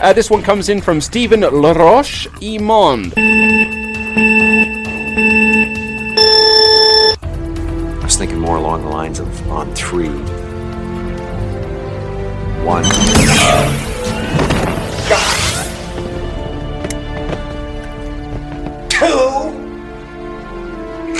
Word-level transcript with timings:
Uh, 0.00 0.14
this 0.14 0.30
one 0.30 0.42
comes 0.42 0.70
in 0.70 0.80
from 0.80 0.98
Stephen 0.98 1.40
Laroche 1.40 2.26
Imond. 2.40 3.12
I 8.00 8.04
was 8.04 8.16
thinking 8.16 8.38
more 8.38 8.56
along 8.56 8.82
the 8.82 8.88
lines 8.88 9.18
of 9.18 9.28
on 9.50 9.74
three. 9.74 10.08
One. 12.64 12.84
Two. 18.88 19.06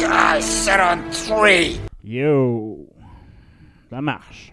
I 0.08 0.40
said 0.40 0.80
on 0.80 1.12
three. 1.12 1.78
Yo! 2.02 2.86
Ça 3.90 4.00
marche. 4.00 4.49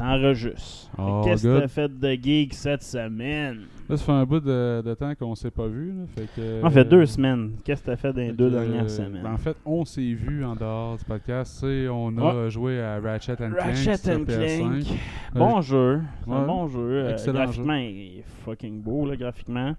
Ça 0.00 0.06
enregistre. 0.06 0.90
Oh, 0.98 1.20
Qu'est-ce 1.22 1.42
que 1.42 1.60
t'as 1.60 1.68
fait 1.68 1.98
de 2.00 2.12
geek 2.12 2.54
cette 2.54 2.82
semaine? 2.82 3.66
Là, 3.86 3.96
ça 3.98 4.04
fait 4.04 4.12
un 4.12 4.24
bout 4.24 4.40
de, 4.40 4.82
de 4.82 4.94
temps 4.94 5.12
qu'on 5.14 5.34
s'est 5.34 5.50
pas 5.50 5.66
vu. 5.66 5.88
Là, 5.88 6.04
fait 6.16 6.28
que, 6.34 6.60
Ça 6.62 6.70
fait 6.70 6.84
deux 6.86 7.04
semaines. 7.04 7.52
Qu'est-ce 7.64 7.82
que 7.82 7.86
t'as 7.86 7.96
fait 7.96 8.12
dans 8.12 8.20
les 8.20 8.32
deux 8.32 8.48
dernières 8.50 8.84
euh, 8.84 8.88
semaines? 8.88 9.20
ben, 9.22 9.32
en 9.34 9.36
fait, 9.36 9.56
on 9.66 9.84
s'est 9.84 10.12
vu 10.12 10.42
en 10.42 10.56
dehors 10.56 10.96
du 10.96 11.04
podcast. 11.04 11.62
on 11.64 12.16
a 12.18 12.48
joué 12.48 12.80
à 12.80 12.98
Ratchet 12.98 13.32
and 13.32 13.50
Clank 13.50 13.60
Ratchet 13.60 14.14
and 14.14 14.24
PS5. 14.24 14.84
Clank. 14.84 14.98
Bon 15.34 15.60
jeu. 15.60 16.00
C'est 16.24 16.30
un 16.32 16.40
ouais. 16.40 16.46
bon 16.46 16.66
jeu. 16.68 16.78
Euh, 16.80 17.12
Excellent 17.12 17.44
graphiquement, 17.44 17.74
il 17.74 18.18
est 18.20 18.24
fucking 18.44 18.80
beau, 18.80 19.06
là, 19.06 19.16
graphiquement. 19.16 19.74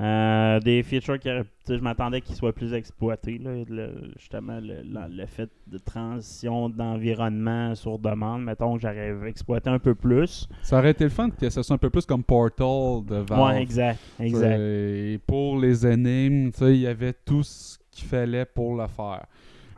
Euh, 0.00 0.58
des 0.60 0.82
features 0.82 1.18
qui 1.18 1.28
je 1.68 1.74
m'attendais 1.82 2.22
qu'ils 2.22 2.34
soient 2.34 2.54
plus 2.54 2.72
exploités. 2.72 3.36
Là, 3.38 3.50
le- 3.68 4.10
justement, 4.18 4.58
le, 4.62 5.26
fait 5.26 5.50
de 5.66 5.76
transition 5.76 6.70
d'environnement 6.70 7.74
sur 7.74 7.98
demande, 7.98 8.42
mettons 8.44 8.76
que 8.76 8.80
j'aurais 8.82 9.14
exploité 9.28 9.68
un 9.68 9.78
peu 9.78 9.94
plus. 9.94 10.48
Ça 10.62 10.78
aurait 10.78 10.92
été 10.92 11.04
le 11.04 11.10
fun 11.10 11.28
que 11.28 11.50
ça 11.50 11.62
soit 11.62 11.74
un 11.74 11.78
peu 11.78 11.90
plus 11.90 12.06
comme 12.06 12.24
Portal 12.24 13.04
de 13.06 13.16
Valve. 13.16 13.42
Ouais, 13.56 13.62
exact. 13.62 13.98
exact. 14.18 14.58
Et 14.58 15.20
pour 15.26 15.58
les 15.58 15.86
énigmes, 15.86 16.50
il 16.62 16.76
y 16.76 16.86
avait 16.86 17.12
tout 17.12 17.42
ce 17.42 17.76
qu'il 17.90 18.06
fallait 18.08 18.46
pour 18.46 18.76
le 18.76 18.86
faire. 18.86 19.26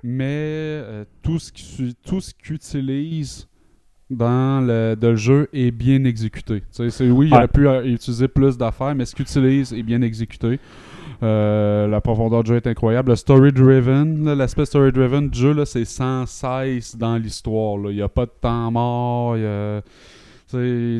Mais 0.05 0.25
euh, 0.25 1.05
tout 1.23 1.39
ce 1.39 1.51
qui- 1.53 1.97
tout 2.05 2.21
ce 2.21 2.33
qu'il 2.35 2.55
utilise 2.57 3.49
dans 4.17 4.61
le, 4.67 4.95
de 4.95 5.09
le 5.09 5.17
jeu 5.17 5.49
est 5.53 5.71
bien 5.71 6.05
exécuté. 6.05 6.63
C'est- 6.71 7.11
oui, 7.11 7.29
il 7.29 7.35
aurait 7.35 7.49
pu 7.49 7.67
euh, 7.67 7.85
utiliser 7.85 8.29
plus 8.29 8.57
d'affaires, 8.59 8.95
mais 8.95 9.05
ce 9.05 9.15
qu'il 9.15 9.23
utilise 9.25 9.73
est 9.73 9.83
bien 9.83 10.03
exécuté. 10.03 10.59
Euh, 11.23 11.87
la 11.87 12.01
profondeur 12.01 12.43
du 12.43 12.49
jeu 12.51 12.57
est 12.57 12.67
incroyable. 12.67 13.11
Le 13.11 13.17
story-driven, 13.17 14.25
là, 14.25 14.35
l'aspect 14.35 14.65
story-driven 14.65 15.29
du 15.31 15.39
jeu, 15.39 15.65
c'est 15.65 15.85
sans 15.85 16.27
cesse 16.27 16.97
dans 16.97 17.17
l'histoire. 17.17 17.79
Il 17.91 17.95
n'y 17.97 18.03
a 18.03 18.09
pas 18.09 18.27
de 18.27 18.33
temps 18.41 18.71
mort. 18.71 19.37
y 19.39 19.45
a- 19.45 19.83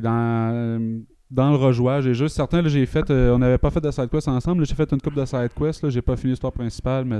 dans, 0.01 1.03
dans 1.31 1.51
le 1.51 1.57
rejouage, 1.57 2.05
j'ai 2.05 2.15
juste 2.15 2.37
certains, 2.37 2.67
j'ai 2.69 2.87
fait, 2.87 3.11
euh, 3.11 3.35
on 3.35 3.39
n'avait 3.39 3.59
pas 3.59 3.71
fait 3.71 3.81
de 3.81 3.91
side 3.91 4.09
quest 4.11 4.29
ensemble. 4.29 4.65
J'ai 4.67 4.75
fait 4.75 4.91
une 4.93 5.01
coupe 5.01 5.15
de 5.15 5.25
side 5.25 5.51
quest. 5.59 5.89
J'ai 5.91 6.03
pas 6.03 6.17
fini 6.17 6.31
l'histoire 6.33 6.53
principale, 6.53 7.05
mais 7.05 7.19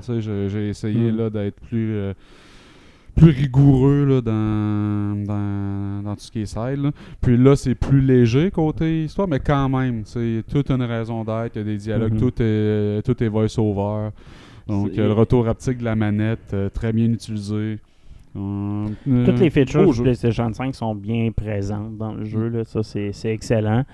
j'ai 0.51 0.69
essayé 0.69 1.11
Mm. 1.13 1.17
là, 1.17 1.31
d'être 1.31 1.61
plus 1.61 1.95
plus 3.17 3.31
rigoureux 3.31 4.05
là, 4.07 4.21
dans, 4.21 5.25
dans, 5.25 6.03
dans 6.03 6.15
tout 6.15 6.23
ce 6.23 6.31
qui 6.31 6.41
est 6.41 6.47
side. 6.47 6.83
là. 6.83 6.91
Puis 7.21 7.37
là, 7.37 7.57
c'est 7.57 7.75
plus 7.75 8.01
léger 8.01 8.51
côté 8.51 9.05
histoire, 9.05 9.29
mais 9.29 9.41
quand 9.41 9.69
même, 9.69 10.03
c'est 10.05 10.43
toute 10.51 10.71
une 10.71 10.83
raison 10.83 11.25
d'être. 11.25 11.53
Il 11.57 11.59
y 11.59 11.61
a 11.63 11.65
des 11.65 11.77
dialogues, 11.77 12.15
Mhm. 12.15 12.21
tout 12.21 12.33
est, 12.43 13.03
tout 13.05 13.23
est 13.23 13.29
voice-over. 13.29 14.11
Donc, 14.69 14.91
euh, 14.97 15.07
le 15.09 15.13
retour 15.13 15.49
haptique 15.49 15.79
de 15.79 15.85
la 15.85 15.97
manette, 15.97 16.53
euh, 16.55 16.69
très 16.69 16.93
bien 16.93 17.07
utilisé. 17.13 17.79
Euh, 18.35 18.87
Toutes 19.27 19.39
les 19.41 19.51
features 19.51 19.87
du 19.87 19.93
jeu. 19.93 20.03
PlayStation 20.05 20.53
5 20.53 20.75
sont 20.75 20.95
bien 20.95 21.31
présentes 21.33 21.97
dans 21.99 22.15
le 22.15 22.25
jeu. 22.25 22.49
Là. 22.49 22.65
Ça, 22.65 22.83
c'est 22.83 23.13
excellent. 23.25 23.85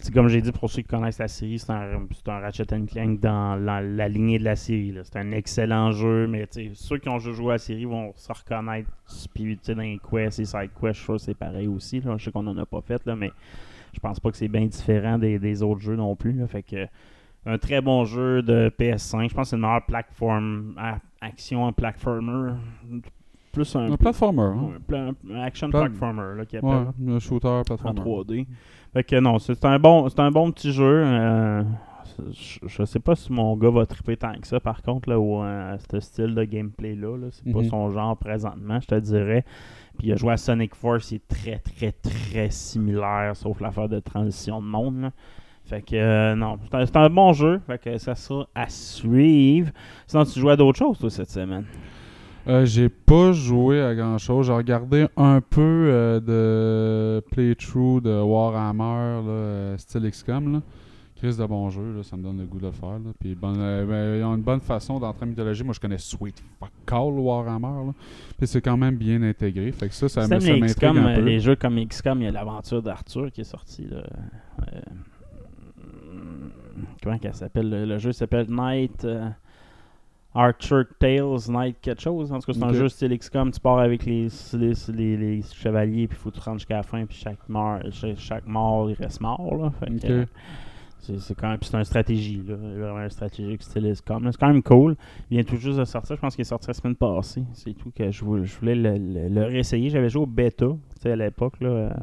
Puis, 0.00 0.10
comme 0.12 0.28
j'ai 0.28 0.40
dit, 0.40 0.52
pour 0.52 0.70
ceux 0.70 0.82
qui 0.82 0.88
connaissent 0.88 1.18
la 1.18 1.28
série, 1.28 1.58
c'est 1.58 1.72
un, 1.72 2.06
c'est 2.12 2.28
un 2.28 2.38
Ratchet 2.38 2.64
Clank 2.66 3.20
dans 3.20 3.56
la, 3.56 3.80
la 3.82 4.08
lignée 4.08 4.38
de 4.38 4.44
la 4.44 4.56
série. 4.56 4.92
là. 4.92 5.00
C'est 5.04 5.18
un 5.18 5.32
excellent 5.32 5.90
jeu, 5.90 6.26
mais 6.28 6.46
ceux 6.74 6.98
qui 6.98 7.08
ont 7.08 7.18
joué 7.18 7.48
à 7.48 7.52
la 7.52 7.58
série 7.58 7.84
vont 7.86 8.12
se 8.14 8.32
reconnaître. 8.32 8.90
Puis, 9.34 9.58
dans 9.66 9.78
les 9.78 9.98
quests 9.98 10.38
et 10.38 10.44
side 10.44 10.70
quests, 10.80 11.04
je 11.06 11.18
c'est 11.18 11.36
pareil 11.36 11.66
aussi. 11.66 12.00
Là. 12.00 12.14
Je 12.18 12.24
sais 12.24 12.30
qu'on 12.30 12.46
en 12.46 12.56
a 12.56 12.66
pas 12.66 12.80
fait, 12.80 13.04
là, 13.04 13.16
mais 13.16 13.32
je 13.94 14.00
pense 14.00 14.20
pas 14.20 14.30
que 14.30 14.36
c'est 14.36 14.48
bien 14.48 14.66
différent 14.66 15.18
des, 15.18 15.38
des 15.38 15.62
autres 15.62 15.80
jeux 15.80 15.96
non 15.96 16.14
plus. 16.14 16.32
là. 16.32 16.46
Fait 16.46 16.62
que 16.62 16.86
un 17.46 17.56
très 17.56 17.80
bon 17.80 18.04
jeu 18.04 18.42
de 18.42 18.70
PS5. 18.78 19.30
Je 19.30 19.34
pense 19.34 19.46
que 19.46 19.50
c'est 19.50 19.56
le 19.56 19.62
meilleur 19.62 19.84
platform, 19.86 20.74
action 21.20 21.72
platformer. 21.72 22.52
Plus 23.52 23.74
un, 23.76 23.92
Un 23.92 23.96
platformer. 23.96 24.42
hein. 24.42 25.14
Un 25.30 25.40
action 25.42 25.70
Pla- 25.70 25.80
platformer 25.86 26.36
là, 26.36 26.44
qui 26.46 26.58
Ouais, 26.58 26.84
un 27.08 27.18
shooter 27.18 27.48
en 27.48 27.62
platformer. 27.62 28.00
3D. 28.00 28.46
Fait 28.92 29.04
que 29.04 29.18
non, 29.20 29.38
c'est 29.38 29.64
un 29.64 29.78
bon, 29.78 30.08
c'est 30.08 30.20
un 30.20 30.30
bon 30.30 30.50
petit 30.52 30.72
jeu. 30.72 31.02
euh, 31.04 31.62
je, 32.32 32.58
je 32.66 32.84
sais 32.84 32.98
pas 33.00 33.14
si 33.14 33.32
mon 33.32 33.56
gars 33.56 33.70
va 33.70 33.86
triper 33.86 34.16
tant 34.16 34.32
que 34.34 34.46
ça, 34.46 34.58
par 34.60 34.82
contre, 34.82 35.08
là, 35.08 35.18
au, 35.20 35.42
euh, 35.42 35.76
ce 35.90 36.00
style 36.00 36.34
de 36.34 36.44
gameplay-là. 36.44 37.16
Là, 37.16 37.26
c'est 37.30 37.52
pas 37.52 37.60
Mhm. 37.60 37.68
son 37.68 37.90
genre 37.90 38.16
présentement, 38.16 38.80
je 38.80 38.86
te 38.86 38.94
dirais. 38.96 39.44
Puis 39.98 40.08
il 40.08 40.12
a 40.12 40.16
joué 40.16 40.32
à 40.32 40.36
Sonic 40.36 40.74
Force, 40.74 41.10
il 41.12 41.16
est 41.16 41.28
très, 41.28 41.58
très, 41.58 41.92
très 41.92 42.50
similaire, 42.50 43.32
sauf 43.36 43.60
l'affaire 43.60 43.88
de 43.88 44.00
transition 44.00 44.60
de 44.60 44.66
monde. 44.66 45.00
là. 45.02 45.10
Fait 45.64 45.82
que 45.82 45.96
euh, 45.96 46.34
non, 46.34 46.56
c'est 46.72 46.96
un, 46.96 47.02
un 47.02 47.10
bon 47.10 47.32
jeu. 47.34 47.60
Fait 47.66 47.78
que 47.78 47.98
ça 47.98 48.14
sera 48.14 48.46
à 48.54 48.68
suivre. 48.68 49.70
Sinon, 50.06 50.24
tu 50.24 50.40
joues 50.40 50.48
à 50.48 50.56
d'autres 50.56 50.78
choses, 50.78 50.98
toi, 50.98 51.10
cette 51.10 51.30
semaine? 51.30 51.66
Euh, 52.48 52.64
j'ai 52.64 52.88
pas 52.88 53.32
joué 53.32 53.82
à 53.82 53.94
grand 53.94 54.16
chose. 54.16 54.46
J'ai 54.46 54.52
regardé 54.52 55.06
un 55.16 55.40
peu 55.40 55.60
euh, 55.60 56.20
de 56.20 57.24
playthrough 57.30 58.00
de 58.02 58.20
Warhammer, 58.22 59.22
là, 59.22 59.30
euh, 59.30 59.76
style 59.78 60.10
XCOM. 60.10 60.52
Là. 60.54 60.62
Chris 61.16 61.36
de 61.36 61.44
bon 61.44 61.68
jeu, 61.68 61.96
là, 61.96 62.02
ça 62.04 62.16
me 62.16 62.22
donne 62.22 62.38
le 62.38 62.46
goût 62.46 62.60
de 62.60 62.66
le 62.66 62.72
faire. 62.72 62.92
Là. 62.92 63.10
Puis 63.18 63.34
bon, 63.34 63.52
euh, 63.58 63.84
ben, 63.84 64.20
ils 64.20 64.24
ont 64.24 64.36
une 64.36 64.42
bonne 64.42 64.60
façon 64.60 65.00
d'entrer 65.00 65.24
en 65.24 65.28
mythologie. 65.28 65.64
Moi, 65.64 65.74
je 65.74 65.80
connais 65.80 65.98
Sweet 65.98 66.40
Fuck 66.60 66.70
Call 66.86 67.18
Warhammer. 67.18 67.86
Là. 67.86 67.92
Puis 68.38 68.46
c'est 68.46 68.60
quand 68.60 68.76
même 68.76 68.96
bien 68.96 69.20
intégré. 69.22 69.72
Fait 69.72 69.88
que 69.88 69.94
ça, 69.94 70.08
ça, 70.08 70.26
ça 70.26 70.38
les 70.38 70.60
XCOM, 70.60 70.96
un 70.96 71.16
peu. 71.16 71.22
les 71.22 71.40
jeux 71.40 71.56
comme 71.56 71.84
XCOM, 71.84 72.22
il 72.22 72.24
y 72.24 72.28
a 72.28 72.30
l'aventure 72.30 72.82
d'Arthur 72.82 73.32
qui 73.32 73.40
est 73.40 73.44
sorti. 73.44 73.84
Là. 73.90 74.04
Euh, 74.72 74.80
comment 77.02 77.18
qu'elle 77.18 77.34
s'appelle? 77.34 77.68
Le, 77.68 77.84
le 77.84 77.98
jeu 77.98 78.12
s'appelle 78.12 78.46
Night 78.48 79.04
euh, 79.04 79.28
Archer 80.34 80.82
Tales 80.98 81.48
Night 81.48 81.76
quelque 81.80 82.00
chose. 82.02 82.30
En 82.32 82.38
tout 82.38 82.52
cas, 82.52 82.58
c'est 82.58 82.64
un 82.64 82.72
jeu 82.72 82.88
style 82.88 83.16
XCOM. 83.18 83.50
Tu 83.50 83.60
pars 83.60 83.78
avec 83.78 84.04
les, 84.04 84.28
les, 84.54 84.72
les, 84.92 85.16
les 85.16 85.42
chevaliers, 85.42 86.06
puis 86.06 86.16
il 86.18 86.22
faut 86.22 86.30
te 86.30 86.40
rendre 86.40 86.58
jusqu'à 86.58 86.76
la 86.76 86.82
fin, 86.82 87.04
puis 87.06 87.16
chaque 87.16 87.48
mort, 87.48 87.78
chaque, 88.16 88.46
mort, 88.46 88.90
il 88.90 88.94
reste 88.94 89.20
mort. 89.20 89.56
Là. 89.56 89.70
Fait 89.80 89.86
que, 89.86 89.94
Ok. 89.94 90.04
euh, 90.10 90.24
c'est 91.18 91.34
quand 91.34 91.48
même 91.48 91.58
puis 91.58 91.70
c'est 91.70 91.76
un 91.76 91.84
stratégie 91.84 92.42
là, 92.46 92.54
vraiment 92.56 92.98
un 92.98 93.08
stratégique 93.08 93.62
style 93.62 93.90
XCOM. 93.90 94.30
C'est 94.30 94.38
quand 94.38 94.48
même 94.48 94.62
cool. 94.62 94.96
Il 95.30 95.36
vient 95.38 95.44
tout 95.44 95.56
juste 95.56 95.78
de 95.78 95.84
sortir. 95.84 96.16
Je 96.16 96.20
pense 96.20 96.34
qu'il 96.34 96.42
est 96.42 96.44
sorti 96.44 96.68
la 96.68 96.74
semaine 96.74 96.96
passée. 96.96 97.44
C'est 97.54 97.72
tout 97.72 97.90
que 97.90 98.10
je 98.10 98.24
voulais, 98.24 98.44
je 98.44 98.58
voulais 98.58 98.74
le, 98.74 98.98
le- 98.98 99.28
le 99.28 99.44
réessayer. 99.44 99.88
J'avais 99.88 100.08
joué 100.10 100.22
au 100.22 100.26
bêta, 100.26 100.66
à 101.04 101.16
l'époque 101.16 101.54
là. 101.60 101.96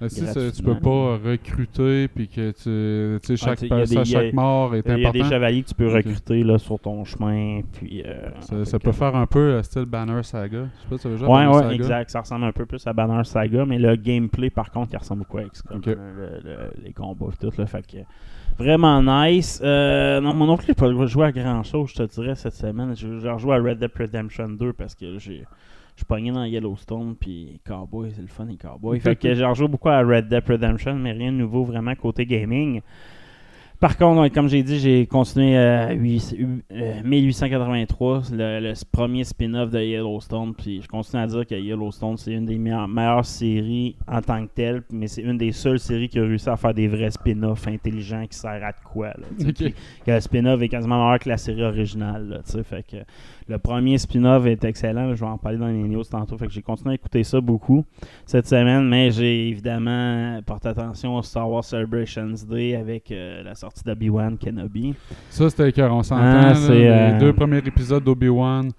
Euh, 0.00 0.08
si 0.08 0.52
tu 0.56 0.62
peux 0.62 0.78
pas 0.78 1.16
recruter, 1.18 2.06
puis 2.08 2.28
que 2.28 2.50
tu, 2.52 3.18
tu 3.26 3.36
sais, 3.36 3.44
Ah, 3.50 3.56
chaque, 3.56 3.60
des- 3.86 4.04
chaque 4.04 4.32
mort 4.32 4.74
est 4.76 4.82
Il 4.86 4.90
y 4.90 4.92
a 4.92 4.96
des 4.96 5.06
important. 5.06 5.24
chevaliers 5.34 5.62
que 5.62 5.68
tu 5.68 5.74
peux 5.74 5.88
recruter 5.92 6.44
là, 6.44 6.58
sur 6.58 6.78
ton 6.78 7.04
chemin. 7.04 7.62
Puis, 7.72 8.02
euh, 8.06 8.64
Ça, 8.64 8.78
peut 8.78 8.92
faire 8.92 9.16
un 9.16 9.26
peu 9.26 9.38
euh, 9.40 9.62
style 9.62 9.86
Banner 9.86 10.22
Saga. 10.22 10.66
Je 10.76 10.82
sais 10.82 10.88
pas 10.88 10.96
si 10.98 11.02
tu 11.02 11.08
Ouais, 11.24 11.28
Banner 11.28 11.48
ouais, 11.48 11.62
Saga? 11.62 11.74
exact. 11.74 12.10
Ça 12.10 12.20
ressemble 12.20 12.44
un 12.44 12.52
peu 12.52 12.64
plus 12.66 12.86
à 12.86 12.92
Banner 12.92 13.24
Saga, 13.24 13.64
mais 13.66 13.78
le 13.78 13.96
gameplay, 13.96 14.50
par 14.50 14.70
contre, 14.70 14.90
il 14.92 14.98
ressemble 14.98 15.20
beaucoup 15.20 15.38
à 15.38 15.44
XCOM. 15.44 15.80
Le- 15.84 15.94
le- 15.94 16.72
les 16.84 16.92
combats 16.92 17.26
et 17.32 17.36
tout. 17.46 17.52
Là, 17.58 17.66
fait 17.66 17.82
que, 17.86 17.98
vraiment 18.58 19.02
nice. 19.02 19.60
Euh, 19.62 20.20
non, 20.20 20.34
moi 20.34 20.46
non 20.46 20.56
plus, 20.56 20.66
j'ai 20.66 20.74
pas 20.74 21.06
joué 21.06 21.26
à 21.26 21.32
grand 21.32 21.62
chose, 21.62 21.90
je 21.90 22.02
te 22.02 22.20
dirais, 22.20 22.34
cette 22.34 22.54
semaine. 22.54 22.94
J'ai 22.96 23.20
j'ai 23.20 23.30
rejoué 23.30 23.54
à 23.54 23.58
Red 23.58 23.78
Dead 23.78 23.90
Redemption 23.96 24.48
2 24.48 24.72
parce 24.72 24.94
que 24.94 25.18
j'ai. 25.18 25.44
Je 25.94 26.02
suis 26.02 26.06
pogné 26.06 26.30
dans 26.30 26.44
Yellowstone, 26.44 27.16
puis 27.18 27.60
Cowboy, 27.66 28.12
c'est 28.14 28.22
le 28.22 28.28
fun, 28.28 28.44
les 28.44 28.56
Cowboys. 28.56 29.00
fait 29.00 29.16
que 29.16 29.34
j'ai 29.34 29.44
rejoué 29.44 29.66
beaucoup 29.66 29.88
à 29.88 30.00
Red 30.00 30.28
Dead 30.28 30.44
Redemption, 30.46 30.94
mais 30.94 31.10
rien 31.10 31.32
de 31.32 31.38
nouveau 31.38 31.64
vraiment 31.64 31.92
côté 31.96 32.24
gaming. 32.24 32.82
Par 33.80 33.96
contre, 33.96 34.26
comme 34.34 34.48
j'ai 34.48 34.64
dit, 34.64 34.80
j'ai 34.80 35.06
continué 35.06 35.56
à 35.56 35.90
euh, 35.90 37.02
1883, 37.04 38.22
le, 38.32 38.60
le 38.60 38.72
premier 38.90 39.22
spin-off 39.22 39.70
de 39.70 39.78
Yellowstone. 39.78 40.52
Puis 40.52 40.82
je 40.82 40.88
continue 40.88 41.22
à 41.22 41.28
dire 41.28 41.46
que 41.46 41.54
Yellowstone, 41.54 42.16
c'est 42.16 42.32
une 42.32 42.44
des 42.44 42.58
meilleures, 42.58 42.88
meilleures 42.88 43.24
séries 43.24 43.94
en 44.08 44.20
tant 44.20 44.44
que 44.44 44.50
telle, 44.52 44.82
mais 44.90 45.06
c'est 45.06 45.22
une 45.22 45.38
des 45.38 45.52
seules 45.52 45.78
séries 45.78 46.08
qui 46.08 46.18
a 46.18 46.22
réussi 46.22 46.48
à 46.48 46.56
faire 46.56 46.74
des 46.74 46.88
vrais 46.88 47.12
spin-offs 47.12 47.68
intelligents 47.68 48.26
qui 48.28 48.36
servent 48.36 48.64
à 48.64 48.72
de 48.72 48.78
quoi. 48.84 49.08
Là, 49.10 49.52
que 49.52 50.10
le 50.10 50.20
spin-off 50.20 50.60
est 50.60 50.68
quasiment 50.68 51.04
meilleur 51.04 51.20
que 51.20 51.28
la 51.28 51.36
série 51.36 51.62
originale. 51.62 52.28
Là, 52.28 52.62
fait 52.64 52.84
que 52.84 52.96
le 53.46 53.58
premier 53.58 53.96
spin-off 53.96 54.44
est 54.46 54.64
excellent. 54.64 55.06
là, 55.06 55.14
je 55.14 55.20
vais 55.20 55.30
en 55.30 55.38
parler 55.38 55.58
dans 55.58 55.68
les 55.68 55.84
news 55.84 56.02
tantôt. 56.02 56.36
Fait 56.36 56.48
que 56.48 56.52
j'ai 56.52 56.62
continué 56.62 56.90
à 56.90 56.94
écouter 56.94 57.22
ça 57.22 57.40
beaucoup 57.40 57.84
cette 58.26 58.48
semaine, 58.48 58.88
mais 58.88 59.12
j'ai 59.12 59.48
évidemment 59.48 60.40
porté 60.44 60.66
attention 60.68 61.14
au 61.14 61.22
Star 61.22 61.48
Wars 61.48 61.64
Celebrations 61.64 62.34
Day 62.48 62.74
avec 62.74 63.12
euh, 63.12 63.44
la 63.44 63.54
sortie 63.54 63.67
d'Obi-Wan 63.84 64.36
Kenobi. 64.38 64.94
Ça, 65.30 65.48
c'était 65.50 65.72
cœur, 65.72 65.92
on 65.92 66.02
s'entend. 66.02 66.22
Ah, 66.24 66.54
c'est, 66.54 66.74
les 66.74 66.86
euh, 66.86 67.18
deux 67.18 67.32
premiers 67.32 67.58
épisodes 67.58 68.02
d'Obi-Wan. 68.02 68.70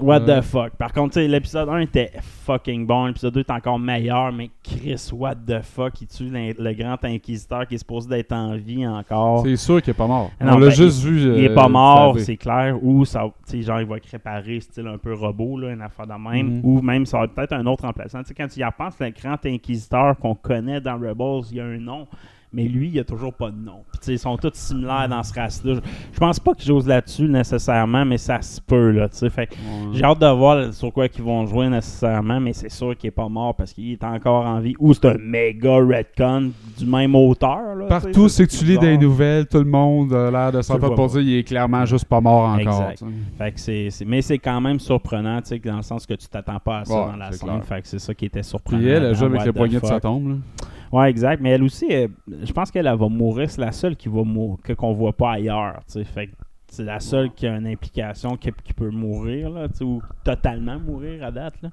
What 0.00 0.20
Euh. 0.28 0.40
the 0.40 0.44
fuck? 0.44 0.76
Par 0.76 0.92
contre, 0.92 1.18
l'épisode 1.20 1.68
1 1.68 1.78
était 1.80 2.12
fucking 2.20 2.86
bon, 2.86 3.06
l'épisode 3.06 3.34
2 3.34 3.40
est 3.40 3.50
encore 3.50 3.78
meilleur, 3.78 4.32
mais 4.32 4.50
Chris, 4.62 5.10
what 5.12 5.34
the 5.34 5.60
fuck, 5.62 6.00
il 6.00 6.06
tue 6.06 6.30
le 6.30 6.72
grand 6.72 7.04
inquisiteur 7.04 7.66
qui 7.66 7.74
est 7.74 7.78
supposé 7.78 8.08
d'être 8.08 8.32
en 8.32 8.56
vie 8.56 8.86
encore. 8.86 9.42
C'est 9.44 9.56
sûr 9.56 9.82
qu'il 9.82 9.90
est 9.90 9.96
pas 9.96 10.06
mort. 10.06 10.30
Non, 10.40 10.52
on 10.54 10.58
l'a 10.58 10.66
ben, 10.66 10.74
juste 10.74 11.02
il, 11.02 11.10
vu. 11.10 11.20
Il 11.38 11.44
est 11.44 11.50
euh, 11.50 11.54
pas 11.54 11.68
mort, 11.68 12.16
c'est 12.20 12.36
clair. 12.36 12.78
Ou 12.80 13.04
ça, 13.04 13.24
genre, 13.52 13.80
il 13.80 13.86
va 13.86 13.96
être 13.96 14.08
réparé, 14.08 14.60
style 14.60 14.86
un 14.86 14.98
peu 14.98 15.14
robot, 15.14 15.58
là, 15.58 15.72
une 15.72 15.82
affaire 15.82 16.06
de 16.06 16.12
même. 16.30 16.58
Mhm. 16.58 16.60
Ou 16.62 16.80
même, 16.80 17.04
ça 17.04 17.18
va 17.18 17.24
être 17.24 17.34
peut-être 17.34 17.54
un 17.54 17.66
autre 17.66 17.84
remplaçant. 17.84 18.20
Tu 18.22 18.28
sais, 18.28 18.34
quand 18.34 18.46
tu 18.46 18.60
y 18.60 18.64
repenses, 18.64 18.94
le 19.00 19.10
grand 19.10 19.44
inquisiteur 19.44 20.16
qu'on 20.18 20.36
connaît 20.36 20.80
dans 20.80 20.94
Rebels, 20.94 21.48
il 21.50 21.56
y 21.56 21.60
a 21.60 21.64
un 21.64 21.78
nom. 21.78 22.06
Mais 22.52 22.64
lui, 22.64 22.88
il 22.88 22.98
a 22.98 23.04
toujours 23.04 23.34
pas 23.34 23.50
de 23.50 23.56
nom. 23.58 23.84
Puis, 24.00 24.12
ils 24.14 24.18
sont 24.18 24.36
tous 24.38 24.52
similaires 24.54 25.06
dans 25.08 25.22
ce 25.22 25.34
race-là. 25.34 25.80
Je, 26.12 26.18
pense 26.18 26.40
pas 26.40 26.54
qu'ils 26.54 26.72
osent 26.72 26.86
là-dessus 26.86 27.28
nécessairement, 27.28 28.06
mais 28.06 28.16
ça 28.16 28.40
se 28.40 28.58
peut, 28.60 28.90
là. 28.92 29.08
Fait 29.10 29.46
que 29.48 29.54
Ouais. 29.54 29.92
j'ai 29.92 30.02
hâte 30.04 30.18
de 30.18 30.26
voir 30.34 30.72
sur 30.72 30.90
quoi 30.92 31.06
ils 31.14 31.22
vont 31.22 31.44
jouer 31.46 31.68
nécessairement, 31.68 32.40
mais 32.40 32.54
c'est 32.54 32.70
sûr 32.70 32.96
qu'il 32.96 33.08
est 33.08 33.10
pas 33.10 33.28
mort 33.28 33.54
parce 33.54 33.72
qu'il 33.74 33.92
est 33.92 34.02
encore 34.04 34.46
en 34.46 34.60
vie. 34.60 34.74
Ou 34.78 34.94
c'est 34.94 35.06
un 35.06 35.18
méga 35.18 35.76
retcon 35.76 36.50
du 36.78 36.86
même 36.86 37.14
auteur. 37.14 37.74
Là, 37.76 37.86
Partout, 37.86 38.28
c'est 38.28 38.46
que 38.46 38.52
tu 38.56 38.64
lis 38.64 38.78
des 38.78 38.96
nouvelles, 38.96 39.46
tout 39.46 39.58
le 39.58 39.64
monde 39.64 40.12
a 40.14 40.30
l'air 40.30 40.52
de 40.52 40.62
s'en 40.62 40.78
pas 40.78 40.88
dire 40.88 41.20
il 41.20 41.38
est 41.38 41.44
clairement 41.44 41.84
juste 41.84 42.06
pas 42.06 42.20
mort 42.20 42.48
encore. 42.48 42.92
Fait 43.36 43.52
que 43.52 43.60
c'est, 43.60 43.90
c'est- 43.90 44.04
mais 44.04 44.22
c'est 44.22 44.38
quand 44.38 44.60
même 44.60 44.80
surprenant, 44.80 45.40
dans 45.64 45.76
le 45.76 45.82
sens 45.82 46.06
que 46.06 46.14
tu 46.14 46.28
t'attends 46.28 46.60
pas 46.60 46.78
à 46.78 46.84
ça 46.84 46.94
Ouais, 46.94 47.10
dans 47.12 47.16
la 47.16 47.32
scène. 47.32 47.48
clair. 47.48 47.64
Fait 47.64 47.82
que 47.82 47.88
c'est 47.88 47.98
ça 47.98 48.14
qui 48.14 48.24
était 48.24 48.42
surprenant. 48.42 48.80
Puis 48.80 48.88
elle, 48.88 49.04
elle 49.04 49.14
joue 49.14 49.26
avec 49.26 49.44
les 49.44 49.52
poignets 49.52 49.80
de 49.80 49.86
sa 49.86 50.00
tombe. 50.00 50.28
là. 50.28 50.34
Ouais, 50.92 51.10
exact. 51.10 51.40
Mais 51.42 51.50
elle 51.50 51.62
aussi, 51.62 51.86
elle- 51.90 52.10
je 52.42 52.52
pense 52.52 52.70
qu'elle 52.70 52.86
elle 52.86 52.96
va 52.96 53.08
mourir. 53.08 53.50
C'est 53.50 53.60
la 53.60 53.72
seule 53.72 53.96
qui 53.96 54.08
va 54.08 54.22
mourir, 54.22 54.58
que 54.62 54.72
qu'on 54.72 54.92
voit 54.92 55.12
pas 55.12 55.32
ailleurs. 55.32 55.80
Fait 55.86 56.30
c'est 56.70 56.84
la 56.84 57.00
seule 57.00 57.32
qui 57.32 57.46
a 57.46 57.56
une 57.56 57.66
implication 57.66 58.36
qui, 58.36 58.50
qui 58.62 58.74
peut 58.74 58.90
mourir, 58.90 59.48
là, 59.50 59.68
ou 59.80 60.02
totalement 60.22 60.78
mourir 60.78 61.24
à 61.24 61.30
date. 61.30 61.54
Là. 61.62 61.70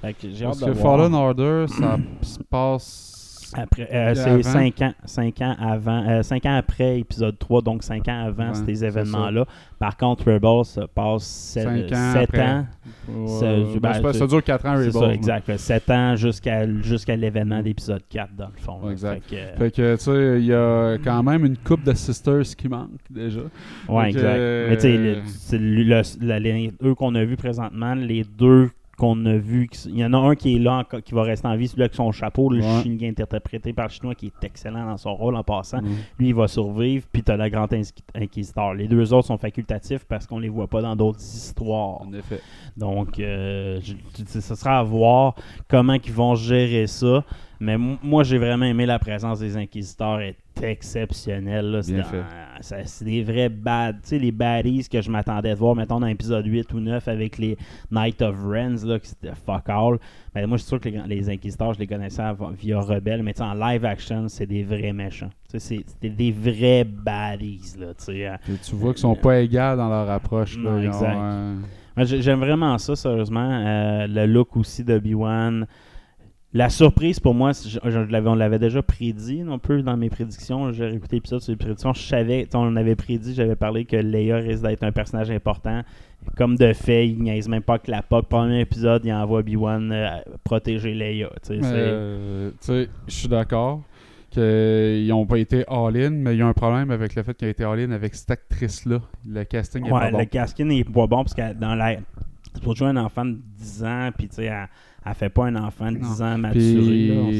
Fait 0.00 0.12
que 0.12 0.30
j'ai 0.30 0.44
hâte 0.44 0.50
Parce 0.52 0.60
de 0.60 0.66
que 0.66 0.70
voir. 0.78 0.96
Fallen 0.98 1.14
Order, 1.14 1.64
ça 1.68 1.96
se 2.22 2.38
passe. 2.48 3.15
Après, 3.54 3.88
euh, 3.92 4.14
c'est 4.14 4.30
Avant. 4.30 4.42
5 4.42 4.82
ans, 4.82 4.94
cinq 5.04 5.40
ans 5.42 5.54
avant, 5.58 6.08
euh, 6.08 6.22
cinq 6.22 6.46
ans 6.46 6.56
après 6.56 7.00
épisode 7.00 7.38
3, 7.38 7.62
donc 7.62 7.82
5 7.82 8.08
ans 8.08 8.24
avant 8.26 8.48
Ouais, 8.48 8.54
ces 8.66 8.74
c'est 8.76 8.86
événements-là. 8.86 9.44
Par 9.78 9.96
contre, 9.96 10.32
Rebels 10.32 10.64
ça 10.64 10.86
passe 10.92 11.22
7, 11.24 11.64
Cinq 11.64 11.92
ans 11.92 12.14
après. 12.22 12.42
ans. 12.42 12.66
Ouais, 13.08 13.26
Ça- 13.28 13.46
ben, 13.46 13.64
ben, 13.80 13.92
c'est 13.94 14.00
pas- 14.02 14.12
c'est- 14.12 14.18
ça 14.20 14.26
dure 14.26 14.42
4 14.44 14.66
ans, 14.66 14.76
C'est 14.76 14.88
Rebels. 14.88 14.92
ça, 14.92 15.12
exact. 15.14 15.56
7 15.58 15.90
ans 15.90 16.16
jusqu'à 16.16 16.66
jusqu'à 16.82 17.16
l'événement 17.16 17.62
d'épisode 17.62 18.02
4, 18.08 18.34
dans 18.36 18.46
le 18.48 18.60
fond. 18.60 18.80
là. 18.84 18.92
Exact. 18.92 19.22
Fait 19.58 19.70
que, 19.70 19.96
tu 19.96 20.02
sais, 20.02 20.38
il 20.40 20.46
y 20.46 20.54
a 20.54 20.96
quand 21.02 21.22
même 21.22 21.44
une 21.44 21.56
coupe 21.56 21.84
de 21.84 21.92
Sisters 21.94 22.42
qui 22.56 22.68
manque 22.68 22.90
déjà. 23.10 23.40
ouais, 23.88 24.12
que, 24.12 24.16
exact. 24.16 24.38
Mais 24.70 24.76
tu 24.76 24.80
sais, 24.82 24.96
le- 24.96 25.14
euh, 25.16 25.20
c'est 25.26 25.58
le- 25.58 26.02
le- 26.20 26.70
deux 26.82 26.94
qu'on 26.94 27.14
a 27.14 27.24
vus 27.24 27.36
présentement, 27.36 27.94
les 27.94 28.24
deux 28.24 28.70
qu'on 28.96 29.26
a 29.26 29.34
s- 29.34 29.88
il 29.90 29.98
y 29.98 30.04
en 30.04 30.12
a 30.14 30.16
un 30.18 30.34
qui 30.34 30.56
est 30.56 30.58
là, 30.58 30.84
qui 31.04 31.14
va 31.14 31.22
rester 31.22 31.46
en 31.46 31.56
vie, 31.56 31.68
celui 31.68 31.82
avec 31.82 31.94
son 31.94 32.10
chapeau, 32.12 32.50
le 32.50 32.60
Ouais. 32.62 33.08
interprété 33.08 33.72
par 33.72 33.86
le 33.86 33.90
chinois, 33.90 34.14
qui 34.14 34.26
est 34.26 34.44
excellent 34.44 34.86
dans 34.86 34.96
son 34.96 35.14
rôle 35.14 35.36
en 35.36 35.42
passant. 35.44 35.82
Mm. 35.82 35.86
Lui, 36.18 36.28
il 36.28 36.34
va 36.34 36.48
survivre, 36.48 37.06
puis 37.12 37.22
tu 37.22 37.30
as 37.30 37.36
le 37.36 37.48
grand 37.48 37.70
Inqui- 37.72 37.92
inquisiteur. 38.14 38.74
Les 38.74 38.88
deux 38.88 39.12
autres 39.12 39.26
sont 39.26 39.38
facultatifs 39.38 40.04
parce 40.08 40.26
qu'on 40.26 40.38
les 40.38 40.48
voit 40.48 40.66
pas 40.68 40.80
dans 40.82 40.96
d'autres 40.96 41.20
histoires. 41.20 42.00
En 42.02 42.12
effet. 42.12 42.40
Donc, 42.76 43.18
euh, 43.18 43.80
je- 43.82 43.94
ce 44.40 44.54
sera 44.54 44.78
à 44.78 44.82
voir 44.82 45.34
comment 45.68 45.94
ils 45.94 46.12
vont 46.12 46.34
gérer 46.34 46.86
ça. 46.86 47.24
Mais 47.60 47.76
moi, 47.78 48.22
j'ai 48.22 48.38
vraiment 48.38 48.66
aimé 48.66 48.84
la 48.86 48.98
présence 48.98 49.38
des 49.40 49.56
inquisiteurs. 49.56 50.20
Elle 50.20 50.34
là. 51.62 51.80
C'est 52.60 53.04
des 53.04 53.22
vrais 53.22 53.48
bad. 53.48 54.00
Tu 54.02 54.08
sais, 54.08 54.18
les 54.18 54.32
baddies 54.32 54.88
que 54.88 55.00
je 55.00 55.10
m'attendais 55.10 55.50
de 55.50 55.54
voir, 55.58 55.74
mettons, 55.74 56.00
dans 56.00 56.06
l'épisode 56.06 56.46
8 56.46 56.72
ou 56.72 56.80
9 56.80 57.06
avec 57.08 57.38
les 57.38 57.56
Night 57.90 58.22
of 58.22 58.36
Rens, 58.42 58.84
là, 58.84 58.98
qui 58.98 59.08
c'était 59.08 59.34
fuck 59.34 59.68
all. 59.68 59.98
Mais 60.34 60.46
moi, 60.46 60.56
je 60.56 60.62
suis 60.62 60.68
sûr 60.68 60.80
que 60.80 60.88
les, 60.88 61.02
les 61.06 61.28
inquisiteurs, 61.28 61.74
je 61.74 61.78
les 61.78 61.86
connaissais 61.86 62.22
via 62.58 62.80
Rebelle. 62.80 63.22
Mais 63.22 63.40
en 63.40 63.54
live 63.54 63.84
action, 63.84 64.28
c'est 64.28 64.46
des 64.46 64.62
vrais 64.62 64.92
méchants. 64.92 65.30
C'est 65.58 65.84
des 66.02 66.32
vrais 66.32 66.84
baddies. 66.84 67.74
Là, 67.78 67.88
tu 67.94 68.24
hein. 68.24 68.38
Tu 68.64 68.74
vois 68.74 68.92
qu'ils 68.92 69.00
sont 69.02 69.14
pas 69.16 69.40
égaux 69.40 69.76
dans 69.76 69.88
leur 69.88 70.10
approche. 70.10 70.56
Là. 70.56 70.70
Non, 70.70 70.78
Ils 70.78 70.88
ont, 70.88 70.92
exact. 70.92 71.16
euh, 71.18 72.20
J'aime 72.20 72.40
vraiment 72.40 72.76
ça, 72.78 72.94
sérieusement. 72.96 73.50
Euh, 73.50 74.06
le 74.06 74.26
look 74.26 74.56
aussi 74.56 74.84
d'Obi-Wan. 74.84 75.66
La 76.54 76.70
surprise 76.70 77.20
pour 77.20 77.34
moi, 77.34 77.52
je, 77.52 77.78
je 77.84 78.26
on 78.28 78.34
l'avait 78.34 78.58
déjà 78.58 78.80
prédit 78.80 79.42
un 79.46 79.58
peu 79.58 79.82
dans 79.82 79.96
mes 79.96 80.08
prédictions. 80.08 80.72
J'ai 80.72 80.86
réécouté 80.86 81.16
l'épisode 81.16 81.40
sur 81.42 81.52
les 81.52 81.56
prédictions. 81.56 81.92
Je 81.92 82.00
savais, 82.00 82.48
on 82.54 82.76
avait 82.76 82.94
prédit, 82.96 83.34
j'avais 83.34 83.56
parlé 83.56 83.84
que 83.84 83.96
Leia 83.96 84.36
risque 84.36 84.62
d'être 84.62 84.82
un 84.84 84.92
personnage 84.92 85.30
important. 85.30 85.82
Comme 86.36 86.56
de 86.56 86.72
fait, 86.72 87.08
il 87.08 87.22
niaise 87.22 87.48
même 87.48 87.62
pas 87.62 87.78
que 87.78 87.90
la 87.90 88.00
POC. 88.02 88.26
Premier 88.28 88.60
épisode, 88.60 89.04
il 89.04 89.12
envoie 89.12 89.40
Obi-Wan 89.40 89.92
euh, 89.92 90.08
protéger 90.44 90.94
Leia. 90.94 91.28
tu 91.42 91.56
sais, 91.56 91.62
c'est- 91.62 91.68
euh, 91.72 92.50
je 92.68 92.86
suis 93.14 93.28
d'accord 93.28 93.82
qu'ils 94.30 95.08
n'ont 95.08 95.26
pas 95.26 95.38
été 95.38 95.64
all-in, 95.68 96.10
mais 96.10 96.34
il 96.34 96.38
y 96.38 96.42
a 96.42 96.46
un 96.46 96.52
problème 96.52 96.90
avec 96.90 97.14
le 97.14 97.22
fait 97.22 97.34
qu'ils 97.36 97.48
aient 97.48 97.52
été 97.52 97.64
all-in 97.64 97.90
avec 97.90 98.14
cette 98.14 98.30
actrice-là. 98.30 99.00
Le 99.28 99.44
casting 99.44 99.84
est 99.86 99.90
Ouais, 99.92 100.00
pas 100.00 100.10
bon. 100.10 100.18
le 100.18 100.24
casting 100.24 100.70
est 100.72 100.84
pas 100.84 101.06
bon 101.06 101.22
parce 101.22 101.34
que 101.34 101.52
dans 101.52 101.74
la. 101.74 101.96
C'est 102.54 102.62
pour 102.62 102.74
jouer 102.74 102.88
un 102.88 102.96
enfant 102.96 103.24
de 103.26 103.36
10 103.58 103.84
ans, 103.84 104.10
puis 104.16 104.28
tu 104.28 104.36
sais, 104.36 104.50
elle, 105.06 105.14
fait 105.14 105.28
pas 105.28 105.46
un 105.46 105.56
enfant 105.56 105.90
de 105.90 105.98
10 105.98 106.22
ans 106.22 106.36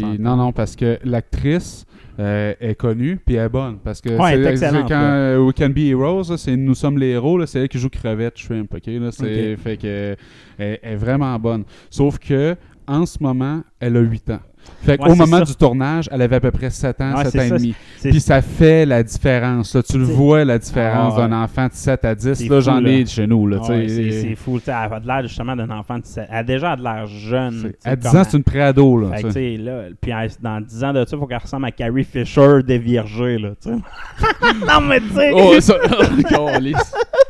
s'entend. 0.00 0.22
non, 0.22 0.36
non, 0.36 0.52
parce 0.52 0.76
que 0.76 0.98
l'actrice 1.04 1.84
euh, 2.18 2.54
est 2.60 2.74
connue 2.74 3.18
puis 3.24 3.34
elle 3.34 3.46
est 3.46 3.48
bonne. 3.48 3.78
Parce 3.82 4.00
que 4.00 4.10
Ouais, 4.10 4.34
c'est 4.34 4.50
excellente, 4.50 4.88
c'est 4.88 4.94
quand 4.94 5.02
euh, 5.02 5.38
We 5.38 5.54
Can 5.56 5.70
Be 5.70 5.78
Heroes, 5.78 6.36
c'est 6.36 6.56
Nous 6.56 6.74
sommes 6.74 6.98
les 6.98 7.08
héros, 7.08 7.38
là, 7.38 7.46
c'est 7.46 7.60
elle 7.60 7.68
qui 7.68 7.78
joue 7.78 7.90
Crevette 7.90 8.38
Shrimp. 8.38 8.72
ok, 8.72 8.86
là, 8.86 9.10
c'est-. 9.12 9.56
Fait 9.56 9.76
que, 9.76 10.16
elle, 10.58 10.78
elle 10.82 10.92
est 10.92 10.96
vraiment 10.96 11.38
bonne. 11.38 11.64
Sauf 11.90 12.18
que 12.18 12.56
en 12.86 13.04
ce 13.04 13.18
moment, 13.20 13.62
elle 13.80 13.96
a 13.96 14.00
8 14.00 14.30
ans. 14.30 14.40
Fait 14.82 15.00
Ouais, 15.00 15.10
c'est 15.10 15.16
moment 15.16 15.38
ça. 15.38 15.44
du 15.44 15.54
tournage, 15.56 16.08
elle 16.12 16.22
avait 16.22 16.36
à 16.36 16.40
peu 16.40 16.50
près 16.52 16.70
7 16.70 17.00
ans, 17.00 17.16
Ouais, 17.16 17.24
7 17.24 17.32
c'est 17.32 17.40
ans 17.40 17.42
et 17.42 17.50
demi. 17.58 17.74
Puis 18.02 18.20
ça 18.20 18.40
fait 18.42 18.86
la 18.86 19.02
différence. 19.02 19.74
là. 19.74 19.82
Tu 19.82 19.98
le 19.98 20.04
vois, 20.04 20.44
la 20.44 20.58
différence 20.58 21.14
Ah 21.16 21.22
ouais. 21.22 21.28
d'un 21.28 21.42
enfant 21.42 21.66
de 21.66 21.72
7 21.72 22.04
à 22.04 22.14
10. 22.14 22.34
C'est 22.34 22.48
Là, 22.48 22.60
j'en 22.60 22.84
ai 22.84 23.04
chez 23.06 23.26
nous. 23.26 23.46
Là, 23.48 23.58
sais. 23.64 23.88
c'est 23.88 24.34
fou. 24.36 24.58
tu 24.58 24.66
sais, 24.66 24.72
Elle 24.72 24.92
a 24.92 25.00
de 25.00 25.06
l'air 25.06 25.22
justement 25.22 25.56
d'un 25.56 25.70
enfant 25.70 25.96
de 25.98 26.02
17 26.02 26.26
Elle 26.30 26.36
a 26.36 26.42
déjà 26.44 26.76
de 26.76 26.82
l'air 26.82 27.06
jeune. 27.06 27.72
À 27.84 27.96
10 27.96 28.08
comme 28.08 28.20
ans, 28.20 28.24
c'est 28.28 28.36
une 28.36 28.44
pré-ado. 28.44 28.98
là, 28.98 29.16
Fait 29.16 29.56
là, 29.56 29.82
puis 30.00 30.12
dans 30.40 30.60
10 30.60 30.84
ans 30.84 30.92
de 30.92 31.04
ça, 31.04 31.16
il 31.16 31.18
faut 31.18 31.26
qu'elle 31.26 31.38
ressemble 31.38 31.66
à 31.66 31.72
Carrie 31.72 32.04
Fisher 32.04 32.62
déviergée, 32.64 33.38
là, 33.38 33.50
non, 33.66 34.80
mais 34.88 35.00
tu 35.00 35.08
sais, 35.14 35.30
Oh, 35.34 35.60
ça... 35.60 35.74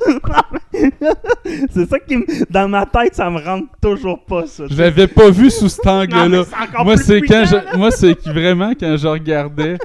C'est 1.72 1.88
ça 1.88 1.98
qui 2.00 2.16
me... 2.16 2.24
Dans 2.50 2.68
ma 2.68 2.86
tête, 2.86 3.14
ça 3.14 3.30
me 3.30 3.40
rentre 3.40 3.68
toujours 3.80 4.24
pas, 4.24 4.46
ça. 4.46 4.64
Je 4.70 4.76
l'avais 4.76 5.06
pas 5.06 5.30
vu 5.30 5.50
sous 5.50 5.68
cet 5.68 5.86
angle-là. 5.86 6.44
Moi, 6.84 6.96
c'est 6.96 7.20
quand 7.20 7.44
je... 7.44 7.76
moi, 7.76 7.90
c'est 7.90 8.18
vraiment 8.26 8.72
quand 8.78 8.96
je 8.96 9.06
regardais. 9.06 9.78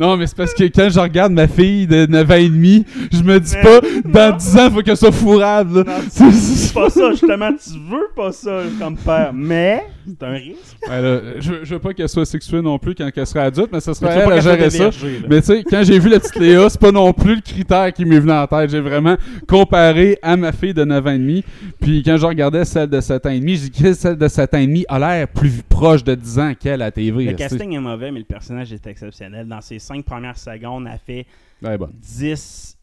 Non, 0.00 0.16
mais 0.16 0.26
c'est 0.26 0.36
parce 0.36 0.54
que 0.54 0.64
quand 0.64 0.88
je 0.88 0.98
regarde 0.98 1.30
ma 1.30 1.46
fille 1.46 1.86
de 1.86 2.06
9 2.06 2.30
ans 2.30 2.34
et 2.34 2.48
demi, 2.48 2.86
je 3.12 3.22
me 3.22 3.38
dis 3.38 3.54
Mais 3.54 3.62
pas, 3.62 3.80
dans 4.02 4.30
non. 4.30 4.36
10 4.38 4.58
ans, 4.58 4.70
faut 4.70 4.80
qu'elle 4.80 4.96
soit 4.96 5.12
fourrable. 5.12 5.84
C'est 6.08 6.72
pas 6.74 6.88
ça, 6.88 7.10
justement. 7.10 7.50
Tu 7.52 7.78
veux 7.78 8.08
pas 8.16 8.32
ça 8.32 8.62
comme 8.78 8.96
père. 8.96 9.32
Mais, 9.34 9.84
c'est 10.18 10.26
un 10.26 10.32
risque. 10.32 10.76
Là, 10.88 11.20
je, 11.40 11.64
je 11.64 11.74
veux 11.74 11.78
pas 11.80 11.94
qu'elle 11.94 12.08
soit 12.08 12.26
sexuée 12.26 12.60
non 12.62 12.78
plus 12.78 12.94
quand 12.94 13.08
elle 13.14 13.26
sera 13.26 13.44
adulte, 13.44 13.68
mais 13.72 13.80
ce 13.80 13.90
Mais 13.90 13.94
serait 13.94 14.18
elle 14.18 14.24
pas 14.24 14.34
à 14.34 14.40
gérer 14.40 14.70
ça. 14.70 14.84
là. 14.84 14.90
Mais 15.28 15.40
tu 15.40 15.46
sais, 15.46 15.64
quand 15.64 15.82
j'ai 15.84 15.98
vu 15.98 16.08
la 16.08 16.20
petite 16.20 16.36
Léa, 16.36 16.68
c'est 16.68 16.80
pas 16.80 16.92
non 16.92 17.12
plus 17.12 17.36
le 17.36 17.40
critère 17.40 17.92
qui 17.92 18.04
m'est 18.04 18.18
venu 18.20 18.32
en 18.32 18.46
tête. 18.46 18.70
J'ai 18.70 18.80
vraiment 18.80 19.16
comparé 19.48 20.18
à 20.22 20.36
ma 20.36 20.52
fille 20.52 20.74
de 20.74 20.84
9 20.84 21.06
ans 21.06 21.10
et 21.10 21.18
demi. 21.18 21.44
Puis 21.80 22.02
quand 22.02 22.16
je 22.16 22.26
regardais 22.26 22.64
celle 22.64 22.88
de 22.88 23.00
7 23.00 23.26
ans 23.26 23.30
et 23.30 23.40
demi, 23.40 23.56
j'ai 23.56 23.68
dit 23.68 23.82
que 23.82 23.92
celle 23.92 24.16
de 24.16 24.28
7 24.28 24.54
ans 24.54 24.58
et 24.58 24.66
demi 24.66 24.84
a 24.88 24.98
l'air 24.98 25.28
plus 25.28 25.62
proche 25.68 26.04
de 26.04 26.14
10 26.14 26.38
ans 26.38 26.52
qu'elle 26.58 26.82
à 26.82 26.90
TV. 26.90 27.24
Le 27.24 27.32
casting 27.32 27.72
est 27.74 27.78
mauvais, 27.80 28.10
mais 28.10 28.18
le 28.20 28.24
personnage 28.24 28.72
est 28.72 28.86
exceptionnel. 28.86 29.46
Dans 29.46 29.60
ses 29.60 29.78
cinq 29.78 30.04
premières 30.04 30.38
secondes, 30.38 30.88
elle 30.92 30.98
fait 31.04 31.26
Elle 31.64 31.72
est 31.72 31.78
bonne. 31.78 31.92
10 32.00 32.76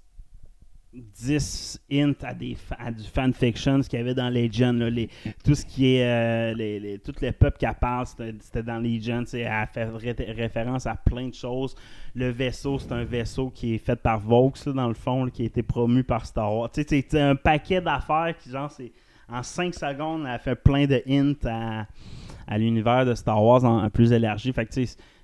10 0.98 1.80
hints 1.92 2.14
à, 2.24 2.34
des 2.34 2.58
à 2.78 2.92
du 2.92 3.04
fanfiction, 3.04 3.82
ce 3.82 3.90
qu'il 3.90 4.00
y 4.00 4.02
avait 4.02 4.14
dans 4.16 4.30
Legend. 4.30 4.80
Là, 4.80 5.06
tout 5.44 5.56
ce 5.56 5.66
qui 5.66 5.96
est. 5.96 6.04
euh, 6.06 6.54
les, 6.54 6.80
les, 6.80 7.00
tout 7.00 7.14
le 7.22 7.32
qu'elle 7.58 7.74
parle, 7.76 8.06
c'était 8.08 8.64
dans 8.64 8.80
Legend. 8.80 9.26
Elle 9.34 9.68
fait 9.74 9.86
ré- 9.86 10.32
référence 10.34 10.86
à 10.88 10.96
plein 10.96 11.28
de 11.28 11.34
choses. 11.34 11.76
Le 12.16 12.30
vaisseau, 12.30 12.80
c'est 12.80 12.92
un 12.92 13.04
vaisseau 13.04 13.50
qui 13.50 13.76
est 13.76 13.78
fait 13.78 13.96
par 13.96 14.20
là, 14.66 14.74
dans 14.74 14.88
le 14.88 14.94
fond, 14.94 15.28
qui 15.30 15.44
a 15.44 15.46
été 15.46 15.64
promu 15.64 16.04
par 16.04 16.26
Star 16.26 16.54
Wars. 16.56 16.70
C'est 16.74 17.14
un 17.16 17.36
paquet 17.36 17.82
d'affaires 17.82 18.36
qui, 18.38 18.50
genre, 18.50 18.72
c'est. 18.72 18.92
En 19.30 19.44
5 19.44 19.74
secondes, 19.74 20.26
elle 20.26 20.40
fait 20.40 20.56
plein 20.56 20.86
de 20.86 21.04
hints 21.06 21.86
à, 22.48 22.58
l'univers 22.58 23.06
de 23.06 23.14
Star 23.14 23.44
Wars 23.44 23.64
en, 23.66 23.90
plus 23.90 24.14
élargi. 24.14 24.54
Fait 24.54 24.66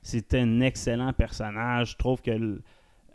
c'était 0.02 0.40
un 0.42 0.60
excellent 0.60 1.14
personnage. 1.14 1.92
Je 1.92 1.96
trouve 1.96 2.22
que 2.22 2.60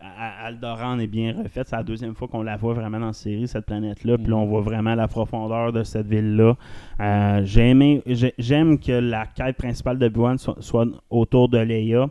le- 0.01 0.07
A- 0.07 0.47
Alderaan 0.47 0.99
est 1.01 1.07
bien 1.07 1.33
refaite. 1.37 1.69
C'est 1.69 1.77
la 1.77 1.83
deuxième 1.83 2.15
fois 2.15 2.29
qu'on 2.29 2.43
la 2.43 2.57
voit 2.57 2.75
vraiment 2.75 2.99
dans 3.01 3.07
la 3.07 3.13
série, 3.13 3.49
cette 3.49 3.67
planète-là. 3.67 4.17
Puis 4.19 4.27
là, 4.29 4.37
on 4.37 4.47
voit 4.47 4.61
vraiment 4.61 4.95
la 4.95 5.09
profondeur 5.09 5.73
de 5.73 5.83
cette 5.83 6.07
ville-là. 6.07 6.57
Euh, 7.01 7.41
J'aime 7.45 8.79
que 8.79 8.93
la 8.93 9.27
quête 9.27 9.57
principale 9.57 9.99
de 9.99 10.09
soit, 10.39 10.57
soit 10.61 10.87
autour 11.11 11.49
de 11.49 11.59
Leia. 11.59 12.07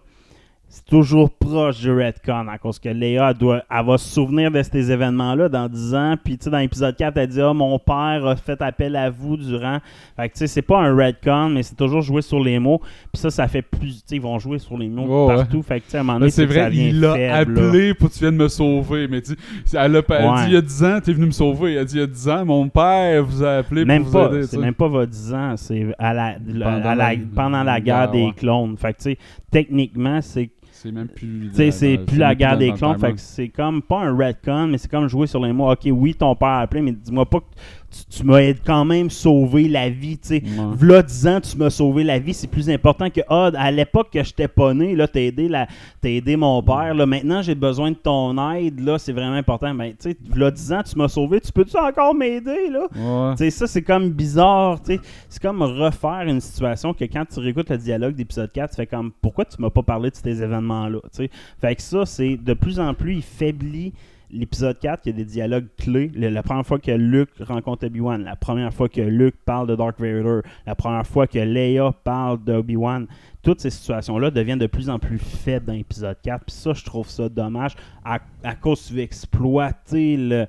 C'est 0.69 0.83
toujours 0.86 1.29
proche 1.31 1.79
du 1.79 1.89
Redcon 1.91 2.47
à 2.50 2.57
cause 2.57 2.77
que 2.77 2.89
Leia 2.89 3.29
elle 3.31 3.38
doit, 3.38 3.63
elle 3.71 3.86
va 3.86 3.97
se 3.97 4.09
souvenir 4.13 4.51
de 4.51 4.62
ces 4.62 4.91
événements-là 4.91 5.47
dans 5.47 5.67
10 5.69 5.95
ans. 5.95 6.15
Puis, 6.21 6.38
tu 6.38 6.43
sais, 6.43 6.50
dans 6.50 6.57
l'épisode 6.59 6.95
4, 6.95 7.17
elle 7.17 7.27
dit 7.29 7.41
Ah, 7.41 7.53
mon 7.53 7.79
père 7.79 8.25
a 8.25 8.36
fait 8.36 8.62
appel 8.62 8.95
à 8.97 9.09
vous 9.09 9.38
durant. 9.38 9.79
Fait 10.17 10.27
que, 10.27 10.33
tu 10.33 10.39
sais, 10.39 10.47
c'est 10.47 10.62
pas 10.62 10.79
un 10.81 10.93
Redcon, 10.93 11.50
mais 11.50 11.63
c'est 11.63 11.75
toujours 11.75 12.01
jouer 12.01 12.21
sur 12.21 12.43
les 12.43 12.59
mots. 12.59 12.79
Puis 13.13 13.21
ça, 13.21 13.29
ça 13.31 13.47
fait 13.47 13.62
plus. 13.62 13.79
Tu 13.95 14.01
sais, 14.05 14.15
ils 14.17 14.21
vont 14.21 14.38
jouer 14.39 14.59
sur 14.59 14.77
les 14.77 14.89
mots 14.89 15.27
ouais. 15.27 15.36
partout. 15.38 15.62
Fait 15.62 15.79
que, 15.79 15.86
tu 15.86 15.91
sais, 15.91 15.97
à 15.97 16.01
un 16.01 16.03
moment 16.03 16.19
donné, 16.19 16.31
c'est 16.31 16.45
vrai, 16.45 16.69
il 16.74 17.00
l'a 17.00 17.17
là. 17.17 17.36
appelé 17.38 17.93
pour 17.93 18.09
que 18.09 18.13
tu 18.13 18.19
viennes 18.19 18.36
me 18.36 18.50
sauver. 18.50 19.07
Mais 19.07 19.21
tu, 19.21 19.33
elle 19.74 19.95
a 19.95 20.01
pas- 20.03 20.19
elle 20.19 20.29
Ouais. 20.29 20.36
dit 20.36 20.47
il 20.47 20.53
y 20.53 20.57
a 20.57 20.62
10 20.62 20.83
ans, 20.83 21.00
t'es 21.01 21.13
venu 21.13 21.27
me 21.27 21.31
sauver. 21.31 21.75
Elle 21.75 21.86
dit 21.86 21.95
il 21.95 22.00
y 22.01 22.03
a 22.03 22.07
10 22.07 22.27
ans, 22.29 22.45
mon 22.45 22.67
père 22.67 23.24
vous 23.24 23.41
a 23.43 23.57
appelé 23.59 23.86
Même 23.86 24.03
pour 24.03 24.12
pas, 24.12 24.27
vous 24.27 24.36
aider. 24.36 24.47
c'est 24.47 24.57
même 24.57 24.74
pas 24.75 24.88
votre 24.89 25.12
10 25.12 25.33
ans, 25.33 25.53
c'est 25.55 25.88
à 25.97 26.13
la, 26.13 26.33
Pendant 26.33 26.89
à 26.89 26.95
la- 26.95 27.13
pendant 27.33 27.63
la 27.63 27.79
guerre 27.81 28.00
guerre, 28.01 28.12
des 28.12 28.25
ouais. 28.25 28.33
clowns. 28.36 28.75
Fait 28.77 28.91
que, 28.93 28.97
tu 28.97 29.03
sais, 29.12 29.17
techniquement, 29.50 30.19
c'est 30.21 30.50
C'est 30.79 30.91
même 30.91 31.07
plus. 31.07 31.50
Tu 31.50 31.55
sais, 31.55 31.72
c'est 31.72 31.98
plus 31.98 32.17
la 32.17 32.36
guerre 32.36 32.55
des 32.55 32.72
clones. 32.72 33.00
Fait 33.00 33.13
que 33.13 33.19
c'est 33.19 33.50
comme 33.50 33.81
pas 33.81 34.01
un 34.01 34.15
retcon, 34.15 34.67
mais 34.67 34.77
c'est 34.77 34.89
comme 34.89 35.07
jouer 35.07 35.25
sur 35.25 35.43
les 35.43 35.51
mots. 35.51 35.72
Ok, 35.72 35.88
oui, 35.91 36.13
ton 36.13 36.36
père 36.36 36.50
a 36.50 36.62
appelé, 36.62 36.81
mais 36.84 36.91
dis-moi 36.91 37.25
pas 37.25 37.39
que 37.39 37.46
tu, 37.89 38.17
tu 38.20 38.24
m'as 38.25 38.41
quand 38.65 38.86
même 38.86 39.10
sauvé 39.10 39.67
la 39.67 39.89
vie. 39.89 40.17
Tu 40.17 40.27
sais, 40.27 40.44
Ouais. 40.46 40.75
V'là 40.75 41.01
10 41.03 41.27
ans, 41.27 41.41
tu 41.41 41.58
m'as 41.58 41.70
sauvé 41.70 42.03
la 42.03 42.20
vie. 42.20 42.34
C'est 42.34 42.48
plus 42.48 42.70
important 42.70 43.10
que 43.10 43.22
ah, 43.29 43.51
à 43.56 43.72
l'époque 43.72 44.10
que 44.12 44.24
j'étais 44.24 44.48
pas 44.48 44.74
né, 44.74 44.96
là, 44.96 45.08
t'as 45.08 45.22
aidé, 45.22 45.48
la- 45.48 45.67
t'as 46.01 46.10
aidé 46.10 46.36
mon 46.36 46.62
père. 46.63 46.94
Là, 46.94 47.06
maintenant, 47.06 47.41
j'ai 47.41 47.56
besoin 47.56 47.91
de 47.91 47.96
ton 47.96 48.38
aide. 48.53 48.79
Là, 48.79 48.98
c'est 49.00 49.13
vraiment 49.13 49.36
important. 49.36 49.74
Ben, 49.74 49.91
tu 49.91 50.10
sais, 50.12 50.17
v'là 50.29 50.51
10 50.51 50.74
ans, 50.74 50.82
tu 50.84 50.98
m'as 50.98 51.08
sauvé. 51.08 51.39
Tu 51.41 51.51
peux-tu 51.51 51.77
encore 51.77 52.13
m'aider? 52.13 52.70
là? 52.72 52.88
Ouais. 52.96 53.32
Tu 53.36 53.38
sais, 53.46 53.50
ça, 53.51 53.67
c'est 53.67 53.82
comme 53.84 54.10
bizarre. 54.10 54.82
tu 54.82 54.96
sais. 54.96 55.01
C'est 55.29 55.41
comme 55.41 55.62
refaire 55.62 56.24
une 56.27 56.41
situation 56.41 56.94
que 56.94 57.06
quand 57.06 57.25
tu 57.32 57.39
réécoutes 57.39 57.70
le 57.70 57.77
dialogue 57.77 58.15
d'épisode 58.15 58.51
4, 58.51 58.70
tu 58.72 58.75
fais 58.75 58.88
comme 58.88 59.12
pourquoi 59.22 59.46
tu 59.46 59.62
m'as 59.62 59.70
pas 59.70 59.84
parlé 59.84 60.10
de 60.10 60.15
ces 60.15 60.41
événements-là. 60.44 61.00
tu 61.03 61.10
sais? 61.24 61.29
Fait 61.62 61.75
que 61.75 61.82
ça, 61.82 62.06
c'est 62.06 62.38
de 62.38 62.53
plus 62.53 62.79
en 62.79 62.94
plus, 62.94 63.15
il 63.15 63.22
faiblit 63.24 63.94
l'épisode 64.31 64.77
4. 64.79 65.05
Il 65.05 65.10
y 65.10 65.13
a 65.13 65.15
des 65.17 65.25
dialogues 65.25 65.67
clés. 65.77 66.12
Le- 66.15 66.29
la 66.29 66.43
première 66.43 66.65
fois 66.65 66.79
que 66.79 66.91
Luke 66.91 67.29
rencontre 67.39 67.86
Obi-Wan, 67.86 68.24
la 68.24 68.36
première 68.36 68.74
fois 68.74 68.89
que 68.89 69.01
Luke 69.01 69.36
parle 69.46 69.67
de 69.67 69.75
Darth 69.75 70.00
Vader, 70.00 70.41
la 70.65 70.75
première 70.75 71.05
fois 71.07 71.27
que 71.27 71.39
Leia 71.39 71.91
parle 72.03 72.43
d'Obi-Wan. 72.43 73.07
Toutes 73.43 73.62
ces 73.62 73.69
situations-là 73.69 74.29
deviennent 74.31 74.60
de 74.60 74.67
plus 74.67 74.89
en 74.89 75.00
plus 75.00 75.19
faibles 75.19 75.65
dans 75.67 75.74
l'épisode 75.74 76.17
4. 76.24 76.46
Puis 76.46 76.55
ça, 76.55 76.74
je 76.74 76.84
trouve 76.84 77.07
ça 77.10 77.29
dommage 77.29 77.75
à, 78.03 78.19
à 78.43 78.55
cause 78.55 78.86
tu 78.88 78.93
veux 78.96 79.01
exploiter 79.01 80.17
le 80.17 80.46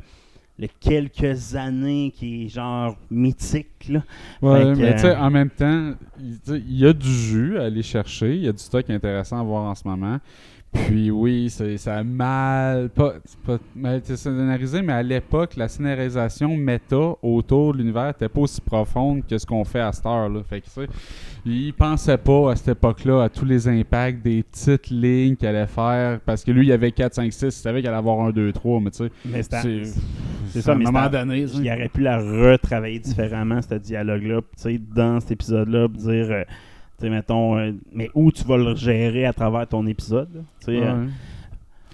le 0.61 0.66
quelques 0.80 1.54
années 1.54 2.12
qui 2.16 2.47
est 2.47 2.49
genre 2.49 2.97
mythique. 3.12 3.88
Là. 3.88 4.02
Ouais, 4.42 4.62
que, 4.75 4.80
mais 4.80 4.92
tu 4.94 5.02
sais, 5.02 5.11
euh, 5.14 5.20
en 5.20 5.30
même 5.30 5.50
temps, 5.50 5.92
il 6.20 6.76
y 6.76 6.85
a 6.85 6.92
du 6.92 7.08
jus 7.08 7.56
à 7.58 7.66
aller 7.66 7.85
chercher. 7.85 8.35
Il 8.35 8.42
y 8.42 8.49
a 8.49 8.52
du 8.52 8.58
stock 8.58 8.90
intéressant 8.90 9.38
à 9.38 9.44
voir 9.44 9.62
en 9.62 9.76
ce 9.76 9.87
moment. 9.87 10.18
Puis 10.87 11.11
oui, 11.11 11.50
c'est- 11.50 11.76
ça 11.76 11.97
a 11.99 12.04
mal. 12.04 12.88
Pas, 12.90 13.14
pas 13.44 13.58
mal 13.76 13.99
été 13.99 14.16
scénarisé, 14.16 14.80
mais 14.82 14.92
à 14.94 15.02
l'époque, 15.02 15.56
la 15.56 15.68
scénarisation 15.68 16.56
méta 16.56 16.97
autour 17.23 17.73
de 17.75 17.78
l'univers 17.78 18.06
n'était 18.06 18.28
pas 18.28 18.40
aussi 18.40 18.61
profonde 18.61 19.23
que 19.26 19.37
ce 19.37 19.44
qu'on 19.44 19.64
fait 19.64 19.80
à 19.80 19.92
cette 19.92 20.06
heure-là. 20.06 20.40
Fait 20.49 20.61
que, 20.61 20.66
tu 20.66 20.70
sais, 20.73 20.87
il 21.44 21.73
pensait 21.75 22.16
pas 22.18 22.52
à 22.52 22.56
cette 22.56 22.68
époque-là 22.68 23.25
à 23.25 23.28
tous 23.28 23.44
les 23.44 23.68
impacts 23.68 24.23
des 24.23 24.42
petites 24.42 24.88
lignes 24.90 25.37
qu'il 25.37 25.49
allait 25.49 25.66
faire. 25.66 26.20
Parce 26.25 26.42
que 26.44 26.50
lui, 26.52 26.66
il 26.66 26.68
y 26.68 26.73
avait 26.73 26.92
4, 26.92 27.14
5, 27.14 27.32
6. 27.32 27.44
Il 27.47 27.52
savait 27.52 27.80
qu'il 27.80 27.88
allait 27.88 27.99
avoir 27.99 28.20
1, 28.20 28.30
2, 28.30 28.52
3. 28.52 28.80
Mais 28.80 28.90
tu 28.90 28.97
sais, 28.99 29.11
Mais 29.26 29.42
c'est 29.42 30.61
ça, 30.62 30.73
à 30.73 30.75
un 30.75 30.78
mais 30.78 30.85
moment 30.87 31.08
donné. 31.08 31.40
il 31.42 31.68
aurait 31.70 31.88
pu 31.90 32.00
la 32.00 32.18
retravailler 32.18 32.99
différemment, 33.00 33.61
ce 33.61 33.75
dialogue-là, 33.75 34.40
tu 34.40 34.47
sais, 34.56 34.80
dans 34.94 35.20
cet 35.20 35.32
épisode-là, 35.32 35.88
dire, 35.88 36.30
euh, 36.30 36.42
sais, 37.05 37.11
mettons, 37.11 37.57
euh, 37.59 37.73
mais 37.93 38.11
où 38.14 38.31
tu 38.33 38.45
vas 38.45 38.57
le 38.57 38.75
gérer 38.75 39.25
à 39.26 39.33
travers 39.33 39.67
ton 39.67 39.87
épisode, 39.87 40.28
là, 40.35 40.40
euh. 40.81 41.07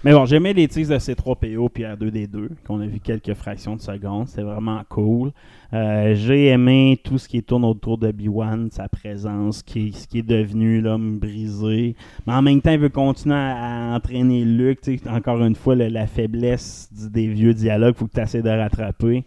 Mais 0.03 0.11
bon, 0.13 0.25
j'aimais 0.27 0.53
les 0.53 0.67
teases 0.67 0.89
de 0.89 0.97
C3PO 0.99 1.67
puis 1.73 1.81
R2D2, 1.83 2.49
qu'on 2.67 2.79
a 2.79 2.85
vu 2.85 2.99
quelques 2.99 3.33
fractions 3.33 3.75
de 3.75 3.81
secondes. 3.81 4.27
C'était 4.27 4.43
vraiment 4.43 4.81
cool. 4.87 5.31
Euh, 5.73 6.13
J'ai 6.13 6.49
aimé 6.49 6.99
tout 7.03 7.17
ce 7.17 7.27
qui 7.27 7.41
tourne 7.41 7.65
autour 7.65 7.97
de 7.97 8.11
B1, 8.11 8.69
sa 8.71 8.87
présence, 8.87 9.63
qui, 9.63 9.93
ce 9.93 10.07
qui 10.07 10.19
est 10.19 10.27
devenu 10.27 10.79
l'homme 10.79 11.17
brisé. 11.17 11.95
Mais 12.27 12.33
en 12.33 12.43
même 12.43 12.61
temps, 12.61 12.69
il 12.69 12.77
veut 12.79 12.89
continuer 12.89 13.33
à, 13.35 13.93
à 13.93 13.95
entraîner 13.95 14.45
Luke. 14.45 14.79
Encore 15.09 15.43
une 15.43 15.55
fois, 15.55 15.73
le- 15.73 15.87
la 15.87 16.05
faiblesse 16.05 16.87
du- 16.93 17.09
des 17.09 17.27
vieux 17.27 17.55
dialogues, 17.55 17.95
faut 17.95 18.05
que 18.05 18.13
tu 18.13 18.21
essaies 18.21 18.43
de 18.43 18.49
rattraper. 18.49 19.23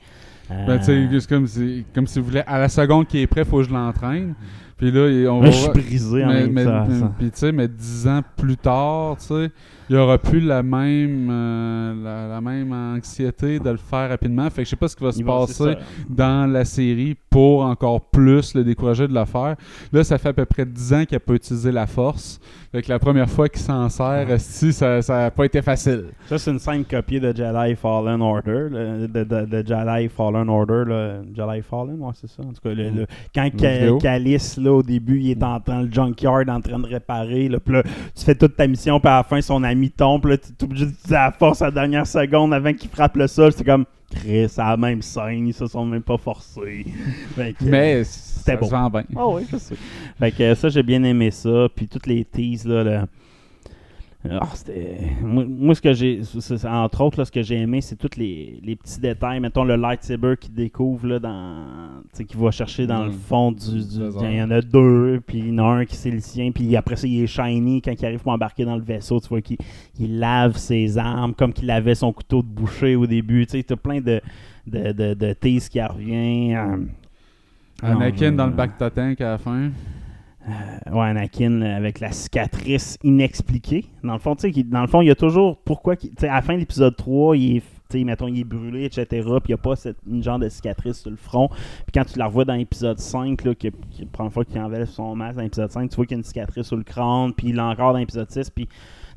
Euh, 0.53 0.65
Ben, 0.67 0.81
c'est 0.81 1.29
comme 1.29 1.49
si, 1.49 1.85
comme 1.93 2.07
si 2.07 2.21
vous 2.21 2.27
voulez, 2.27 2.43
à 2.47 2.57
la 2.61 2.69
seconde 2.69 3.09
qui 3.09 3.19
est 3.19 3.27
prêt, 3.27 3.45
faut 3.45 3.59
que 3.59 3.65
je 3.65 3.73
l'entraîne. 3.73 4.35
Puis 4.79 4.91
là, 4.93 5.31
on 5.33 5.41
va. 5.41 5.51
je 5.51 5.57
suis 5.57 5.69
brisé 5.71 6.25
en 6.25 6.29
mais, 6.29 6.35
même 6.47 6.53
mais- 6.53 6.65
temps. 6.65 6.87
mais- 6.89 7.09
puis 7.19 7.31
tu 7.33 7.39
sais, 7.39 7.53
mais 7.53 7.67
dix 7.69 8.07
ans 8.07 8.23
plus 8.37 8.57
tard, 8.57 9.17
tu 9.19 9.27
sais, 9.27 9.51
il 9.91 9.97
y 9.97 9.99
aura 9.99 10.19
plus 10.19 10.41
la 10.41 10.63
même, 10.63 11.29
euh, 11.31 11.95
la, 12.05 12.29
la 12.35 12.41
même 12.41 12.73
anxiété 12.73 13.59
de 13.59 13.71
le 13.71 13.77
faire 13.77 14.09
rapidement. 14.09 14.49
Fait 14.51 14.63
que 14.63 14.67
je 14.67 14.71
sais 14.71 14.77
pas 14.77 14.87
ce 14.89 14.95
qui 14.97 15.03
va 15.03 15.11
se 15.13 15.19
Il 15.19 15.25
passer 15.25 15.75
dans 16.09 16.51
la 16.51 16.65
série 16.65 17.17
pour 17.29 17.63
encore 17.63 18.03
plus 18.11 18.55
le 18.55 18.63
décourager 18.65 19.09
de 19.09 19.15
le 19.15 19.25
faire. 19.25 19.57
Là, 19.93 20.05
ça 20.05 20.17
fait 20.19 20.29
à 20.29 20.33
peu 20.33 20.45
près 20.45 20.65
10 20.65 20.93
ans 20.93 21.05
qu'il 21.05 21.17
n'a 21.17 21.21
pas 21.21 21.35
utilisé 21.35 21.73
la 21.73 21.87
force. 21.87 22.39
Fait 22.71 22.83
que 22.83 22.91
la 22.91 22.99
première 22.99 23.31
fois 23.31 23.49
qu'il 23.49 23.63
s'en 23.63 23.89
sert, 23.89 24.31
esti, 24.31 24.75
ça 24.75 25.01
n'a 25.09 25.31
pas 25.31 25.47
été 25.47 25.63
facile. 25.63 26.05
Ça, 26.27 26.37
c'est 26.37 26.51
une 26.51 26.59
simple 26.59 26.85
copie 26.85 27.19
de 27.19 27.35
Jedi 27.35 27.75
Fallen 27.77 28.21
Order. 28.21 28.67
le- 28.71 29.09
de, 29.09 29.25
de- 29.25 29.47
de 29.47 29.67
Jedi 29.67 30.09
Fallen 30.11 30.51
Order. 30.51 30.83
là. 30.87 31.15
Jedi 31.35 31.63
Fallen, 31.63 31.97
ouais, 31.99 32.13
c'est 32.15 32.29
ça. 32.29 32.43
En 32.43 32.53
tout 32.53 32.61
cas, 32.63 32.75
le- 32.75 32.91
le- 32.91 33.07
quand 33.35 33.49
Ca- 33.59 33.73
vidéo. 33.79 33.99
Calice, 33.99 34.59
là, 34.59 34.73
au 34.75 34.83
début, 34.83 35.19
il 35.19 35.31
est 35.31 35.43
en 35.43 35.59
train 35.61 35.83
le 35.83 35.91
junkyard 35.91 36.45
en 36.51 36.61
train 36.61 36.79
de 36.79 36.87
réparer. 36.87 37.49
Là, 37.49 37.59
puis 37.59 37.73
là, 37.73 37.83
tu 38.15 38.25
fais 38.25 38.35
toute 38.35 38.55
ta 38.55 38.67
mission, 38.67 39.01
puis 39.01 39.09
à 39.09 39.17
la 39.17 39.23
fin, 39.23 39.41
son 39.41 39.63
ami 39.65 39.91
tombe. 39.91 40.21
puis 40.23 40.33
Là, 40.33 40.37
tu 40.37 40.49
es 40.61 40.65
obligé 40.65 40.85
d'utiliser 40.85 41.15
la 41.15 41.33
force 41.33 41.63
à 41.63 41.67
la 41.67 41.71
dernière 41.71 42.07
seconde 42.07 42.53
avant 42.53 42.75
qu'il 42.75 42.91
frappe 42.91 43.17
le 43.17 43.27
sol. 43.29 43.51
C'est 43.53 43.65
comme, 43.65 43.87
Chris, 44.15 44.49
à 44.57 44.71
la 44.71 44.77
même 44.77 45.03
scène, 45.03 45.49
ils 45.49 45.55
se 45.55 45.67
sont 45.67 45.85
même 45.85 46.03
pas 46.03 46.17
forcés. 46.17 46.87
Fait 47.37 47.53
que, 47.53 47.65
Mais 47.65 48.05
ça 48.05 48.57
beau. 48.57 48.67
se 48.67 48.71
vend 48.71 48.89
bien. 48.91 49.05
ah 49.17 49.29
oui, 49.29 49.43
je 49.51 49.57
sais. 49.59 49.75
Fait 50.19 50.31
que 50.33 50.43
euh, 50.43 50.55
ça, 50.55 50.69
j'ai 50.71 50.83
bien 50.83 51.03
aimé 51.05 51.31
ça. 51.31 51.69
Puis 51.75 51.87
toutes 51.89 52.07
les 52.07 52.25
teases, 52.25 52.67
là. 52.67 52.83
là, 52.83 53.07
ah. 54.31 54.49
Moi, 55.23 55.45
moi, 55.49 55.75
ce 55.75 55.81
que 55.81 55.93
j'ai... 55.93 56.21
Entre 56.67 57.01
autres, 57.01 57.19
là, 57.19 57.25
ce 57.25 57.33
que 57.33 57.43
j'ai 57.43 57.57
aimé, 57.57 57.81
c'est 57.81 57.97
tous 57.97 58.17
les, 58.19 58.61
les 58.63 58.77
petits 58.77 59.01
détails. 59.01 59.41
Mettons 59.41 59.65
le 59.65 59.77
lightsaber 59.77 60.35
qu'il 60.41 60.55
découvre, 60.55 61.07
là, 61.07 61.19
dans... 61.19 61.65
Tu 62.13 62.19
sais, 62.19 62.25
qu'il 62.25 62.39
va 62.41 62.51
chercher 62.51 62.87
dans 62.87 63.05
le 63.05 63.11
Mm. 63.11 63.13
fond 63.13 63.53
du... 63.53 63.77
Désert. 63.79 64.31
Il 64.31 64.37
y 64.37 64.43
en 64.43 64.51
a 64.51 64.61
deux, 64.61 65.21
puis 65.27 65.39
il 65.39 65.49
y 65.49 65.53
en 65.53 65.59
a 65.59 65.63
un 65.79 65.85
qui 65.85 65.97
c'est 65.97 66.11
le 66.11 66.21
sien. 66.21 66.51
Puis 66.53 66.75
après 66.77 66.97
ça, 66.97 67.07
il 67.07 67.23
est 67.23 67.27
shiny. 67.27 67.83
Quand 67.83 67.93
il 67.99 68.05
arrive 68.07 68.21
pour 68.21 68.33
embarquer 68.33 68.65
dans 68.65 68.77
le 68.77 68.83
vaisseau, 68.83 69.21
tu 69.21 69.29
vois 69.29 69.41
qu'il 69.41 69.59
il 69.99 70.19
lave 70.19 70.57
ses 70.57 70.99
armes 70.99 71.35
comme 71.35 71.53
qu'il 71.53 71.67
lavait 71.67 71.95
son 71.95 72.13
couteau 72.13 72.43
de 72.43 72.49
boucher 72.49 72.97
au 72.97 73.07
début. 73.07 73.47
Tu 73.47 73.59
sais, 73.59 73.63
t'as 73.63 73.77
plein 73.77 74.01
de... 74.01 74.21
De, 74.67 74.93
de, 74.93 75.15
de 75.15 75.33
qui 75.41 75.81
revient. 75.81 76.55
euh, 76.55 76.77
Anakin 77.83 78.33
non, 78.33 78.37
dans 78.37 78.47
le 78.49 78.53
bac 78.53 78.73
à 78.81 78.91
la 79.19 79.39
fin. 79.39 79.71
Euh, 80.49 80.93
ouais, 80.93 81.07
Anakin 81.07 81.51
là, 81.51 81.77
avec 81.77 82.01
la 82.01 82.13
cicatrice 82.13 82.99
inexpliquée. 83.03 83.85
Dans 84.03 84.15
le 84.15 84.19
fond, 84.19 84.35
tu 84.35 84.53
sais, 84.53 84.63
dans 84.63 84.81
le 84.81 84.87
fond, 84.87 85.03
il 85.03 85.09
y 85.09 85.11
a 85.11 85.15
toujours 85.15 85.59
pourquoi. 85.59 85.97
Tu 85.97 86.09
sais, 86.19 86.29
à 86.29 86.35
la 86.35 86.43
fin 86.43 86.55
de 86.55 86.61
l'épisode 86.61 86.97
3, 86.97 87.37
il 87.37 87.57
est, 87.93 88.05
mettons, 88.05 88.29
il 88.29 88.41
est 88.41 88.45
brûlé, 88.45 88.85
etc. 88.85 89.07
Puis 89.07 89.23
il 89.23 89.49
n'y 89.49 89.55
a 89.55 89.59
pas 89.59 89.77
cette, 89.77 89.99
une 90.07 90.23
genre 90.23 90.39
de 90.39 90.49
cicatrice 90.49 91.01
sur 91.01 91.11
le 91.11 91.17
front. 91.17 91.49
Puis 91.49 91.93
quand 91.95 92.05
tu 92.05 92.19
la 92.19 92.27
revois 92.27 92.45
dans 92.45 92.55
l'épisode 92.55 92.99
5, 92.99 93.45
là, 93.45 93.53
la 93.63 94.07
première 94.13 94.33
fois 94.33 94.45
qu'il 94.45 94.59
enlève 94.61 94.87
son 94.87 95.15
masque 95.15 95.37
dans 95.37 95.43
l'épisode 95.43 95.71
5, 95.71 95.91
tu 95.91 95.97
vois 95.97 96.07
qu'il 96.07 96.17
y 96.17 96.19
a 96.19 96.21
une 96.21 96.25
cicatrice 96.25 96.67
sur 96.67 96.77
le 96.77 96.85
crâne. 96.85 97.33
Puis 97.35 97.49
il 97.49 97.57
l'a 97.57 97.67
encore 97.67 97.93
dans 97.93 97.99
l'épisode 97.99 98.31
6. 98.31 98.51
Puis 98.51 98.69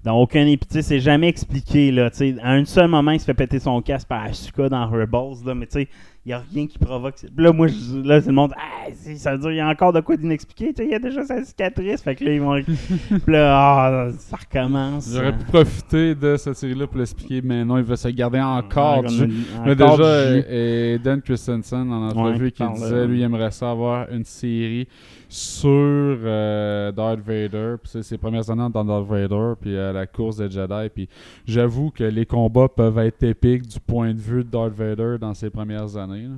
dans 0.03 0.17
aucun 0.20 0.48
épisode, 0.48 0.81
c'est 0.81 1.00
jamais 1.00 1.27
expliqué. 1.27 1.91
Là, 1.91 2.10
tu 2.10 2.17
sais. 2.17 2.36
à 2.41 2.51
un 2.53 2.65
seul 2.65 2.88
moment, 2.88 3.12
il 3.12 3.20
se 3.20 3.25
fait 3.25 3.34
péter 3.34 3.60
son 3.60 3.81
casque 3.81 4.08
par 4.08 4.24
Asuka 4.24 4.67
dans 4.70 4.88
Rebels, 4.89 5.46
là, 5.46 5.53
mais 5.53 5.67
tu 5.67 5.74
sais, 5.74 5.88
il 6.25 6.29
n'y 6.29 6.34
a 6.34 6.43
rien 6.53 6.67
qui 6.67 6.77
provoque. 6.77 7.15
Là, 7.36 7.51
moi, 7.51 7.67
je- 7.67 8.00
là, 8.08 8.22
c'est 8.22 8.27
le 8.27 8.34
monde. 8.34 8.53
Ah, 8.55 8.91
ça 9.15 9.31
veut 9.31 9.39
dire 9.39 9.50
qu'il 9.50 9.58
y 9.58 9.60
a 9.60 9.67
encore 9.67 9.91
de 9.91 10.01
quoi 10.01 10.17
d'inexpliqué. 10.17 10.72
Il 10.77 10.89
y 10.89 10.93
a 10.93 11.00
déjà 11.00 11.24
sa 11.24 11.43
cicatrice. 11.43 12.01
Fait 12.03 12.15
que 12.15 12.24
là, 12.24 12.34
ils 12.34 12.39
vont. 12.41 12.62
Puis 12.63 13.20
là, 13.34 13.58
ah, 13.58 14.10
ça 14.20 14.38
recommence. 14.38 15.10
J'aurais 15.12 15.36
pu 15.36 15.46
profiter 15.46 16.13
de 16.13 16.36
cette 16.38 16.55
série-là 16.58 16.86
pour 16.86 16.98
l'expliquer, 17.00 17.41
mais 17.43 17.65
non, 17.65 17.77
il 17.79 17.84
va 17.84 17.96
se 17.96 18.08
garder 18.10 18.39
encore 18.39 19.03
du 19.03 19.27
Mais 19.65 19.75
déjà, 19.75 20.31
du 20.31 20.43
et 20.48 21.00
Dan 21.03 21.22
Christensen, 21.24 21.91
en 21.91 22.10
entrevue, 22.10 22.46
Ouais, 22.46 22.51
qui 22.51 22.63
disait, 22.74 22.93
euh, 22.93 23.08
lui, 23.08 23.20
il 23.20 23.24
aimerait 23.24 23.50
ça 23.51 23.72
avoir 23.72 24.08
une 24.12 24.24
série 24.25 24.88
sur 25.31 25.69
euh, 25.69 26.91
Darth 26.91 27.21
Vader, 27.21 27.75
puis 27.81 28.03
ses 28.03 28.17
premières 28.17 28.50
années 28.50 28.67
dans 28.73 28.83
Darth 28.83 29.07
Vader, 29.07 29.53
puis 29.59 29.75
euh, 29.75 29.93
la 29.93 30.05
course 30.05 30.38
des 30.38 30.50
Jedi, 30.51 30.89
puis 30.93 31.07
j'avoue 31.45 31.89
que 31.89 32.03
les 32.03 32.25
combats 32.25 32.67
peuvent 32.67 33.00
être 33.00 33.23
épiques 33.23 33.65
du 33.67 33.79
point 33.79 34.13
de 34.13 34.19
vue 34.19 34.43
de 34.43 34.50
Darth 34.50 34.73
Vader 34.73 35.15
dans 35.19 35.33
ses 35.33 35.50
premières 35.50 35.95
années. 35.95 36.23
là. 36.23 36.35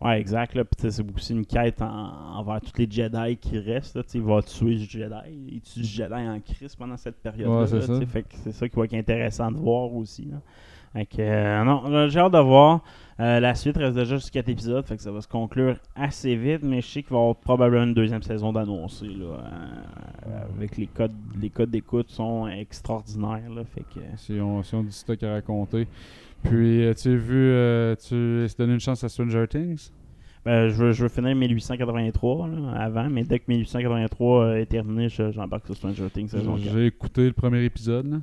Ouais, 0.00 0.20
exact. 0.20 0.54
Là. 0.56 0.64
Puis, 0.64 0.90
c'est 0.90 1.02
aussi 1.16 1.32
une 1.32 1.46
quête 1.46 1.80
en- 1.80 2.36
envers 2.38 2.60
tous 2.60 2.76
les 2.78 2.90
Jedi 2.90 3.36
qui 3.36 3.58
restent. 3.60 3.94
Là. 3.96 4.02
Il 4.12 4.22
va 4.22 4.42
tuer 4.42 4.78
ce 4.78 4.90
Jedi. 4.90 5.14
Il 5.48 5.60
tue 5.60 5.84
ce 5.84 5.96
Jedi 5.96 6.12
en 6.12 6.40
crise 6.40 6.74
pendant 6.74 6.96
cette 6.96 7.16
période-là. 7.22 7.60
Ouais, 7.60 7.66
c'est 7.68 7.76
là, 7.76 7.82
ça. 7.86 7.92
tu 7.94 8.00
sais. 8.00 8.06
Fait 8.06 8.22
que 8.22 8.28
c'est 8.42 8.52
ça 8.52 8.68
qui 8.68 8.76
va 8.76 8.84
être 8.84 8.94
intéressant 8.94 9.50
de 9.52 9.56
voir 9.56 9.94
aussi. 9.94 10.24
Là. 10.24 10.36
Fait 10.92 11.06
que, 11.06 11.16
euh, 11.22 11.64
non, 11.64 12.08
j'ai 12.08 12.18
hâte 12.18 12.32
de 12.32 12.38
voir. 12.38 12.82
Euh, 13.20 13.38
la 13.38 13.54
suite 13.54 13.76
reste 13.76 13.94
déjà 13.96 14.16
jusqu'à 14.16 14.40
4 14.40 14.48
épisodes, 14.48 14.84
fait 14.84 14.96
que 14.96 15.02
ça 15.02 15.12
va 15.12 15.20
se 15.20 15.28
conclure 15.28 15.76
assez 15.94 16.34
vite, 16.34 16.62
mais 16.64 16.80
je 16.80 16.86
sais 16.88 17.02
qu'il 17.02 17.12
va 17.12 17.18
y 17.18 17.20
avoir 17.20 17.36
probablement 17.36 17.84
une 17.84 17.94
deuxième 17.94 18.22
saison 18.22 18.52
d'annoncer. 18.52 19.06
là, 19.06 19.38
euh, 20.26 20.38
avec 20.58 20.76
les 20.76 20.88
codes, 20.88 21.12
les 21.40 21.48
codes 21.50 21.70
d'écoute 21.70 22.10
sont 22.10 22.48
extraordinaires. 22.48 23.48
Là, 23.54 23.62
fait 23.64 23.82
que, 23.94 24.00
Si 24.16 24.32
on, 24.40 24.62
si 24.64 24.74
on 24.74 24.82
dit 24.82 24.92
stock 24.92 25.22
à 25.22 25.32
raconter. 25.34 25.86
Puis, 26.42 26.86
as-tu 26.88 27.16
vu, 27.16 27.34
euh, 27.36 27.94
tu 27.96 28.44
as 28.44 28.54
donné 28.58 28.74
une 28.74 28.80
chance 28.80 29.02
à 29.04 29.08
Stranger 29.08 29.46
Things? 29.48 29.90
Ben, 30.44 30.68
je, 30.68 30.74
veux, 30.74 30.92
je 30.92 31.04
veux 31.04 31.08
finir 31.08 31.34
1883 31.36 32.48
là, 32.48 32.72
avant, 32.72 33.08
mais 33.08 33.22
dès 33.24 33.38
que 33.38 33.44
1883 33.48 34.44
euh, 34.44 34.54
est 34.56 34.66
terminé, 34.66 35.08
je- 35.08 35.30
j'embarque 35.32 35.64
sur 35.66 35.74
Stranger 35.76 36.10
Things 36.12 36.28
saison 36.28 36.56
4. 36.58 36.72
J'ai 36.74 36.86
écouté 36.86 37.26
le 37.26 37.32
premier 37.32 37.64
épisode. 37.64 38.06
là. 38.10 38.16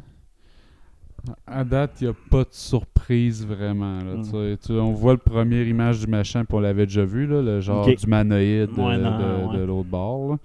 À 1.46 1.64
date, 1.64 1.98
il 2.02 2.06
n'y 2.06 2.10
a 2.10 2.16
pas 2.30 2.44
de 2.44 2.50
surprise 2.52 3.46
vraiment. 3.46 4.00
là. 4.00 4.16
Mm. 4.16 4.58
Tu- 4.66 4.72
on 4.74 4.92
voit 4.94 5.14
le 5.14 5.20
premier 5.20 5.64
image 5.64 6.00
du 6.00 6.08
machin, 6.08 6.44
puis 6.46 6.56
on 6.58 6.60
l'avait 6.62 6.86
déjà 6.88 7.06
vu, 7.06 7.28
là, 7.28 7.42
le 7.42 7.60
genre 7.62 7.88
Ok. 7.88 7.96
d'humanoïde 7.98 8.70
de, 8.76 8.82
Ouais, 8.82 8.98
non, 8.98 9.18
de- 9.18 9.54
de 9.58 9.60
ouais. 9.62 9.66
l'autre 9.68 9.90
bord. 9.90 10.32
là. 10.32 10.38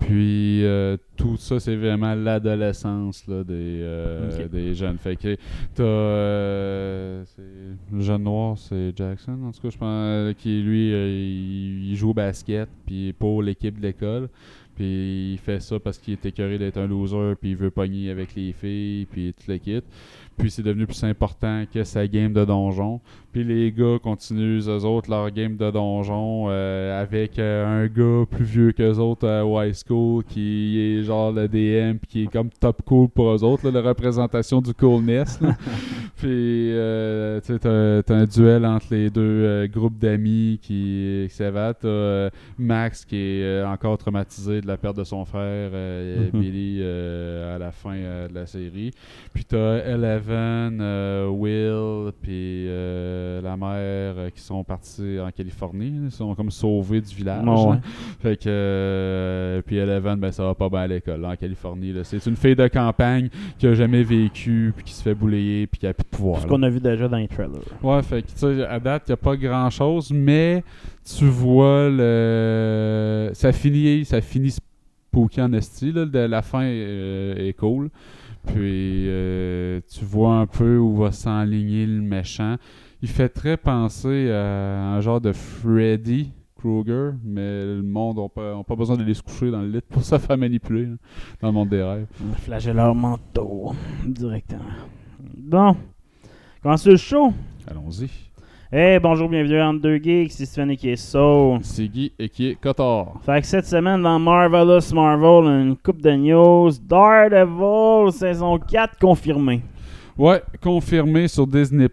Puis 0.00 0.64
euh, 0.64 0.96
tout 1.16 1.36
ça, 1.36 1.58
c'est 1.58 1.74
vraiment 1.74 2.14
l'adolescence 2.14 3.24
des, 3.28 3.44
euh, 3.48 4.46
des 4.48 4.72
jeunes. 4.72 4.96
Fait 4.96 5.16
que 5.16 5.36
t'as 5.74 5.82
euh, 5.82 7.24
le 7.92 8.00
jeune 8.00 8.22
noir, 8.22 8.56
c'est 8.58 8.92
Jackson, 8.96 9.36
en 9.44 9.50
tout 9.50 9.60
cas, 9.60 9.70
je 9.70 9.76
pense, 9.78 9.88
euh, 9.90 10.32
qui 10.34 10.62
lui, 10.62 10.92
euh, 10.92 11.08
il 11.90 11.96
joue 11.96 12.10
au 12.10 12.14
basket, 12.14 12.68
puis 12.86 13.12
pour 13.12 13.42
l'équipe 13.42 13.76
de 13.80 13.86
l'école. 13.86 14.28
Puis 14.78 15.32
il 15.32 15.38
fait 15.38 15.58
ça 15.58 15.80
parce 15.80 15.98
qu'il 15.98 16.12
est 16.12 16.24
écœuré 16.24 16.56
d'être 16.56 16.76
un 16.76 16.86
loser, 16.86 17.34
puis 17.40 17.50
il 17.50 17.56
veut 17.56 17.72
pogner 17.72 18.10
avec 18.10 18.36
les 18.36 18.52
filles, 18.52 19.06
puis 19.06 19.34
tout 19.34 19.50
le 19.50 19.58
kit. 19.58 19.82
Puis 20.36 20.52
c'est 20.52 20.62
devenu 20.62 20.86
plus 20.86 21.02
important 21.02 21.64
que 21.72 21.82
sa 21.82 22.06
game 22.06 22.32
de 22.32 22.44
donjon. 22.44 23.00
Puis 23.32 23.44
les 23.44 23.70
gars 23.72 23.98
continuent, 24.02 24.60
eux 24.68 24.84
autres, 24.84 25.10
leur 25.10 25.30
game 25.30 25.56
de 25.56 25.70
donjon 25.70 26.46
euh, 26.48 27.02
avec 27.02 27.38
euh, 27.38 27.84
un 27.84 27.86
gars 27.86 28.24
plus 28.30 28.44
vieux 28.44 28.72
qu'eux 28.72 28.96
autres 28.96 29.28
à 29.28 29.44
high 29.44 29.74
school 29.74 30.24
qui 30.24 30.80
est 30.80 31.02
genre 31.02 31.32
le 31.32 31.46
DM, 31.46 31.98
puis 31.98 32.08
qui 32.08 32.22
est 32.24 32.26
comme 32.32 32.50
top 32.50 32.82
cool 32.84 33.08
pour 33.08 33.30
eux 33.30 33.44
autres, 33.44 33.68
là, 33.70 33.82
la 33.82 33.88
représentation 33.88 34.60
du 34.60 34.72
coolness. 34.74 35.38
puis 36.16 36.72
euh, 36.72 37.40
tu 37.40 37.52
sais, 37.52 37.58
t'as, 38.02 38.14
un 38.14 38.24
duel 38.24 38.64
entre 38.66 38.86
les 38.90 39.10
deux 39.10 39.20
euh, 39.22 39.66
groupes 39.68 39.98
d'amis 39.98 40.58
qui, 40.62 41.26
qui 41.28 41.34
s'évadent. 41.34 41.76
T'as 41.80 41.88
euh, 41.88 42.30
Max 42.58 43.04
qui 43.04 43.16
est 43.16 43.62
encore 43.62 43.98
traumatisé 43.98 44.60
de 44.60 44.66
la 44.66 44.76
perte 44.76 44.96
de 44.96 45.04
son 45.04 45.24
frère, 45.24 45.70
Mhm. 45.70 46.40
Billy, 46.40 46.82
à 46.82 47.58
la 47.58 47.70
fin 47.72 47.94
de 47.94 48.34
la 48.34 48.46
série. 48.46 48.90
Puis 49.32 49.44
t'as 49.44 49.78
Eleven, 49.84 50.80
Will, 51.30 52.12
puis 52.22 52.66
euh, 53.28 53.40
la 53.42 53.56
mère 53.56 53.68
euh, 54.16 54.30
qui 54.30 54.40
sont 54.40 54.64
partis 54.64 55.18
en 55.20 55.30
Californie. 55.30 55.92
Ils 56.06 56.10
sont 56.10 56.34
comme 56.34 56.50
sauvés 56.50 57.00
du 57.00 57.14
village. 57.14 57.44
Ouais. 57.44 57.70
là. 57.74 57.80
Fait 58.20 58.36
que 58.36 58.48
euh, 58.48 59.62
puis 59.64 59.76
Eleven, 59.76 60.18
ben 60.18 60.30
ça 60.32 60.44
va 60.44 60.54
pas 60.54 60.68
bien 60.68 60.80
à 60.80 60.86
l'école 60.86 61.20
là, 61.20 61.28
en 61.30 61.36
Californie. 61.36 61.92
là. 61.92 62.04
C'est 62.04 62.24
une 62.26 62.36
fille 62.36 62.56
de 62.56 62.66
campagne 62.68 63.28
qui 63.58 63.66
a 63.66 63.74
jamais 63.74 64.02
vécu, 64.02 64.72
puis 64.74 64.84
qui 64.84 64.92
se 64.92 65.02
fait 65.02 65.14
bouler, 65.14 65.66
puis 65.70 65.78
qui 65.80 65.86
a 65.86 65.92
plus 65.94 66.04
de 66.04 66.08
pouvoir. 66.16 66.38
Ce 66.40 66.44
là. 66.44 66.50
qu'on 66.50 66.62
a 66.62 66.68
vu 66.70 66.80
déjà 66.80 67.08
dans 67.08 67.18
les 67.18 67.28
trailers. 67.28 67.60
Ouais, 67.82 68.02
fait 68.02 68.22
que 68.22 68.28
tu 68.28 68.36
sais, 68.36 68.64
à 68.66 68.80
date, 68.80 69.04
il 69.08 69.12
a 69.12 69.16
pas 69.16 69.36
grand 69.36 69.70
chose, 69.70 70.10
mais 70.12 70.64
tu 71.04 71.24
vois 71.26 71.88
le. 71.90 73.30
Ça 73.34 73.52
finit, 73.52 74.04
ça 74.04 74.20
finit 74.20 74.50
spooky 74.50 75.40
en 75.40 75.52
esti, 75.52 75.92
là. 75.92 76.04
de- 76.04 76.18
La 76.18 76.42
fin 76.42 76.62
est 76.64 77.54
cool. 77.58 77.90
Puis 78.46 79.06
euh, 79.08 79.80
tu 79.92 80.04
vois 80.04 80.36
un 80.36 80.46
peu 80.46 80.78
où 80.78 80.96
va 80.96 81.12
s'enligner 81.12 81.84
le 81.86 82.00
méchant. 82.00 82.56
Il 83.00 83.08
fait 83.08 83.28
très 83.28 83.56
penser 83.56 84.28
à 84.32 84.94
un 84.94 85.00
genre 85.00 85.20
de 85.20 85.32
Freddy 85.32 86.32
Krueger, 86.58 87.12
mais 87.24 87.64
le 87.64 87.82
monde 87.82 88.18
n'a 88.18 88.64
pas, 88.64 88.74
besoin 88.74 88.96
d'aller 88.96 89.14
se 89.14 89.22
coucher 89.22 89.52
dans 89.52 89.62
le 89.62 89.68
lit 89.68 89.80
pour 89.88 90.02
se 90.04 90.18
faire 90.18 90.36
manipuler 90.36 90.86
là, 90.86 90.96
dans 91.40 91.48
le 91.48 91.54
monde 91.54 91.68
des 91.68 91.80
rêves. 91.80 92.08
Flagelleur 92.38 92.96
mentaux, 92.96 93.72
directement. 94.04 94.64
Bon, 95.36 95.76
commence 96.60 96.84
le 96.88 96.96
show? 96.96 97.32
Allons-y. 97.68 98.08
Hey, 98.72 98.98
bonjour, 98.98 99.28
bienvenue 99.28 99.62
entre 99.62 99.80
deux 99.80 99.98
geeks, 99.98 100.32
c'est 100.32 100.44
Stéphane 100.44 100.76
qui 100.76 100.88
est 100.88 100.96
so. 100.96 101.58
C'est 101.62 101.86
Guy 101.86 102.12
et 102.18 102.28
qui 102.28 102.48
est 102.48 102.54
Cotard. 102.56 103.20
Fait 103.24 103.40
que 103.40 103.46
cette 103.46 103.66
semaine 103.66 104.02
dans 104.02 104.18
Marvelous 104.18 104.92
Marvel, 104.92 105.68
une 105.68 105.76
coupe 105.76 106.02
de 106.02 106.10
news. 106.10 106.72
Daredevil, 106.82 108.10
saison 108.12 108.58
4 108.58 108.98
confirmée. 108.98 109.62
Ouais, 110.18 110.42
confirmé 110.60 111.28
sur 111.28 111.46
Disney 111.46 111.88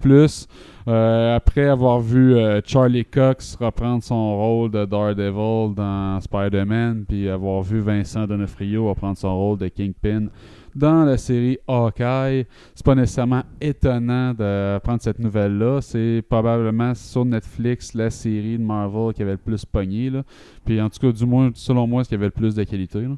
Plus. 0.86 0.94
après 0.94 1.68
avoir 1.68 2.00
vu 2.00 2.36
euh, 2.36 2.62
Charlie 2.66 3.06
Cox 3.06 3.56
reprendre 3.56 4.04
son 4.04 4.38
rôle 4.38 4.72
de 4.72 4.86
Daredevil 4.86 5.76
dans 5.76 6.20
Spider-Man, 6.22 7.06
puis 7.08 7.30
avoir 7.30 7.62
vu 7.62 7.80
Vincent 7.80 8.28
D'Onofrio 8.28 8.88
reprendre 8.90 9.18
son 9.18 9.36
rôle 9.36 9.58
de 9.58 9.68
Kingpin 9.68 10.28
dans 10.76 11.06
la 11.06 11.18
série 11.18 11.58
Hawkeye, 11.68 12.46
c'est 12.76 12.86
pas 12.86 12.96
nécessairement 12.96 13.44
étonnant 13.62 14.34
de 14.34 14.78
prendre 14.80 15.02
cette 15.02 15.20
nouvelle-là. 15.20 15.80
C'est 15.82 16.22
probablement 16.28 16.94
sur 16.94 17.24
Netflix 17.24 17.94
la 17.94 18.10
série 18.10 18.58
de 18.58 18.64
Marvel 18.64 19.14
qui 19.14 19.22
avait 19.22 19.32
le 19.32 19.38
plus 19.38 19.64
pogné. 19.64 20.10
Là. 20.10 20.24
Puis 20.66 20.82
en 20.82 20.90
tout 20.90 21.00
cas, 21.00 21.12
du 21.12 21.26
moins, 21.26 21.52
selon 21.54 21.88
moi, 21.88 22.04
ce 22.04 22.10
qui 22.10 22.16
avait 22.16 22.26
le 22.26 22.32
plus 22.32 22.54
de 22.56 22.64
qualité. 22.64 23.02
là. 23.02 23.16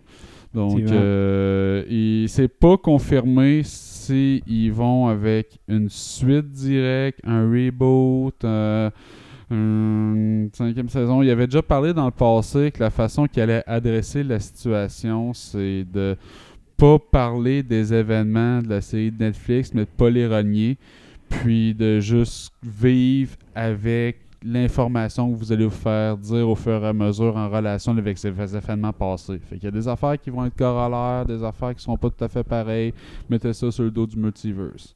Donc, 0.53 0.79
euh, 0.79 2.25
c'est 2.27 2.47
pas 2.47 2.77
confirmé 2.77 3.63
ils 4.09 4.71
vont 4.71 5.07
avec 5.07 5.59
une 5.67 5.89
suite 5.89 6.51
directe, 6.51 7.19
un 7.23 7.49
reboot, 7.49 8.43
euh, 8.43 8.89
une 9.49 10.49
cinquième 10.53 10.89
saison. 10.89 11.21
Il 11.21 11.29
avait 11.29 11.47
déjà 11.47 11.61
parlé 11.61 11.93
dans 11.93 12.05
le 12.05 12.11
passé 12.11 12.71
que 12.71 12.79
la 12.79 12.89
façon 12.89 13.27
qu'il 13.27 13.41
allait 13.41 13.63
adresser 13.65 14.23
la 14.23 14.39
situation, 14.39 15.33
c'est 15.33 15.85
de 15.91 16.17
pas 16.77 16.99
parler 16.99 17.63
des 17.63 17.93
événements 17.93 18.61
de 18.61 18.69
la 18.69 18.81
série 18.81 19.11
de 19.11 19.23
Netflix, 19.23 19.73
mais 19.73 19.81
de 19.81 19.89
pas 19.89 20.09
les 20.09 20.27
renier, 20.27 20.77
puis 21.29 21.73
de 21.73 21.99
juste 21.99 22.53
vivre 22.63 23.35
avec 23.55 24.26
l'information 24.43 25.31
que 25.31 25.37
vous 25.37 25.51
allez 25.51 25.65
vous 25.65 25.71
faire 25.71 26.17
dire 26.17 26.47
au 26.47 26.55
fur 26.55 26.83
et 26.83 26.87
à 26.87 26.93
mesure 26.93 27.35
en 27.35 27.49
relation 27.49 27.97
avec 27.97 28.17
ces 28.17 28.29
événements 28.29 28.93
passés. 28.93 29.39
Fait 29.39 29.55
qu'il 29.55 29.65
y 29.65 29.67
a 29.67 29.71
des 29.71 29.87
affaires 29.87 30.19
qui 30.19 30.29
vont 30.29 30.45
être 30.45 30.55
corollaires, 30.55 31.25
des 31.25 31.43
affaires 31.43 31.75
qui 31.75 31.83
sont 31.83 31.97
pas 31.97 32.09
tout 32.09 32.23
à 32.23 32.27
fait 32.27 32.43
pareilles. 32.43 32.93
Mettez 33.29 33.53
ça 33.53 33.71
sur 33.71 33.83
le 33.83 33.91
dos 33.91 34.05
du 34.05 34.17
multiverse. 34.17 34.95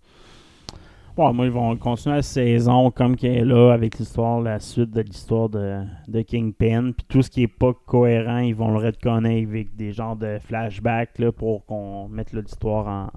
Moi, 1.18 1.46
ils 1.46 1.52
vont 1.52 1.76
continuer 1.76 2.16
la 2.16 2.22
saison 2.22 2.90
comme 2.90 3.16
qu'elle 3.16 3.38
est 3.38 3.46
là, 3.46 3.74
avec 3.74 4.00
l'histoire, 4.00 4.42
la 4.42 4.60
suite 4.60 4.92
de 4.92 5.02
l'histoire 5.02 5.50
de, 5.50 5.84
de 6.08 6.22
Kingpin. 6.22 6.94
Puis 6.94 7.06
tout 7.08 7.22
ce 7.22 7.30
qui 7.30 7.44
est 7.44 7.48
pas 7.48 7.74
cohérent, 7.86 8.40
ils 8.40 8.56
vont 8.56 8.72
le 8.72 8.80
reconnaître 8.80 9.50
avec 9.50 9.76
des 9.76 9.92
genres 9.92 10.16
de 10.16 10.40
flashbacks 10.40 11.20
là, 11.20 11.32
pour 11.32 11.66
qu'on 11.66 12.08
mette 12.08 12.34
l'histoire 12.34 12.88
en, 12.88 13.10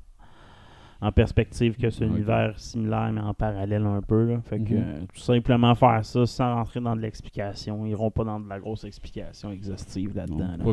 en 1.00 1.12
perspective, 1.12 1.76
que 1.76 1.90
c'est 1.90 2.04
un 2.04 2.09
univers 2.09 2.52
similaire, 2.59 3.11
mais 3.12 3.20
en 3.20 3.35
parallèle 3.35 3.85
un 3.85 4.00
peu. 4.00 4.24
Là. 4.24 4.37
Fait 4.48 4.59
que 4.59 4.74
Mhm. 4.74 4.78
euh, 4.78 5.00
tout 5.12 5.20
simplement 5.20 5.74
faire 5.74 6.04
ça 6.04 6.24
sans 6.26 6.54
rentrer 6.54 6.80
dans 6.80 6.96
de 6.96 7.00
l'explication. 7.00 7.85
Ils 7.85 7.90
iront 7.90 8.11
pas 8.11 8.24
dans 8.24 8.40
de 8.40 8.48
la 8.48 8.59
grosse 8.59 8.85
explication 8.85 9.50
exhaustive 9.50 10.16
là-dedans. 10.16 10.57
Là. 10.59 10.64
Pas 10.64 10.72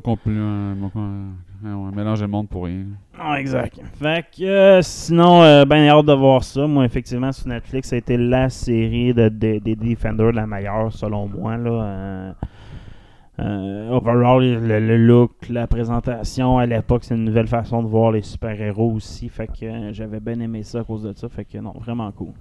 un- 0.95 1.31
un- 1.65 1.91
mélanger 1.91 2.21
le 2.23 2.27
monde 2.29 2.47
pour 2.49 2.65
rien. 2.65 2.85
Ah, 3.19 3.39
exact. 3.39 3.79
Fait 3.95 4.25
que 4.35 4.43
euh, 4.43 4.81
sinon, 4.81 5.41
euh, 5.43 5.65
ben 5.65 5.87
hâte 5.87 6.05
de 6.05 6.13
voir 6.13 6.43
ça. 6.43 6.65
Moi, 6.67 6.85
effectivement, 6.85 7.31
sur 7.31 7.47
Netflix, 7.47 7.89
ça 7.89 7.95
a 7.95 7.99
été 7.99 8.17
la 8.17 8.49
série 8.49 9.13
de, 9.13 9.29
de- 9.29 9.59
des 9.59 9.75
Defenders 9.75 10.31
la 10.31 10.47
meilleure, 10.47 10.91
selon 10.93 11.27
moi. 11.27 11.57
Là. 11.57 12.35
Euh, 13.41 13.89
overall, 13.89 14.43
le, 14.43 14.79
le 14.79 14.97
look, 14.97 15.31
la 15.49 15.65
présentation 15.65 16.57
à 16.59 16.65
l'époque, 16.65 17.03
c'est 17.03 17.15
une 17.15 17.25
nouvelle 17.25 17.47
façon 17.47 17.81
de 17.81 17.87
voir 17.87 18.11
les 18.11 18.21
super-héros 18.21 18.91
aussi. 18.93 19.29
Fait 19.29 19.47
que 19.47 19.65
euh, 19.65 19.93
j'avais 19.93 20.19
bien 20.19 20.39
aimé 20.39 20.63
ça 20.63 20.81
à 20.81 20.83
cause 20.83 21.03
de 21.03 21.13
ça. 21.15 21.27
Fait 21.29 21.45
que 21.45 21.57
non, 21.57 21.73
vraiment 21.79 22.11
cool. 22.11 22.33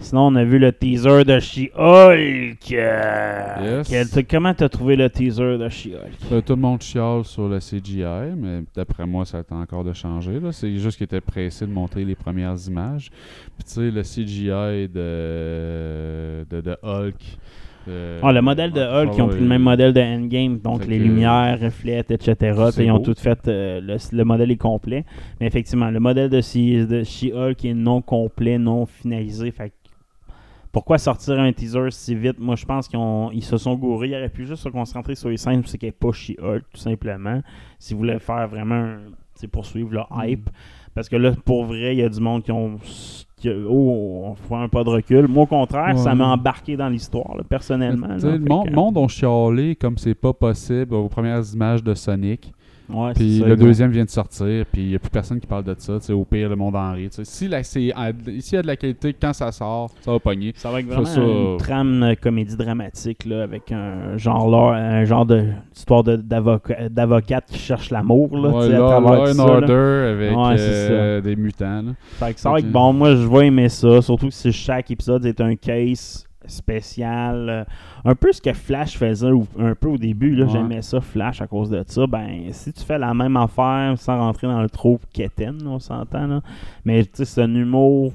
Sinon, 0.00 0.28
on 0.28 0.34
a 0.36 0.42
vu 0.42 0.58
le 0.58 0.72
teaser 0.72 1.22
de 1.24 1.38
She-Hulk. 1.38 2.70
Yes. 2.70 3.88
quel- 3.88 4.26
comment 4.26 4.52
t'as 4.54 4.68
trouvé 4.68 4.96
le 4.96 5.08
teaser 5.10 5.58
de 5.58 5.68
She-Hulk? 5.68 6.32
Euh, 6.32 6.40
tout 6.40 6.54
le 6.54 6.60
monde 6.62 6.82
chiale 6.82 7.24
sur 7.24 7.46
le 7.48 7.58
CGI, 7.60 8.34
mais 8.36 8.62
d'après 8.74 9.06
moi, 9.06 9.24
ça 9.26 9.38
attend 9.38 9.60
encore 9.60 9.84
de 9.84 9.92
changer. 9.92 10.40
C'est 10.52 10.76
juste 10.78 10.96
qu'ils 10.96 11.04
étaient 11.04 11.20
pressés 11.20 11.66
de 11.66 11.72
montrer 11.72 12.04
les 12.04 12.14
premières 12.16 12.56
images. 12.66 13.10
Puis 13.56 13.64
tu 13.64 13.72
sais, 13.74 13.90
le 13.90 14.02
CGI 14.02 14.88
de, 14.88 16.44
de, 16.50 16.60
de 16.62 16.76
Hulk. 16.82 17.38
Euh, 17.88 18.20
Ah, 18.22 18.32
le 18.32 18.42
modèle 18.42 18.72
de 18.72 18.80
Hulk, 18.80 19.14
ils 19.16 19.22
ont 19.22 19.28
pris 19.28 19.40
le 19.40 19.46
même 19.46 19.62
modèle 19.62 19.92
de 19.92 20.00
Endgame, 20.00 20.58
donc 20.58 20.86
les 20.86 20.98
lumières, 20.98 21.58
reflètes, 21.60 22.10
etc. 22.10 22.34
C'est 22.72 22.84
Ils 22.84 22.90
ont 22.90 23.00
tout 23.00 23.14
fait, 23.14 23.46
euh, 23.48 23.80
le, 23.80 23.96
le 24.16 24.24
modèle 24.24 24.50
est 24.50 24.56
complet. 24.56 25.04
Mais 25.40 25.46
effectivement, 25.46 25.90
le 25.90 26.00
modèle 26.00 26.28
de, 26.30 26.40
She- 26.40 26.86
de 26.86 27.02
She-Hulk 27.04 27.64
est 27.64 27.74
non 27.74 28.02
complet, 28.02 28.58
non 28.58 28.86
finalisé. 28.86 29.50
Fait 29.50 29.72
pourquoi 30.72 30.98
sortir 30.98 31.40
un 31.40 31.52
teaser 31.52 31.90
si 31.90 32.14
vite? 32.14 32.38
Moi, 32.38 32.54
je 32.56 32.66
pense 32.66 32.86
qu'ils 32.86 32.98
ont- 32.98 33.30
ils 33.32 33.42
se 33.44 33.56
sont 33.56 33.76
gourés. 33.76 34.08
Ils 34.08 34.14
auraient 34.16 34.28
pu 34.28 34.44
juste 34.46 34.62
se 34.62 34.68
concentrer 34.68 35.14
sur 35.14 35.30
les 35.30 35.38
scènes, 35.38 35.62
c'est 35.64 35.78
qu'elle 35.78 35.88
n'est 35.88 35.92
pas 35.92 36.12
She-Hulk, 36.12 36.64
tout 36.70 36.80
simplement. 36.80 37.40
S'ils 37.78 37.96
voulaient 37.96 38.18
faire 38.18 38.46
vraiment, 38.46 38.96
sais, 39.36 39.48
poursuivre 39.48 39.92
leur 39.92 40.08
Mm. 40.12 40.24
hype. 40.28 40.50
Parce 40.94 41.08
que 41.08 41.16
là, 41.16 41.32
pour 41.44 41.64
vrai, 41.64 41.94
il 41.94 42.00
y 42.00 42.02
a 42.02 42.08
du 42.10 42.20
monde 42.20 42.42
qui 42.42 42.52
ont. 42.52 42.78
Oh, 43.44 44.22
on 44.24 44.34
fait 44.34 44.54
un 44.54 44.68
pas 44.68 44.82
de 44.84 44.88
recul. 44.90 45.28
Moi, 45.28 45.42
au 45.44 45.46
contraire, 45.46 45.98
ça 45.98 46.14
m'a 46.14 46.28
embarqué 46.28 46.76
dans 46.76 46.88
l'histoire, 46.88 47.36
personnellement. 47.48 48.08
Le 48.22 48.38
monde, 48.38 48.68
que- 48.68 48.74
monde 48.74 48.96
ont 48.96 49.08
chialé 49.08 49.76
comme 49.76 49.98
c'est 49.98 50.14
pas 50.14 50.32
possible 50.32 50.94
aux 50.94 51.08
premières 51.08 51.42
images 51.52 51.82
de 51.84 51.94
Sonic. 51.94 52.52
Ouais, 52.88 53.12
Puis 53.14 53.40
le 53.40 53.56
deuxième 53.56 53.90
vient 53.90 54.04
de 54.04 54.10
sortir, 54.10 54.64
puis 54.70 54.82
il 54.82 54.88
n'y 54.90 54.94
a 54.94 54.98
plus 54.98 55.10
personne 55.10 55.40
qui 55.40 55.46
parle 55.46 55.64
de 55.64 55.74
ça. 55.78 55.98
Au 56.12 56.24
pire, 56.24 56.48
le 56.48 56.56
monde 56.56 56.76
en 56.76 56.92
rit. 56.92 57.08
Si 57.10 57.48
la- 57.48 57.62
S'il 57.64 57.86
y 57.86 57.92
a 57.92 58.12
de 58.12 58.66
la 58.66 58.76
qualité, 58.76 59.12
quand 59.20 59.32
ça 59.32 59.50
sort, 59.50 59.90
ça 60.00 60.12
va 60.12 60.18
pogner. 60.20 60.52
Ça 60.56 60.70
va 60.70 60.80
être 60.80 60.86
vraiment 60.86 61.04
ça- 61.04 61.20
une 61.20 61.56
trame 61.58 62.02
euh, 62.02 62.14
comédie 62.14 62.56
dramatique 62.56 63.24
là, 63.24 63.42
avec 63.42 63.72
un 63.72 64.16
genre 64.16 64.48
là, 64.50 64.76
un 64.78 65.04
genre 65.04 65.26
de 65.26 65.46
histoire 65.74 66.04
de- 66.04 66.16
d'avocat- 66.16 66.88
d'avocate 66.88 67.46
qui 67.50 67.58
cherche 67.58 67.90
l'amour 67.90 68.36
là, 68.38 68.48
Ouais, 68.50 68.64
tu 68.66 68.70
sais, 68.70 68.74
à 68.74 68.78
Law, 68.78 68.86
travers 68.88 69.10
Law 69.10 69.24
tout 69.24 69.30
and 69.30 69.34
ça, 69.34 69.46
là. 69.46 69.52
Order 69.52 70.12
avec 70.12 70.36
Ouais, 70.36 70.56
euh, 70.58 71.20
des 71.20 71.36
mutants. 71.36 71.82
là. 71.82 71.92
Fait 72.18 72.34
que 72.34 72.40
ça 72.40 72.50
va 72.50 72.58
être 72.60 72.70
bon. 72.70 72.92
Moi, 72.92 73.16
je 73.16 73.26
vais 73.26 73.46
aimer 73.48 73.68
ça. 73.68 74.00
Surtout 74.02 74.30
si 74.30 74.52
chaque 74.52 74.90
épisode 74.90 75.24
est 75.26 75.40
un 75.40 75.56
case 75.56 76.24
spécial. 76.46 77.48
euh, 77.48 77.64
un 78.04 78.14
peu 78.14 78.32
ce 78.32 78.40
que 78.40 78.52
Flash 78.52 78.96
faisait 78.98 79.30
un 79.58 79.74
peu 79.74 79.88
au 79.88 79.96
début. 79.98 80.34
là 80.34 80.44
Ouais. 80.46 80.52
J'aimais 80.52 80.82
ça, 80.82 81.00
Flash, 81.00 81.40
à 81.42 81.46
cause 81.46 81.70
de 81.70 81.82
ça. 81.86 82.06
Ben, 82.06 82.52
si 82.52 82.72
tu 82.72 82.82
fais 82.84 82.98
la 82.98 83.12
même 83.14 83.36
affaire 83.36 83.94
sans 83.98 84.18
rentrer 84.18 84.46
dans 84.46 84.62
le 84.62 84.70
trop 84.70 84.98
quétaine, 85.12 85.58
on 85.66 85.78
s'entend. 85.78 86.26
là. 86.26 86.40
Mais 86.84 87.04
tu 87.04 87.10
sais, 87.14 87.24
c'est 87.24 87.42
un 87.42 87.54
humour 87.54 88.12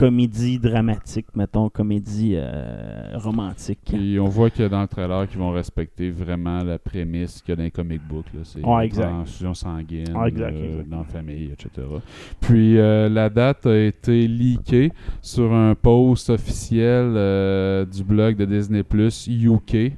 comédie 0.00 0.58
dramatique, 0.58 1.26
mettons, 1.34 1.68
comédie 1.68 2.32
euh, 2.34 3.12
romantique. 3.16 3.80
Puis 3.84 4.18
on 4.18 4.28
voit 4.28 4.48
que 4.48 4.66
dans 4.66 4.80
le 4.80 4.88
trailer 4.88 5.28
qu'ils 5.28 5.38
vont 5.38 5.50
respecter 5.50 6.10
vraiment 6.10 6.64
la 6.64 6.78
prémisse 6.78 7.42
qu'il 7.42 7.50
y 7.50 7.52
a 7.52 7.56
dans 7.56 7.62
les 7.64 7.70
comic 7.70 8.00
books. 8.08 8.24
C'est 8.44 8.60
une 8.60 8.80
exact. 8.80 9.08
transfusion 9.10 9.52
sanguine 9.52 10.16
exact, 10.26 10.54
euh, 10.56 10.70
exact. 10.72 10.88
dans 10.88 10.98
la 10.98 11.04
famille, 11.04 11.50
etc. 11.52 11.86
Puis 12.40 12.78
euh, 12.78 13.10
la 13.10 13.28
date 13.28 13.66
a 13.66 13.76
été 13.78 14.26
leakée 14.26 14.90
sur 15.20 15.52
un 15.52 15.74
post 15.74 16.30
officiel 16.30 17.12
du 17.86 18.02
blog 18.02 18.36
de 18.36 18.46
Disney 18.46 18.82
Plus 18.82 19.26
UK. 19.28 19.92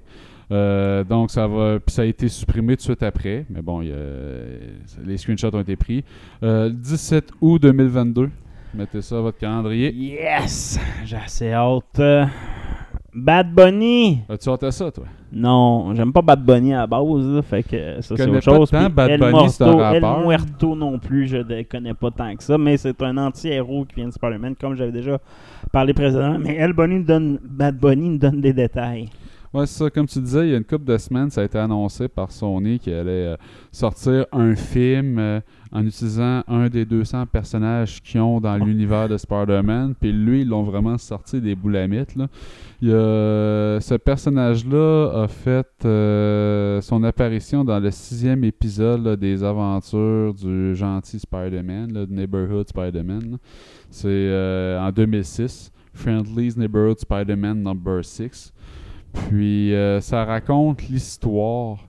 Euh, 0.50 1.04
donc 1.04 1.30
ça 1.30 1.46
va 1.46 1.78
puis 1.80 1.94
ça 1.94 2.02
a 2.02 2.04
été 2.04 2.28
supprimé 2.28 2.74
tout 2.76 2.80
de 2.80 2.82
suite 2.82 3.02
après 3.02 3.46
mais 3.48 3.62
bon 3.62 3.80
il 3.80 3.88
y 3.88 3.92
a- 3.92 5.06
les 5.06 5.16
screenshots 5.16 5.54
ont 5.54 5.60
été 5.60 5.76
pris 5.76 6.04
Euh, 6.42 6.68
le 6.68 6.74
17 6.74 7.30
août 7.40 7.62
2022 7.62 8.28
mettez 8.74 9.02
ça 9.02 9.18
à 9.18 9.20
votre 9.20 9.38
calendrier 9.38 9.92
Yes! 9.92 10.78
J'ai 11.04 11.16
assez 11.16 11.52
hâte. 11.52 11.98
Euh, 11.98 12.24
Bad 13.14 13.52
Bunny! 13.52 14.20
as-tu 14.28 14.48
hâte 14.48 14.62
à 14.64 14.70
ça 14.70 14.90
toi? 14.90 15.04
Non, 15.34 15.94
j'aime 15.94 16.12
pas 16.12 16.20
Bad 16.22 16.42
Bunny 16.44 16.74
à 16.74 16.78
la 16.80 16.86
base, 16.86 17.26
là, 17.26 17.42
fait 17.42 17.62
que 17.62 18.00
ça 18.02 18.16
c'est 18.16 18.22
autre 18.28 18.32
pas 18.34 18.40
chose. 18.40 18.70
tant 18.70 18.84
Puis 18.84 18.88
Bad 18.92 19.10
El 19.10 19.20
Bunny, 19.20 19.48
c'est 19.50 19.64
un 19.64 19.66
Muerto- 19.66 19.94
El 19.94 20.04
rappeur. 20.04 20.26
Muerto 20.26 20.74
non 20.76 20.98
plus, 20.98 21.26
je 21.26 21.38
ne 21.38 21.62
connais 21.62 21.94
pas 21.94 22.10
tant 22.10 22.34
que 22.36 22.42
ça, 22.42 22.58
mais 22.58 22.76
c'est 22.76 23.00
un 23.02 23.16
anti-héros 23.18 23.84
qui 23.86 23.96
vient 23.96 24.08
de 24.08 24.12
Spider-Man, 24.12 24.54
comme 24.60 24.74
j'avais 24.76 24.92
déjà 24.92 25.18
parlé 25.72 25.94
précédemment. 25.94 26.38
Mais 26.38 26.56
El 26.56 26.72
Bunny 26.74 27.02
donne, 27.02 27.38
Bad 27.42 27.78
Bunny 27.78 28.10
nous 28.10 28.18
donne 28.18 28.40
des 28.42 28.52
détails. 28.52 29.08
Ouais, 29.54 29.66
c'est 29.66 29.84
ça. 29.84 29.90
Comme 29.90 30.06
tu 30.06 30.18
disais, 30.18 30.48
il 30.48 30.50
y 30.52 30.54
a 30.54 30.56
une 30.56 30.64
couple 30.64 30.84
de 30.84 30.96
semaines, 30.96 31.30
ça 31.30 31.42
a 31.42 31.44
été 31.44 31.58
annoncé 31.58 32.08
par 32.08 32.32
Sony 32.32 32.78
qu'il 32.78 32.94
allait 32.94 33.26
euh, 33.26 33.36
sortir 33.70 34.24
un 34.32 34.54
film 34.54 35.18
euh, 35.18 35.40
en 35.70 35.84
utilisant 35.86 36.42
un 36.48 36.68
des 36.68 36.86
200 36.86 37.26
personnages 37.26 38.02
qu'ils 38.02 38.20
ont 38.20 38.40
dans 38.40 38.56
l'univers 38.56 39.08
de 39.08 39.16
Spider-Man. 39.18 39.94
Puis 40.00 40.12
lui, 40.12 40.42
ils 40.42 40.48
l'ont 40.48 40.62
vraiment 40.62 40.96
sorti 40.96 41.40
des 41.40 41.54
boulamites. 41.54 42.16
Là. 42.16 42.28
Il 42.80 42.88
y 42.88 42.92
a, 42.92 43.78
ce 43.80 43.94
personnage-là 43.94 45.22
a 45.22 45.28
fait 45.28 45.68
euh, 45.84 46.80
son 46.80 47.04
apparition 47.04 47.64
dans 47.64 47.78
le 47.78 47.90
sixième 47.90 48.44
épisode 48.44 49.04
là, 49.04 49.16
des 49.16 49.44
aventures 49.44 50.34
du 50.34 50.74
gentil 50.74 51.20
Spider-Man, 51.20 52.06
du 52.06 52.12
Neighborhood 52.12 52.68
Spider-Man. 52.68 53.38
C'est 53.90 54.08
euh, 54.08 54.80
en 54.80 54.90
2006. 54.90 55.70
Friendly's 55.94 56.56
Neighborhood 56.56 56.98
Spider-Man 56.98 57.62
number 57.62 58.02
6. 58.02 58.52
Puis 59.12 59.74
euh, 59.74 60.00
ça 60.00 60.24
raconte 60.24 60.88
l'histoire 60.88 61.88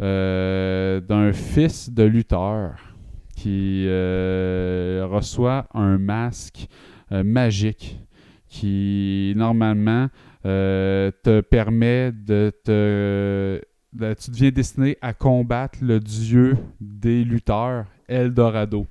euh, 0.00 1.00
d'un 1.00 1.32
fils 1.32 1.90
de 1.90 2.02
lutteur 2.02 2.76
qui 3.36 3.84
euh, 3.86 5.06
reçoit 5.10 5.66
un 5.74 5.98
masque 5.98 6.68
magique 7.10 8.00
qui 8.48 9.34
normalement 9.36 10.08
te 10.42 11.40
permet 11.40 12.10
de 12.10 12.50
te... 12.64 13.60
tu 14.14 14.30
deviens 14.30 14.50
destiné 14.50 14.96
à 15.02 15.12
combattre 15.12 15.78
le 15.82 16.00
dieu 16.00 16.56
des 16.80 17.22
lutteurs, 17.22 17.84
Eldorado. 18.08 18.86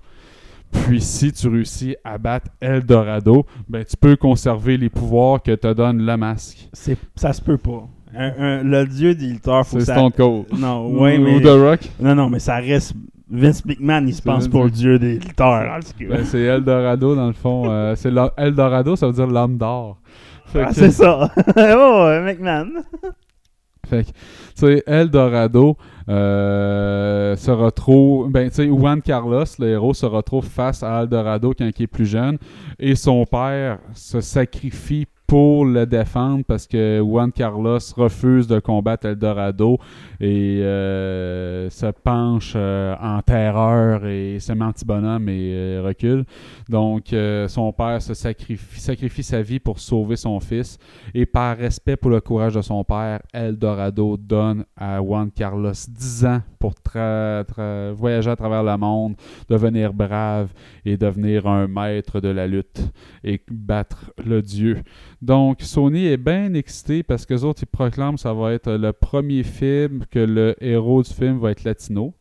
Puis 0.71 1.01
si 1.01 1.31
tu 1.31 1.47
réussis 1.49 1.95
à 2.03 2.17
battre 2.17 2.47
Eldorado, 2.61 3.45
ben 3.67 3.83
tu 3.83 3.97
peux 3.97 4.15
conserver 4.15 4.77
les 4.77 4.89
pouvoirs 4.89 5.41
que 5.41 5.53
te 5.55 5.71
donne 5.73 6.05
le 6.05 6.17
masque. 6.17 6.69
C'est, 6.73 6.97
ça 7.15 7.33
se 7.33 7.41
peut 7.41 7.57
pas. 7.57 7.87
Un- 8.15 8.33
un- 8.39 8.63
le 8.63 8.85
dieu 8.85 9.15
des 9.15 9.27
lutteurs, 9.27 9.65
faut 9.65 9.79
C'est 9.79 9.85
ça... 9.85 9.95
Stone 9.95 10.11
Cold. 10.11 10.45
Non, 10.57 10.87
Ou- 10.87 11.03
mais... 11.03 11.17
Ou 11.17 11.39
The 11.39 11.45
Rock. 11.61 11.79
Non, 11.99 12.15
non, 12.15 12.29
mais 12.29 12.39
ça 12.39 12.55
reste... 12.57 12.93
Vince 13.33 13.63
McMahon, 13.65 14.05
il 14.07 14.13
se 14.13 14.21
pense 14.21 14.43
Vince 14.43 14.47
pour 14.49 14.65
le 14.65 14.69
dieu 14.71 14.99
des 14.99 15.13
lutteurs. 15.17 15.79
Ben, 16.09 16.25
c'est 16.25 16.41
Eldorado 16.41 17.15
dans 17.15 17.27
le 17.27 17.33
fond. 17.33 17.69
euh, 17.71 17.95
c'est 17.95 18.11
la- 18.11 18.33
Eldorado, 18.35 18.97
ça 18.97 19.07
veut 19.07 19.13
dire 19.13 19.27
l'âme 19.27 19.57
d'or. 19.57 19.97
Ah, 20.53 20.65
que- 20.65 20.73
c'est 20.73 20.91
ça. 20.91 21.31
oh, 21.55 22.09
McMahon. 22.25 22.67
Fait 23.89 24.03
que, 24.03 24.09
tu 24.09 24.13
sais, 24.55 24.83
Eldorado 24.85 25.77
euh, 26.09 27.35
se 27.35 27.51
retrouve. 27.51 28.29
Ben, 28.31 28.49
tu 28.49 28.55
sais, 28.55 28.67
Juan 28.67 29.01
Carlos, 29.01 29.45
le 29.59 29.69
héros, 29.69 29.93
se 29.93 30.05
retrouve 30.05 30.45
face 30.45 30.83
à 30.83 31.03
Eldorado 31.03 31.53
quand 31.57 31.65
il 31.65 31.83
est 31.83 31.87
plus 31.87 32.05
jeune. 32.05 32.37
Et 32.79 32.95
son 32.95 33.25
père 33.25 33.79
se 33.93 34.21
sacrifie 34.21 35.07
pour 35.31 35.63
le 35.63 35.85
défendre 35.85 36.43
parce 36.45 36.67
que 36.67 36.99
Juan 36.99 37.31
Carlos 37.31 37.79
refuse 37.95 38.47
de 38.47 38.59
combattre 38.59 39.05
Eldorado 39.05 39.77
et 40.19 40.59
euh, 40.61 41.69
se 41.69 41.85
penche 41.85 42.51
euh, 42.57 42.93
en 42.99 43.21
terreur 43.21 44.05
et 44.05 44.41
se 44.41 44.51
met 44.51 44.65
anti-bonhomme 44.65 45.29
et 45.29 45.53
euh, 45.53 45.83
recule. 45.85 46.25
Donc, 46.67 47.15
son 47.47 47.71
père 47.71 48.01
se 48.01 48.13
sacrifie, 48.13 49.23
sa 49.23 49.41
vie 49.41 49.59
pour 49.59 49.79
sauver 49.79 50.17
son 50.17 50.41
fils. 50.41 50.77
Et 51.13 51.25
par 51.25 51.55
respect 51.55 51.95
pour 51.95 52.11
le 52.11 52.19
courage 52.19 52.55
de 52.55 52.61
son 52.61 52.83
père, 52.83 53.21
Eldorado 53.33 54.17
donne 54.17 54.65
à 54.75 54.97
Juan 54.97 55.31
Carlos 55.31 55.71
10 55.71 56.25
ans 56.25 56.41
pour 56.59 56.73
voyager 57.95 58.29
à 58.29 58.35
travers 58.35 58.63
le 58.63 58.77
monde, 58.77 59.15
devenir 59.49 59.93
brave 59.93 60.51
et 60.83 60.97
devenir 60.97 61.47
un 61.47 61.67
maître 61.67 62.19
de 62.19 62.27
la 62.27 62.47
lutte 62.47 62.81
et 63.23 63.41
battre 63.49 64.11
le 64.23 64.41
dieu. 64.41 64.81
Donc, 65.21 65.61
Sony 65.61 66.05
est 66.07 66.17
bien 66.17 66.53
excité 66.55 67.03
parce 67.03 67.25
que 67.25 67.33
les 67.33 67.43
autres, 67.43 67.61
ils 67.63 67.67
proclament 67.67 68.15
que 68.15 68.21
ça 68.21 68.33
va 68.33 68.53
être 68.53 68.71
le 68.71 68.91
premier 68.91 69.43
film 69.43 70.03
que 70.09 70.19
le 70.19 70.55
héros 70.59 71.03
du 71.03 71.09
film 71.11 71.37
va 71.37 71.51
être 71.51 71.63
latino. 71.63 72.13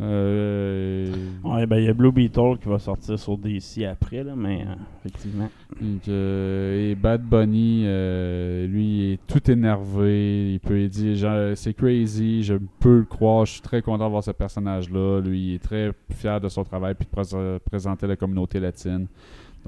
Euh, 0.00 1.10
Ouais, 1.42 1.66
ben 1.66 1.78
il 1.78 1.84
y 1.84 1.88
a 1.88 1.94
Blue 1.94 2.12
Beetle 2.12 2.58
qui 2.62 2.68
va 2.68 2.78
sortir 2.78 3.18
sur 3.18 3.38
DC 3.38 3.84
après, 3.90 4.22
là, 4.22 4.34
mais 4.36 4.62
euh, 4.62 4.74
effectivement. 5.00 5.48
Donc, 5.80 6.06
euh, 6.08 6.90
et 6.90 6.94
Bad 6.94 7.22
Bunny, 7.22 7.84
euh, 7.86 8.66
lui, 8.66 8.84
il 8.84 9.12
est 9.14 9.20
tout 9.26 9.50
énervé. 9.50 10.52
Il 10.54 10.60
peut 10.60 10.86
dire 10.88 11.52
c'est 11.56 11.74
crazy, 11.74 12.42
je 12.42 12.54
peux 12.78 12.98
le 12.98 13.04
croire, 13.04 13.46
je 13.46 13.52
suis 13.52 13.60
très 13.62 13.80
content 13.82 14.04
de 14.06 14.10
voir 14.10 14.22
ce 14.24 14.32
personnage-là. 14.32 15.20
Lui, 15.20 15.40
il 15.48 15.54
est 15.54 15.62
très 15.62 15.92
fier 16.14 16.40
de 16.40 16.48
son 16.48 16.64
travail 16.64 16.94
puis 16.94 17.06
de 17.06 17.10
prés- 17.10 17.58
présenter 17.64 18.06
la 18.06 18.16
communauté 18.16 18.60
latine. 18.60 19.06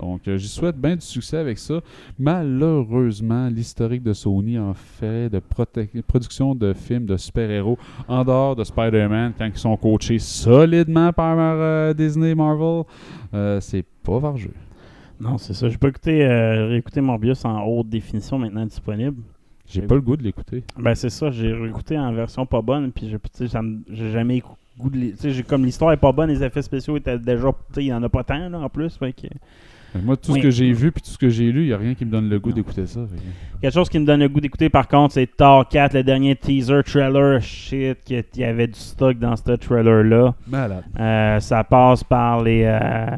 Donc, 0.01 0.27
euh, 0.29 0.37
j'y 0.37 0.49
souhaite 0.49 0.77
bien 0.77 0.95
du 0.97 1.05
succès 1.05 1.37
avec 1.39 1.59
ça. 1.59 1.81
Malheureusement, 2.19 3.49
l'historique 3.49 4.03
de 4.03 4.13
Sony 4.13 4.59
en 4.59 4.75
fait 4.75 5.29
de 5.29 5.41
production 6.07 6.55
de 6.55 6.73
films 6.73 7.07
de 7.07 7.17
super-héros 7.17 7.79
en 8.07 8.25
dehors 8.25 8.57
de 8.57 8.65
Spider-Man, 8.65 9.33
quand 9.37 9.47
ils 9.47 9.57
sont 9.59 9.77
coachés 9.77 10.19
solidement 10.19 11.13
par 11.13 11.37
euh, 11.39 11.93
Disney 11.95 12.35
Marvel, 12.35 12.85
euh, 13.35 13.61
c'est 13.61 13.85
pas 14.03 14.19
vargeux. 14.19 14.55
Non, 15.21 15.37
c'est 15.37 15.53
ça. 15.55 15.69
J'ai 15.69 15.79
pas 15.79 15.89
écouté, 15.89 16.27
réécouté 16.27 17.01
Morbius 17.01 17.45
en 17.45 17.63
haute 17.65 17.89
définition 17.89 18.39
maintenant 18.39 18.65
disponible. 18.65 19.21
J'ai 19.67 19.83
pas 19.83 19.97
le 19.97 20.01
goût 20.01 20.17
de 20.17 20.23
l'écouter. 20.23 20.65
Ben 20.79 20.95
c'est 20.95 21.11
ça, 21.11 21.31
j'ai 21.31 21.53
réécouté 21.53 21.99
en 21.99 22.13
version 22.15 22.47
pas 22.47 22.63
bonne, 22.63 22.91
puis 22.91 23.09
j'ai- 23.11 23.19
tu 23.19 23.29
sais, 23.35 23.49
ça 23.49 23.61
me- 23.61 23.81
j'ai 23.91 24.11
jamais 24.13 24.39
eu 24.39 24.43
goût 24.79 24.89
de... 24.89 25.13
j'ai- 25.23 25.43
comme 25.43 25.65
l'histoire 25.65 25.93
est 25.93 25.99
pas 25.99 26.13
bonne, 26.13 26.31
les 26.31 26.43
effets 26.43 26.63
spéciaux 26.63 26.97
étaient 26.97 27.19
déjà... 27.19 27.49
Tu 27.49 27.75
sais, 27.75 27.85
il 27.85 27.89
y 27.89 27.93
en 27.93 28.03
a 28.03 28.09
pas 28.09 28.25
tant, 28.25 28.49
là, 28.49 28.59
en 28.61 28.69
plus, 28.71 28.97
fait 28.97 29.13
que... 29.13 29.27
Moi, 30.03 30.17
tout 30.17 30.33
Oui. 30.33 30.39
ce 30.39 30.43
que 30.43 30.51
j'ai 30.51 30.73
vu 30.73 30.93
puis 30.93 31.01
tout 31.03 31.11
ce 31.11 31.19
que 31.19 31.29
j'ai 31.29 31.51
lu, 31.51 31.63
il 31.63 31.67
n'y 31.69 31.73
a 31.73 31.79
rien 31.79 31.95
qui 31.95 32.05
me 32.05 32.11
donne 32.11 32.29
le 32.29 32.39
goût 32.39 32.53
d'écouter 32.53 32.87
ça. 32.87 33.01
fait 33.07 33.21
Quelque 33.61 33.73
chose 33.75 33.89
qui 33.89 33.99
me 33.99 34.05
donne 34.05 34.21
le 34.21 34.29
goût 34.29 34.41
d'écouter, 34.41 34.69
par 34.69 34.87
contre, 34.87 35.15
c'est 35.15 35.27
Thor 35.37 35.67
4, 35.69 35.95
le 35.95 36.03
dernier 36.05 36.37
teaser 36.37 36.83
trailer. 36.85 37.41
Shit, 37.41 37.99
qu'il 38.05 38.23
y 38.37 38.45
avait 38.45 38.67
du 38.67 38.79
stock 38.79 39.19
dans 39.19 39.35
ce 39.37 39.53
trailer-là. 39.53 40.35
Malade. 40.47 40.85
Euh, 41.01 41.41
ça 41.41 41.65
passe 41.65 42.05
par 42.05 42.43
les, 42.43 42.63
euh, 42.65 43.17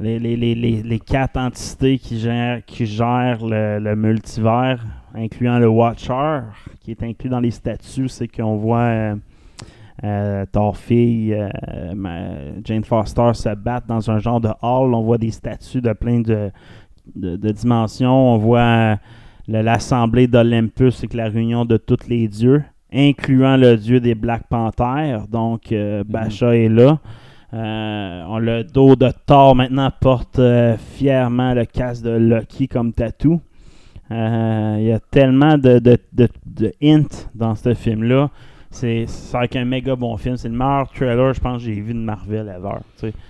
les, 0.00 0.18
les, 0.18 0.36
les, 0.36 0.54
les, 0.54 0.82
les 0.82 0.98
quatre 0.98 1.36
entités 1.36 1.98
qui 1.98 2.18
gèrent, 2.18 2.64
qui 2.64 2.86
gèrent 2.86 3.44
le, 3.44 3.78
le 3.78 3.94
multivers, 3.94 4.84
incluant 5.14 5.58
le 5.58 5.68
Watcher, 5.68 6.40
qui 6.80 6.90
est 6.92 7.02
inclus 7.02 7.28
dans 7.28 7.40
les 7.40 7.50
statuts. 7.50 8.08
C'est 8.08 8.28
qu'on 8.28 8.56
voit 8.56 8.78
euh, 8.80 9.14
euh, 10.04 10.44
Thor 10.52 10.76
fille, 10.76 11.34
euh, 11.34 12.60
Jane 12.64 12.84
Foster 12.84 13.30
se 13.34 13.54
battre 13.54 13.86
dans 13.86 14.10
un 14.10 14.18
genre 14.18 14.40
de 14.40 14.50
hall. 14.62 14.94
On 14.94 15.02
voit 15.02 15.18
des 15.18 15.30
statues 15.30 15.80
de 15.80 15.92
plein 15.92 16.20
de, 16.20 16.50
de, 17.14 17.36
de 17.36 17.50
dimensions. 17.50 18.34
On 18.34 18.36
voit 18.36 18.60
euh, 18.60 18.96
l'assemblée 19.48 20.26
d'Olympus, 20.26 20.96
c'est 20.96 21.06
que 21.06 21.16
la 21.16 21.28
réunion 21.28 21.64
de 21.64 21.76
tous 21.76 22.08
les 22.08 22.28
dieux, 22.28 22.62
incluant 22.92 23.56
le 23.56 23.76
dieu 23.76 24.00
des 24.00 24.14
Black 24.14 24.48
Panthers. 24.48 25.26
Donc, 25.28 25.72
euh, 25.72 26.04
Basha 26.06 26.56
est 26.56 26.68
là. 26.68 26.98
Euh, 27.54 28.24
on 28.28 28.38
le 28.38 28.64
dos 28.64 28.96
de 28.96 29.08
Thor 29.24 29.54
maintenant 29.54 29.90
porte 30.00 30.40
euh, 30.40 30.76
fièrement 30.76 31.54
le 31.54 31.64
casque 31.64 32.04
de 32.04 32.10
Loki 32.10 32.68
comme 32.68 32.92
tatou. 32.92 33.40
Il 34.10 34.82
y 34.82 34.92
a 34.92 35.00
tellement 35.10 35.58
de, 35.58 35.78
de, 35.80 35.96
de, 36.12 36.28
de 36.44 36.72
hints 36.80 37.28
dans 37.34 37.54
ce 37.56 37.74
film-là. 37.74 38.30
C'est 38.76 39.06
avec 39.34 39.56
un 39.56 39.64
méga 39.64 39.96
bon 39.96 40.16
film. 40.16 40.36
C'est 40.36 40.48
le 40.48 40.56
meilleur 40.56 40.88
trailer, 40.90 41.32
je 41.34 41.40
pense, 41.40 41.58
que 41.62 41.64
j'ai 41.72 41.80
vu 41.80 41.94
de 41.94 41.98
Marvel 41.98 42.48
ever. 42.48 42.78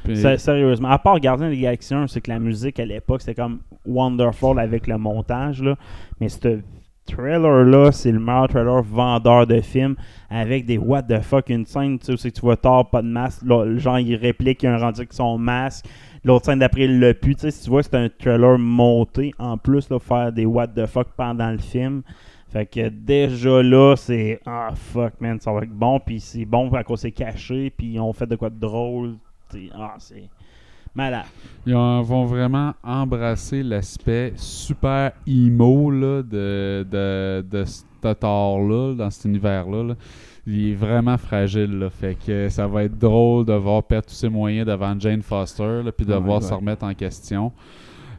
Puis- 0.04 0.16
Sé- 0.16 0.38
Sérieusement. 0.38 0.88
À 0.90 0.98
part 0.98 1.18
Gardien 1.20 1.48
des 1.50 1.58
Galaxies 1.58 1.94
1, 1.94 2.06
c'est 2.08 2.20
que 2.20 2.30
la 2.30 2.38
musique 2.38 2.78
à 2.80 2.84
l'époque, 2.84 3.20
c'était 3.22 3.40
comme 3.40 3.58
wonderful 3.86 4.58
avec 4.58 4.86
le 4.86 4.98
montage. 4.98 5.62
Là. 5.62 5.76
Mais 6.20 6.28
ce 6.28 6.58
trailer-là, 7.06 7.92
c'est 7.92 8.10
le 8.12 8.18
meilleur 8.18 8.48
trailer 8.48 8.82
vendeur 8.82 9.46
de 9.46 9.60
film 9.60 9.94
avec 10.28 10.66
des 10.66 10.78
what 10.78 11.02
the 11.04 11.20
fuck. 11.20 11.48
Une 11.50 11.64
scène, 11.64 11.98
tu 11.98 12.06
sais, 12.06 12.12
où 12.12 12.16
c'est 12.16 12.30
que 12.30 12.34
tu 12.36 12.40
vois 12.40 12.56
Thor, 12.56 12.90
pas 12.90 13.02
de 13.02 13.06
masque. 13.06 13.42
Le 13.46 13.78
genre, 13.78 13.98
il 13.98 14.16
réplique, 14.16 14.62
il 14.62 14.66
y 14.66 14.68
a 14.68 14.74
un 14.74 14.78
rendu 14.78 15.00
avec 15.00 15.12
son 15.12 15.38
masque. 15.38 15.86
L'autre 16.24 16.46
scène 16.46 16.58
d'après, 16.58 16.82
il 16.86 16.98
l'a 16.98 17.14
pu. 17.14 17.34
Tu 17.36 17.42
sais, 17.42 17.50
si 17.52 17.62
tu 17.64 17.70
vois 17.70 17.82
que 17.82 17.88
c'est 17.90 17.96
un 17.96 18.08
trailer 18.08 18.58
monté 18.58 19.32
en 19.38 19.56
plus, 19.56 19.88
là, 19.90 19.98
faire 20.00 20.32
des 20.32 20.44
what 20.44 20.66
the 20.68 20.86
fuck 20.86 21.06
pendant 21.16 21.50
le 21.52 21.58
film. 21.58 22.02
Fait 22.48 22.64
que 22.66 22.88
déjà 22.88 23.62
là, 23.62 23.94
c'est 23.96 24.40
ah 24.46 24.70
fuck 24.74 25.20
man, 25.20 25.38
ça 25.40 25.52
va 25.52 25.60
être 25.62 25.70
bon. 25.72 26.00
Puis 26.00 26.20
c'est 26.20 26.44
bon 26.44 26.72
à 26.72 26.84
cause 26.84 27.00
c'est 27.00 27.10
caché. 27.12 27.70
Puis 27.76 27.94
ils 27.94 28.00
ont 28.00 28.12
fait 28.12 28.26
de 28.26 28.36
quoi 28.36 28.50
de 28.50 28.58
drôle. 28.58 29.16
C'est- 29.50 29.68
Ah, 29.74 29.94
c'est 29.98 30.28
malade. 30.94 31.24
Ils 31.66 31.74
vont 31.74 32.24
vraiment 32.24 32.72
embrasser 32.82 33.62
l'aspect 33.62 34.32
super 34.36 35.12
emo 35.26 35.90
là, 35.90 36.22
de, 36.22 36.86
de, 36.90 37.44
de 37.50 37.64
cet 37.64 37.86
Thor-là, 38.20 38.94
dans 38.94 39.10
cet 39.10 39.24
univers-là. 39.24 39.82
là. 39.82 39.94
Il 40.46 40.70
est 40.70 40.74
vraiment 40.74 41.18
fragile. 41.18 41.76
Là, 41.80 41.90
fait 41.90 42.16
que 42.24 42.48
ça 42.48 42.68
va 42.68 42.84
être 42.84 42.96
drôle 42.96 43.44
de 43.44 43.52
voir 43.54 43.82
perdre 43.82 44.06
tous 44.06 44.14
ses 44.14 44.28
moyens 44.28 44.64
devant 44.64 44.98
Jane 44.98 45.22
Foster, 45.22 45.80
puis 45.96 46.06
de 46.06 46.12
Ouais, 46.14 46.20
voir 46.20 46.40
ouais. 46.40 46.46
se 46.46 46.54
remettre 46.54 46.84
en 46.84 46.94
question. 46.94 47.50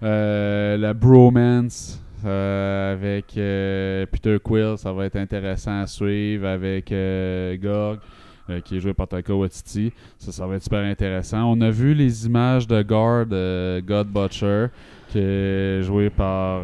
Euh, 0.04 0.76
la 0.78 0.94
bromance 0.94 2.04
euh, 2.26 2.94
avec 2.94 3.38
euh, 3.38 4.06
Peter 4.12 4.38
Quill, 4.44 4.78
ça 4.78 4.92
va 4.92 5.06
être 5.06 5.18
intéressant 5.18 5.82
à 5.82 5.88
suivre 5.88 6.48
avec 6.48 6.92
euh, 6.92 7.56
Gorg. 7.58 8.00
qui 8.64 8.78
est 8.78 8.80
joué 8.80 8.94
par 8.94 9.08
Taika 9.08 9.34
Waititi. 9.34 9.92
Ça, 10.18 10.32
ça 10.32 10.48
va 10.48 10.56
être 10.56 10.64
super 10.64 10.84
intéressant. 10.84 11.52
On 11.52 11.60
a 11.62 11.70
vu 11.70 11.94
les 11.94 12.26
images 12.26 12.68
de 12.68 12.82
Guard, 12.82 13.28
God 13.86 14.08
Butcher, 14.08 14.68
qui 15.10 15.20
est 15.20 15.82
joué 15.82 16.10
par 16.10 16.62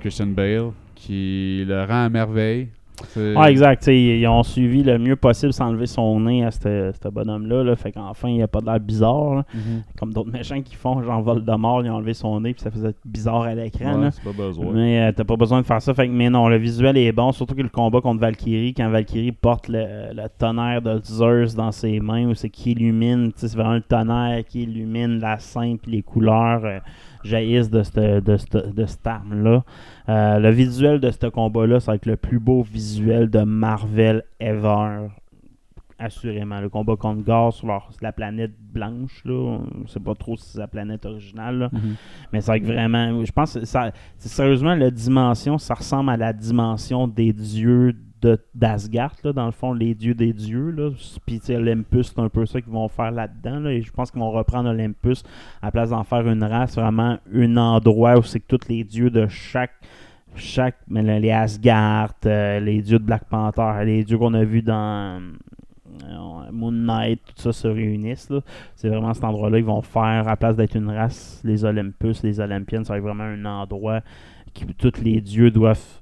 Christian 0.00 0.26
Bale, 0.26 0.72
qui 0.94 1.64
le 1.66 1.84
rend 1.84 2.04
à 2.04 2.08
merveille. 2.08 2.68
Ah, 3.36 3.50
exact. 3.50 3.86
ils 3.88 4.26
ont 4.26 4.42
suivi 4.42 4.82
le 4.82 4.98
mieux 4.98 5.16
possible 5.16 5.52
sans 5.52 5.66
enlever 5.66 5.86
son 5.86 6.20
nez 6.20 6.44
à 6.44 6.50
ce 6.50 7.08
bonhomme-là. 7.08 7.64
Là, 7.64 7.76
fait 7.76 7.92
qu'enfin, 7.92 8.28
il 8.28 8.42
a 8.42 8.48
pas 8.48 8.60
de 8.60 8.66
l'air 8.66 8.80
bizarre. 8.80 9.34
là. 9.36 9.44
Mhm. 9.54 9.82
Comme 9.98 10.12
d'autres 10.12 10.30
méchants 10.30 10.60
qui 10.62 10.74
font, 10.74 11.02
genre 11.02 11.22
Voldemort, 11.22 11.84
ils 11.84 11.90
ont 11.90 11.96
enlevé 11.96 12.14
son 12.14 12.40
nez, 12.40 12.54
puis 12.54 12.62
ça 12.62 12.70
faisait 12.70 12.94
bizarre 13.04 13.42
à 13.42 13.54
l'écran. 13.54 14.00
Ouais. 14.00 14.10
Mais 14.72 15.00
euh, 15.00 15.12
t'as 15.12 15.24
pas 15.24 15.36
besoin 15.36 15.60
de 15.60 15.66
faire 15.66 15.82
ça. 15.82 15.92
Fait 15.94 16.06
que, 16.06 16.12
mais 16.12 16.30
non, 16.30 16.48
le 16.48 16.56
visuel 16.56 16.96
est 16.96 17.12
bon, 17.12 17.32
surtout 17.32 17.54
que 17.54 17.62
le 17.62 17.68
combat 17.68 18.00
contre 18.00 18.20
Valkyrie, 18.20 18.74
quand 18.74 18.88
Valkyrie 18.88 19.32
porte 19.32 19.68
le, 19.68 20.12
le 20.14 20.28
tonnerre 20.38 20.82
de 20.82 21.00
Zeus 21.04 21.54
dans 21.54 21.72
ses 21.72 22.00
mains, 22.00 22.26
où 22.28 22.34
c'est 22.34 22.50
qui 22.50 22.72
illumine, 22.72 23.32
c'est 23.34 23.52
vraiment 23.54 23.74
le 23.74 23.80
tonnerre 23.80 24.44
qui 24.44 24.62
illumine 24.62 25.18
la 25.18 25.38
scène, 25.38 25.78
puis 25.78 25.92
les 25.92 26.02
couleurs 26.02 26.64
euh, 26.64 26.78
jaillissent 27.24 27.70
de 27.70 27.82
cette, 27.82 27.98
de 28.24 28.36
cette, 28.36 28.74
de 28.74 28.86
cette 28.86 29.06
arme-là. 29.06 29.64
Euh, 30.08 30.38
le 30.38 30.50
visuel 30.50 31.00
de 31.00 31.10
ce 31.10 31.26
combat-là, 31.26 31.80
ça 31.80 31.92
va 31.92 31.96
être 31.96 32.06
le 32.06 32.16
plus 32.16 32.38
beau 32.38 32.62
visuel 32.62 33.28
de 33.30 33.40
Marvel 33.40 34.22
ever. 34.38 35.08
Assurément. 35.96 36.60
Le 36.60 36.68
combat 36.68 36.96
contre 36.96 37.22
Gar 37.24 37.52
sur 37.52 37.68
leur- 37.68 37.88
la 38.02 38.10
planète 38.12 38.50
blanche, 38.58 39.22
là. 39.24 39.32
On 39.34 39.86
sait 39.86 40.00
pas 40.00 40.14
trop 40.16 40.36
si 40.36 40.50
c'est 40.50 40.58
la 40.58 40.66
planète 40.66 41.06
originale, 41.06 41.58
là. 41.58 41.68
Mhm. 41.72 41.94
Mais 42.32 42.40
c'est 42.40 42.58
vraiment, 42.58 43.24
je 43.24 43.30
pense 43.30 43.54
que 43.54 43.64
ça, 43.64 43.92
sérieusement, 44.18 44.74
la 44.74 44.90
dimension, 44.90 45.56
ça 45.56 45.74
ressemble 45.74 46.10
à 46.10 46.16
la 46.16 46.32
dimension 46.32 47.06
des 47.06 47.32
dieux 47.32 47.94
d'Asgard, 48.54 49.14
dans 49.34 49.46
le 49.46 49.52
fond, 49.52 49.72
les 49.72 49.94
dieux 49.94 50.14
des 50.14 50.32
dieux. 50.32 50.70
Là. 50.70 50.90
Puis 51.26 51.40
Olympus, 51.50 52.12
c'est 52.14 52.20
un 52.20 52.28
peu 52.28 52.46
ça 52.46 52.60
qu'ils 52.60 52.72
vont 52.72 52.88
faire 52.88 53.10
là-dedans. 53.10 53.60
là, 53.60 53.72
et 53.72 53.82
je 53.82 53.92
pense 53.92 54.10
qu'ils 54.10 54.20
vont 54.20 54.30
reprendre 54.30 54.70
Olympus 54.70 55.22
à 55.62 55.66
la 55.66 55.72
place 55.72 55.90
d'en 55.90 56.04
faire 56.04 56.26
une 56.28 56.44
race, 56.44 56.76
vraiment 56.76 57.18
un 57.32 57.56
endroit 57.56 58.18
où 58.18 58.22
c'est 58.22 58.40
que 58.40 58.56
tous 58.56 58.68
les 58.68 58.84
dieux 58.84 59.10
de 59.10 59.26
chaque. 59.28 59.74
chaque 60.36 60.76
les 60.88 61.30
Asgard, 61.30 62.14
euh, 62.26 62.60
les 62.60 62.82
dieux 62.82 62.98
de 62.98 63.04
Black 63.04 63.24
Panther, 63.28 63.84
les 63.84 64.04
dieux 64.04 64.18
qu'on 64.18 64.34
a 64.34 64.44
vus 64.44 64.62
dans 64.62 65.22
euh, 66.02 66.50
Moon 66.50 66.72
Knight, 66.72 67.20
tout 67.24 67.34
ça 67.36 67.52
se 67.52 67.68
réunissent. 67.68 68.32
C'est 68.74 68.88
vraiment 68.88 69.14
cet 69.14 69.24
endroit-là. 69.24 69.58
Ils 69.58 69.64
vont 69.64 69.82
faire, 69.82 70.02
à 70.02 70.30
la 70.30 70.36
place 70.36 70.56
d'être 70.56 70.76
une 70.76 70.90
race, 70.90 71.40
les 71.44 71.64
Olympus, 71.64 72.22
les 72.22 72.40
Olympiennes, 72.40 72.84
ça 72.84 72.94
va 72.94 72.98
être 72.98 73.04
vraiment 73.04 73.24
un 73.24 73.44
endroit 73.44 74.00
qui 74.52 74.66
tous 74.66 75.00
les 75.02 75.20
dieux 75.20 75.50
doivent 75.50 76.00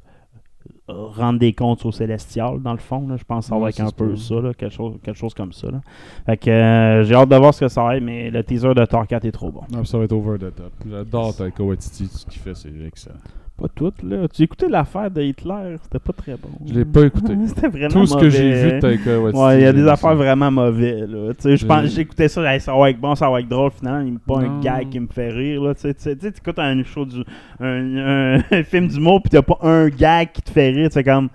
rendre 0.88 1.38
des 1.38 1.52
comptes 1.52 1.84
aux 1.86 1.92
célestials, 1.92 2.60
dans 2.60 2.72
le 2.72 2.78
fond. 2.78 3.06
là. 3.08 3.16
Je 3.16 3.24
pense 3.24 3.46
que 3.46 3.54
ça 3.54 3.58
va 3.58 3.68
être 3.68 3.80
un 3.80 3.90
peu 3.90 4.16
ça, 4.16 4.34
là, 4.36 4.52
quelque, 4.54 4.72
chose, 4.74 4.94
quelque 5.02 5.16
chose 5.18 5.34
comme 5.34 5.52
ça. 5.52 5.70
là. 5.70 5.80
Fait 6.26 6.36
que 6.36 6.50
euh, 6.50 7.04
j'ai 7.04 7.14
hâte 7.14 7.28
de 7.28 7.36
voir 7.36 7.54
ce 7.54 7.60
que 7.60 7.68
ça 7.68 7.82
va 7.84 7.96
être, 7.96 8.02
mais 8.02 8.30
le 8.30 8.42
teaser 8.42 8.74
de 8.74 8.84
Thor 8.84 9.06
4 9.06 9.24
est 9.24 9.32
trop 9.32 9.50
bon. 9.50 9.62
Ah, 9.74 9.84
ça 9.84 9.98
va 9.98 10.04
être 10.04 10.12
over 10.12 10.38
the 10.38 10.54
top. 10.54 10.72
J'adore 10.88 11.34
Taika 11.36 11.62
Waititi, 11.62 12.06
ce 12.06 12.26
qu'il 12.26 12.40
fait, 12.40 12.54
c'est 12.54 12.68
excellent. 12.86 13.16
Pas 13.54 13.68
tout, 13.68 13.92
là. 14.02 14.26
Tu 14.28 14.42
écoutais 14.42 14.66
l'affaire 14.66 15.10
de 15.10 15.20
Hitler, 15.20 15.76
c'était 15.82 15.98
pas 15.98 16.14
très 16.14 16.32
bon. 16.32 16.48
Je 16.66 16.72
l'ai 16.72 16.84
pas 16.86 17.04
écouté. 17.04 17.34
c'était 17.46 17.68
vraiment 17.68 17.90
Tout 17.90 18.06
ce 18.06 18.16
que 18.16 18.30
j'ai 18.30 18.50
vu 18.50 18.72
de 18.72 18.78
Taika 18.80 19.20
Waititi. 19.20 19.42
Ouais, 19.44 19.58
il 19.58 19.62
y 19.62 19.66
a 19.66 19.72
des 19.74 19.86
affaires 19.86 20.16
vraiment 20.16 20.50
mauvais, 20.50 21.06
là. 21.06 21.34
Tu 21.34 21.42
sais, 21.42 21.56
je 21.58 21.66
pense, 21.66 21.84
j'écoutais 21.94 22.28
ça, 22.28 22.58
ça 22.58 22.74
va 22.74 22.90
être 22.90 22.98
bon, 22.98 23.14
ça 23.14 23.28
va 23.30 23.40
être 23.40 23.48
drôle, 23.48 23.70
finalement, 23.70 24.04
il 24.06 24.14
me 24.14 24.18
pas 24.18 24.38
un 24.40 24.48
Non. 24.48 24.60
gag 24.60 24.88
qui 24.88 24.98
me 24.98 25.06
fait 25.06 25.28
rire, 25.28 25.62
là. 25.62 25.74
Tu 25.74 25.92
sais, 25.96 26.16
tu 26.16 26.26
écoutes 26.26 26.58
un 26.58 26.82
show 26.82 27.04
du, 27.04 27.22
un, 27.60 27.96
un- 27.98 28.42
un 28.50 28.62
film 28.64 28.88
d'humour, 28.88 29.22
pis 29.22 29.28
t'as 29.28 29.42
pas 29.42 29.58
un 29.60 29.88
gag 29.90 30.32
qui 30.32 30.40
te 30.42 30.50
fait 30.50 30.71
rire, 30.74 30.88
tu 30.88 30.94
fais 30.94 31.04
comme, 31.04 31.28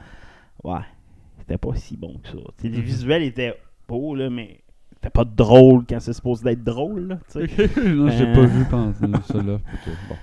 ouais, 0.63 0.79
c'était 1.39 1.57
pas 1.57 1.75
si 1.75 1.95
bon 1.97 2.13
que 2.23 2.29
ça. 2.29 2.37
Les 2.63 2.81
visuels 2.81 3.23
étaient 3.23 3.55
beaux, 3.87 4.15
là, 4.15 4.29
mais 4.29 4.59
c'était 4.93 5.09
pas 5.11 5.23
drôle 5.25 5.83
quand 5.87 5.99
c'est 5.99 6.13
supposé 6.13 6.43
d'être 6.43 6.63
drôle, 6.63 7.07
là, 7.07 7.17
tu 7.31 7.47
sais. 7.47 7.69
non, 7.93 8.09
j'ai 8.09 8.25
Euh. 8.25 8.33
pas 8.35 8.45
vu 8.45 8.65
penser 8.65 9.05
cela. 9.31 9.53
Ok, 9.53 9.91
bon. 10.09 10.15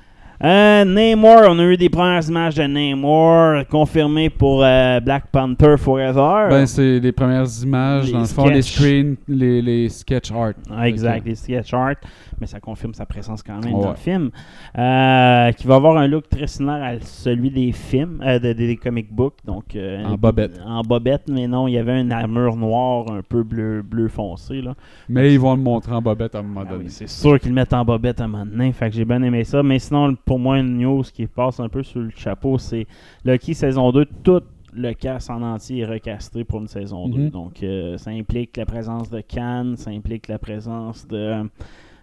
Euh, 0.42 0.84
Namor, 0.84 1.42
on 1.48 1.58
a 1.60 1.62
eu 1.64 1.76
des 1.76 1.88
premières 1.88 2.28
images 2.28 2.56
de 2.56 2.64
Namor 2.64 3.66
confirmées 3.68 4.28
pour 4.28 4.62
euh, 4.64 4.98
Black 5.00 5.28
Panther 5.30 5.76
Forever. 5.78 6.48
Ben, 6.50 6.66
c'est 6.66 6.98
les 6.98 7.12
premières 7.12 7.46
images, 7.62 8.06
Les 8.06 8.12
dans 8.12 8.20
le 8.20 8.26
fond, 8.26 8.46
les 8.48 8.60
screens, 8.60 9.14
les, 9.28 9.62
les 9.62 9.88
sketch 9.88 10.32
art. 10.32 10.52
Ah, 10.70 10.88
exact, 10.88 11.24
les 11.24 11.36
sketch 11.36 11.72
art, 11.72 11.94
mais 12.40 12.46
ça 12.46 12.60
confirme 12.60 12.94
sa 12.94 13.06
présence 13.06 13.42
quand 13.42 13.62
même 13.64 13.74
Ouais. 13.74 13.82
dans 13.82 13.90
le 13.90 13.96
film. 13.96 14.30
Euh, 14.78 15.52
qui 15.52 15.66
va 15.66 15.76
avoir 15.76 15.96
un 15.96 16.06
look 16.06 16.28
très 16.28 16.46
similaire 16.46 16.82
à 16.82 17.00
celui 17.00 17.50
des 17.50 17.72
films, 17.72 18.20
euh, 18.24 18.38
de- 18.38 18.52
des 18.52 18.76
comic 18.76 19.12
books. 19.12 19.34
Donc, 19.44 19.76
euh, 19.76 20.04
En 20.04 20.16
bobette. 20.16 20.60
En 20.66 20.82
bobette, 20.82 21.28
mais 21.28 21.46
non, 21.46 21.68
il 21.68 21.72
y 21.72 21.78
avait 21.78 22.00
une 22.00 22.12
armure 22.12 22.56
noire 22.56 23.10
un 23.10 23.22
peu 23.22 23.42
bleu, 23.42 23.82
bleu 23.82 24.08
foncé. 24.08 24.60
Là. 24.62 24.74
Mais 25.08 25.32
ils 25.32 25.40
vont 25.40 25.54
le 25.54 25.62
montrer 25.62 25.92
en 25.94 26.02
bobette 26.02 26.34
à 26.34 26.38
un 26.38 26.42
moment 26.42 26.62
Ah 26.66 26.70
donné. 26.72 26.84
oui, 26.84 26.90
c'est 26.90 27.08
sûr 27.08 27.38
qu'ils 27.38 27.50
le 27.50 27.54
mettent 27.54 27.72
en 27.72 27.84
bobette 27.84 28.20
à 28.20 28.24
un 28.24 28.28
moment 28.28 28.46
donné. 28.46 28.72
Fait 28.72 28.90
que 28.90 28.96
j'ai 28.96 29.04
bien 29.04 29.22
aimé 29.22 29.44
ça. 29.44 29.62
Mais 29.62 29.78
sinon, 29.78 30.14
pour 30.24 30.38
moi, 30.38 30.58
une 30.58 30.78
news 30.78 31.02
qui 31.02 31.26
passe 31.26 31.60
un 31.60 31.68
peu 31.68 31.82
sur 31.82 32.00
le 32.00 32.10
chapeau, 32.16 32.58
c'est 32.58 32.86
Lucky 33.24 33.54
saison 33.54 33.90
2. 33.92 34.06
Tout 34.22 34.40
le 34.76 34.92
cast 34.92 35.30
en 35.30 35.40
entier 35.42 35.80
est 35.82 35.86
recasté 35.86 36.42
pour 36.42 36.60
une 36.60 36.66
saison 36.66 37.08
2. 37.08 37.18
Mhm. 37.24 37.30
Donc, 37.30 37.62
euh, 37.62 37.96
ça 37.96 38.10
implique 38.10 38.56
la 38.56 38.66
présence 38.66 39.08
de 39.08 39.20
Cannes, 39.20 39.76
ça 39.76 39.90
implique 39.90 40.26
la 40.26 40.38
présence 40.40 41.06
de 41.06 41.44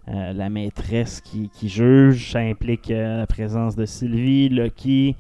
euh, 0.08 0.34
la 0.34 0.50
maîtresse 0.50 1.22
qui, 1.22 1.50
qui 1.54 1.70
juge, 1.70 2.32
ça 2.32 2.40
implique 2.40 2.90
euh, 2.92 3.20
la 3.20 3.28
présence 3.28 3.76
de 3.76 3.86
Sylvie, 3.86 4.50
Lucky. 4.50 5.16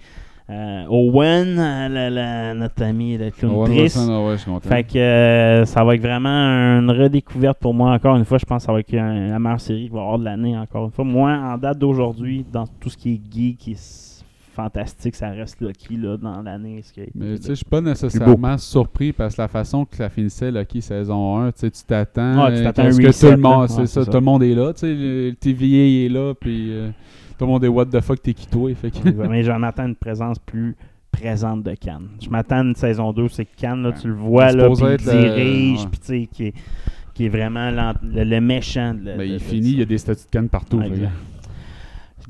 euh, 0.49 0.83
Owen, 0.89 1.55
la- 1.55 2.09
la- 2.09 2.53
notre 2.53 2.83
ami, 2.83 3.17
le 3.17 3.29
clown 3.31 3.53
Owen. 3.55 3.71
Wilson, 3.71 4.07
ah 4.11 4.25
ouais, 4.27 4.33
je 4.33 4.41
suis 4.41 4.51
content. 4.51 4.67
Fait 4.67 4.83
que 4.83 5.63
ça 5.65 5.83
va 5.83 5.95
être 5.95 6.01
vraiment 6.01 6.29
une 6.79 6.91
redécouverte 6.91 7.57
pour 7.59 7.73
moi. 7.73 7.93
Encore 7.93 8.17
une 8.17 8.25
fois, 8.25 8.37
je 8.37 8.45
pense 8.45 8.63
que 8.63 8.65
ça 8.65 8.73
va 8.73 8.79
être 8.81 8.91
la 8.91 9.39
meilleure 9.39 9.61
série 9.61 9.83
qu'il 9.83 9.91
va 9.93 9.99
y 9.99 10.01
avoir 10.01 10.19
de 10.19 10.25
l'année. 10.25 10.57
Encore 10.57 10.85
une 10.85 10.91
fois, 10.91 11.05
moi, 11.05 11.31
en 11.31 11.57
date 11.57 11.77
d'aujourd'hui, 11.77 12.45
dans 12.51 12.65
tout 12.67 12.89
ce 12.89 12.97
qui 12.97 13.13
est 13.13 13.21
geek 13.33 13.69
s- 13.69 14.10
fantastique, 14.51 15.15
ça 15.15 15.29
reste 15.29 15.59
Lucky 15.61 15.97
là, 15.97 16.17
dans 16.17 16.41
l'année. 16.41 16.81
Mais 17.15 17.37
tu 17.37 17.43
sais, 17.43 17.49
je 17.49 17.53
suis 17.55 17.65
pas 17.65 17.81
nécessairement 17.81 18.57
surpris 18.57 19.13
parce 19.13 19.35
que 19.35 19.41
la 19.41 19.47
façon 19.47 19.85
que 19.85 19.95
ça 19.95 20.09
finissait 20.09 20.51
Lucky 20.51 20.81
saison 20.81 21.37
1, 21.39 21.51
tu 21.51 21.69
t'attends. 21.87 22.43
Ah, 22.43 22.51
tu 22.51 22.57
euh, 22.57 22.63
t'attends 22.63 22.89
que 22.89 23.19
tout 23.19 23.31
le 23.31 23.37
monde, 23.37 23.69
c'est 23.69 23.85
ça, 23.87 24.05
tout 24.05 24.11
le 24.11 24.19
monde 24.21 24.43
est 24.43 24.53
là, 24.55 24.73
tu 24.73 24.81
sais, 24.81 24.93
le, 24.93 25.33
TVA 25.39 26.05
est 26.05 26.09
là, 26.09 26.33
puis 26.33 26.71
euh, 26.71 26.89
tout 27.37 27.45
le 27.45 27.51
monde 27.51 27.63
est 27.63 27.67
what 27.69 27.85
the 27.85 28.01
fuck, 28.01 28.21
t'es 28.21 28.33
qui 28.33 28.47
toi, 28.47 28.73
fait 28.75 28.91
que- 28.91 29.09
Mais 29.27 29.43
j'en 29.43 29.61
attends 29.63 29.87
une 29.87 29.95
présence 29.95 30.37
plus 30.39 30.75
présente 31.11 31.63
de 31.63 31.73
Cannes. 31.75 32.07
Je 32.21 32.29
m'attends 32.29 32.59
à 32.59 32.63
une 32.63 32.75
saison 32.75 33.11
2, 33.13 33.27
c'est 33.29 33.45
que 33.45 33.55
Cannes, 33.57 33.83
là, 33.83 33.91
tu 33.91 34.07
le 34.07 34.13
vois, 34.13 34.49
C'est 34.49 34.57
là, 34.57 34.69
puis 34.69 34.77
il 34.79 34.85
euh, 34.85 34.97
dirige, 34.97 35.79
ouais. 35.81 35.87
puis 35.91 35.99
tu 35.99 36.05
sais, 36.05 36.29
qui 36.31 36.43
est, 36.47 36.53
qui 37.13 37.25
est 37.25 37.29
vraiment 37.29 37.69
le, 37.69 38.23
le 38.23 38.39
méchant. 38.41 38.93
de- 38.93 38.99
Ben, 39.03 39.17
de- 39.17 39.23
il 39.25 39.33
de 39.33 39.37
finit, 39.39 39.71
il 39.71 39.79
y 39.79 39.81
a 39.81 39.85
des 39.85 39.97
statues 39.97 40.25
de 40.25 40.29
canne 40.29 40.49
partout. 40.49 40.77
Ouais. 40.77 40.89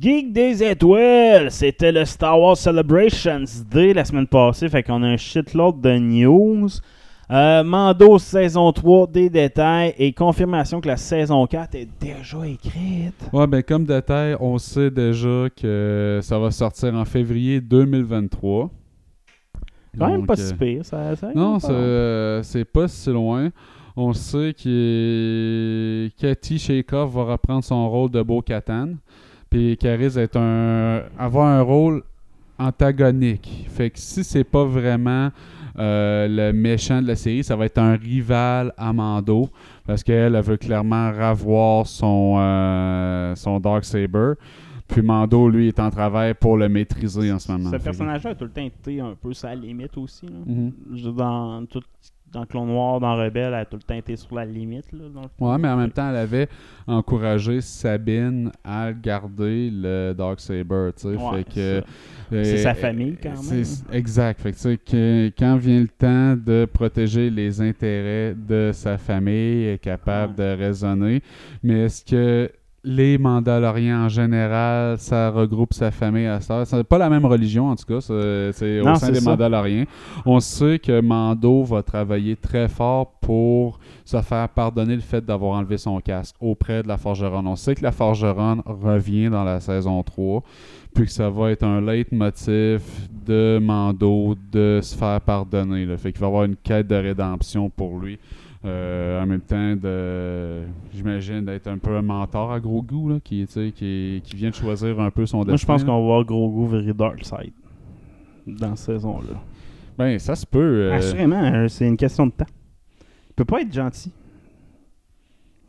Geek 0.02 0.34
des 0.34 0.64
étoiles, 0.64 1.52
c'était 1.52 1.92
le 1.92 2.06
Star 2.06 2.40
Wars 2.40 2.58
Celebrations 2.58 3.46
Day 3.70 3.94
la 3.94 4.04
semaine 4.04 4.26
passée, 4.26 4.68
fait 4.68 4.82
qu'on 4.82 5.04
a 5.04 5.06
un 5.06 5.18
shitload 5.18 5.80
de 5.80 5.96
news. 6.00 6.70
Euh, 7.30 7.64
Mando 7.64 8.18
saison 8.18 8.72
3, 8.72 9.06
des 9.06 9.30
détails 9.30 9.94
et 10.00 10.12
confirmation 10.12 10.82
que 10.82 10.88
la 10.88 10.98
saison 10.98 11.46
4 11.46 11.76
est 11.76 11.88
déjà 12.00 12.48
écrite. 12.48 13.14
Ouais, 13.32 13.46
ben 13.46 13.62
comme 13.62 13.86
détail, 13.86 14.36
on 14.40 14.58
sait 14.58 14.90
déjà 14.90 15.46
que 15.56 16.20
ça 16.24 16.40
va 16.40 16.50
sortir 16.50 16.96
en 16.96 17.06
février 17.06 17.62
2023. 17.62 18.72
Quand 20.00 20.10
même 20.10 20.26
pas 20.26 20.34
euh, 20.34 20.36
si 20.36 20.54
pire, 20.56 20.84
ça, 20.84 21.16
ça 21.16 21.32
Non, 21.36 21.60
c'est 21.60 21.70
euh, 21.70 22.42
c'est 22.42 22.66
pas 22.66 22.88
si 22.88 23.12
loin. 23.12 23.50
On 23.96 24.14
sait 24.14 24.56
que 24.56 26.10
Cathy 26.18 26.58
Shaker 26.58 27.06
va 27.06 27.24
reprendre 27.24 27.64
son 27.64 27.88
rôle 27.88 28.10
de 28.10 28.24
Bo-Katan. 28.24 28.96
Puis 29.52 29.76
Caris 29.78 30.18
est 30.18 30.36
un 30.38 31.04
avoir 31.20 31.46
un 31.48 31.62
rôle 31.62 32.04
antagonique. 32.58 33.68
Fait 33.70 33.90
que 33.90 34.00
si 34.00 34.24
c'est 34.24 34.46
pas 34.46 34.64
vraiment 34.64 35.30
euh, 35.78 36.28
le 36.30 36.54
méchant 36.54 37.02
de 37.02 37.08
la 37.08 37.16
série, 37.16 37.44
ça 37.44 37.56
va 37.58 37.66
être 37.66 37.78
un 37.78 37.96
rival 37.98 38.74
à 38.78 38.94
Mando. 38.94 39.50
Parce 39.86 40.04
qu'elle 40.04 40.36
elle 40.36 40.42
veut 40.44 40.56
clairement 40.58 41.12
ravoir 41.12 41.86
son, 41.86 42.38
euh, 42.40 43.36
son 43.36 43.60
Dark 43.60 43.84
Saber. 43.84 44.34
Puis 44.88 45.02
Mando, 45.02 45.50
lui, 45.50 45.68
est 45.68 45.80
en 45.80 45.90
travail 45.90 46.34
pour 46.34 46.56
le 46.56 46.70
maîtriser 46.70 47.32
en 47.32 47.40
ce 47.40 47.52
moment. 47.52 47.72
Ce 47.72 47.78
personnage-là 47.78 48.32
a 48.32 48.36
tout 48.36 48.46
le 48.46 48.52
temps 48.52 48.62
été 48.62 49.02
un 49.02 49.16
peu 49.22 49.34
sa 49.34 49.54
limite 49.54 49.98
aussi. 49.98 50.26
là. 50.28 50.32
Mhm. 50.46 50.72
Dire, 50.92 51.14
Dans, 51.14 51.66
tout, 51.66 51.82
dans 52.32 52.46
Clone 52.46 52.68
Noir, 52.68 53.00
dans 53.00 53.16
Rebelle, 53.16 53.48
elle 53.48 53.54
a 53.54 53.66
tout 53.66 53.78
le 53.78 53.84
temps 53.84 53.96
été 53.96 54.16
sur 54.16 54.36
la 54.36 54.46
limite. 54.46 54.92
Là, 54.92 55.06
dans 55.14 55.22
le 55.22 55.28
fond. 55.38 55.52
Ouais, 55.52 55.58
mais 55.58 55.68
en 55.68 55.78
même 55.78 55.92
temps, 55.92 56.10
elle 56.10 56.16
avait 56.16 56.48
encouragé 56.88 57.62
Sabine 57.62 58.52
à 58.64 58.94
garder 58.94 59.70
le 59.72 60.14
Dark 60.14 60.40
Saber, 60.40 60.92
tu 60.96 61.02
sais. 61.02 61.08
Ouais, 61.16 61.38
fait 61.38 61.44
que, 61.44 61.84
c'est 62.30 62.36
euh, 62.36 62.44
C'est 62.44 62.58
sa 62.60 62.74
famille, 62.74 63.18
quand 63.22 63.30
même. 63.30 63.64
Exact. 63.92 64.42
Fait 64.42 64.52
que, 64.52 64.56
tu 64.56 64.62
sais, 64.62 64.78
que 64.78 65.32
quand 65.38 65.58
vient 65.58 65.82
le 65.82 65.88
temps 65.88 66.36
de 66.36 66.66
protéger 66.66 67.30
les 67.30 67.62
intérêts 67.62 68.36
de 68.36 68.72
sa 68.74 68.98
famille, 68.98 69.66
elle 69.66 69.74
est 69.76 69.78
capable 69.78 70.36
de 70.36 70.56
raisonner. 70.56 71.22
Mais 71.64 71.86
est-ce 71.86 72.06
que 72.06 72.50
les 72.84 73.18
Mandaloriens 73.18 74.06
en 74.06 74.10
général, 74.10 74.98
ça 74.98 75.30
regroupe 75.30 75.74
sa 75.74 75.92
famille 75.92 76.26
à 76.26 76.42
ça. 76.42 76.66
C'est 76.66 76.84
pas 76.84 76.98
la 76.98 77.10
même 77.10 77.26
religion 77.26 77.70
en 77.70 77.76
tout 77.76 77.86
cas, 77.86 78.02
c'est 78.02 78.82
au 78.82 78.96
sein 78.96 79.12
des 79.12 79.20
ça. 79.20 79.30
Mandaloriens. 79.30 79.86
On 80.26 80.40
sait 80.40 80.80
que 80.80 81.00
Mando 81.00 81.64
va 81.64 81.84
travailler 81.84 82.36
très 82.36 82.68
fort 82.68 83.12
pour 83.22 83.80
se 84.04 84.20
faire 84.22 84.50
pardonner 84.50 84.96
le 84.96 85.02
fait 85.02 85.24
d'avoir 85.24 85.58
enlevé 85.58 85.78
son 85.78 86.00
casque 86.00 86.36
auprès 86.40 86.82
de 86.82 86.88
la 86.88 86.98
Forgeronne. 86.98 87.48
On 87.48 87.56
sait 87.56 87.76
que 87.76 87.84
la 87.84 87.92
Forgeronne 87.92 88.62
revient 88.66 89.30
dans 89.30 89.44
la 89.44 89.60
saison 89.60 90.02
3, 90.02 90.44
puis 90.96 91.06
que 91.06 91.12
ça 91.12 91.30
va 91.30 91.52
être 91.52 91.64
un 91.64 91.82
leitmotiv 91.82 92.82
de 93.26 93.60
Mando 93.62 94.36
de 94.52 94.80
se 94.82 94.96
faire 94.96 95.22
pardonner. 95.22 95.86
Là. 95.86 95.98
Fait 95.98 96.12
qu'il 96.12 96.22
va 96.22 96.28
y 96.28 96.30
avoir 96.30 96.44
une 96.46 96.56
quête 96.56 96.88
de 96.88 96.96
rédemption 96.96 97.70
pour 97.70 98.00
lui. 98.00 98.18
Euh, 98.64 99.22
en 99.22 99.26
même 99.26 99.42
temps, 99.42 99.76
de, 99.76 100.64
j'imagine 100.94 101.44
d'être 101.46 101.68
un 101.68 101.80
peu 101.80 101.96
un 101.96 102.02
mentor 102.04 102.52
à 102.52 102.60
gros 102.60 102.84
goût, 102.84 103.10
là, 103.10 103.20
qui, 103.24 103.46
tu 103.48 103.52
sais, 103.54 103.72
qui, 103.76 104.22
qui 104.24 104.36
vient 104.36 104.52
de 104.52 104.56
choisir 104.56 105.00
un 105.00 105.10
peu 105.10 105.26
son 105.26 105.40
destin. 105.40 105.52
Moi, 105.52 105.58
je 105.58 105.66
pense 105.66 105.84
qu'on 105.84 106.00
va 106.00 106.06
voir 106.06 106.24
gros 106.26 106.50
goût 106.50 106.68
vers 106.68 106.94
Dark 106.94 107.24
Side 107.26 107.54
dans 108.46 108.76
cette 108.76 108.96
saison-là. 108.98 109.42
Ben, 109.98 110.20
ça 110.20 110.36
se 110.36 110.46
peut. 110.46 110.60
euh, 110.60 110.94
Assurément, 110.96 111.42
euh, 111.44 111.68
c'est 111.68 111.88
une 111.88 111.98
question 111.98 112.28
de 112.28 112.32
temps. 112.32 112.46
Il 113.30 113.34
peut 113.36 113.46
pas 113.46 113.62
être 113.62 113.74
gentil. 113.74 114.12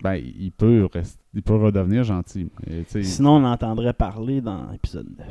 ben, 0.02 0.14
il 0.16 0.52
peut, 0.52 0.86
rester, 0.92 1.18
il 1.32 1.42
peut 1.42 1.56
redevenir 1.56 2.04
gentil. 2.04 2.48
Sinon, 3.02 3.36
on 3.36 3.44
entendrait 3.44 3.92
parler 3.94 4.40
dans 4.42 4.70
l'épisode 4.70 5.08
9. 5.18 5.26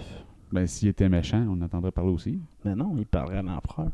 ben, 0.51 0.65
s'il 0.65 0.87
était 0.87 1.09
méchant, 1.09 1.45
on 1.47 1.61
entendrait 1.61 1.91
parler 1.91 2.11
aussi. 2.11 2.39
Mais 2.65 2.73
non, 2.75 2.95
il 2.97 3.05
parlerait 3.05 3.37
à 3.37 3.41
l'empereur. 3.43 3.91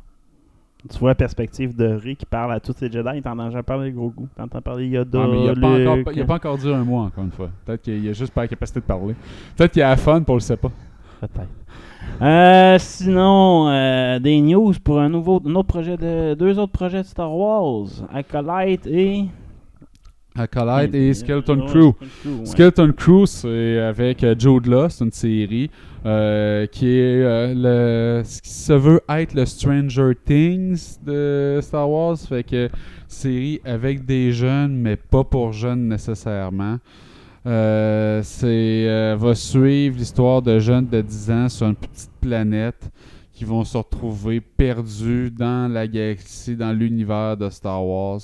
Tu 0.90 1.00
vois 1.00 1.10
la 1.10 1.16
perspective 1.16 1.76
de 1.76 1.86
Rey 1.88 2.16
qui 2.16 2.26
parle 2.26 2.54
à 2.54 2.60
tous 2.60 2.74
ces 2.78 2.90
Jedi, 2.90 3.22
t'entends 3.22 3.50
jamais 3.50 3.64
parler 3.64 3.92
de 3.92 3.96
gros 3.96 4.10
goût. 4.10 4.28
T'entends 4.38 4.62
parler 4.62 4.88
Yoda, 4.88 5.20
Ah, 5.24 5.28
mais 5.30 5.44
il 5.44 5.50
a, 5.50 5.56
pas 5.56 5.78
Luke. 5.78 5.88
encore, 5.88 6.14
il 6.14 6.22
a 6.22 6.26
pas 6.26 6.36
encore 6.36 6.58
dit 6.58 6.72
un 6.72 6.84
mot, 6.84 7.00
encore 7.00 7.24
une 7.24 7.32
fois. 7.32 7.50
Peut-être 7.66 7.82
qu'il 7.82 8.08
a 8.08 8.14
juste 8.14 8.34
pas 8.34 8.42
la 8.42 8.48
capacité 8.48 8.80
de 8.80 8.86
parler. 8.86 9.16
Peut-être 9.56 9.72
qu'il 9.72 9.82
a 9.82 9.90
la 9.90 9.98
fun, 9.98 10.22
pour 10.22 10.36
le 10.36 10.42
sait 10.42 10.56
pas. 10.56 10.72
Peut-être. 11.20 11.48
Euh, 12.22 12.78
sinon, 12.80 13.70
euh, 13.70 14.20
des 14.20 14.40
news 14.40 14.74
pour 14.84 15.00
un 15.00 15.10
nouveau, 15.10 15.42
un 15.46 15.56
autre 15.56 15.68
projet 15.68 15.98
de, 15.98 16.36
deux 16.36 16.58
autres 16.58 16.72
projets 16.72 17.02
de 17.02 17.08
Star 17.08 17.36
Wars, 17.36 17.88
Acolyte 18.14 18.88
et 18.88 19.26
Acolyte 20.38 20.94
et 20.96 21.14
Skeleton 21.14 21.66
Crew. 21.68 21.94
Skeleton 22.46 22.94
Crew, 22.96 23.26
c'est 23.26 23.80
avec 23.80 24.24
euh, 24.24 24.36
Jude 24.38 24.68
Law, 24.68 24.90
c'est 24.90 25.04
une 25.04 25.12
série 25.12 25.70
euh, 26.06 26.68
qui 26.68 26.88
est 26.88 27.22
euh, 27.22 27.54
le, 27.54 28.24
ce 28.24 28.42
qui 28.42 28.50
se 28.50 28.72
veut 28.72 29.02
être 29.10 29.34
le 29.34 29.46
Stranger 29.46 30.12
Things 30.26 31.00
de 31.04 31.60
Star 31.62 31.90
Wars. 31.90 32.18
Fait 32.18 32.44
que 32.44 32.70
série 33.08 33.60
avec 33.66 34.06
des 34.06 34.32
jeunes, 34.32 34.78
mais 34.78 34.96
pas 34.96 35.24
pour 35.24 35.52
jeunes 35.52 35.90
nécessairement. 35.90 36.78
Euh, 37.46 38.22
c'est 38.24 39.16
va 39.16 39.36
suivre 39.36 39.98
l'histoire 39.98 40.42
de 40.42 40.60
jeunes 40.60 40.88
de 40.88 41.02
10 41.02 41.32
ans 41.32 41.50
sur 41.50 41.68
une 41.68 41.76
petite 41.76 42.12
planète 42.22 42.90
qui 43.34 43.44
vont 43.44 43.64
se 43.64 43.78
retrouver 43.78 44.42
perdus 44.42 45.30
dans 45.30 45.72
la 45.72 45.88
galaxie, 45.88 46.56
dans 46.56 46.72
l'univers 46.72 47.38
de 47.38 47.50
Star 47.50 47.86
Wars. 47.86 48.22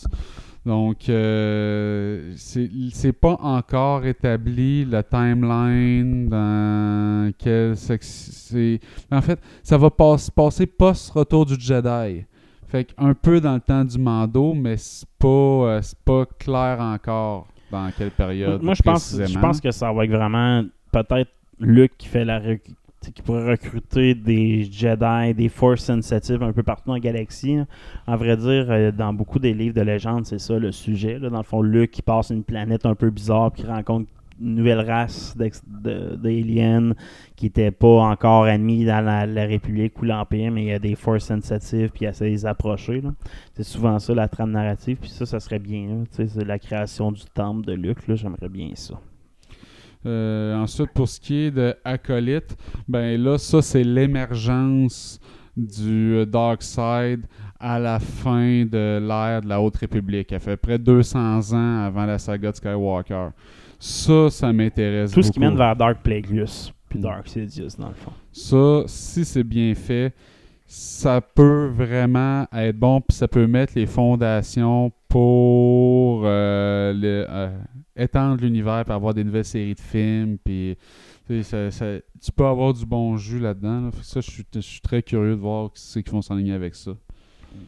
Donc, 0.66 1.10
euh, 1.10 2.34
c'est 2.38 3.12
pas 3.12 3.38
encore 3.42 4.06
établi 4.06 4.86
le 4.86 5.04
timeline 5.04 6.30
dans 6.30 7.32
quel 7.38 7.76
sex- 7.76 8.30
c'est. 8.50 8.80
En 9.12 9.22
fait, 9.22 9.40
ça 9.62 9.78
va 9.78 9.90
pas- 9.90 10.18
se 10.18 10.32
passer 10.32 10.66
post-retour 10.66 11.46
du 11.46 11.56
Jedi. 11.60 12.24
Fait 12.68 12.88
un 12.98 13.14
peu 13.14 13.42
dans 13.42 13.56
le 13.56 13.60
temps 13.60 13.84
du 13.84 13.98
Mando, 14.00 14.54
mais 14.54 14.78
c'est 14.78 15.08
pas, 15.20 15.28
euh, 15.28 15.80
c'est 15.82 16.00
pas 16.00 16.26
clair 16.40 16.78
encore 16.80 17.48
dans 17.70 17.92
quelle 17.98 18.12
période. 18.12 18.64
Moi, 18.64 18.74
je 18.74 18.82
pense, 18.82 19.16
je 19.20 19.40
pense 19.40 19.60
que 19.60 19.70
ça 19.72 19.92
va 19.92 20.06
être 20.06 20.12
vraiment 20.12 20.64
peut-être 20.92 21.32
Luke 21.60 21.94
qui 21.98 22.08
fait 22.08 22.26
la 22.26 22.40
qui 23.12 23.22
pourrait 23.22 23.52
recruter 23.52 24.16
des 24.16 24.64
Jedi, 24.64 25.34
des 25.34 25.50
Force 25.50 25.84
Sensitive 25.84 26.42
un 26.44 26.54
peu 26.54 26.64
partout 26.64 26.88
dans 26.88 26.94
la 26.94 27.00
galaxie. 27.00 27.58
En 28.08 28.16
vrai 28.16 28.38
dire, 28.38 28.68
euh, 28.70 28.92
dans 28.92 29.14
beaucoup 29.14 29.40
des 29.40 29.54
livres 29.54 29.76
de 29.76 29.82
légende, 29.82 30.26
c'est 30.26 30.40
ça 30.40 30.58
le 30.58 30.72
sujet. 30.72 31.20
Dans 31.20 31.38
le 31.38 31.44
fond, 31.44 31.62
Luke 31.62 31.92
qui 31.92 32.02
passe 32.02 32.30
une 32.30 32.44
planète 32.44 32.86
un 32.86 32.96
peu 32.96 33.10
bizarre, 33.10 33.52
qui 33.54 33.66
rencontre 33.66 34.08
nouvelle 34.40 34.80
race 34.80 35.36
d'aliens 35.38 36.94
qui 37.36 37.46
n'étaient 37.46 37.72
pas 37.72 38.02
encore 38.02 38.48
ennemis 38.48 38.86
dans 38.86 39.04
la, 39.04 39.46
République 39.46 40.02
ou 40.02 40.06
l'Empire, 40.06 40.52
mais 40.52 40.64
il 40.64 40.68
y 40.68 40.74
a 40.74 40.80
des 40.80 40.96
forces 40.96 41.26
sensitives, 41.26 41.90
puis 41.90 42.06
il 42.06 42.08
essaie 42.08 42.26
de 42.26 42.30
les 42.30 42.46
approcher. 42.46 43.02
C'est 43.54 43.64
souvent 43.64 44.00
ça, 44.00 44.14
la 44.14 44.28
trame 44.28 44.52
narrative, 44.52 44.98
puis 45.00 45.10
ça, 45.10 45.26
ça 45.26 45.40
serait 45.40 45.60
bien. 45.60 46.04
C'est 46.12 46.44
la 46.44 46.60
création 46.60 47.12
du 47.12 47.24
temple 47.34 47.66
de 47.66 47.74
là, 47.74 48.16
j'aimerais 48.16 48.50
bien 48.50 48.72
ça. 48.76 49.00
Euh, 50.06 50.56
ensuite, 50.56 50.92
pour 50.94 51.08
ce 51.08 51.20
qui 51.20 51.36
est 51.46 51.52
de 51.52 51.76
Acolyte, 51.84 52.58
ben 52.88 53.22
là, 53.22 53.38
ça, 53.38 53.62
c'est 53.62 53.84
l'émergence 53.84 55.20
du 55.56 56.16
euh, 56.16 56.26
Dark 56.26 56.62
Side 56.64 57.26
à 57.60 57.80
la 57.80 58.00
fin 58.00 58.66
de 58.66 59.00
l'ère 59.00 59.42
de 59.42 59.48
la 59.48 59.62
Haute 59.62 59.78
République. 59.78 60.34
À 60.34 60.40
fait 60.40 60.58
près 60.58 60.78
de 60.78 60.84
200 60.84 61.54
ans 61.54 61.86
avant 61.86 62.06
la 62.06 62.20
saga 62.20 62.52
de 62.52 62.56
Skywalker. 62.56 63.30
Ça, 63.80 64.30
ça 64.30 64.52
m'intéresse 64.52 65.12
Tout 65.12 65.22
ce 65.22 65.32
qui 65.32 65.40
mène 65.40 65.56
vers 65.56 65.76
Dark 65.76 66.02
Plagueis, 66.04 66.72
puis. 66.90 67.00
Dark 67.00 67.28
Sidious, 67.28 67.78
dans 67.78 67.90
le 67.90 67.94
fond. 67.94 68.12
Ça, 68.32 68.84
si 68.88 69.26
c'est 69.26 69.44
bien 69.44 69.74
fait, 69.76 70.14
ça 70.66 71.22
peut 71.22 71.68
vraiment 71.68 72.48
être 72.54 72.78
bon, 72.78 73.02
puis 73.02 73.16
ça 73.16 73.28
peut 73.28 73.46
mettre 73.46 73.74
les 73.76 73.86
fondations 73.86 74.92
pour 75.14 76.24
euh, 76.26 76.92
le- 76.92 77.28
euh, 77.30 77.56
étendre 77.96 78.42
l'univers, 78.42 78.84
puis 78.84 78.94
avoir 78.96 79.14
des 79.14 79.24
nouvelles 79.24 79.46
séries 79.46 79.76
de 79.76 79.80
films, 79.80 80.40
puis 80.44 80.76
tu 81.28 82.32
peux 82.36 82.46
avoir 82.48 82.74
du 82.74 82.84
bon 82.84 83.16
jus 83.16 83.38
là-dedans. 83.38 83.92
Ça, 84.02 84.22
je 84.22 84.32
suis, 84.32 84.44
je 84.56 84.60
suis 84.60 84.82
très 84.82 85.04
curieux 85.04 85.36
de 85.36 85.40
voir 85.40 85.72
qui 85.72 85.82
c'est 85.84 86.02
qui 86.02 86.10
vont 86.10 86.24
s'enligner 86.24 86.54
avec 86.54 86.74
ça. 86.74 86.94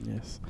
Yes. 0.08 0.42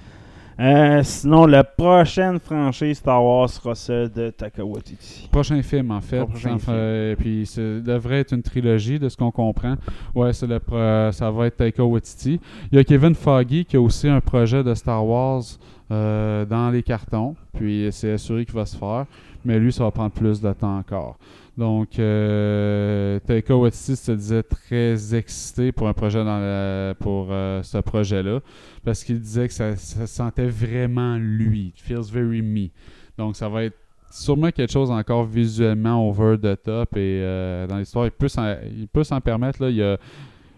Euh, 0.57 1.01
sinon, 1.03 1.45
la 1.47 1.63
prochaine 1.65 2.39
franchise 2.39 2.97
Star 2.99 3.21
Wars 3.23 3.49
sera 3.49 3.75
celle 3.75 4.09
de 4.09 4.29
Taka 4.29 4.63
Waititi. 4.63 5.27
Prochain 5.31 5.61
film, 5.61 5.91
en 5.91 5.99
fait. 5.99 6.23
Prochain 6.25 6.57
film. 6.57 6.75
euh, 6.75 7.15
puis 7.17 7.45
ça 7.45 7.61
devrait 7.61 8.19
être 8.21 8.33
une 8.33 8.41
trilogie, 8.41 8.97
de 8.97 9.09
ce 9.09 9.17
qu'on 9.17 9.31
comprend. 9.31 9.75
Ouais, 10.13 10.31
c'est 10.31 10.47
le 10.47 10.59
pro- 10.59 11.11
ça 11.11 11.29
va 11.29 11.47
être 11.47 11.57
Taika 11.57 11.83
Waititi. 11.83 12.39
Il 12.71 12.77
y 12.77 12.79
a 12.79 12.83
Kevin 12.85 13.15
Foggy 13.15 13.65
qui 13.65 13.75
a 13.75 13.81
aussi 13.81 14.07
un 14.07 14.21
projet 14.21 14.63
de 14.63 14.73
Star 14.75 15.05
Wars 15.05 15.43
euh, 15.91 16.45
dans 16.45 16.69
les 16.69 16.83
cartons. 16.83 17.35
Puis 17.57 17.89
c'est 17.91 18.13
assuré 18.13 18.45
qu'il 18.45 18.55
va 18.55 18.65
se 18.65 18.77
faire. 18.77 19.05
Mais 19.45 19.59
lui, 19.59 19.71
ça 19.71 19.83
va 19.83 19.91
prendre 19.91 20.11
plus 20.11 20.41
de 20.41 20.51
temps 20.53 20.77
encore. 20.77 21.17
Donc, 21.57 21.99
euh, 21.99 23.19
Taika 23.19 23.55
Waititi 23.55 23.95
se 23.95 24.11
disait 24.11 24.43
très 24.43 25.15
excité 25.15 25.71
pour 25.71 25.87
un 25.87 25.93
projet 25.93 26.23
dans 26.23 26.39
la- 26.39 26.95
pour 26.95 27.27
euh, 27.29 27.63
ce 27.63 27.77
projet-là. 27.77 28.41
Parce 28.83 29.03
qu'il 29.03 29.19
disait 29.19 29.47
que 29.47 29.53
ça, 29.53 29.75
ça 29.77 30.05
sentait 30.07 30.47
vraiment 30.47 31.17
lui. 31.17 31.67
It 31.67 31.79
feels 31.79 32.11
very 32.11 32.41
me. 32.41 32.69
Donc, 33.17 33.37
ça 33.37 33.47
va 33.47 33.63
être 33.63 33.77
sûrement 34.11 34.51
quelque 34.51 34.71
chose 34.71 34.91
encore 34.91 35.25
visuellement 35.25 36.09
over 36.09 36.37
the 36.37 36.61
top 36.61 36.95
et 36.95 37.19
euh, 37.21 37.67
dans 37.67 37.77
l'histoire, 37.77 38.05
il 38.05 38.11
peut 38.11 39.03
s'en, 39.03 39.21
permettre. 39.21 39.61
Là, 39.61 39.69
il, 39.69 39.75
y 39.75 39.83
a, 39.83 39.97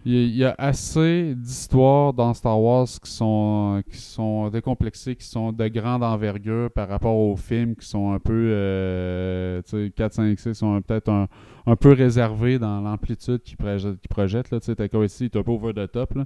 il 0.04 0.36
y 0.36 0.44
a- 0.44 0.54
assez 0.58 1.34
d'histoires 1.34 2.12
dans 2.12 2.32
Star 2.34 2.60
Wars 2.60 2.86
qui 2.86 3.10
sont, 3.10 3.82
qui 3.90 3.98
sont 3.98 4.48
décomplexées, 4.48 5.16
qui 5.16 5.26
sont 5.26 5.52
de 5.52 5.68
grande 5.68 6.02
envergure 6.02 6.70
par 6.70 6.88
rapport 6.88 7.16
aux 7.16 7.36
films 7.36 7.76
qui 7.76 7.86
sont 7.86 8.12
un 8.12 8.18
peu 8.18 8.32
euh, 8.52 9.60
tu 9.62 9.86
sais, 9.86 9.92
4, 9.94 10.12
5, 10.14 10.38
6 10.38 10.54
sont 10.54 10.80
peut-être 10.82 11.08
un, 11.10 11.26
un 11.66 11.76
peu 11.76 11.92
réservés 11.92 12.58
dans 12.58 12.80
l'amplitude 12.80 13.42
qu'ils 13.42 13.56
projettent. 13.56 14.00
Qu'ils 14.00 14.08
projettent 14.08 14.50
là, 14.50 14.60
Taika 14.60 14.98
Waititi 14.98 15.24
est 15.24 15.36
un 15.36 15.42
peu 15.42 15.52
over 15.52 15.74
the 15.74 15.90
top. 15.90 16.14
Là. 16.14 16.24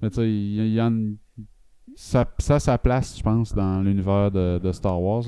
Mais 0.00 0.10
tu 0.10 0.20
il 0.22 0.66
y, 0.66 0.76
y 0.76 0.80
ça, 1.94 2.26
ça 2.38 2.56
a 2.56 2.60
sa 2.60 2.78
place, 2.78 3.18
je 3.18 3.22
pense, 3.22 3.54
dans 3.54 3.82
l'univers 3.82 4.30
de, 4.30 4.72
Star 4.72 5.00
Wars. 5.00 5.24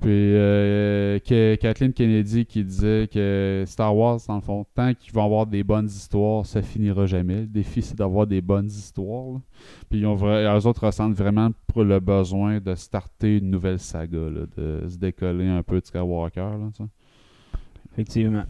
Puis 0.00 0.08
euh, 0.10 1.18
que- 1.18 1.56
Kathleen 1.56 1.92
Kennedy 1.92 2.46
qui 2.46 2.64
disait 2.64 3.06
que 3.12 3.64
Star 3.66 3.94
Wars, 3.94 4.18
dans 4.26 4.36
le 4.36 4.40
fond, 4.40 4.64
tant 4.74 4.94
qu'ils 4.94 5.12
vont 5.12 5.24
avoir 5.24 5.46
des 5.46 5.62
bonnes 5.62 5.86
histoires, 5.88 6.46
ça 6.46 6.62
finira 6.62 7.04
jamais. 7.04 7.40
Le 7.42 7.46
défi, 7.46 7.82
c'est 7.82 7.98
d'avoir 7.98 8.26
des 8.26 8.40
bonnes 8.40 8.68
histoires. 8.68 9.32
là. 9.34 9.40
Puis 9.90 9.98
ils 10.00 10.06
ont 10.06 10.16
eux 10.16 10.66
autres 10.66 10.86
ressentent 10.86 11.14
vraiment 11.14 11.50
pour 11.66 11.84
le 11.84 12.00
besoin 12.00 12.60
de 12.60 12.74
starter 12.74 13.38
une 13.38 13.50
nouvelle 13.50 13.78
saga, 13.78 14.18
là, 14.18 14.46
de 14.56 14.88
se 14.88 14.96
décoller 14.96 15.48
un 15.48 15.62
peu 15.62 15.78
de 15.80 15.84
Skywalker. 15.84 16.40
Là. 16.40 16.86
Effectivement. 17.92 18.44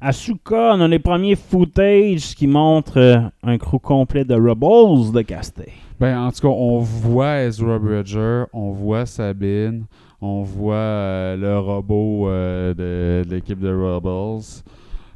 Asuka, 0.00 0.74
on 0.74 0.80
a 0.80 0.88
les 0.88 0.98
premiers 0.98 1.36
footages 1.36 2.34
qui 2.34 2.46
montrent 2.46 2.98
euh, 2.98 3.20
un 3.42 3.56
crew 3.56 3.78
complet 3.80 4.24
de 4.24 4.34
Rebels 4.34 5.12
de 5.12 5.22
casté. 5.22 5.72
Ben, 6.00 6.18
en 6.18 6.30
tout 6.32 6.40
cas, 6.40 6.48
on 6.48 6.80
voit 6.80 7.42
Ezra 7.42 7.78
Bridger, 7.78 8.44
on 8.52 8.72
voit 8.72 9.06
Sabine, 9.06 9.84
on 10.20 10.42
voit 10.42 10.74
euh, 10.76 11.36
le 11.36 11.58
robot 11.58 12.28
euh, 12.28 12.74
de, 12.74 13.28
de 13.28 13.34
l'équipe 13.34 13.58
de 13.60 13.68
Rebels. 13.72 14.62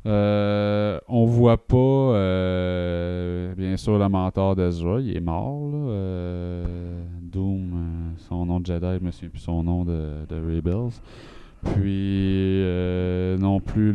Euh, 0.07 0.99
on 1.09 1.25
voit 1.27 1.59
pas, 1.59 1.77
euh, 1.77 3.55
bien 3.57 3.77
sûr, 3.77 3.99
le 3.99 4.09
mentor 4.09 4.57
d'Ezra, 4.57 5.01
il 5.01 5.17
est 5.17 5.21
mort. 5.21 5.69
Là, 5.71 5.77
euh, 5.91 6.65
Doom, 7.21 8.15
son 8.29 8.47
nom 8.47 8.61
de 8.61 8.67
Jedi, 8.67 8.87
je 9.01 9.05
me 9.05 9.11
souviens 9.11 9.29
plus 9.29 9.41
son 9.41 9.63
nom 9.63 9.85
de, 9.85 10.27
de 10.29 10.37
Rebels. 10.37 10.93
Puis, 11.65 12.63
non 13.43 13.59
plus 13.61 13.93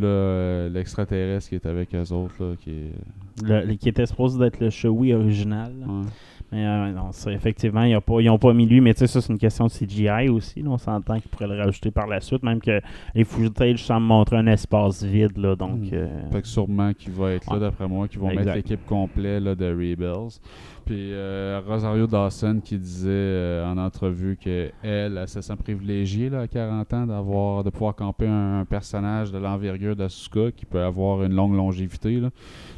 l'extraterrestre 0.70 1.50
qui 1.50 1.56
est 1.56 1.66
avec 1.66 1.96
eux 1.96 2.12
autres, 2.14 2.36
là, 2.44 2.56
qui 2.60 2.72
est... 2.72 2.94
Le- 3.44 3.74
qui 3.76 3.90
était 3.90 4.06
supposé 4.06 4.38
d'être 4.38 4.60
le 4.60 4.70
Chewie 4.70 5.14
original. 5.14 5.72
ouais. 5.80 6.06
Mais 6.54 6.66
euh, 6.66 6.92
non, 6.92 7.12
ça, 7.12 7.32
effectivement, 7.32 7.82
ils 7.84 7.94
n'ont 7.94 8.02
pas, 8.02 8.22
ils 8.22 8.38
pas 8.40 8.54
mis 8.54 8.66
lui, 8.68 8.80
mais 8.80 8.94
tu 8.94 9.00
sais, 9.00 9.08
ça, 9.08 9.22
c'est 9.22 9.34
une 9.34 9.40
question 9.40 9.66
de 9.66 9.72
CGI 9.72 10.30
aussi. 10.30 10.62
là. 10.62 10.70
on 10.70 10.78
s'entend 10.78 11.20
qu'ils 11.20 11.30
pourraient 11.32 11.48
le 11.48 11.58
rajouter 11.58 11.90
par 11.90 12.06
la 12.08 12.20
suite, 12.22 12.44
même 12.44 12.60
que 12.62 12.80
les 13.16 13.24
footages 13.24 13.84
semblent 13.84 14.06
montrer 14.06 14.38
un 14.38 14.46
espace 14.48 15.02
vide. 15.04 15.38
Là, 15.38 15.56
donc, 15.56 15.80
Mm. 15.80 15.90
euh, 15.94 16.30
Fait 16.32 16.42
que 16.42 16.48
sûrement 16.48 16.94
qu'il 16.94 17.12
va 17.14 17.32
être 17.32 17.48
là, 17.48 17.54
Ouais. 17.54 17.60
d'après 17.60 17.88
moi, 17.88 18.08
qu'ils 18.08 18.20
vont 18.20 18.30
Exact. 18.30 18.46
mettre 18.46 18.56
l'équipe 18.58 18.86
complète 18.86 19.42
là, 19.42 19.56
de 19.56 19.66
Rebels. 19.72 20.30
Puis 20.86 21.14
euh, 21.14 21.62
Rosario 21.66 22.08
Dawson 22.08 22.60
qui 22.64 22.78
disait 22.78 23.10
euh, 23.10 23.66
en 23.66 23.78
entrevue 23.78 24.36
qu'elle, 24.36 24.74
elle 24.84 25.28
se 25.28 25.42
sent 25.42 25.56
privilégiée 25.56 26.30
là, 26.30 26.42
à 26.42 26.48
40 26.48 26.94
ans 26.94 27.08
d'avoir 27.08 27.64
de 27.64 27.70
pouvoir 27.70 27.96
camper 27.96 28.28
un, 28.28 28.66
personnage 28.66 29.32
de 29.32 29.38
l'envergure 29.38 29.96
d'Asuka 29.96 30.52
qui 30.52 30.66
peut 30.66 30.82
avoir 30.82 31.24
une 31.24 31.34
longue 31.34 31.56
longévité. 31.56 32.20
Là. 32.20 32.30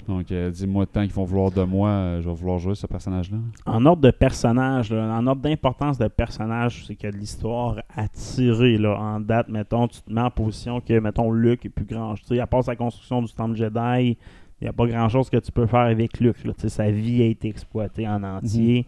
Donc 0.07 0.31
elle 0.31 0.51
dit 0.51 0.67
moi, 0.67 0.85
tant 0.85 1.03
qu'ils 1.03 1.13
vont 1.13 1.23
vouloir 1.23 1.51
de 1.51 1.63
moi, 1.63 1.89
euh, 1.89 2.21
je 2.21 2.29
vais 2.29 2.35
vouloir 2.35 2.59
jouer 2.59 2.75
ce 2.75 2.85
personnage-là. 2.85 3.37
en 3.65 3.85
ordre 3.85 4.01
de 4.01 4.11
personnage, 4.11 4.91
en 4.91 5.25
ordre 5.25 5.41
d'importance 5.41 5.97
de 5.97 6.07
personnage, 6.07 6.85
c'est 6.85 6.95
que 6.95 7.07
l'histoire 7.07 7.81
a 7.95 8.07
tiré 8.07 8.77
là, 8.77 8.99
en 8.99 9.19
date. 9.19 9.49
Mettons, 9.49 9.87
tu 9.87 10.01
te 10.01 10.11
mets 10.11 10.21
en 10.21 10.31
position 10.31 10.79
que, 10.79 10.99
mettons, 10.99 11.31
Luke 11.31 11.65
est 11.65 11.69
plus 11.69 11.85
grand. 11.85 12.13
Tu 12.15 12.25
sais, 12.25 12.39
à 12.39 12.47
part 12.47 12.63
sa 12.63 12.75
construction 12.75 13.21
du 13.21 13.33
temple 13.33 13.55
Jedi, 13.55 14.17
il 14.61 14.65
n'y 14.65 14.69
a 14.69 14.73
pas 14.73 14.87
grand 14.87 15.09
chose 15.09 15.29
que 15.29 15.37
tu 15.37 15.51
peux 15.51 15.65
faire 15.67 15.81
avec 15.81 16.19
Luke. 16.19 16.43
là. 16.45 16.53
Sa 16.57 16.89
vie 16.89 17.21
a 17.21 17.25
été 17.25 17.49
exploitée 17.49 18.07
en 18.07 18.23
entier. 18.23 18.85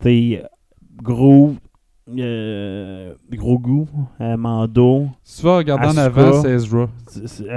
Tu 0.00 0.08
sais, 0.08 0.42
gros. 0.96 1.54
Euh, 2.10 3.14
gros 3.32 3.58
goût, 3.58 3.88
euh, 4.20 4.36
Mando, 4.36 5.06
Si 5.22 5.40
tu 5.40 5.46
vas 5.46 5.56
regarder 5.58 5.86
en 5.86 5.96
Asuka. 5.96 6.20
avant, 6.20 6.42
c'est 6.42 6.50
Ezra. 6.50 6.88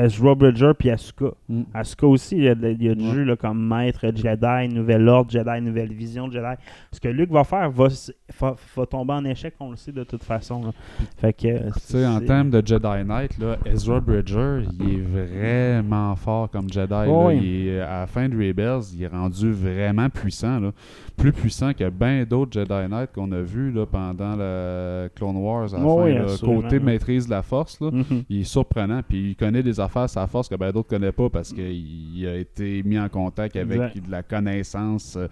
Ezra 0.04 0.36
Bridger 0.36 0.72
puis 0.78 0.90
Asuka. 0.90 1.32
Mm. 1.50 1.64
Asuka 1.74 2.08
aussi, 2.08 2.38
il 2.38 2.44
y 2.44 2.48
a, 2.48 2.56
de- 2.56 2.70
il 2.70 2.84
y 2.84 2.90
a 2.90 2.96
du 2.96 3.06
Ouais. 3.06 3.14
jeu 3.14 3.24
là, 3.24 3.36
comme 3.36 3.68
maître 3.68 4.06
Jedi, 4.16 4.74
nouvel 4.74 5.08
ordre 5.10 5.30
Jedi, 5.32 5.62
nouvelle 5.62 5.92
vision 5.92 6.32
Jedi. 6.32 6.56
Ce 6.94 7.00
que 7.00 7.10
Luke 7.10 7.30
va 7.32 7.44
faire 7.44 7.70
va, 7.72 7.88
s- 7.88 8.14
va, 8.40 8.56
va 8.76 8.86
tomber 8.86 9.14
en 9.14 9.26
échec, 9.26 9.54
on 9.60 9.72
le 9.72 9.76
sait 9.76 9.92
de 9.92 10.04
toute 10.06 10.24
façon. 10.24 10.64
là. 10.64 10.72
Fait 11.18 11.34
que, 11.34 11.48
euh, 11.48 11.70
Tu 11.74 11.80
sais, 11.82 12.06
en 12.06 12.20
termes 12.22 12.50
de 12.50 12.62
Jedi 12.66 13.04
Knight, 13.06 13.38
là, 13.40 13.58
Ezra 13.66 14.00
Bridger, 14.00 14.62
il 14.80 14.90
est 14.94 15.02
vraiment 15.02 16.16
fort 16.16 16.50
comme 16.50 16.70
Jedi. 16.72 16.90
là. 16.94 17.06
Oui. 17.08 17.38
Il 17.42 17.68
est- 17.68 17.80
à 17.82 18.00
la 18.02 18.08
fin 18.08 18.30
de 18.30 18.36
Rebels, 18.36 18.84
il 18.94 19.04
est 19.04 19.08
rendu 19.08 19.52
vraiment 19.52 20.10
puissant. 20.10 20.60
là. 20.60 20.72
Plus 21.18 21.34
puissant 21.34 21.74
que 21.74 21.90
bien 21.90 22.24
d'autres 22.30 22.52
Jedi 22.54 22.88
Knight 22.90 23.10
qu'on 23.14 23.32
a 23.32 23.42
vus 23.42 23.72
là, 23.72 23.86
pendant 23.88 24.36
le 24.38 25.10
Clone 25.16 25.38
Wars. 25.38 25.74
À 25.74 25.80
la 25.80 25.84
Oh 25.84 25.98
fin, 25.98 26.04
oui, 26.06 26.14
là. 26.14 26.26
Côté 26.40 26.80
maîtrise 26.80 27.26
de 27.26 27.32
la 27.32 27.42
force, 27.42 27.82
là, 27.82 27.90
Mhm. 27.92 28.24
il 28.30 28.42
est 28.42 28.44
surprenant. 28.44 29.02
Puis 29.08 29.32
il 29.32 29.36
connaît 29.36 29.64
des 29.64 29.80
affaires 29.80 30.08
sa 30.10 30.28
force 30.28 30.48
que 30.48 30.56
ben 30.56 30.72
d'autres 30.72 30.90
ne 30.94 30.98
connaissent 31.00 31.16
pas 31.16 31.30
parce 31.30 31.52
qu'il 31.52 32.28
a 32.28 32.36
été 32.36 32.84
mis 32.84 33.00
en 33.00 33.10
contact 33.10 33.56
avec 33.56 33.72
Exact. 33.82 34.06
de 34.06 34.12
la 34.12 34.22
connaissance 34.22 35.16
euh, 35.18 35.28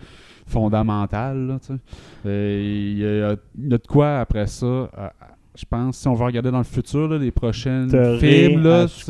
fondamentale. 0.48 1.60
Euh, 2.26 2.62
il, 2.64 2.98
y 3.00 3.06
a, 3.06 3.36
il 3.58 3.70
y 3.70 3.74
a 3.74 3.78
de 3.78 3.88
quoi 3.88 4.20
après 4.20 4.48
ça. 4.48 4.66
euh, 4.66 4.88
je 5.58 5.64
pense, 5.70 5.98
si 6.00 6.08
on 6.10 6.14
va 6.16 6.26
regarder 6.26 6.52
dans 6.52 6.58
le 6.58 6.64
futur, 6.66 7.08
là, 7.08 7.18
les 7.18 7.32
prochains 7.32 7.88
T'as 7.90 8.18
films, 8.18 8.62
là, 8.64 8.88
c'est- 8.90 9.06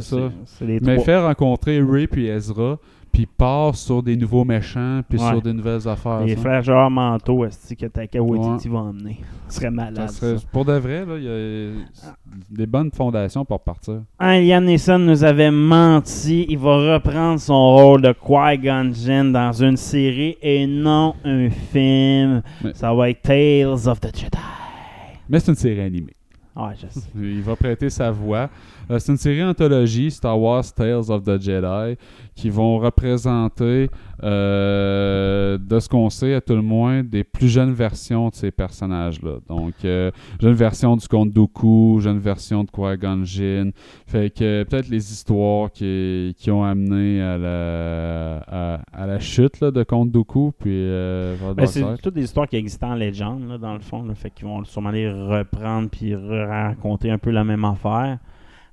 ça. 0.00 0.32
C'est 0.46 0.64
les 0.66 0.80
mais 0.80 0.94
trois. 0.94 1.04
faire 1.04 1.22
rencontrer 1.24 1.80
Ray 1.80 2.08
puis 2.08 2.26
Ezra, 2.26 2.78
puis 3.16 3.24
part 3.24 3.74
sur 3.74 4.02
des 4.02 4.14
nouveaux 4.14 4.44
méchants, 4.44 5.00
puis 5.08 5.18
Ouais. 5.18 5.28
sur 5.30 5.40
des 5.40 5.54
nouvelles 5.54 5.88
affaires. 5.88 6.20
Les 6.20 6.34
ça. 6.34 6.40
frères 6.42 6.62
genre 6.62 6.90
manteau 6.90 7.46
est-ce 7.46 7.72
que 7.72 7.86
Taka 7.86 8.20
Waititi 8.20 8.68
va 8.68 8.80
emmener? 8.80 9.20
Ce 9.48 9.54
serait 9.54 9.66
Ça 9.68 9.70
malade. 9.70 10.10
serait- 10.10 10.36
ça. 10.36 10.44
pour 10.52 10.66
de 10.66 10.74
vrai, 10.74 11.06
là, 11.06 11.16
il 11.16 11.22
y 11.24 11.28
a 11.28 12.10
des 12.50 12.66
bonnes 12.66 12.90
fondations 12.92 13.42
pour 13.46 13.60
partir. 13.60 14.02
Hein, 14.20 14.40
Liam 14.40 14.64
Neeson 14.66 14.98
nous 14.98 15.24
avait 15.24 15.50
menti. 15.50 16.44
Il 16.50 16.58
va 16.58 16.94
reprendre 16.94 17.40
son 17.40 17.74
rôle 17.76 18.02
de 18.02 18.12
Qui-Gon 18.12 18.92
Jinn 18.92 19.32
dans 19.32 19.52
une 19.52 19.78
série 19.78 20.36
et 20.42 20.66
non 20.66 21.14
un 21.24 21.48
film. 21.48 22.42
Mais- 22.62 22.74
Ça 22.74 22.92
va 22.92 23.08
être 23.08 23.22
Tales 23.22 23.88
of 23.88 23.98
the 23.98 24.14
Jedi. 24.14 24.28
Mais 25.26 25.40
c'est 25.40 25.52
une 25.52 25.56
série 25.56 25.80
animée. 25.80 26.12
Ah, 26.54 26.72
je 26.74 26.86
sais. 26.88 27.06
Il 27.14 27.40
va 27.42 27.56
prêter 27.56 27.88
sa 27.88 28.10
voix. 28.10 28.50
Euh, 28.90 28.98
c'est 28.98 29.10
une 29.12 29.18
série 29.18 29.42
anthologie, 29.42 30.10
Star 30.10 30.40
Wars 30.40 30.64
Tales 30.72 31.10
of 31.10 31.24
the 31.24 31.40
Jedi, 31.40 31.96
qui 32.34 32.50
vont 32.50 32.78
représenter, 32.78 33.90
euh, 34.22 35.58
de 35.58 35.78
ce 35.80 35.88
qu'on 35.88 36.08
sait 36.08 36.34
à 36.34 36.40
tout 36.40 36.54
le 36.54 36.62
moins, 36.62 37.02
des 37.02 37.24
plus 37.24 37.48
jeunes 37.48 37.72
versions 37.72 38.28
de 38.28 38.34
ces 38.34 38.50
personnages-là. 38.50 39.38
Donc, 39.48 39.74
euh, 39.84 40.10
jeune 40.40 40.54
version 40.54 40.96
du 40.96 41.08
Comte 41.08 41.32
Dooku, 41.32 41.98
jeune 42.00 42.18
version 42.18 42.64
de 42.64 42.70
Qui-Gon 42.70 43.24
Jinn. 43.24 43.72
Fait 44.06 44.30
que 44.30 44.62
peut-être 44.62 44.88
les 44.88 45.12
histoires 45.12 45.70
qui, 45.72 46.34
qui 46.38 46.50
ont 46.50 46.62
amené 46.62 47.20
à 47.20 47.38
la, 47.38 48.38
à, 48.46 48.80
à 48.92 49.06
la 49.06 49.18
chute 49.18 49.60
là, 49.60 49.70
de 49.70 49.82
Comte 49.82 50.10
Dooku, 50.10 50.52
puis 50.58 50.70
euh, 50.72 51.36
Ben, 51.56 51.66
c'est 51.66 51.84
toutes 52.02 52.14
des 52.14 52.24
histoires 52.24 52.46
qui 52.46 52.56
existent 52.56 52.90
en 52.90 52.94
légende, 52.94 53.48
là, 53.48 53.58
dans 53.58 53.74
le 53.74 53.80
fond. 53.80 54.04
Là, 54.04 54.14
fait 54.14 54.30
qu'ils 54.30 54.46
vont 54.46 54.62
sûrement 54.64 54.90
les 54.90 55.10
reprendre 55.10 55.88
puis 55.90 56.14
raconter 56.14 57.10
un 57.10 57.18
peu 57.18 57.30
la 57.30 57.42
même 57.42 57.64
affaire. 57.64 58.18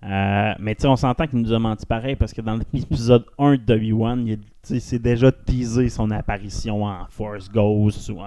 Euh, 0.05 0.53
mais 0.59 0.75
tu 0.75 0.81
sais, 0.81 0.87
on 0.87 0.95
s'entend 0.97 1.27
qu'il 1.27 1.39
nous 1.39 1.53
a 1.53 1.59
menti 1.59 1.85
pareil 1.85 2.15
parce 2.15 2.33
que 2.33 2.41
dans 2.41 2.59
l'épisode 2.73 3.25
1 3.37 3.53
de 3.55 3.57
W1, 3.57 4.19
il 4.25 4.33
a- 4.33 4.35
tu 4.35 4.43
sais, 4.63 4.79
c'est 4.79 4.99
déjà 4.99 5.31
teasé 5.31 5.87
son 5.89 6.11
apparition 6.11 6.83
en 6.83 7.05
Force 7.09 7.49
Ghost 7.49 8.09
ou 8.09 8.19
en. 8.19 8.25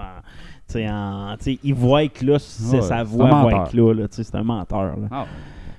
tu 0.67 0.73
sais, 0.73 0.89
en- 0.89 1.35
tu 1.37 1.43
sais, 1.43 1.59
il 1.63 1.73
voit 1.75 2.07
que 2.07 2.25
là, 2.25 2.39
c'est 2.39 2.77
Ouais, 2.77 2.81
sa 2.81 3.03
voix 3.03 3.29
menteur. 3.29 3.65
être 3.67 3.73
là. 3.75 3.93
là, 3.93 4.07
tu 4.07 4.15
sais, 4.15 4.23
c'est 4.23 4.35
un 4.35 4.43
menteur. 4.43 4.97
Là. 4.97 5.07
Ah, 5.11 5.25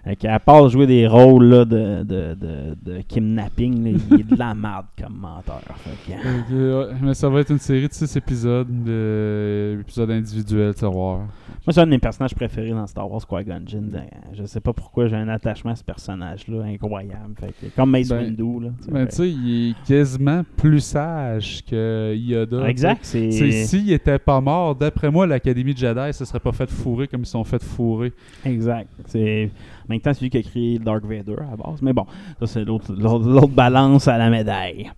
Fait 0.08 0.16
qu'à 0.16 0.38
part 0.38 0.70
jouer 0.70 0.86
des 0.86 1.06
rôles 1.06 1.44
là, 1.50 1.64
de, 1.66 2.02
de, 2.02 2.34
de, 2.34 2.76
de 2.82 3.00
kidnapping, 3.02 3.84
là, 3.84 3.90
il 4.10 4.20
est 4.20 4.24
de 4.24 4.38
la 4.38 4.54
merde 4.54 4.86
comme 4.98 5.18
menteur. 5.18 5.60
Fait 5.76 6.12
que, 6.14 6.18
Fait 6.22 6.44
que, 6.48 6.78
ouais, 6.88 6.94
mais 7.02 7.12
ça 7.12 7.28
va 7.28 7.40
être 7.40 7.50
une 7.50 7.58
série 7.58 7.86
de 7.88 7.92
6 7.92 8.16
épisodes, 8.16 8.84
de, 8.84 9.76
épisodes 9.82 10.10
individuels, 10.10 10.74
tiroirs. 10.74 11.18
Moi, 11.18 11.72
c'est 11.74 11.80
un 11.80 11.84
de 11.84 11.90
mes 11.90 11.98
personnages 11.98 12.34
préférés 12.34 12.70
dans 12.70 12.86
Star 12.86 13.10
Wars 13.10 13.20
Qui-Gon. 13.26 13.64
Euh, 13.74 14.00
Je 14.32 14.46
sais 14.46 14.60
pas 14.60 14.72
pourquoi 14.72 15.08
j'ai 15.08 15.16
un 15.16 15.28
attachement 15.28 15.72
à 15.72 15.76
ce 15.76 15.84
personnage-là, 15.84 16.62
incroyable. 16.64 17.34
Fait 17.38 17.52
que, 17.60 17.66
comme 17.76 17.90
Mace 17.90 18.08
Ben, 18.08 18.24
Windu. 18.24 18.64
Là, 18.64 18.70
tu 18.78 18.84
sais, 18.86 18.90
Ben, 18.90 19.06
tu 19.08 19.14
sais, 19.16 19.28
il 19.30 19.70
est 19.70 19.74
quasiment 19.86 20.42
plus 20.56 20.80
sage 20.80 21.62
que 21.68 22.14
Yoda. 22.16 22.66
exact, 22.66 23.04
S'il 23.04 23.92
était 23.92 24.18
pas 24.18 24.40
mort, 24.40 24.74
d'après 24.74 25.10
moi, 25.10 25.26
l'Académie 25.26 25.74
de 25.74 25.78
Jedi 25.78 26.14
se 26.14 26.24
serait 26.24 26.40
pas 26.40 26.52
fait 26.52 26.70
fourrer 26.70 27.08
comme 27.08 27.20
ils 27.20 27.26
sont 27.26 27.44
fait 27.44 27.62
fourrer. 27.62 28.14
exact. 28.46 28.88
C'est 29.04 29.50
en 29.88 29.92
même 29.94 30.00
temps 30.00 30.12
celui 30.14 30.30
qui 30.30 30.38
a 30.38 30.42
créé 30.42 30.78
Dark 30.78 31.04
Vader 31.04 31.36
à 31.38 31.50
la 31.50 31.56
base. 31.56 31.80
Mais 31.82 31.92
bon, 31.92 32.04
ça 32.40 32.46
c'est 32.46 32.64
l'autre 32.64 33.48
balance 33.48 34.08
à 34.08 34.18
la 34.18 34.30
médaille. 34.30 34.90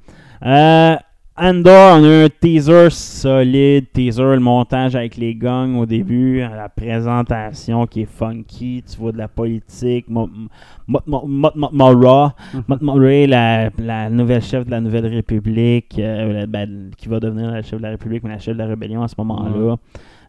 Euh, 0.45 0.97
Andor, 1.43 1.99
on 2.01 2.05
a 2.05 2.25
un 2.25 2.29
teaser 2.29 2.91
solide, 2.91 3.87
teaser, 3.95 4.23
le 4.23 4.41
montage 4.41 4.95
avec 4.95 5.17
les 5.17 5.35
gangs 5.35 5.75
au 5.77 5.87
début, 5.87 6.41
la 6.41 6.69
présentation 6.69 7.87
qui 7.87 8.03
est 8.03 8.05
funky, 8.05 8.83
tu 8.87 8.99
vois 8.99 9.13
de 9.13 9.17
la 9.19 9.29
politique, 9.29 10.07
Mo- 10.11 10.29
Mo- 10.87 11.01
Mo- 11.07 11.25
Mo- 11.27 11.51
Mo- 11.55 11.71
Mora, 11.73 12.35
Mott 12.69 12.83
Murray, 12.83 13.27
la, 13.27 13.71
la 13.79 14.11
nouvelle 14.11 14.43
chef 14.43 14.67
de 14.67 14.71
la 14.71 14.81
Nouvelle 14.83 15.07
République, 15.07 15.99
euh, 15.99 16.45
ben, 16.47 16.91
qui 16.99 17.09
va 17.09 17.21
devenir 17.21 17.51
la 17.51 17.63
chef 17.63 17.79
de 17.79 17.85
la 17.85 17.91
République, 17.91 18.23
mais 18.23 18.31
la 18.31 18.39
chef 18.39 18.55
de 18.55 18.59
la 18.59 18.67
rébellion 18.67 19.03
à 19.03 19.09
ce 19.09 19.15
moment-là. 19.17 19.77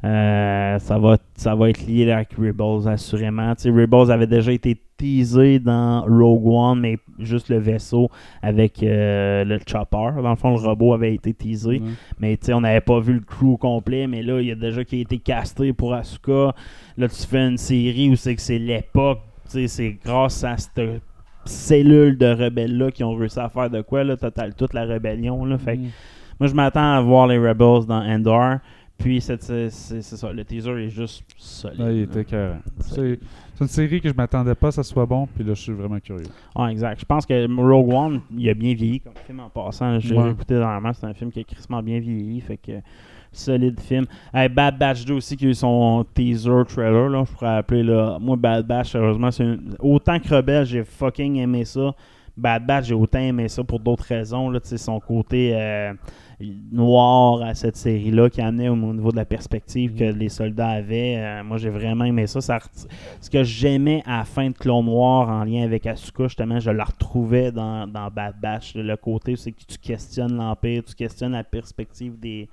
Euh, 0.04 0.80
ça, 0.80 0.98
va, 0.98 1.18
ça 1.36 1.54
va 1.54 1.70
être 1.70 1.86
lié 1.86 2.12
avec 2.12 2.34
Rebels, 2.34 2.88
assurément. 2.88 3.54
Tu 3.56 3.64
sais, 3.64 3.70
Rebels 3.70 4.12
avait 4.12 4.28
déjà 4.28 4.52
été 4.52 4.82
teasé 4.98 5.60
dans 5.60 6.02
Rogue 6.02 6.48
One, 6.48 6.80
mais 6.80 6.98
juste 7.20 7.50
le 7.50 7.60
vaisseau 7.60 8.10
avec 8.42 8.82
euh, 8.82 9.44
le 9.44 9.60
chopper. 9.60 10.22
Dans 10.22 10.30
le 10.32 10.36
fond, 10.36 10.52
le 10.52 10.68
robot 10.68 10.94
avait 10.94 11.14
été 11.14 11.34
teasé. 11.34 11.80
Ouais. 11.80 11.82
Mais 12.20 12.38
on 12.52 12.62
n'avait 12.62 12.82
pas 12.82 13.00
vu 13.00 13.14
le 13.14 13.20
crew 13.20 13.58
complet, 13.60 14.08
mais 14.08 14.24
là, 14.24 14.42
il 14.42 14.48
y 14.48 14.52
a 14.52 14.56
déjà 14.56 14.84
qui 14.84 14.98
a 14.98 15.00
été 15.02 15.20
casté 15.20 15.72
pour 15.74 15.94
Asuka. 15.94 16.56
Là, 16.98 17.08
tu 17.08 17.28
fais 17.28 17.48
une 17.48 17.58
série 17.58 18.10
où 18.10 18.16
c'est 18.16 18.36
que 18.36 18.42
c'est 18.42 18.60
l'époque. 18.60 19.20
C'est 19.46 19.98
grâce 20.04 20.44
à 20.44 20.56
cette 20.58 21.02
cellule 21.46 22.18
de 22.18 22.28
rebelles-là 22.28 22.92
qui 22.92 23.04
ont 23.04 23.14
réussi 23.14 23.40
à 23.40 23.50
faire 23.50 23.70
de 23.70 23.82
quoi, 23.82 24.04
là, 24.04 24.16
total, 24.16 24.56
toute 24.56 24.74
la 24.74 24.86
rébellion. 24.86 25.44
Là. 25.46 25.58
Fait 25.58 25.78
que 25.78 25.82
moi, 26.40 26.48
je 26.48 26.54
m'attends 26.56 26.94
à 26.94 27.02
voir 27.02 27.28
les 27.28 27.38
Rebels 27.38 27.86
dans 27.86 28.02
Endor. 28.02 28.58
Puis, 29.02 29.22
cette- 29.22 29.44
c'est 29.44 29.70
c'est 29.70 30.02
ça, 30.02 30.32
le 30.32 30.44
teaser 30.46 30.72
est 30.86 30.90
juste 30.90 31.24
solide. 31.38 31.80
Il 31.92 32.02
était 32.04 32.22
écœurant. 32.22 32.60
C'est- 32.80 33.20
une 33.60 33.68
série 33.68 34.02
que 34.02 34.10
je 34.10 34.14
m'attendais 34.16 34.56
pas 34.56 34.70
que 34.70 34.74
ça 34.74 34.82
soit 34.82 35.06
bon, 35.06 35.28
puis 35.36 35.44
là, 35.44 35.54
je 35.54 35.62
suis 35.62 35.72
vraiment 35.72 36.00
curieux. 36.00 36.26
Ouais, 36.56 36.72
exact. 36.72 37.00
Je 37.00 37.06
pense 37.06 37.28
que 37.28 37.62
Rogue 37.62 37.94
One, 37.94 38.22
il 38.36 38.50
a 38.50 38.56
bien 38.56 38.74
vieilli 38.74 39.00
comme 39.00 39.14
film 39.26 39.40
en 39.40 39.50
passant. 39.50 40.00
J'ai 40.00 40.16
Ouais. 40.18 40.32
écouté 40.32 40.56
dernièrement, 40.56 40.92
c'est 40.94 41.06
un 41.06 41.14
film 41.14 41.32
qui 41.32 41.42
a 41.42 41.44
crissement 41.44 41.84
bien 41.84 42.00
vieilli. 42.00 42.42
Fait 42.42 42.58
que 42.58 42.72
solide 43.32 43.80
film. 43.80 44.06
Hey, 44.34 44.50
Bad 44.50 44.78
Batch 44.80 45.06
2 45.06 45.14
aussi 45.14 45.38
qui 45.38 45.46
a 45.46 45.50
eu 45.50 45.54
son 45.54 46.04
teaser 46.14 46.64
trailer. 46.68 47.08
Là, 47.10 47.24
je 47.24 47.32
pourrais 47.34 47.58
appeler 47.58 47.84
là. 47.84 48.18
Moi, 48.20 48.36
Bad 48.36 48.66
Batch, 48.66 48.92
sérieusement, 48.94 49.30
c'est 49.30 49.44
une- 49.44 49.76
autant 49.80 50.20
que 50.20 50.34
Rebelle, 50.34 50.66
j'ai 50.66 50.84
fucking 50.84 51.36
aimé 51.38 51.64
ça. 51.64 51.94
Bad 52.36 52.66
Batch, 52.66 52.88
j'ai 52.88 52.96
autant 52.96 53.20
aimé 53.20 53.48
ça 53.48 53.64
pour 53.64 53.80
d'autres 53.80 54.06
raisons. 54.06 54.50
Là, 54.50 54.60
Tu 54.60 54.70
sais, 54.70 54.78
son 54.78 55.00
côté 55.00 55.52
euh, 55.54 55.94
noir 56.72 57.42
à 57.42 57.54
cette 57.54 57.76
série-là 57.76 58.30
qui 58.30 58.42
amenait 58.42 58.70
au 58.70 58.76
niveau 58.76 59.12
de 59.12 59.16
la 59.16 59.26
perspective 59.26 59.96
que 59.96 60.04
les 60.04 60.30
soldats 60.30 60.70
avaient. 60.70 61.18
Euh, 61.18 61.44
moi, 61.44 61.58
j'ai 61.58 61.70
vraiment 61.70 62.06
aimé 62.06 62.28
ça. 62.28 62.40
ce 62.42 63.30
que 63.30 63.44
j'aimais 63.44 64.04
à 64.06 64.20
la 64.20 64.26
fin 64.26 64.50
de 64.50 64.56
Clone 64.56 64.86
Noir 64.86 65.30
en 65.30 65.44
lien 65.44 65.64
avec 65.64 65.86
Asuka, 65.86 66.24
justement, 66.24 66.60
je 66.60 66.72
la 66.72 66.84
retrouvais 66.84 67.52
dans, 67.52 67.88
dans 67.88 68.10
Bad 68.10 68.36
Batch. 68.42 68.76
Le 68.76 68.96
côté, 68.98 69.36
c'est 69.36 69.52
que 69.52 69.64
tu 69.68 69.78
questionnes 69.78 70.36
l'Empire, 70.36 70.84
tu 70.84 70.96
questionnes 70.96 71.34
la 71.34 71.44
perspective 71.44 72.20
des, 72.20 72.50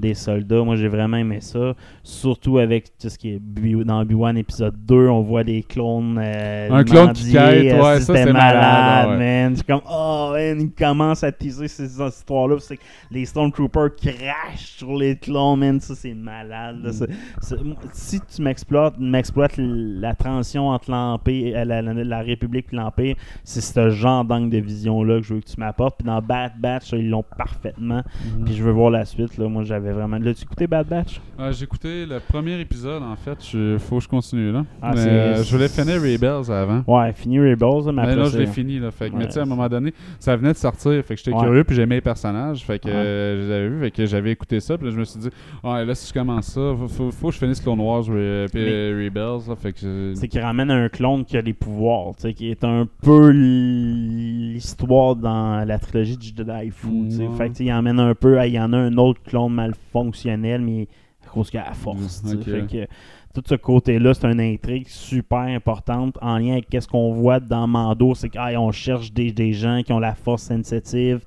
des 0.00 0.14
soldats. 0.14 0.62
Moi, 0.64 0.76
j'ai 0.76 0.88
vraiment 0.88 1.16
aimé 1.18 1.38
ça. 1.40 1.74
Surtout 2.02 2.58
avec 2.58 2.96
tout 2.98 3.08
ce 3.08 3.18
qui 3.18 3.30
est 3.34 3.40
dans 3.84 4.04
B1 4.04 4.36
épisode 4.36 4.74
2, 4.86 5.08
on 5.08 5.20
voit 5.20 5.44
des 5.44 5.62
clones. 5.62 6.18
euh, 6.20 6.68
Un 6.70 6.82
clone 6.84 7.12
qui 7.12 7.32
quête, 7.32 7.80
ouais, 7.80 8.00
ça, 8.00 8.14
c'est 8.14 8.32
malade, 8.32 9.10
ouais. 9.10 9.18
man? 9.18 9.54
Suis 9.56 9.64
comme, 9.64 9.80
oh, 9.90 10.30
man, 10.32 10.60
ils 10.60 10.70
commencent 10.72 11.22
à 11.24 11.30
teaser 11.32 11.68
ces 11.68 12.00
histoires-là. 12.00 12.56
C'est 12.60 12.76
que 12.76 12.82
les 13.10 13.24
Stormtroopers 13.24 13.94
crachent 13.96 14.76
sur 14.78 14.96
les 14.96 15.16
clones, 15.16 15.58
man. 15.60 15.80
Ça, 15.80 15.94
c'est 15.94 16.14
malade. 16.14 16.78
là. 16.82 16.92
C'est- 16.92 17.08
c'est- 17.40 17.56
si 17.92 18.20
tu 18.20 18.42
m'exploites, 18.42 18.98
m'exploites 18.98 19.54
la 19.58 20.14
transition 20.14 20.68
entre 20.68 20.90
l'Empire, 20.90 21.56
euh, 21.58 21.64
la, 21.64 21.82
la- 21.82 21.92
la 21.94 22.20
République 22.20 22.66
et 22.72 22.76
l'Empire, 22.76 23.16
c'est 23.44 23.60
ce 23.60 23.90
genre 23.90 24.24
d'angle 24.24 24.50
de 24.50 24.58
vision-là 24.58 25.18
que 25.20 25.22
je 25.26 25.34
veux 25.34 25.40
que 25.40 25.46
tu 25.46 25.58
m'apportes. 25.60 25.98
Puis 25.98 26.06
dans 26.06 26.20
Bad 26.22 26.52
Batch, 26.58 26.92
ils 26.92 27.08
l'ont 27.10 27.24
parfaitement. 27.36 28.02
Puis 28.44 28.54
je 28.54 28.62
veux 28.62 28.70
voir 28.72 28.90
la 28.90 29.04
suite. 29.04 29.36
Là. 29.36 29.48
Moi, 29.48 29.64
j'avais 29.64 29.89
vraiment. 29.92 30.18
L'as-tu 30.18 30.42
écouté 30.44 30.66
Bad 30.66 30.86
Batch? 30.88 31.20
Ouais, 31.38 31.52
J'ai 31.52 31.64
écouté 31.64 32.06
le 32.06 32.18
premier 32.20 32.58
épisode, 32.60 33.02
en 33.02 33.16
fait. 33.16 33.38
Il 33.54 33.78
faut 33.78 33.98
que 33.98 34.04
je 34.04 34.08
continue, 34.08 34.52
là. 34.52 34.64
Ah, 34.82 34.92
Mais, 34.94 35.00
euh, 35.00 35.42
je 35.42 35.50
voulais 35.54 35.68
finir 35.68 35.94
Rebels 36.00 36.52
avant. 36.52 36.82
Ouais, 36.86 37.12
fini 37.12 37.38
Rebels, 37.38 37.86
là, 37.86 37.92
mais 37.92 38.06
Mais 38.06 38.16
là, 38.16 38.24
je 38.24 38.38
l'ai 38.38 38.46
fini, 38.46 38.78
là. 38.78 38.90
Fait 38.90 39.10
que, 39.10 39.16
mais 39.16 39.26
tu 39.26 39.32
sais, 39.32 39.40
à 39.40 39.42
un 39.42 39.46
moment 39.46 39.68
donné, 39.68 39.92
ça 40.18 40.36
venait 40.36 40.52
de 40.52 40.58
sortir. 40.58 41.02
Fait 41.04 41.14
que 41.14 41.20
j'étais 41.22 41.32
Ouais. 41.36 41.42
curieux, 41.44 41.64
puis 41.64 41.74
j'aimais 41.76 41.96
les 41.96 42.00
personnages. 42.00 42.64
Fait 42.64 42.78
que 42.78 42.88
Ouais. 42.88 42.94
euh, 42.94 43.36
je 43.42 43.46
les 43.48 43.52
avais 43.54 43.68
vus, 43.68 43.80
fait 43.80 43.90
que 43.90 44.06
j'avais 44.06 44.30
écouté 44.32 44.60
ça. 44.60 44.76
Puis 44.76 44.86
là, 44.86 44.92
je 44.92 44.98
me 44.98 45.04
suis 45.04 45.20
dit, 45.20 45.28
ouais, 45.64 45.84
là, 45.84 45.94
si 45.94 46.08
je 46.08 46.12
commence 46.12 46.46
ça, 46.46 46.60
faut, 46.78 46.88
faut, 46.88 47.10
faut 47.10 47.28
que 47.28 47.34
je 47.34 47.38
finisse 47.38 47.60
Clone 47.60 47.80
Wars 47.80 48.02
Re- 48.02 48.48
puis 48.50 48.60
Mais- 48.62 49.04
Rebels. 49.06 49.48
Là, 49.48 49.56
fait 49.56 49.72
que 49.72 49.80
je- 49.80 50.12
c'est 50.14 50.28
qu'il 50.28 50.40
ramène 50.40 50.70
un 50.70 50.88
clone 50.88 51.24
qui 51.24 51.36
a 51.36 51.42
des 51.42 51.52
pouvoirs, 51.54 52.14
tu 52.16 52.22
sais, 52.22 52.34
qui 52.34 52.50
est 52.50 52.64
un 52.64 52.86
peu 53.02 53.30
l'histoire 53.30 55.16
dans 55.16 55.64
la 55.66 55.78
trilogie 55.78 56.16
du 56.16 56.28
Jedi 56.36 56.70
fou. 56.70 57.06
tu. 57.10 57.16
Fait 57.36 57.48
que, 57.50 57.54
tu 57.56 57.64
il 57.64 57.72
emmène 57.72 58.00
un 58.00 58.14
peu, 58.14 58.38
il 58.46 58.52
y 58.52 58.60
en 58.60 58.72
a 58.72 58.76
un 58.76 58.96
autre 58.96 59.20
clone 59.22 59.52
mal 59.52 59.74
fonctionnel, 59.92 60.60
mais 60.60 60.88
à 61.26 61.28
cause 61.30 61.52
la 61.52 61.72
force. 61.74 62.22
Fait 62.44 62.66
que 62.66 62.86
tout 63.32 63.42
ce 63.46 63.54
côté-là, 63.54 64.12
c'est 64.14 64.26
une 64.26 64.40
intrigue 64.40 64.88
super 64.88 65.38
importante 65.40 66.16
en 66.20 66.38
lien 66.38 66.54
avec 66.54 66.66
ce 66.80 66.88
qu'on 66.88 67.12
voit 67.12 67.38
dans 67.38 67.66
Mando, 67.68 68.14
c'est 68.16 68.28
qu'on 68.30 68.72
cherche 68.72 69.12
des, 69.12 69.30
des 69.30 69.52
gens 69.52 69.82
qui 69.84 69.92
ont 69.92 70.00
la 70.00 70.14
force 70.14 70.42
sensitive. 70.44 71.20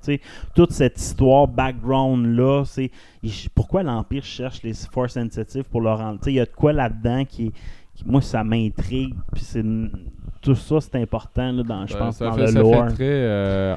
Toute 0.54 0.72
cette 0.72 1.00
histoire, 1.00 1.48
background-là, 1.48 2.64
c'est 2.66 2.90
pourquoi 3.54 3.82
l'Empire 3.82 4.24
cherche 4.24 4.62
les 4.62 4.74
force 4.74 5.14
sensitive 5.14 5.64
pour 5.64 5.80
leur 5.80 5.98
rendre. 5.98 6.18
Il 6.26 6.34
y 6.34 6.40
a 6.40 6.44
de 6.44 6.50
quoi 6.50 6.72
là-dedans 6.74 7.24
qui, 7.24 7.52
qui- 7.94 8.04
moi, 8.04 8.20
ça 8.20 8.44
m'intrigue. 8.44 9.14
Puis 9.32 9.42
c'est 9.44 9.64
tout 10.42 10.54
ça, 10.56 10.78
c'est 10.82 10.96
important 11.00 11.52
là, 11.52 11.62
dans, 11.62 11.86
je 11.86 11.96
pense, 11.96 12.16
ça, 12.16 12.26
dans 12.26 12.32
fait, 12.34 12.40
le 12.42 12.46
ça 12.48 12.58
lore. 12.60 12.88
fait 12.88 12.94
très 12.94 13.04
euh, 13.08 13.76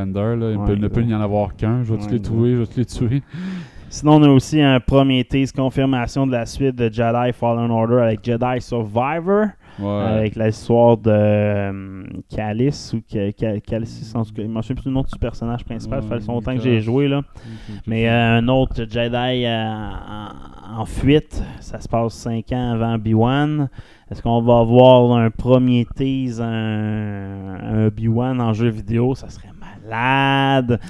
Highlander. 0.00 0.36
Là. 0.40 0.50
Il 0.52 0.56
Ouais, 0.56 0.66
peut, 0.66 0.74
ne 0.76 0.88
peut 0.88 1.00
exact. 1.00 1.12
y 1.12 1.14
en 1.14 1.20
avoir 1.20 1.54
qu'un. 1.54 1.82
Je 1.84 1.92
vais 1.92 1.98
tous 1.98 2.06
Ouais, 2.06 2.12
les 2.12 2.20
tuer, 2.20 2.52
je 2.52 2.56
vais 2.60 2.66
tous 2.66 2.76
les 2.78 2.86
tuer. 2.86 3.22
Sinon, 3.94 4.14
on 4.16 4.22
a 4.22 4.28
aussi 4.28 4.58
un 4.60 4.80
premier 4.80 5.22
tease 5.22 5.52
confirmation 5.52 6.26
de 6.26 6.32
la 6.32 6.46
suite 6.46 6.74
de 6.76 6.90
Jedi 6.90 7.32
Fallen 7.34 7.70
Order 7.70 8.00
avec 8.00 8.24
Jedi 8.24 8.60
Survivor, 8.60 9.46
Ouais. 9.78 10.02
avec 10.02 10.36
l'histoire 10.36 10.96
de 10.98 11.10
euh, 11.10 12.02
Calice 12.34 12.92
ou 12.94 13.00
Ca- 13.06 13.30
Ca- 13.38 13.58
Calice, 13.60 14.12
en 14.14 14.22
tout 14.24 14.32
cas, 14.34 14.42
je 14.42 14.48
me 14.48 14.60
souviens 14.62 14.76
plus 14.76 14.88
du 14.90 14.94
nom 14.94 15.00
du 15.02 15.18
personnage 15.18 15.64
principal, 15.64 16.02
ça 16.02 16.08
Ouais, 16.08 16.20
fait 16.20 16.26
longtemps 16.26 16.54
que 16.54 16.60
j'ai 16.62 16.80
joué 16.80 17.08
là. 17.08 17.22
Mais 17.86 18.08
euh, 18.08 18.38
un 18.38 18.48
autre 18.48 18.84
Jedi 18.88 19.44
euh, 19.46 19.64
en, 20.76 20.80
en 20.80 20.84
fuite, 20.86 21.42
ça 21.60 21.80
se 21.80 21.88
passe 21.88 22.12
5 22.14 22.50
ans 22.52 22.72
avant 22.72 22.96
B1. 22.98 23.68
Est-ce 24.10 24.22
qu'on 24.22 24.42
va 24.42 24.58
avoir 24.58 25.12
un 25.18 25.30
premier 25.30 25.86
tease, 25.96 26.40
un, 26.40 26.46
un 26.46 27.88
B1 27.88 28.40
en 28.40 28.52
jeu 28.52 28.68
vidéo? 28.68 29.14
Ça 29.14 29.28
serait 29.30 29.48
malade. 29.58 30.80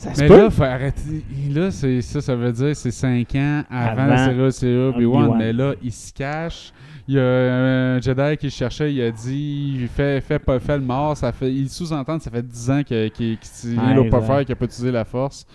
Ça 0.00 0.14
se 0.14 0.20
Mais 0.22 0.28
peut. 0.28 0.36
là, 0.38 0.50
faut 0.50 0.62
arrêter. 0.62 1.22
Là, 1.54 1.70
c'est 1.70 2.00
ça, 2.00 2.22
ça 2.22 2.34
veut 2.34 2.52
dire 2.52 2.74
c'est 2.74 2.90
5 2.90 3.34
ans 3.34 3.64
avant, 3.70 4.06
la 4.06 4.16
série 4.24 4.52
c'est 4.52 4.74
Obi-Wan. 4.74 5.24
Obi-Wan. 5.24 5.38
Mais 5.38 5.52
là, 5.52 5.74
il 5.82 5.92
se 5.92 6.10
cache. 6.12 6.72
Il 7.06 7.16
y 7.16 7.18
a 7.18 7.22
un 7.22 8.00
Jedi 8.00 8.36
qui 8.38 8.48
cherchait, 8.50 8.94
il 8.94 9.02
a 9.02 9.10
dit 9.10 9.86
fais, 9.94 10.20
fais, 10.22 10.38
pas, 10.38 10.58
fais 10.58 10.78
le 10.78 10.84
mort. 10.84 11.16
Ça 11.18 11.32
fait, 11.32 11.52
il 11.52 11.68
sous-entend 11.68 12.16
que 12.16 12.24
ça 12.24 12.30
fait 12.30 12.46
10 12.46 12.70
ans 12.70 12.82
qu'il 12.82 12.96
l'a 12.96 13.10
pas 13.10 14.00
exact. 14.02 14.22
faire, 14.22 14.44
qu'il 14.46 14.52
a 14.52 14.56
pas 14.56 14.64
utilisé 14.64 14.90
la 14.90 15.04
force. 15.04 15.46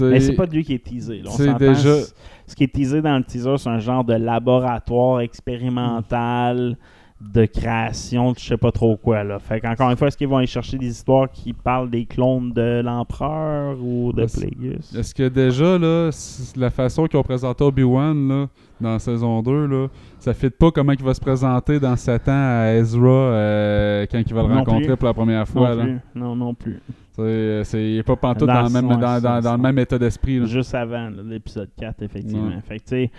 Mais 0.00 0.18
c'est 0.20 0.32
pas 0.34 0.46
de 0.46 0.52
lui 0.54 0.64
qui 0.64 0.74
est 0.74 0.84
teasé. 0.84 1.22
c'est 1.36 1.56
déjà- 1.56 2.00
Ce 2.48 2.54
qui 2.56 2.64
est 2.64 2.72
teasé 2.74 3.00
dans 3.02 3.16
le 3.16 3.24
teaser, 3.24 3.56
c'est 3.58 3.68
un 3.68 3.78
genre 3.78 4.02
de 4.04 4.14
laboratoire 4.14 5.20
expérimental 5.20 6.76
de 7.20 7.46
création 7.46 8.32
de 8.32 8.38
je 8.38 8.44
sais 8.44 8.56
pas 8.58 8.70
trop 8.72 8.96
quoi. 8.96 9.24
Là. 9.24 9.38
Fait 9.38 9.60
qu'encore 9.60 9.90
une 9.90 9.96
fois, 9.96 10.08
est-ce 10.08 10.16
qu'ils 10.18 10.28
vont 10.28 10.36
aller 10.36 10.46
chercher 10.46 10.76
des 10.76 10.88
histoires 10.88 11.30
qui 11.30 11.52
parlent 11.54 11.88
des 11.90 12.04
clones 12.04 12.52
de 12.52 12.82
l'empereur 12.84 13.76
ou 13.82 14.12
de 14.12 14.22
Est-ce- 14.22 14.40
Plagueis? 14.40 14.78
Est-ce 14.94 15.14
que 15.14 15.28
déjà, 15.28 15.78
là, 15.78 16.10
la 16.56 16.70
façon 16.70 17.06
qu'ils 17.06 17.18
ont 17.18 17.22
présenté 17.22 17.64
Obi-Wan 17.64 18.28
là, 18.28 18.46
dans 18.80 18.92
la 18.92 18.98
saison 18.98 19.42
2, 19.42 19.66
là, 19.66 19.86
ça 20.18 20.34
fit 20.34 20.50
pas 20.50 20.70
comment 20.70 20.92
il 20.92 21.02
va 21.02 21.14
se 21.14 21.20
présenter 21.20 21.80
dans 21.80 21.96
7 21.96 22.28
ans 22.28 22.32
à 22.62 22.74
Ezra 22.74 23.08
euh, 23.08 24.06
quand 24.10 24.18
il 24.26 24.34
va 24.34 24.42
le 24.42 24.48
Non 24.48 24.54
rencontrer 24.56 24.86
plus. 24.88 24.96
pour 24.96 25.06
la 25.06 25.14
première 25.14 25.48
fois. 25.48 25.70
non 25.70 25.76
là? 25.76 25.84
plus. 25.84 26.00
Non, 26.14 26.36
non 26.36 26.54
plus. 26.54 26.80
C'est, 27.16 27.64
c'est, 27.64 27.82
il 27.92 27.96
est 27.98 28.02
pas 28.02 28.14
pantoute 28.16 28.46
Dans 28.46 28.52
dans, 28.54 28.62
le 28.64 28.68
même, 28.70 28.88
dans, 29.00 29.20
dans- 29.20 29.40
dans 29.40 29.52
le 29.56 29.62
même 29.62 29.78
état 29.78 29.98
d'esprit. 29.98 30.38
là. 30.38 30.44
Juste 30.44 30.74
avant 30.74 31.08
là, 31.08 31.22
l'épisode 31.24 31.70
4, 31.78 32.02
effectivement. 32.02 32.48
Ouais. 32.48 32.60
Fait 32.68 32.76
que, 32.78 32.82
tu 32.84 32.88
sais, 32.90 33.10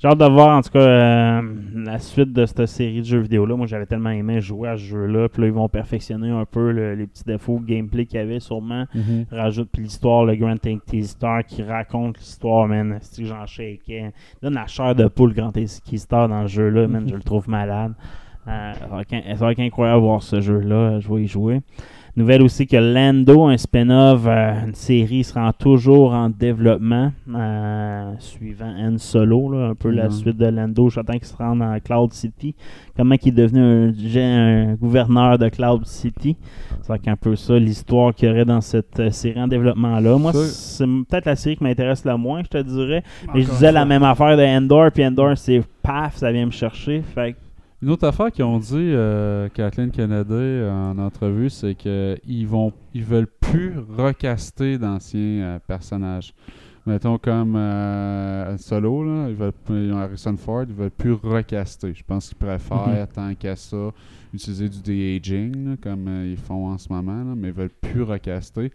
j'ai 0.00 0.08
hâte 0.08 0.18
de 0.18 0.24
voir, 0.24 0.58
en 0.58 0.60
tout 0.60 0.70
cas, 0.70 0.80
euh, 0.80 1.42
la 1.76 1.98
suite 2.00 2.32
de 2.32 2.46
cette 2.46 2.66
série 2.66 2.98
de 2.98 3.04
jeux 3.06 3.20
vidéo-là. 3.20 3.54
Moi, 3.54 3.68
j'avais 3.68 3.86
tellement 3.86 4.10
aimé 4.10 4.40
jouer 4.40 4.70
à 4.70 4.76
ce 4.76 4.82
jeu-là. 4.82 5.28
Puis 5.28 5.42
là, 5.42 5.46
ils 5.48 5.52
vont 5.54 5.68
perfectionner 5.68 6.30
un 6.30 6.44
peu 6.44 6.72
le- 6.72 6.96
les 6.96 7.06
petits 7.06 7.22
défauts 7.24 7.60
gameplay 7.64 8.06
qu'il 8.06 8.18
y 8.18 8.22
avait, 8.22 8.40
sûrement. 8.40 8.86
Mhm. 8.92 9.26
Rajoute 9.30 9.68
puis 9.72 9.82
l'histoire, 9.84 10.24
le 10.24 10.34
Grand 10.34 10.56
Star 11.02 11.44
qui 11.44 11.62
raconte 11.62 12.18
l'histoire, 12.18 12.66
man. 12.66 12.98
C'est 13.02 13.22
que 13.22 13.28
j'en 13.28 13.46
shakeais. 13.46 14.12
Donne 14.42 14.54
la 14.54 14.66
chair 14.66 14.96
de 14.96 15.06
poule, 15.06 15.32
Grand 15.32 15.52
Star, 15.96 16.28
dans 16.28 16.46
ce 16.48 16.52
jeu-là, 16.54 16.88
man. 16.88 17.04
Je 17.08 17.14
le 17.14 17.22
trouve 17.22 17.48
malade. 17.48 17.92
Euh, 18.48 18.72
ça 18.74 18.86
va 18.88 19.00
être- 19.02 19.38
ça 19.38 19.44
va 19.46 19.52
être 19.52 19.60
incroyable 19.60 20.00
de 20.00 20.06
voir 20.06 20.22
ce 20.22 20.40
jeu-là. 20.40 20.98
Je 21.00 21.08
vais 21.08 21.22
y 21.22 21.26
jouer. 21.28 21.60
Nouvelle 22.16 22.42
aussi 22.42 22.64
que 22.68 22.76
Lando, 22.76 23.44
un 23.46 23.56
spin-off, 23.56 24.22
euh, 24.26 24.66
une 24.66 24.74
série, 24.74 25.24
sera 25.24 25.52
toujours 25.52 26.12
en 26.12 26.30
développement, 26.30 27.10
euh, 27.34 28.12
suivant 28.20 28.72
Han 28.78 28.98
Solo, 28.98 29.50
là, 29.50 29.70
un 29.70 29.74
peu 29.74 29.90
la 29.90 30.04
Mhm. 30.04 30.10
suite 30.12 30.36
de 30.36 30.46
Lando. 30.46 30.88
J'attends 30.90 31.14
qu'il 31.14 31.24
se 31.24 31.34
rende 31.36 31.60
en 31.60 31.76
Cloud 31.80 32.12
City. 32.12 32.54
Comment 32.96 33.16
il 33.20 33.28
est 33.28 33.32
devenu 33.32 33.60
un, 34.16 34.74
gouverneur 34.74 35.38
de 35.38 35.48
Cloud 35.48 35.86
City. 35.86 36.36
C'est 36.82 37.08
un 37.08 37.16
peu 37.16 37.34
ça 37.34 37.58
l'histoire 37.58 38.14
qu'il 38.14 38.28
y 38.28 38.30
aurait 38.30 38.44
dans 38.44 38.60
cette 38.60 39.00
euh, 39.00 39.10
série 39.10 39.40
en 39.40 39.48
développement-là. 39.48 40.16
Moi, 40.16 40.32
c'est 40.34 40.86
peut-être 40.86 41.26
la 41.26 41.34
série 41.36 41.56
qui 41.56 41.64
m'intéresse 41.64 42.04
le 42.04 42.16
moins, 42.16 42.42
je 42.44 42.48
te 42.48 42.62
dirais. 42.62 43.02
Mais 43.34 43.42
je 43.42 43.50
disais 43.50 43.72
la 43.72 43.84
même 43.84 44.04
affaire 44.04 44.36
de 44.36 44.42
Endor, 44.42 44.92
puis 44.92 45.04
Endor, 45.04 45.36
c'est 45.36 45.62
paf, 45.82 46.16
ça 46.16 46.30
vient 46.30 46.46
me 46.46 46.50
chercher. 46.52 47.02
Fait 47.14 47.32
que 47.32 47.38
Une 47.84 47.90
autre 47.90 48.06
affaire 48.06 48.32
qu'ils 48.32 48.46
ont 48.46 48.58
dit, 48.58 48.76
euh, 48.78 49.50
Kathleen 49.50 49.90
Kennedy, 49.90 50.66
en 50.70 50.96
entrevue, 50.96 51.50
c'est 51.50 51.74
qu'ils 51.74 52.46
vont 52.46 52.72
ils 52.94 53.04
veulent 53.04 53.26
plus 53.26 53.74
recaster 53.78 54.78
d'anciens 54.78 55.20
euh, 55.20 55.58
personnages. 55.66 56.32
Mettons 56.86 57.18
comme 57.18 57.56
euh, 57.56 58.56
Solo, 58.56 59.04
là, 59.04 59.28
ils, 59.28 59.34
veulent, 59.34 59.52
ils 59.68 59.92
ont 59.92 59.98
Harrison 59.98 60.34
Ford, 60.38 60.64
ils 60.66 60.74
veulent 60.74 60.90
plus 60.92 61.12
recaster. 61.12 61.92
Je 61.94 62.02
pense 62.06 62.28
qu'ils 62.28 62.38
préfèrent, 62.38 62.88
Mhm. 62.88 63.06
tant 63.14 63.34
qu'à 63.34 63.54
ça, 63.54 63.90
utiliser 64.32 64.70
du 64.70 64.80
de-aging, 64.80 65.76
comme 65.76 66.08
ils 66.24 66.38
font 66.38 66.68
en 66.68 66.78
ce 66.78 66.90
moment, 66.90 67.18
là, 67.22 67.34
mais 67.36 67.48
ils 67.48 67.54
veulent 67.54 67.68
plus 67.68 68.00
recaster. 68.00 68.72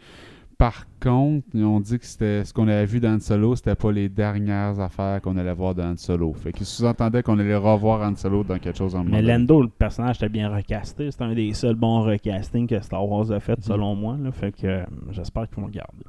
Par 0.59 0.87
contre, 1.01 1.47
ils 1.53 1.63
ont 1.63 1.79
dit 1.79 1.97
que 1.97 2.05
c'était 2.05 2.43
ce 2.43 2.53
qu'on 2.53 2.67
avait 2.67 2.85
vu 2.85 2.99
dans 2.99 3.15
Han 3.15 3.21
Solo, 3.21 3.55
c'était 3.55 3.75
pas 3.75 3.93
les 3.93 4.09
dernières 4.09 4.77
affaires 4.81 5.21
qu'on 5.21 5.37
allait 5.37 5.53
voir 5.53 5.73
dans 5.73 5.95
Solo. 5.95 6.33
Fait 6.33 6.51
qu'ils 6.51 6.65
sous-entendaient 6.65 7.23
qu'on 7.23 7.39
allait 7.39 7.55
revoir 7.55 8.01
Han 8.01 8.17
Solo 8.17 8.43
dans 8.43 8.59
quelque 8.59 8.77
chose 8.77 8.93
en 8.93 9.05
Mais 9.05 9.21
Lando, 9.21 9.61
le 9.61 9.69
personnage 9.69 10.17
était 10.17 10.27
bien 10.27 10.53
recasté. 10.53 11.11
C'est 11.11 11.21
un 11.21 11.33
des 11.33 11.53
seuls 11.53 11.75
bons 11.75 12.01
recastings 12.01 12.67
que 12.67 12.77
Star 12.81 13.07
Wars 13.07 13.31
a 13.31 13.39
fait, 13.39 13.57
selon 13.63 13.95
moi. 13.95 14.17
là. 14.21 14.33
Fait 14.33 14.51
que 14.51 14.67
euh, 14.67 14.83
j'espère 15.11 15.47
qu'ils 15.47 15.61
vont 15.61 15.67
le 15.67 15.71
garder. 15.71 16.03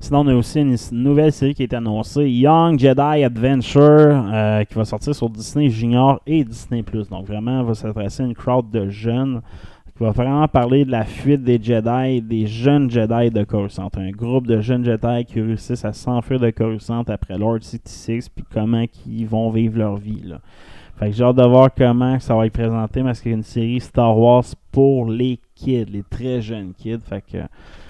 Sinon, 0.00 0.20
on 0.22 0.26
a 0.26 0.34
aussi 0.34 0.60
une 0.60 0.76
nouvelle 0.90 1.32
série 1.32 1.54
qui 1.54 1.62
est 1.62 1.72
annoncée, 1.72 2.28
Young 2.28 2.76
Jedi 2.76 3.22
Adventure, 3.22 3.80
euh, 4.32 4.64
qui 4.64 4.74
va 4.74 4.84
sortir 4.84 5.14
sur 5.14 5.30
Disney 5.30 5.70
Junior 5.70 6.20
et 6.26 6.42
Disney+. 6.42 6.82
Donc 6.82 7.26
vraiment, 7.28 7.60
elle 7.60 7.66
va 7.66 7.74
s'adresser 7.74 8.24
à 8.24 8.26
une 8.26 8.34
crowd 8.34 8.68
de 8.72 8.88
jeunes 8.88 9.40
qui 9.96 10.02
va 10.02 10.10
vraiment 10.10 10.48
parler 10.48 10.84
de 10.84 10.90
la 10.90 11.04
fuite 11.04 11.44
des 11.44 11.62
Jedi, 11.62 12.20
des 12.20 12.46
jeunes 12.46 12.90
Jedi 12.90 13.30
de 13.30 13.44
Coruscant. 13.44 13.90
Un 13.96 14.10
groupe 14.10 14.46
de 14.46 14.60
jeunes 14.60 14.84
Jedi 14.84 15.24
qui 15.24 15.40
réussissent 15.40 15.84
à 15.84 15.92
s'enfuir 15.92 16.40
de 16.40 16.50
Coruscant 16.50 17.04
après 17.06 17.38
Lord 17.38 17.58
66, 17.62 18.28
puis 18.28 18.44
comment 18.52 18.84
ils 19.06 19.26
vont 19.26 19.50
vivre 19.50 19.78
leur 19.78 19.96
vie. 19.96 20.22
Là. 20.24 20.40
Fait 20.98 21.10
que 21.10 21.12
j'ai 21.12 21.22
hâte 21.22 21.36
de 21.36 21.44
voir 21.44 21.70
comment 21.72 22.18
ça 22.18 22.34
va 22.34 22.46
être 22.46 22.52
présenté, 22.52 23.02
parce 23.04 23.20
qu'il 23.20 23.32
y 23.32 23.34
une 23.34 23.44
série 23.44 23.78
Star 23.78 24.18
Wars 24.18 24.44
pour 24.72 25.08
les 25.08 25.38
kids, 25.54 25.86
les 25.86 26.02
très 26.02 26.40
jeunes 26.40 26.72
kids. 26.76 26.98
Fait 26.98 27.22
que 27.22 27.38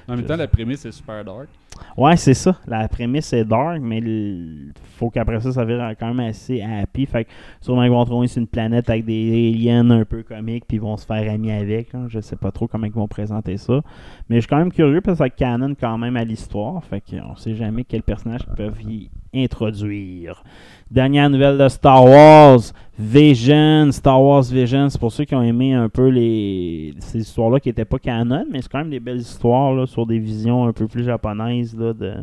En 0.08 0.16
même 0.16 0.24
temps, 0.24 0.36
la 0.36 0.48
prémisse 0.48 0.80
c'est 0.80 0.92
super 0.92 1.24
dark. 1.24 1.48
Ouais, 1.96 2.16
c'est 2.16 2.34
ça. 2.34 2.56
La 2.66 2.86
prémisse 2.88 3.32
est 3.32 3.44
dark, 3.44 3.80
mais 3.80 3.98
il 3.98 4.72
faut 4.96 5.10
qu'après 5.10 5.40
ça, 5.40 5.52
ça 5.52 5.64
vire 5.64 5.80
quand 5.98 6.12
même 6.12 6.28
assez 6.28 6.60
happy. 6.60 7.06
Fait 7.06 7.24
que 7.24 7.30
sûrement 7.60 7.82
ils 7.84 7.90
vont 7.90 8.04
trouver 8.04 8.28
une 8.36 8.46
planète 8.46 8.90
avec 8.90 9.04
des 9.04 9.52
aliens 9.52 9.90
un 9.90 10.04
peu 10.04 10.22
comiques, 10.22 10.64
puis 10.66 10.76
ils 10.76 10.80
vont 10.80 10.96
se 10.96 11.06
faire 11.06 11.32
amis 11.32 11.52
avec. 11.52 11.92
là. 11.92 12.06
Je 12.08 12.20
sais 12.20 12.36
pas 12.36 12.50
trop 12.50 12.68
comment 12.68 12.86
ils 12.86 12.92
vont 12.92 13.08
présenter 13.08 13.56
ça. 13.56 13.80
Mais 14.28 14.36
je 14.36 14.40
suis 14.42 14.48
quand 14.48 14.58
même 14.58 14.72
curieux 14.72 15.00
parce 15.00 15.18
que 15.18 15.24
ça 15.24 15.30
canon 15.30 15.74
quand 15.78 15.98
même 15.98 16.16
à 16.16 16.24
l'histoire. 16.24 16.82
Fait 16.84 17.00
qu'on 17.00 17.36
sait 17.36 17.54
jamais 17.54 17.84
quel 17.84 18.02
personnage 18.02 18.42
ils 18.48 18.54
peuvent 18.54 18.82
y 18.82 19.10
introduire. 19.34 20.42
Dernière 20.90 21.28
nouvelle 21.28 21.58
de 21.58 21.68
Star 21.68 22.04
Wars, 22.04 22.60
Vision, 22.98 23.90
Star 23.90 24.22
Wars 24.22 24.44
Vision. 24.44 24.88
C'est 24.88 25.00
pour 25.00 25.10
ceux 25.10 25.24
qui 25.24 25.34
ont 25.34 25.42
aimé 25.42 25.74
un 25.74 25.88
peu 25.88 26.08
les 26.08 26.94
ces 26.98 27.18
histoires-là 27.18 27.58
qui 27.58 27.68
n'étaient 27.68 27.84
pas 27.84 27.98
canon, 27.98 28.46
mais 28.50 28.62
c'est 28.62 28.70
quand 28.70 28.78
même 28.78 28.90
des 28.90 29.00
belles 29.00 29.18
histoires 29.18 29.74
là, 29.74 29.86
sur 29.94 30.06
des 30.06 30.18
visions 30.18 30.66
un 30.66 30.72
peu 30.72 30.86
plus 30.88 31.04
japonaises 31.04 31.76
là, 31.78 31.92
de, 31.92 32.14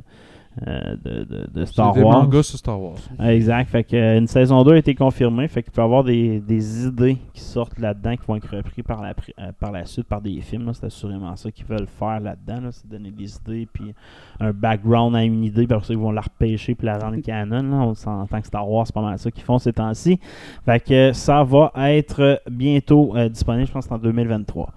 euh, 0.67 0.95
de, 1.05 1.23
de- 1.23 1.49
de 1.53 1.63
Star 1.65 1.93
des 1.93 2.01
Wars. 2.03 2.23
mangas 2.23 2.43
sur 2.43 2.57
Star 2.59 2.79
Wars. 2.81 2.97
Exact. 3.23 3.69
Fait 3.69 3.85
que, 3.85 3.95
euh, 3.95 4.17
une 4.17 4.27
saison 4.27 4.61
2 4.65 4.73
a 4.73 4.77
été 4.79 4.93
confirmée. 4.93 5.47
Fait 5.47 5.63
qu'il 5.63 5.71
peut 5.71 5.81
y 5.81 5.85
avoir 5.85 6.03
des, 6.03 6.41
des 6.41 6.85
idées 6.87 7.17
qui 7.33 7.39
sortent 7.39 7.79
là-dedans 7.79 8.17
qui 8.17 8.25
vont 8.27 8.35
être 8.35 8.53
repris 8.57 8.83
par 8.83 9.01
la, 9.01 9.11
euh, 9.39 9.51
par 9.57 9.71
la 9.71 9.85
suite 9.85 10.07
par 10.07 10.19
des 10.19 10.41
films. 10.41 10.65
là. 10.65 10.73
C'est 10.73 10.87
assurément 10.87 11.33
ça 11.37 11.49
qu'ils 11.51 11.65
veulent 11.65 11.87
faire 11.87 12.19
là-dedans. 12.19 12.59
là. 12.65 12.71
C'est 12.73 12.85
donner 12.89 13.11
des 13.11 13.33
idées 13.37 13.65
puis 13.71 13.93
un 14.41 14.51
background 14.51 15.15
à 15.15 15.23
une 15.23 15.41
idée. 15.45 15.65
Puis 15.65 15.73
après 15.73 15.87
ça, 15.87 15.93
ils 15.93 15.99
vont 15.99 16.11
la 16.11 16.19
repêcher 16.21 16.75
puis 16.75 16.85
la 16.85 16.97
rendre 16.99 17.21
canon. 17.23 17.63
Là. 17.63 17.77
On 17.87 17.93
s'entend 17.93 18.41
que 18.41 18.47
Star 18.47 18.69
Wars, 18.69 18.85
c'est 18.85 18.93
pas 18.93 19.01
mal 19.01 19.17
ça 19.19 19.31
qu'ils 19.31 19.43
font 19.45 19.57
ces 19.57 19.71
temps-ci. 19.71 20.19
Fait 20.65 20.83
que 20.83 21.13
ça 21.13 21.45
va 21.45 21.71
être 21.77 22.41
bientôt 22.51 23.15
euh, 23.15 23.29
disponible. 23.29 23.67
Je 23.67 23.71
pense 23.71 23.85
que 23.85 23.89
c'est 23.89 23.95
en 23.95 23.99
2023. 23.99 24.67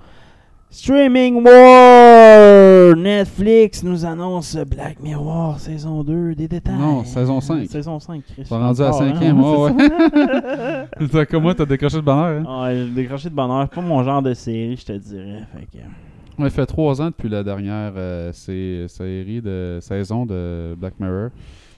Streaming 0.77 1.45
War! 1.45 2.97
Netflix 2.97 3.85
nous 3.85 4.05
annonce 4.05 4.57
Black 4.69 5.01
Mirror 5.01 5.61
saison 5.61 6.03
2, 6.03 6.35
des 6.35 6.49
détails. 6.49 6.75
Non, 6.77 7.05
saison 7.05 7.41
5. 7.41 7.69
Saison 7.71 8.01
5, 8.01 8.23
Chris. 8.27 8.43
T'as 8.49 8.59
rendu 8.59 8.83
à 8.83 8.89
Encore, 8.89 9.03
hein? 9.03 9.13
cinquième, 9.15 9.41
ouais. 9.41 11.09
T'as 11.13 11.27
comme 11.31 11.45
moi, 11.45 11.55
t'as 11.55 11.65
décroché 11.65 11.99
de 11.99 12.03
bonheur. 12.03 12.41
Hein? 12.41 12.45
Ah, 12.49 12.75
j'ai 12.75 12.89
décroché 12.91 13.31
de 13.31 13.35
bonheur. 13.37 13.69
Pas 13.69 13.81
mon 13.83 14.03
genre 14.03 14.21
de 14.21 14.35
série, 14.35 14.77
je 14.77 14.85
te 14.85 14.93
dirais. 14.99 15.45
Fait 15.55 15.79
que... 15.79 16.51
Fait 16.51 16.67
trois 16.67 17.01
ans 17.01 17.07
depuis 17.07 17.29
la 17.29 17.45
dernière 17.45 17.93
euh, 17.97 18.33
sé- 18.33 18.87
série 18.89 19.41
de 19.41 19.79
saison 19.81 20.27
de 20.27 20.75
Black 20.77 20.95
Mirror. 20.99 21.29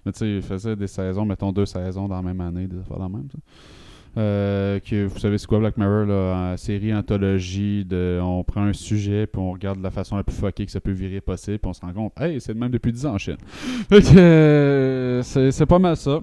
Mais 0.06 0.12
tu 0.12 0.20
sais, 0.20 0.36
il 0.36 0.42
faisait 0.42 0.74
des 0.74 0.86
saisons, 0.86 1.26
mettons 1.26 1.52
deux 1.52 1.66
saisons 1.66 2.08
dans 2.08 2.16
la 2.16 2.22
même 2.22 2.40
année, 2.40 2.66
des 2.66 2.78
affaires 2.78 2.96
dans 2.96 3.02
la 3.02 3.10
même. 3.10 3.28
ça. 3.30 3.38
Euh, 4.16 4.80
que 4.80 5.04
vous 5.04 5.18
savez 5.18 5.36
c'est 5.36 5.46
quoi 5.46 5.58
Black 5.58 5.76
Mirror 5.76 6.06
là, 6.06 6.52
en 6.52 6.56
série 6.56 6.94
anthologie 6.94 7.84
de 7.84 8.18
on 8.22 8.44
prend 8.44 8.62
un 8.62 8.72
sujet 8.72 9.26
puis 9.26 9.42
on 9.42 9.52
regarde 9.52 9.76
de 9.78 9.82
la 9.82 9.90
façon 9.90 10.16
la 10.16 10.24
plus 10.24 10.34
fuckée 10.34 10.64
que 10.64 10.72
ça 10.72 10.80
peut 10.80 10.90
virer 10.92 11.20
possible 11.20 11.58
puis 11.58 11.68
on 11.68 11.74
se 11.74 11.82
rend 11.82 11.92
compte 11.92 12.12
hey 12.18 12.40
c'est 12.40 12.54
le 12.54 12.58
même 12.58 12.70
depuis 12.70 12.92
10 12.92 13.04
ans 13.04 13.14
en 13.14 13.18
Chine 13.18 13.36
euh, 13.92 15.22
c'est 15.22 15.66
pas 15.66 15.78
mal 15.78 15.98
ça 15.98 16.20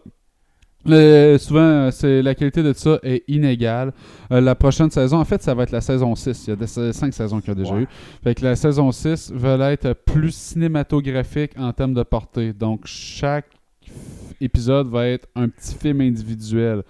Mais 0.85 1.37
souvent, 1.37 1.91
c'est 1.91 2.21
la 2.21 2.35
qualité 2.35 2.61
de 2.61 2.73
ça 2.73 2.99
est 3.03 3.23
inégale. 3.29 3.93
Euh, 4.31 4.41
la 4.41 4.53
prochaine 4.53 4.89
saison, 4.89 5.17
en 5.17 5.23
fait, 5.23 5.41
ça 5.41 5.53
va 5.53 5.63
être 5.63 5.71
la 5.71 5.79
saison 5.79 6.13
6. 6.13 6.45
Il 6.45 6.49
y 6.49 6.53
a 6.53 6.55
des, 6.57 6.67
cinq 6.67 7.13
saisons 7.13 7.39
qu'il 7.39 7.49
y 7.49 7.51
a 7.51 7.55
déjà 7.55 7.73
Ouais. 7.73 7.83
eu. 7.83 7.87
Fait 8.21 8.35
que 8.35 8.43
la 8.43 8.57
saison 8.57 8.91
6 8.91 9.31
va 9.33 9.71
être 9.71 9.93
plus 9.93 10.35
cinématographique 10.35 11.51
en 11.57 11.71
termes 11.71 11.93
de 11.93 12.03
portée. 12.03 12.51
Donc, 12.51 12.81
chaque 12.85 13.45
épisode 14.41 14.89
va 14.89 15.07
être 15.07 15.27
un 15.35 15.47
petit 15.47 15.75
film 15.75 16.01
individuel. 16.01 16.83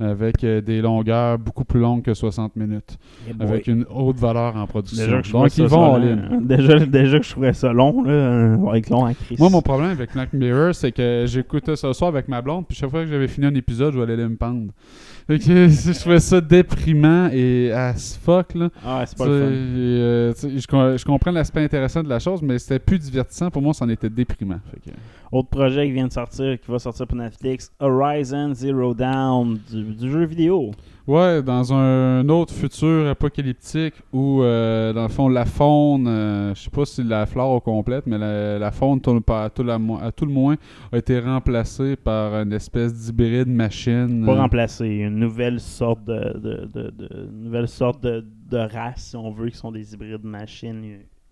Avec 0.00 0.44
euh, 0.44 0.60
des 0.60 0.80
longueurs 0.80 1.38
beaucoup 1.38 1.64
plus 1.64 1.80
longues 1.80 2.02
que 2.02 2.14
60 2.14 2.54
minutes, 2.56 2.98
boy. 3.34 3.48
avec 3.48 3.66
une 3.66 3.84
haute 3.90 4.16
valeur 4.18 4.54
en 4.56 4.66
production. 4.66 5.04
Déjà 5.04 5.20
que 5.20 5.26
je 5.26 5.30
trouvais 5.30 5.44
Donc, 5.44 5.50
ça 5.52 5.62
ils 5.62 5.68
vont 5.68 5.90
ça 5.90 5.96
all-in. 5.96 6.16
long. 6.30 6.40
déjà, 6.40 6.78
déjà 6.86 7.18
que 7.18 7.24
je 7.24 7.30
trouvais 7.30 7.52
ça 7.52 7.72
long, 7.72 8.02
là, 8.04 8.10
euh, 8.10 8.72
être 8.74 8.90
long 8.90 9.04
à 9.06 9.14
Chris. 9.14 9.36
Moi, 9.38 9.50
mon 9.50 9.60
problème 9.62 9.90
avec 9.90 10.12
Black 10.12 10.32
Mirror, 10.32 10.74
c'est 10.74 10.92
que 10.92 11.24
j'écoutais 11.26 11.74
ça 11.76 11.88
le 11.88 11.92
soir 11.94 12.08
avec 12.08 12.28
ma 12.28 12.40
blonde, 12.42 12.66
puis 12.66 12.76
chaque 12.76 12.90
fois 12.90 13.02
que 13.04 13.10
j'avais 13.10 13.28
fini 13.28 13.46
un 13.46 13.54
épisode, 13.54 13.92
je 13.94 13.98
voulais 13.98 14.12
aller 14.12 14.28
me 14.28 14.36
pendre. 14.36 14.72
Fait 15.28 15.38
que 15.38 15.44
je 15.68 15.98
trouvais 16.00 16.20
ça 16.20 16.40
déprimant 16.40 17.28
et 17.30 17.70
as 17.70 18.18
fuck, 18.22 18.54
là. 18.54 18.70
Ah, 18.82 19.04
c'est 19.06 19.18
pas 19.18 19.26
le 19.26 19.32
fun. 19.40 19.46
euh, 19.52 20.32
je, 20.42 20.66
com- 20.66 20.96
je 20.96 21.04
comprends 21.04 21.30
l'aspect 21.30 21.62
intéressant 21.62 22.02
de 22.02 22.08
la 22.08 22.18
chose, 22.18 22.40
mais 22.40 22.58
c'était 22.58 22.78
plus 22.78 22.98
divertissant. 22.98 23.50
Pour 23.50 23.60
moi, 23.60 23.74
c'en 23.74 23.88
était 23.90 24.08
déprimant. 24.08 24.58
Fait 24.70 24.90
que- 24.90 24.96
Autre 25.30 25.48
projet 25.50 25.86
qui 25.86 25.92
vient 25.92 26.06
de 26.06 26.12
sortir, 26.12 26.58
qui 26.58 26.70
va 26.70 26.78
sortir 26.78 27.06
pour 27.06 27.18
Netflix, 27.18 27.70
Horizon 27.80 28.54
Zero 28.54 28.94
Dawn, 28.94 29.58
du, 29.70 29.82
du 29.94 30.10
jeu 30.10 30.24
vidéo. 30.24 30.70
Ouais, 31.06 31.42
dans 31.42 31.72
un 31.72 32.28
autre 32.28 32.52
futur 32.52 33.08
apocalyptique 33.08 33.94
où, 34.12 34.42
euh, 34.42 34.92
dans 34.92 35.02
le 35.04 35.08
fond, 35.08 35.28
la 35.30 35.46
faune, 35.46 36.06
euh, 36.06 36.54
je 36.54 36.62
sais 36.64 36.70
pas 36.70 36.84
si 36.84 37.02
la 37.02 37.24
flore 37.26 37.50
au 37.52 37.60
complète, 37.60 38.06
mais 38.06 38.18
la, 38.18 38.58
la 38.58 38.70
faune, 38.70 39.00
tout- 39.00 39.22
à 39.28 39.48
tout, 39.48 39.62
la 39.62 39.78
mo- 39.78 39.98
à 40.00 40.12
tout 40.12 40.26
le 40.26 40.32
moins, 40.32 40.56
a 40.92 40.98
été 40.98 41.18
remplacée 41.18 41.96
par 41.96 42.34
une 42.42 42.52
espèce 42.52 42.92
d'hybride 42.94 43.48
machine. 43.48 44.24
Pas 44.26 44.32
euh, 44.32 44.40
remplacer, 44.40 44.86
une 44.86 45.16
nouvelle 45.18 45.60
sorte 45.60 46.04
de, 46.04 46.38
de, 46.38 46.68
de, 46.74 46.90
de- 46.90 47.26
une 47.32 47.44
nouvelle 47.44 47.68
sorte 47.68 48.02
de, 48.02 48.24
de 48.50 48.58
race, 48.58 49.08
si 49.10 49.16
on 49.16 49.30
veut, 49.30 49.48
qui 49.48 49.56
sont 49.56 49.72
des 49.72 49.94
hybrides 49.94 50.24
machines 50.24 50.82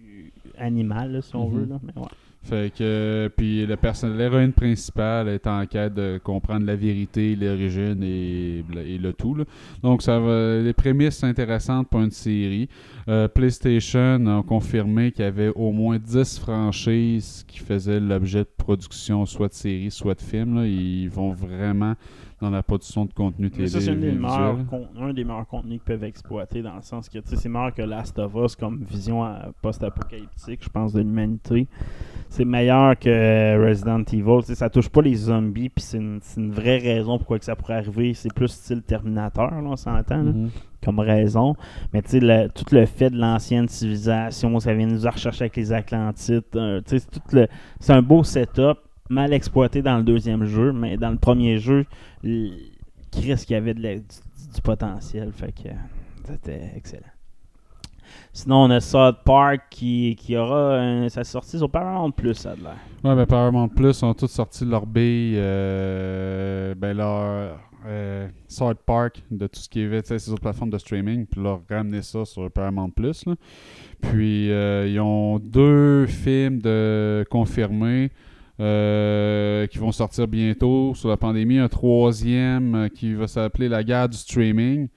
euh, 0.03 0.29
animales, 0.59 1.21
si 1.23 1.37
on 1.37 1.49
Mhm. 1.51 1.55
veut. 1.59 1.67
Là. 1.67 1.81
Mais 1.83 1.93
ouais. 2.03 2.09
Fait 2.49 2.73
que, 2.73 3.29
puis 3.37 3.67
le 3.67 3.77
perso- 3.77 4.09
l'héroïne 4.09 4.53
principale 4.53 5.29
est 5.29 5.47
en 5.49 5.67
quête 5.67 5.95
de 5.95 6.21
comprendre 6.23 6.65
la 6.65 6.77
vérité, 6.77 7.35
l'origine 7.35 8.01
et, 8.05 8.65
et 8.87 8.99
le 8.99 9.13
tout. 9.13 9.35
là. 9.35 9.45
Donc, 9.83 10.03
ça 10.03 10.21
va, 10.21 10.61
les 10.61 10.73
prémices 10.73 11.19
sont 11.19 11.27
intéressantes 11.27 11.89
pour 11.89 12.01
une 12.01 12.13
série. 12.13 12.69
Euh, 13.09 13.27
PlayStation 13.27 14.25
a 14.27 14.43
confirmé 14.45 15.11
qu'il 15.11 15.25
y 15.25 15.29
avait 15.29 15.49
au 15.57 15.73
moins 15.73 15.99
10 15.99 16.39
franchises 16.39 17.45
qui 17.49 17.59
faisaient 17.59 17.99
l'objet 18.01 18.41
de 18.45 18.51
production, 18.57 19.27
soit 19.27 19.49
de 19.49 19.55
séries, 19.55 19.91
soit 19.91 20.15
de 20.15 20.23
films. 20.23 20.55
là. 20.57 20.67
Ils 20.67 21.09
vont 21.09 21.33
vraiment 21.33 21.95
dans 22.41 22.51
la 22.51 22.63
production 22.63 23.07
de 23.07 23.13
contenu 23.15 23.51
télé. 23.51 23.67
ça, 23.67 23.81
c'est 23.81 23.91
un 23.91 23.95
un 25.01 25.13
des 25.15 25.25
meilleurs 25.25 25.47
contenus 25.47 25.79
qu'ils 25.81 25.81
peuvent 25.81 26.05
exploiter 26.05 26.61
dans 26.63 26.77
le 26.77 26.83
sens 26.83 27.09
que 27.09 27.19
c'est 27.25 27.49
meilleur 27.49 27.73
que 27.75 27.83
Last 27.83 28.19
of 28.19 28.33
Us 28.37 28.55
comme 28.55 28.85
vision 28.85 29.25
euh, 29.25 29.31
post-apocalyptique, 29.63 30.63
je 30.63 30.69
pense, 30.69 30.93
de 30.93 31.01
l'humanité. 31.01 31.67
C'est 32.29 32.45
meilleur 32.45 32.99
que 32.99 33.67
Resident 33.69 34.03
Evil. 34.13 34.41
Tu 34.41 34.47
sais, 34.49 34.55
ça 34.57 34.69
touche 34.69 34.89
pas 34.89 35.01
les 35.03 35.15
zombies, 35.15 35.69
puis 35.71 35.83
c'est 35.83 35.99
une, 35.99 36.21
vraie 36.51 36.79
raison 36.79 37.17
pourquoi 37.19 37.39
que 37.39 37.45
ça 37.45 37.57
pourrait 37.57 37.75
arriver. 37.77 38.13
C'est 38.15 38.33
plus 38.35 38.49
style 38.49 38.83
Terminator, 38.83 39.51
là, 39.51 39.61
on 39.63 39.77
s'entend, 39.77 40.23
Mhm. 40.23 40.51
comme 40.85 40.99
raison. 40.99 41.55
Mais 41.93 42.03
tu 42.03 42.21
sais, 42.21 42.49
tout 42.55 42.65
le 42.73 42.85
fait 42.87 43.11
de 43.11 43.17
l'ancienne 43.19 43.69
civilisation, 43.69 44.59
ça 44.61 44.75
vient 44.75 44.87
nous 44.87 45.01
rechercher 45.09 45.45
avec 45.45 45.57
les 45.57 45.73
Atlantides. 45.73 46.43
euh, 46.57 46.81
c'est 46.87 47.93
un 47.93 48.03
beau 48.03 48.23
setup, 48.25 48.79
mal 49.09 49.33
exploité 49.33 49.81
dans 49.83 49.97
le 49.99 50.03
deuxième 50.03 50.45
jeu, 50.45 50.73
mais 50.73 50.97
dans 50.97 51.11
le 51.11 51.19
premier 51.19 51.59
jeu, 51.59 51.87
Chris 53.13 53.35
qu'il 53.47 53.53
y 53.53 53.55
avait 53.55 53.75
de 53.75 53.83
la- 53.83 53.95
du, 53.97 54.03
du 54.55 54.61
potentiel. 54.63 55.33
Fait 55.33 55.53
que 55.53 55.69
euh, 55.69 55.73
c'était 56.25 56.73
excellent. 56.77 57.03
Sinon, 58.37 58.65
on 58.65 58.71
a 58.71 58.81
South 58.81 59.17
Park 59.25 59.63
qui, 59.71 60.15
qui 60.15 60.37
aura 60.37 60.77
un- 60.79 61.09
sa 61.09 61.25
sortie 61.25 61.57
sur 61.57 61.71
Paramount 61.71 62.11
Plus, 62.11 62.35
ça 62.35 62.51
a 62.51 62.55
l'air. 62.55 62.77
Ouais, 63.03 63.17
ben 63.17 63.25
Paramount 63.25 63.69
Plus 63.69 64.03
ont 64.03 64.13
tous 64.13 64.27
sorti 64.29 64.67
leur 64.67 64.85
bille, 64.85 65.37
euh, 65.39 66.75
ben 66.75 66.95
leur 66.95 67.59
euh, 67.87 68.29
South 68.47 68.77
Park 68.85 69.23
de 69.31 69.47
tout 69.47 69.59
ce 69.59 69.71
qui 69.71 69.81
est 69.81 70.07
ces 70.19 70.31
autres 70.31 70.43
plateformes 70.43 70.69
de 70.69 70.77
streaming, 70.77 71.25
puis 71.25 71.41
leur 71.43 71.61
ramener 71.71 72.03
ça 72.03 72.27
sur 72.27 72.51
Paramount 72.51 72.91
Plus. 72.91 73.25
là. 73.25 73.37
Puis 74.03 74.51
euh, 74.51 74.87
ils 74.87 75.01
ont 75.01 75.39
deux 75.39 76.05
films 76.05 76.61
de 76.61 77.25
confirmés 77.31 78.11
euh, 78.61 79.67
qui 79.67 79.79
vont 79.79 79.93
sortir 79.93 80.29
bientôt 80.29 80.93
sur 80.95 81.09
la 81.09 81.17
pandémie, 81.17 81.59
un 81.59 81.69
troisième 81.69 82.75
euh, 82.75 82.89
qui 82.89 83.15
va 83.15 83.29
s'appeler 83.29 83.71
La 83.71 83.83
guerre 83.83 84.11
du 84.11 84.19
streaming. 84.19 84.89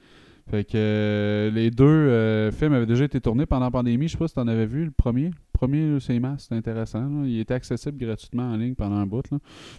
Fait 0.50 0.64
que 0.64 0.72
euh, 0.76 1.52
les 1.52 1.70
deux 1.70 1.86
euh, 1.86 2.52
films 2.52 2.74
avaient 2.74 2.88
déjà 2.88 3.06
été 3.06 3.22
tournés 3.22 3.45
pendant 3.45 3.66
la 3.66 3.72
pandémie. 3.72 4.08
Je 4.08 4.14
sais 4.14 4.18
pas 4.18 4.28
si 4.28 4.34
tu 4.34 4.39
en 4.39 4.47
avais 4.47 4.66
vu 4.66 4.86
le 4.86 4.91
premier. 4.91 5.26
Le 5.26 5.58
premier, 5.68 6.00
c'est 6.00 6.16
immense, 6.16 6.43
c'était 6.43 6.56
intéressant. 6.56 7.24
Il 7.24 7.39
était 7.39 7.54
accessible 7.54 7.97
gratuitement 7.97 8.52
en 8.52 8.56
ligne 8.56 8.74
pendant 8.74 8.95
un 8.95 9.06
bout. 9.06 9.22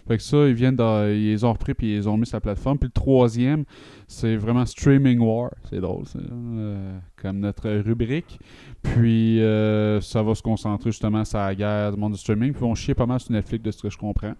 Fait 0.07 0.17
que 0.17 0.23
ça, 0.23 0.47
ils 0.47 0.53
viennent 0.53 0.75
de- 0.77 1.13
ils 1.13 1.31
les 1.31 1.43
ont 1.43 1.51
repris 1.51 1.73
puis 1.73 1.95
ils 1.95 2.07
ont 2.07 2.15
mis 2.17 2.25
sur 2.25 2.37
la 2.37 2.41
plateforme. 2.41 2.77
Puis 2.77 2.87
le 2.87 2.93
troisième, 2.93 3.65
c'est 4.07 4.35
vraiment 4.37 4.65
Streaming 4.65 5.19
War. 5.19 5.49
C'est 5.69 5.81
drôle, 5.81 6.05
ça, 6.05 6.19
euh, 6.19 6.97
comme 7.21 7.39
notre 7.39 7.69
rubrique. 7.81 8.39
Puis 8.81 9.41
euh, 9.41 9.99
ça 10.01 10.23
va 10.23 10.35
se 10.35 10.41
concentrer 10.41 10.91
justement 10.91 11.25
sur 11.25 11.39
la 11.39 11.53
guerre 11.55 11.91
du 11.91 11.99
monde 11.99 12.13
du 12.13 12.17
streaming. 12.19 12.51
Puis 12.53 12.61
vont 12.61 12.75
chier 12.75 12.93
pas 12.93 13.05
mal 13.05 13.19
sur 13.19 13.31
Netflix 13.33 13.63
de 13.63 13.71
ce 13.71 13.81
que 13.81 13.89
je 13.89 13.97
comprends. 13.97 14.35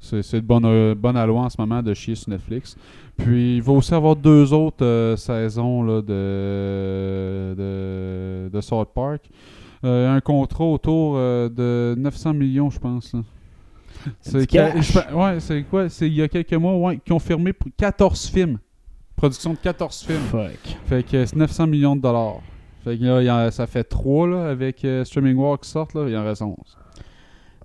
C'est 0.00 0.22
c'est 0.22 0.40
de 0.40 0.46
bonne, 0.46 0.64
euh, 0.64 0.94
bonne 0.94 1.16
aloi 1.16 1.42
en 1.42 1.50
ce 1.50 1.60
moment 1.60 1.82
de 1.82 1.92
chier 1.94 2.14
sur 2.14 2.30
Netflix. 2.30 2.76
Puis 3.18 3.56
il 3.56 3.62
va 3.62 3.72
aussi 3.72 3.92
avoir 3.94 4.16
deux 4.16 4.52
autres 4.52 4.82
euh, 4.84 5.14
saisons 5.16 5.82
là, 5.82 6.00
de, 6.00 7.54
de, 7.54 8.48
de 8.52 8.60
South 8.60 8.88
Park. 8.94 9.28
Euh, 9.84 10.14
un 10.14 10.20
contrat 10.20 10.64
autour 10.64 11.14
euh, 11.16 11.48
de 11.48 11.94
900 11.98 12.34
millions, 12.34 12.70
je 12.70 12.78
pense. 12.78 13.14
C'est 14.20 14.46
ouais, 15.14 15.40
c'est 15.40 15.62
quoi? 15.64 15.88
C'est 15.90 16.06
il 16.06 16.14
y 16.14 16.22
a 16.22 16.28
quelques 16.28 16.54
mois, 16.54 16.74
ouais, 16.76 16.98
qui 17.04 17.12
ont 17.12 17.18
pour 17.52 17.68
14 17.76 18.26
films. 18.28 18.58
Production 19.16 19.52
de 19.52 19.58
14 19.58 20.02
films. 20.06 20.18
Fuck. 20.30 20.78
Fait 20.86 21.02
que 21.02 21.26
c'est 21.26 21.36
900 21.36 21.66
millions 21.66 21.96
de 21.96 22.00
dollars. 22.00 22.40
Fait 22.84 22.96
que 22.96 23.04
là, 23.04 23.20
il 23.20 23.26
y 23.26 23.30
en- 23.30 23.50
ça 23.50 23.66
fait 23.66 23.84
3 23.84 24.26
là, 24.28 24.48
avec 24.48 24.86
Streaming 25.04 25.36
War 25.36 25.60
qui 25.60 25.68
sortent, 25.68 25.92
là, 25.94 26.06
il 26.08 26.16
en 26.16 26.24
reste 26.24 26.40
11. 26.40 26.54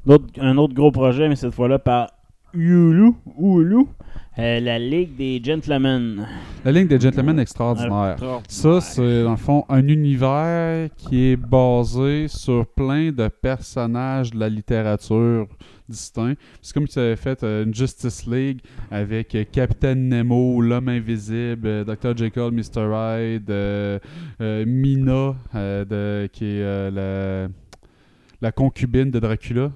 L'autre- 0.05 0.25
un 0.39 0.57
autre 0.57 0.73
gros 0.73 0.91
projet, 0.91 1.29
mais 1.29 1.37
cette 1.37 1.53
fois-là 1.53 1.79
par 1.79 2.09
Hulu. 2.55 3.11
Hulu. 3.39 3.85
Euh, 4.37 4.59
la 4.59 4.77
Ligue 4.77 5.15
des 5.15 5.41
Gentlemen. 5.41 6.27
La 6.65 6.71
ligne 6.73 6.87
des 6.87 6.99
Gentlemen 6.99 7.39
extraordinaire. 7.39 8.17
Ça, 8.49 8.81
c'est 8.81 9.23
dans 9.23 9.31
le 9.31 9.37
fond 9.37 9.63
un 9.69 9.87
univers 9.87 10.89
qui 10.97 11.31
est 11.31 11.35
basé 11.37 12.27
sur 12.27 12.65
plein 12.67 13.11
de 13.13 13.29
personnages 13.29 14.31
de 14.31 14.39
la 14.39 14.49
littérature 14.49 15.47
distincts. 15.87 16.33
C'est 16.61 16.73
comme 16.73 16.85
si 16.87 16.93
tu 16.95 16.99
avais 16.99 17.15
fait 17.15 17.43
euh, 17.43 17.63
une 17.63 17.73
Justice 17.73 18.25
League 18.27 18.59
avec 18.91 19.35
euh, 19.35 19.45
Captain 19.49 19.95
Nemo, 19.95 20.59
l'homme 20.59 20.89
invisible, 20.89 21.85
Dr. 21.85 22.17
Jekyll, 22.17 22.49
Mr. 22.51 22.89
Hyde, 22.91 23.49
euh, 23.49 23.99
euh, 24.41 24.65
Mina, 24.67 25.35
euh, 25.53 25.85
de- 25.85 26.27
qui 26.33 26.43
est 26.43 26.61
euh, 26.63 27.47
la, 27.47 27.47
la 28.41 28.51
concubine 28.51 29.11
de 29.11 29.19
Dracula. 29.19 29.71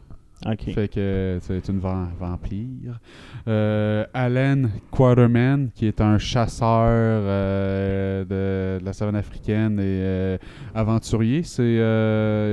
Fait 0.73 0.87
que 0.87 1.37
c'est 1.41 1.67
une 1.67 1.79
vampire. 1.79 2.99
Euh, 3.47 4.05
Alan 4.13 4.69
Quaterman, 4.89 5.69
qui 5.75 5.85
est 5.85 5.99
un 5.99 6.17
chasseur 6.17 6.87
euh, 6.87 8.23
de, 8.23 8.79
de 8.79 8.85
la 8.85 8.93
savane 8.93 9.17
africaine 9.17 9.79
et 9.79 9.83
euh, 9.83 10.37
aventurier, 10.73 11.43
c'est 11.43 11.77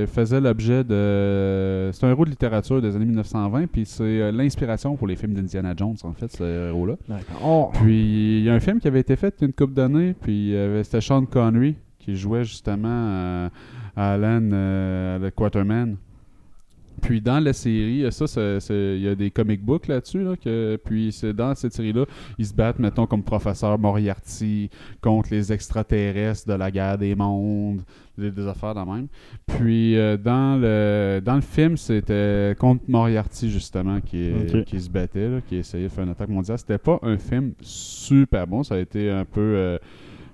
faisait 0.07 0.41
l'objet 0.41 0.83
de. 0.83 1.89
C'est 1.93 2.05
un 2.05 2.09
héros 2.09 2.25
de 2.25 2.29
littérature 2.29 2.81
des 2.81 2.95
années 2.95 3.05
1920, 3.05 3.67
puis 3.67 3.85
c'est 3.85 4.31
l'inspiration 4.31 4.95
pour 4.97 5.07
les 5.07 5.15
films 5.15 5.33
d'Indiana 5.33 5.73
Jones, 5.75 5.95
en 6.03 6.13
fait, 6.13 6.31
ce 6.31 6.69
héros-là. 6.69 6.95
D'accord. 7.07 7.71
Oh. 7.73 7.77
Puis 7.81 8.39
il 8.39 8.43
y 8.43 8.49
a 8.49 8.53
un 8.53 8.59
film 8.59 8.79
qui 8.79 8.87
avait 8.87 8.99
été 8.99 9.15
fait 9.15 9.33
il 9.37 9.41
y 9.41 9.45
a 9.45 9.47
une 9.47 9.53
couple 9.53 9.73
d'années, 9.73 10.13
puis 10.19 10.53
c'était 10.83 11.01
Sean 11.01 11.25
Connery 11.25 11.75
qui 11.99 12.15
jouait 12.15 12.43
justement 12.43 13.49
Alan 13.95 14.41
le 14.41 15.29
Quaterman. 15.29 15.97
Puis 17.01 17.21
dans 17.21 17.39
la 17.39 17.53
série, 17.53 18.05
ça, 18.11 18.25
il 18.69 19.01
y 19.01 19.07
a 19.07 19.15
des 19.15 19.29
comic 19.31 19.61
books 19.61 19.87
là-dessus. 19.87 20.23
Là, 20.23 20.35
que, 20.35 20.79
puis 20.83 21.11
c'est 21.11 21.33
dans 21.33 21.53
cette 21.55 21.73
série-là, 21.73 22.05
ils 22.37 22.45
se 22.45 22.53
battent, 22.53 22.79
mettons, 22.79 23.05
comme 23.05 23.23
professeur 23.23 23.77
Moriarty 23.77 24.69
contre 25.01 25.29
les 25.31 25.53
extraterrestres 25.53 26.47
de 26.47 26.53
la 26.53 26.71
guerre 26.71 26.97
des 26.97 27.15
mondes, 27.15 27.81
des, 28.17 28.31
des 28.31 28.47
affaires 28.47 28.73
de 28.73 28.79
même. 28.81 29.07
Puis 29.45 29.95
euh, 29.97 30.17
dans, 30.17 30.59
le, 30.59 31.21
dans 31.23 31.35
le 31.35 31.41
film, 31.41 31.77
c'était 31.77 32.55
contre 32.57 32.83
Moriarty, 32.87 33.49
justement, 33.49 34.01
qui, 34.01 34.31
qui 34.65 34.81
se 34.81 34.89
battait, 34.89 35.29
là, 35.29 35.41
qui 35.41 35.57
essayait 35.57 35.83
de 35.85 35.89
faire 35.89 36.03
une 36.03 36.11
attaque 36.11 36.29
mondiale. 36.29 36.57
C'était 36.57 36.77
pas 36.77 36.99
un 37.03 37.17
film 37.17 37.53
super 37.61 38.47
bon. 38.47 38.63
Ça 38.63 38.75
a 38.75 38.79
été 38.79 39.09
un 39.11 39.25
peu. 39.25 39.41
euh, 39.41 39.77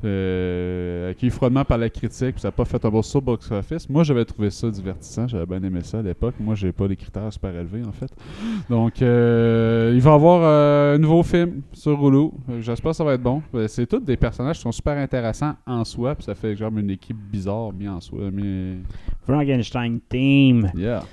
euh, 0.03 1.11
accueilli 1.11 1.31
froidement 1.31 1.65
par 1.65 1.77
la 1.77 1.89
critique, 1.89 2.33
puis 2.33 2.41
ça 2.41 2.49
n'a 2.49 2.51
pas 2.51 2.65
fait 2.65 2.83
un 2.85 2.89
bon 2.89 3.01
box-office. 3.21 3.89
Moi, 3.89 4.03
j'avais 4.03 4.25
trouvé 4.25 4.49
ça 4.49 4.69
divertissant, 4.69 5.27
j'avais 5.27 5.45
bien 5.45 5.63
aimé 5.63 5.81
ça 5.83 5.99
à 5.99 6.01
l'époque. 6.01 6.35
Moi, 6.39 6.55
j'ai 6.55 6.71
pas 6.71 6.87
les 6.87 6.95
critères 6.95 7.31
super 7.31 7.55
élevés, 7.55 7.83
en 7.87 7.91
fait. 7.91 8.09
Donc, 8.69 9.01
euh, 9.01 9.91
il 9.93 10.01
va 10.01 10.11
y 10.11 10.13
avoir 10.13 10.41
euh, 10.43 10.95
un 10.95 10.97
nouveau 10.97 11.23
film 11.23 11.61
sur 11.73 11.93
Hulu. 12.05 12.29
Euh, 12.49 12.61
J'espère 12.61 12.91
que 12.91 12.97
ça 12.97 13.03
va 13.03 13.13
être 13.13 13.23
bon. 13.23 13.41
C'est 13.67 13.87
tous 13.87 13.99
des 13.99 14.17
personnages 14.17 14.57
qui 14.57 14.63
sont 14.63 14.71
super 14.71 14.97
intéressants 14.97 15.53
en 15.65 15.83
soi, 15.83 16.15
puis 16.15 16.25
ça 16.25 16.35
fait 16.35 16.55
genre 16.55 16.71
une 16.77 16.89
équipe 16.89 17.17
bizarre, 17.17 17.71
bien 17.71 17.93
en 17.93 18.01
soi. 18.01 18.29
Mais, 18.31 18.77
Frankenstein 19.25 19.99
Team. 20.09 20.71
yeah. 20.75 21.03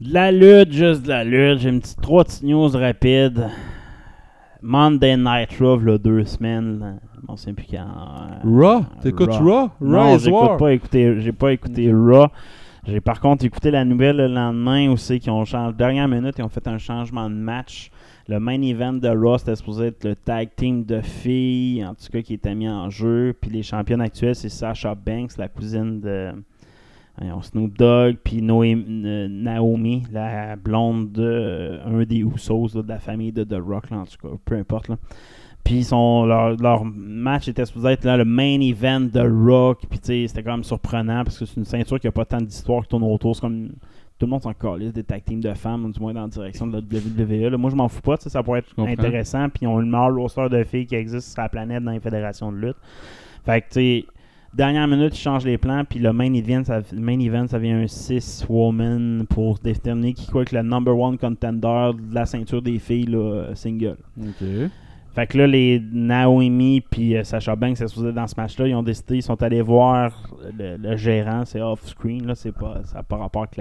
De 0.00 0.14
la 0.14 0.30
lutte, 0.30 0.72
juste 0.72 1.02
de 1.02 1.08
la 1.08 1.24
lutte. 1.24 1.58
J'ai 1.58 1.70
une 1.70 1.80
petite 1.80 2.00
trois 2.00 2.24
petites 2.24 2.44
news 2.44 2.68
rapides. 2.68 3.48
Monday 4.62 5.16
Night 5.16 5.50
Raw, 5.60 5.78
là, 5.78 5.98
deux 5.98 6.24
semaines. 6.24 7.00
On 7.28 7.36
sait 7.36 7.52
plus 7.52 7.66
quand. 7.70 7.78
euh, 7.78 8.38
Raw? 8.44 8.84
T'écoutes 9.02 9.30
Raw? 9.32 9.40
Raw? 9.40 9.70
Non, 9.80 10.16
is 10.16 10.20
j'écoute 10.20 10.40
War. 10.40 10.56
pas 10.56 10.72
écouté, 10.72 11.20
j'ai 11.20 11.32
pas 11.32 11.52
écouté 11.52 11.92
Raw. 11.92 12.26
J'ai 12.86 13.00
par 13.00 13.20
contre 13.20 13.44
écouté 13.44 13.70
la 13.70 13.84
nouvelle 13.84 14.16
le 14.16 14.28
lendemain 14.28 14.90
aussi 14.90 15.20
qui 15.20 15.28
ont 15.28 15.44
changé. 15.44 15.74
Dernière 15.76 16.08
minute, 16.08 16.36
ils 16.38 16.42
ont 16.44 16.48
fait 16.48 16.66
un 16.68 16.78
changement 16.78 17.28
de 17.28 17.34
match. 17.34 17.90
Le 18.28 18.40
main 18.40 18.60
event 18.62 18.94
de 18.94 19.08
Raw, 19.08 19.38
c'était 19.38 19.56
supposé 19.56 19.86
être 19.86 20.04
le 20.04 20.14
tag 20.16 20.50
team 20.56 20.84
de 20.84 21.00
filles, 21.00 21.84
en 21.84 21.94
tout 21.94 22.06
cas, 22.10 22.22
qui 22.22 22.34
était 22.34 22.54
mis 22.54 22.68
en 22.68 22.88
jeu. 22.90 23.34
Puis 23.40 23.50
les 23.50 23.62
championnes 23.62 24.00
actuelles, 24.00 24.34
c'est 24.36 24.48
Sasha 24.48 24.94
Banks, 24.94 25.36
la 25.38 25.48
cousine 25.48 26.00
de 26.00 26.30
Snoop 27.42 27.76
Dogg, 27.76 28.16
puis 28.22 28.40
euh, 28.40 29.28
Naomi, 29.28 30.04
la 30.12 30.56
blonde 30.56 31.12
de 31.12 31.22
euh, 31.22 32.00
un 32.00 32.04
des 32.04 32.18
Usos 32.18 32.74
là, 32.74 32.82
de 32.82 32.88
la 32.88 32.98
famille 32.98 33.32
de 33.32 33.44
The 33.44 33.60
Rock, 33.60 33.90
là, 33.90 33.98
en 33.98 34.04
tout 34.04 34.16
cas, 34.22 34.34
peu 34.44 34.56
importe. 34.56 34.88
Là. 34.88 34.96
Puis 35.64 35.86
leur, 35.90 36.56
leur 36.56 36.84
match 36.84 37.48
était 37.48 37.66
supposé 37.66 37.88
être 37.88 38.04
là, 38.04 38.16
le 38.16 38.24
main 38.24 38.58
event 38.60 39.00
de 39.00 39.20
Rock. 39.20 39.82
Puis 39.90 40.00
c'était 40.28 40.42
quand 40.42 40.52
même 40.52 40.64
surprenant 40.64 41.24
parce 41.24 41.38
que 41.38 41.44
c'est 41.44 41.56
une 41.56 41.64
ceinture 41.64 42.00
qui 42.00 42.06
a 42.06 42.12
pas 42.12 42.24
tant 42.24 42.40
d'histoire 42.40 42.82
qui 42.82 42.88
tourne 42.88 43.02
autour. 43.02 43.34
C'est 43.36 43.42
comme 43.42 43.68
tout 44.18 44.26
le 44.26 44.30
monde 44.30 44.42
s'en 44.42 44.54
calisse 44.54 44.92
des 44.92 45.04
tag 45.04 45.22
teams 45.24 45.40
de 45.40 45.52
femmes, 45.54 45.92
du 45.92 46.00
moins 46.00 46.14
dans 46.14 46.22
la 46.22 46.28
direction 46.28 46.66
de 46.66 46.72
la 46.72 46.78
WWE. 46.78 47.50
là. 47.50 47.58
Moi, 47.58 47.70
je 47.70 47.76
m'en 47.76 47.88
fous 47.88 48.00
pas, 48.00 48.16
ça 48.16 48.42
pourrait 48.42 48.60
être 48.60 48.78
intéressant. 48.78 49.48
Puis 49.48 49.60
ils 49.62 49.66
ont 49.66 49.76
le 49.76 49.84
meilleur 49.84 50.14
roster 50.14 50.48
de 50.48 50.64
filles 50.64 50.86
qui 50.86 50.94
existe 50.94 51.32
sur 51.32 51.42
la 51.42 51.48
planète 51.48 51.84
dans 51.84 51.92
les 51.92 52.00
fédérations 52.00 52.50
de 52.50 52.56
lutte. 52.56 52.76
Fait 53.44 53.60
que 53.60 53.66
tu 53.66 53.72
sais, 53.74 54.06
dernière 54.54 54.86
minute, 54.88 55.14
ils 55.16 55.20
changent 55.20 55.44
les 55.44 55.58
plans. 55.58 55.84
Puis 55.88 55.98
le 55.98 56.12
main 56.12 56.32
event, 56.34 56.64
ça, 56.64 56.80
le 56.92 57.00
main 57.00 57.18
event, 57.20 57.46
ça 57.46 57.58
vient 57.58 57.78
un 57.80 57.86
6 57.86 58.46
woman 58.48 59.26
pour 59.28 59.58
déterminer 59.58 60.12
qui 60.14 60.26
quoi 60.26 60.44
que 60.44 60.54
le 60.56 60.62
number 60.62 60.96
one 60.98 61.18
contender 61.18 61.90
de 61.98 62.14
la 62.14 62.26
ceinture 62.26 62.62
des 62.62 62.78
filles 62.78 63.06
là, 63.06 63.54
single. 63.54 63.96
Ok. 64.20 64.46
Fait 65.14 65.26
que 65.26 65.38
là, 65.38 65.46
les 65.48 65.82
Naomi 65.92 66.80
puis 66.80 67.16
euh, 67.16 67.24
Sacha 67.24 67.56
Banks, 67.56 67.78
c'est 67.78 67.88
supposé 67.88 68.12
dans 68.12 68.26
ce 68.28 68.34
match-là, 68.36 68.68
ils 68.68 68.74
ont 68.76 68.84
décidé, 68.84 69.16
ils 69.16 69.22
sont 69.22 69.42
allés 69.42 69.62
voir 69.62 70.12
le, 70.56 70.76
le 70.76 70.96
gérant, 70.96 71.44
c'est 71.44 71.60
off-screen, 71.60 72.24
là, 72.26 72.36
c'est 72.36 72.52
pas, 72.52 72.82
ça 72.84 72.98
n'a 72.98 73.02
pas 73.02 73.16
rapport 73.16 73.42
avec 73.52 73.58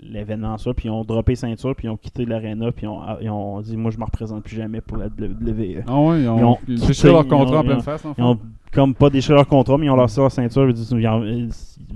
l'événement 0.00 0.56
ça, 0.56 0.72
puis 0.72 0.86
ils 0.88 0.90
ont 0.90 1.04
droppé 1.04 1.34
ceinture, 1.34 1.74
puis 1.76 1.88
ils 1.88 1.90
ont 1.90 1.96
quitté 1.98 2.24
l'arena, 2.24 2.72
puis 2.72 2.86
ils 2.86 2.88
ont, 2.88 3.00
ils 3.20 3.28
ont 3.28 3.60
dit, 3.60 3.76
moi 3.76 3.90
je 3.90 3.98
me 3.98 4.04
représente 4.04 4.44
plus 4.44 4.56
jamais 4.56 4.80
pour 4.80 4.96
la 4.96 5.06
WWE. 5.06 5.82
Ah 5.86 6.00
ouais, 6.00 6.22
ils 6.22 6.28
ont, 6.28 6.56
Ils 6.66 6.82
ont 6.82 6.86
quitté- 6.86 7.08
leur 7.08 7.26
contrat 7.28 7.56
ont- 7.56 7.60
en 7.60 7.64
pleine 7.64 7.80
face, 7.82 8.04
en 8.06 8.14
fait. 8.14 8.22
Ils 8.22 8.24
ont 8.24 8.38
comme 8.72 8.94
pas 8.94 9.10
déchiré 9.10 9.34
leur 9.34 9.46
contrat, 9.46 9.78
mais 9.78 9.86
ils 9.86 9.90
ont 9.90 9.96
lancé 9.96 10.20
leur 10.20 10.30
ceinture. 10.30 10.68
Ils 10.68 10.74
disent, 10.74 10.94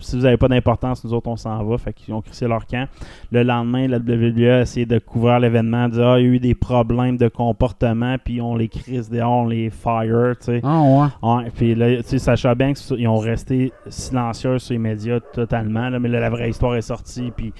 si 0.01 0.17
vous 0.17 0.23
n'avez 0.23 0.37
pas 0.37 0.49
d'importance, 0.49 1.05
nous 1.05 1.13
autres, 1.13 1.29
on 1.29 1.37
s'en 1.37 1.63
va. 1.65 1.79
Fait 1.79 1.93
qu'ils 1.93 2.15
ont 2.15 2.23
crissé 2.23 2.47
leur 2.47 2.67
camp. 2.67 2.89
Le 3.31 3.43
lendemain, 3.43 3.89
la 3.89 3.99
WWE 3.99 4.51
a 4.51 4.61
essayé 4.63 4.87
de 4.87 4.99
couvrir 4.99 5.39
l'événement, 5.41 5.89
dire 5.89 6.07
ah, 6.07 6.21
il 6.21 6.27
y 6.27 6.29
a 6.29 6.33
eu 6.33 6.39
des 6.39 6.55
problèmes 6.55 7.17
de 7.17 7.29
comportement, 7.29 8.17
puis 8.23 8.41
on 8.41 8.57
les 8.57 8.69
crisse 8.69 9.11
dehors, 9.11 9.45
on 9.45 9.47
les 9.47 9.71
fire. 9.71 10.37
tu 10.39 10.47
sais. 10.47 10.61
Ah 10.63 10.83
ouais. 10.83 11.29
Ouais, 11.29 11.51
puis 11.55 11.75
là, 11.75 11.97
tu 12.03 12.09
sais, 12.09 12.19
Sacha 12.19 12.55
Banks, 12.55 12.79
ils 12.97 13.09
ont 13.09 13.19
resté 13.19 13.73
silencieux 13.89 14.59
sur 14.59 14.73
les 14.73 14.79
médias 14.79 15.21
totalement, 15.21 15.89
là, 15.89 15.99
mais 15.99 16.09
là, 16.09 16.21
la 16.21 16.31
vraie 16.31 16.51
histoire 16.51 16.75
est 16.77 16.83
sortie, 16.83 17.33
puis 17.37 17.53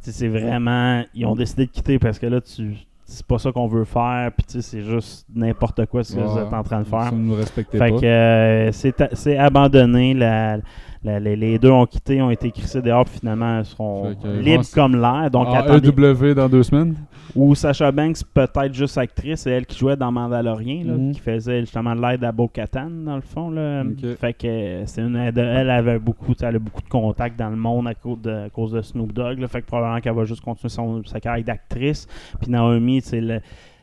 c'est 0.00 0.28
vraiment. 0.28 1.02
Ils 1.14 1.26
ont 1.26 1.34
décidé 1.34 1.66
de 1.66 1.70
quitter 1.70 1.98
parce 1.98 2.18
que 2.18 2.26
là, 2.26 2.40
tu. 2.40 2.76
C'est 3.12 3.26
pas 3.26 3.38
ça 3.38 3.50
qu'on 3.50 3.66
veut 3.66 3.84
faire, 3.84 4.30
puis 4.36 4.46
tu 4.46 4.52
sais, 4.54 4.62
c'est 4.62 4.82
juste 4.82 5.26
n'importe 5.34 5.84
quoi 5.86 6.04
ce 6.04 6.14
que 6.14 6.20
vous 6.20 6.38
êtes 6.38 6.52
en 6.52 6.62
train 6.62 6.78
de 6.80 6.86
faire. 6.86 7.02
Ça, 7.04 7.10
nous 7.10 7.34
respectez 7.34 7.76
Fait 7.76 7.90
pas. 7.90 7.98
que 8.00 8.06
euh, 8.06 8.70
c'est 8.72 9.00
a- 9.00 9.08
c'est 9.14 9.36
abandonné. 9.36 10.14
La, 10.14 10.58
la- 11.02 11.18
les, 11.20 11.36
les 11.36 11.58
deux 11.58 11.70
ont 11.70 11.86
quitté, 11.86 12.20
ont 12.20 12.30
été 12.30 12.50
crissés 12.50 12.82
dehors, 12.82 13.04
puis 13.04 13.18
finalement 13.20 13.58
ils 13.60 13.64
seront 13.64 14.14
libres 14.40 14.64
comme 14.74 15.00
l'air. 15.00 15.30
Donc 15.30 15.48
Ah. 15.50 15.64
EW 15.76 16.34
dans 16.34 16.48
deux 16.48 16.62
semaines. 16.62 16.94
Ou 17.36 17.54
Sacha 17.54 17.92
Banks, 17.92 18.24
peut-être 18.34 18.74
juste 18.74 18.98
actrice, 18.98 19.42
c'est 19.42 19.52
elle 19.52 19.64
qui 19.64 19.78
jouait 19.78 19.96
dans 19.96 20.10
Mandalorian, 20.10 20.82
là, 20.84 20.94
Mhm. 20.94 21.12
qui 21.12 21.20
faisait 21.20 21.60
justement 21.60 21.94
de 21.94 22.00
l'aide 22.02 22.24
à 22.24 22.32
Bo-Katan, 22.32 22.90
dans 23.04 23.14
le 23.14 23.20
fond. 23.22 23.50
Là. 23.50 23.84
Fait 24.20 24.32
que 24.32 24.46
euh, 24.48 24.82
c'est 24.86 25.00
une 25.02 25.14
aide- 25.14 25.38
elle 25.38 25.70
avait 25.70 26.00
beaucoup, 26.00 26.34
elle 26.42 26.56
a 26.56 26.58
beaucoup 26.58 26.82
de 26.82 26.88
contacts 26.88 27.38
dans 27.38 27.50
le 27.50 27.54
monde 27.56 27.86
à 27.86 27.94
cause 27.94 28.20
de, 28.20 28.30
à 28.46 28.50
cause 28.50 28.72
de 28.72 28.82
Snoop 28.82 29.12
Dogg. 29.12 29.38
là. 29.38 29.46
fait 29.46 29.62
que 29.62 29.66
probablement 29.66 30.00
qu'elle 30.00 30.14
va 30.14 30.24
juste 30.24 30.40
continuer 30.42 30.70
son, 30.70 31.02
sa 31.04 31.20
carrière 31.20 31.44
d'actrice. 31.44 32.08
Puis 32.40 32.50
Naomi, 32.50 33.00
c'est 33.00 33.20
le 33.20 33.40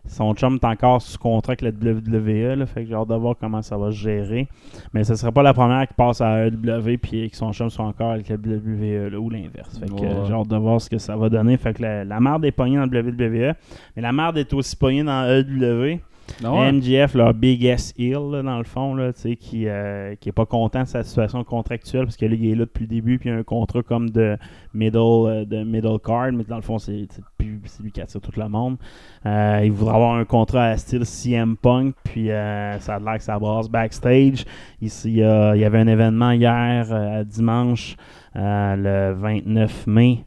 son 0.07 0.33
chum 0.33 0.55
est 0.55 0.65
encore 0.65 1.01
sous 1.01 1.17
contrat 1.17 1.53
avec 1.53 1.61
la 1.61 1.69
WWE, 1.69 2.55
là, 2.59 2.65
fait 2.65 2.83
que 2.83 2.89
j'ai 2.89 2.95
hâte 2.95 3.07
de 3.09 3.15
voir 3.15 3.35
comment 3.39 3.61
ça 3.61 3.77
va 3.77 3.91
se 3.91 3.97
gérer. 3.97 4.47
Mais 4.93 5.03
ce 5.03 5.15
serait 5.15 5.31
pas 5.31 5.43
la 5.43 5.53
première 5.53 5.87
qui 5.87 5.93
passe 5.93 6.21
à 6.21 6.47
AEW 6.47 6.97
puis 7.01 7.29
que 7.29 7.35
son 7.37 7.51
chum 7.53 7.69
soit 7.69 7.85
encore 7.85 8.11
avec 8.11 8.29
la 8.29 8.35
WWE 8.35 9.09
là, 9.11 9.19
ou 9.19 9.29
l'inverse. 9.29 9.77
Fait 9.79 9.85
que 9.87 9.93
Ouais. 9.93 10.09
j'ai 10.27 10.33
hâte 10.33 10.47
de 10.47 10.57
voir 10.57 10.79
ce 10.81 10.89
que 10.89 10.97
ça 10.97 11.15
va 11.15 11.29
donner. 11.29 11.57
Fait 11.57 11.73
que 11.73 11.81
la, 11.81 12.03
la 12.03 12.19
merde 12.19 12.45
est 12.45 12.51
pognée 12.51 12.77
dans 12.77 12.85
le 12.85 13.01
WWE, 13.01 13.53
mais 13.95 14.01
la 14.01 14.11
merde 14.13 14.37
est 14.37 14.53
aussi 14.53 14.75
pognée 14.75 15.03
dans 15.03 15.23
AEW. 15.25 15.99
Ah 16.43 16.53
ouais. 16.53 16.71
MJF, 16.71 17.15
leur 17.15 17.33
big 17.33 17.65
ass 17.67 17.93
heel, 17.97 18.43
dans 18.43 18.57
le 18.57 18.63
fond, 18.63 18.95
là, 18.95 19.11
qui, 19.39 19.67
euh, 19.67 20.15
qui 20.15 20.31
pas 20.31 20.45
content 20.45 20.83
de 20.83 20.87
sa 20.87 21.03
situation 21.03 21.43
contractuelle 21.43 22.05
parce 22.05 22.17
que 22.17 22.25
là, 22.25 22.35
il 22.35 22.51
est 22.51 22.55
là 22.55 22.65
depuis 22.65 22.83
le 22.83 22.89
début, 22.89 23.17
puis 23.17 23.29
il 23.29 23.33
a 23.33 23.37
un 23.37 23.43
contrat 23.43 23.81
comme 23.81 24.09
de 24.09 24.37
middle, 24.73 24.97
euh, 24.97 25.45
de 25.45 25.63
middle 25.63 25.99
card, 25.99 26.31
mais 26.33 26.43
dans 26.43 26.57
le 26.57 26.61
fond, 26.61 26.77
c'est 26.77 27.07
lui 27.39 27.91
qui 27.91 28.01
attire 28.01 28.21
tout 28.21 28.39
le 28.39 28.47
monde. 28.47 28.77
Euh, 29.25 29.61
il 29.63 29.71
voudrait 29.71 29.95
avoir 29.95 30.15
un 30.15 30.25
contrat 30.25 30.65
à 30.65 30.77
style 30.77 31.05
CM 31.05 31.57
Punk, 31.57 31.95
puis 32.03 32.29
euh, 32.29 32.79
ça 32.79 32.95
a 32.95 32.99
l'air 32.99 33.17
que 33.17 33.23
ça 33.23 33.39
brasse 33.39 33.69
backstage. 33.69 34.45
Ici, 34.81 35.09
il 35.09 35.17
y 35.17 35.23
avait 35.23 35.79
un 35.79 35.87
événement 35.87 36.31
hier, 36.31 37.25
dimanche, 37.25 37.95
le 38.35 39.13
29 39.13 39.87
mai, 39.87 40.25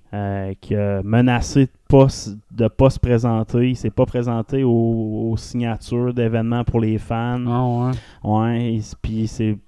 qui 0.61 0.75
a 0.75 1.03
menacé 1.03 1.67
de 1.67 1.71
pas, 1.91 2.07
de 2.53 2.69
pas 2.69 2.91
se 2.91 2.99
présenter. 2.99 3.71
Il 3.71 3.77
s'est 3.77 3.91
pas 3.91 4.07
présenté 4.07 4.63
aux, 4.63 5.31
aux 5.33 5.37
signatures 5.37 6.15
d'événements 6.15 6.65
pour 6.65 6.81
les 6.81 6.99
fans. 6.99 7.45
Ah 7.47 7.91
ouais. 8.23 8.81
Puis 9.03 9.27
c'est 9.27 9.59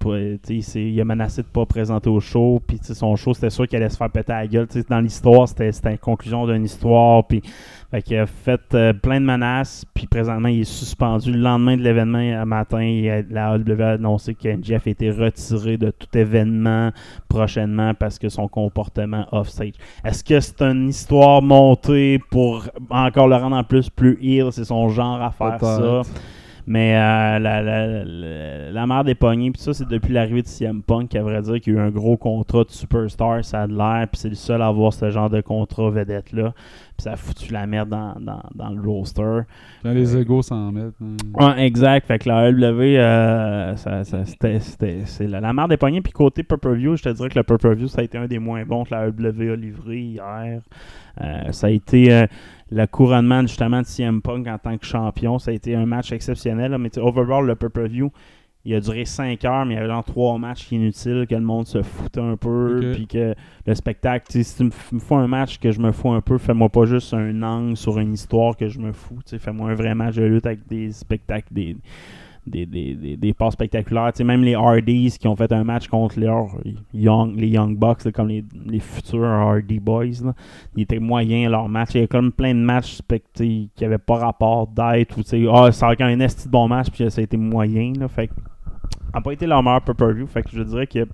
il 0.75 1.01
a 1.01 1.05
menacé 1.05 1.41
de 1.41 1.47
pas 1.47 1.65
présenter 1.65 2.09
au 2.09 2.19
show, 2.19 2.61
puis 2.65 2.79
son 2.81 3.15
show 3.15 3.33
c'était 3.33 3.49
sûr 3.49 3.67
qu'il 3.67 3.77
allait 3.77 3.89
se 3.89 3.97
faire 3.97 4.09
péter 4.09 4.31
la 4.31 4.47
gueule. 4.47 4.67
Dans 4.89 5.01
l'histoire, 5.01 5.47
c'était 5.47 5.71
c'était 5.71 5.91
la 5.91 5.97
conclusion 5.97 6.47
d'une 6.47 6.63
histoire, 6.63 7.27
puis 7.27 7.41
fait 7.93 8.01
qu'il 8.01 8.17
a 8.17 8.25
fait 8.25 8.61
euh, 8.73 8.91
plein 8.93 9.21
de 9.21 9.25
menaces, 9.25 9.85
puis 9.93 10.07
présentement 10.07 10.47
il 10.47 10.61
est 10.61 10.63
suspendu. 10.63 11.31
Le 11.31 11.37
lendemain 11.39 11.77
de 11.77 11.81
l'événement, 11.83 12.17
un 12.17 12.45
matin, 12.45 12.81
il 12.81 13.07
a- 13.09 13.21
la 13.29 13.55
AEW 13.55 13.81
a 13.81 13.89
annoncé 13.91 14.33
que 14.33 14.49
Jeff 14.63 14.87
a 14.87 14.89
été 14.89 15.11
retiré 15.11 15.77
de 15.77 15.91
tout 15.91 16.17
événement 16.17 16.91
prochainement 17.29 17.93
parce 17.93 18.17
que 18.17 18.29
son 18.29 18.47
comportement 18.47 19.27
off-stage. 19.31 19.73
Est-ce 20.03 20.23
que 20.23 20.39
c'est 20.39 20.61
une 20.63 20.89
histoire 20.89 21.41
montée 21.43 22.19
pour 22.31 22.65
encore 22.89 23.27
le 23.27 23.35
rendre 23.35 23.55
en 23.57 23.63
plus 23.63 23.89
plus 23.89 24.17
ill? 24.21 24.47
C'est 24.51 24.65
son 24.65 24.89
genre 24.89 25.21
à 25.21 25.29
faire 25.29 25.57
ça. 25.59 26.01
Mais 26.65 26.95
euh, 26.95 27.39
la, 27.39 27.61
la, 27.61 28.05
la, 28.05 28.71
la 28.71 28.87
merde 28.87 29.09
est 29.09 29.15
pognée. 29.15 29.51
Puis 29.51 29.61
ça, 29.61 29.73
c'est 29.73 29.87
depuis 29.87 30.13
l'arrivée 30.13 30.41
de 30.41 30.47
CM 30.47 30.81
Punk, 30.81 31.13
à 31.15 31.21
vrai 31.21 31.41
dire, 31.41 31.59
qu'il 31.59 31.73
y 31.73 31.77
a 31.77 31.79
eu 31.79 31.83
un 31.83 31.89
gros 31.89 32.15
contrat 32.15 32.63
de 32.63 32.71
superstar, 32.71 33.43
ça 33.43 33.63
a 33.63 33.67
de 33.67 33.75
l'air. 33.75 34.07
Puis 34.11 34.21
c'est 34.21 34.29
le 34.29 34.35
seul 34.35 34.61
à 34.61 34.67
avoir 34.67 34.93
ce 34.93 35.09
genre 35.11 35.29
de 35.29 35.41
contrat 35.41 35.89
vedette-là. 35.89 36.53
Puis 36.95 37.03
ça 37.03 37.13
a 37.13 37.15
foutu 37.17 37.51
la 37.51 37.65
merde 37.65 37.89
dans, 37.89 38.13
dans, 38.19 38.41
dans 38.55 38.69
le 38.69 38.81
roster. 38.81 39.41
Quand 39.81 39.91
les 39.91 40.15
égaux 40.15 40.41
s'en 40.41 40.71
mettent. 40.71 40.93
hein. 41.01 41.17
Ouais, 41.57 41.65
exact. 41.65 42.07
Fait 42.07 42.19
que 42.19 42.29
la 42.29 42.49
AEW, 42.49 42.97
euh, 42.97 43.75
ça, 43.75 44.03
ça, 44.03 44.23
c'était, 44.25 44.59
c'était- 44.59 45.01
c'est 45.05 45.27
la, 45.27 45.51
merde 45.53 45.71
est 45.73 45.77
pognée. 45.77 46.01
Puis 46.01 46.13
côté 46.13 46.43
pay-per-view, 46.43 46.95
je 46.95 47.03
te 47.03 47.09
dirais 47.09 47.29
que 47.29 47.39
le 47.39 47.43
pay-per-view, 47.43 47.87
ça 47.87 48.01
a 48.01 48.03
été 48.03 48.17
un 48.17 48.27
des 48.27 48.39
moins 48.39 48.63
bons 48.63 48.83
que 48.85 48.93
la 48.93 49.07
AEW 49.07 49.51
a 49.51 49.55
livré 49.55 49.97
hier. 49.99 50.61
Euh, 51.21 51.51
ça 51.51 51.67
a 51.67 51.69
été 51.69 52.11
euh, 52.13 52.25
le 52.75 52.87
couronnement 52.87 53.41
justement 53.41 53.81
de 53.81 53.85
CM 53.85 54.21
Punk 54.21 54.47
en 54.47 54.57
tant 54.57 54.77
que 54.77 54.85
champion. 54.85 55.37
Ça 55.39 55.51
a 55.51 55.53
été 55.53 55.75
un 55.75 55.85
match 55.85 56.11
exceptionnel. 56.11 56.71
là. 56.71 56.77
mais 56.77 56.89
tu 56.89 56.95
sais, 56.95 57.05
overall, 57.05 57.45
le 57.45 57.55
pay-per-view, 57.55 58.11
il 58.65 58.73
a 58.75 58.79
duré 58.79 59.03
5 59.03 59.43
heures, 59.45 59.65
mais 59.65 59.73
il 59.73 59.75
y 59.75 59.79
avait 59.79 59.89
genre 59.89 60.03
3 60.05 60.37
matchs 60.39 60.71
inutiles, 60.71 61.25
que 61.29 61.35
le 61.35 61.41
monde 61.41 61.67
se 61.67 61.81
foutait 61.83 62.21
un 62.21 62.37
peu. 62.37 62.77
Ok. 62.91 62.95
Puis 62.95 63.07
que 63.07 63.35
le 63.67 63.75
spectacle, 63.75 64.25
si 64.31 64.55
tu 64.55 64.63
me 64.63 64.69
f- 64.69 64.93
me 64.93 64.99
fais 64.99 65.15
un 65.15 65.27
match 65.27 65.59
que 65.59 65.71
je 65.71 65.79
me 65.81 65.91
fous 65.91 66.11
un 66.11 66.21
peu, 66.21 66.37
fais-moi 66.37 66.69
pas 66.69 66.85
juste 66.85 67.13
un 67.13 67.43
angle 67.43 67.75
sur 67.75 67.99
une 67.99 68.13
histoire 68.13 68.55
que 68.55 68.69
je 68.69 68.79
me 68.79 68.93
fous. 68.93 69.15
tu 69.25 69.31
sais, 69.31 69.39
Fais-moi 69.39 69.69
un 69.71 69.75
vrai 69.75 69.93
match 69.95 70.15
de 70.15 70.23
lutte 70.23 70.45
avec 70.45 70.65
des 70.67 70.91
spectacles, 70.93 71.53
des, 71.53 71.75
des, 72.45 72.65
des, 72.65 72.95
des, 72.95 73.17
des 73.17 73.33
pas 73.33 73.51
spectaculaires. 73.51 74.11
Même 74.23 74.43
les 74.43 74.55
Hardys 74.55 75.17
qui 75.19 75.27
ont 75.27 75.35
fait 75.35 75.51
un 75.51 75.63
match 75.63 75.87
contre 75.87 76.19
les 76.19 76.29
Young, 76.93 77.35
les 77.35 77.47
Young 77.47 77.77
Bucks, 77.77 78.11
comme 78.11 78.27
les, 78.27 78.43
les 78.65 78.79
futurs 78.79 79.23
Hardy 79.23 79.79
Boys, 79.79 80.23
là, 80.23 80.33
ils 80.75 80.83
étaient 80.83 80.99
moyens 80.99 81.51
leur 81.51 81.69
match. 81.69 81.89
Il 81.95 82.01
y 82.01 82.03
a 82.03 82.07
comme 82.07 82.31
plein 82.31 82.53
de 82.53 82.59
matchs 82.59 82.99
qui 83.33 83.69
n'avaient 83.81 83.97
pas 83.97 84.17
rapport 84.17 84.67
d'être. 84.67 85.17
ou 85.17 85.55
Ah, 85.55 85.71
ça 85.71 85.87
a 85.89 85.93
été 85.93 86.03
un 86.03 86.19
esti 86.19 86.47
de 86.47 86.51
bon 86.51 86.67
match, 86.67 86.89
puis 86.89 87.09
ça 87.09 87.21
a 87.21 87.23
été 87.23 87.37
moyen. 87.37 87.93
Là, 87.99 88.07
fait 88.07 88.29
n'a 89.13 89.21
pas 89.21 89.31
été 89.31 89.45
leur 89.45 89.61
meilleur 89.61 89.81
pay-per-view. 89.81 90.27
Fait 90.27 90.41
que 90.41 90.49
je 90.51 90.63
dirais 90.63 90.87
que 90.87 91.07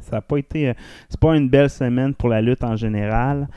ça 0.00 0.16
n'a 0.16 0.22
pas 0.22 0.36
été. 0.36 0.68
euh, 0.68 0.74
C'est 1.08 1.20
pas 1.20 1.36
une 1.36 1.48
belle 1.48 1.70
semaine 1.70 2.14
pour 2.14 2.28
la 2.28 2.40
lutte 2.40 2.62
en 2.64 2.76
général. 2.76 3.48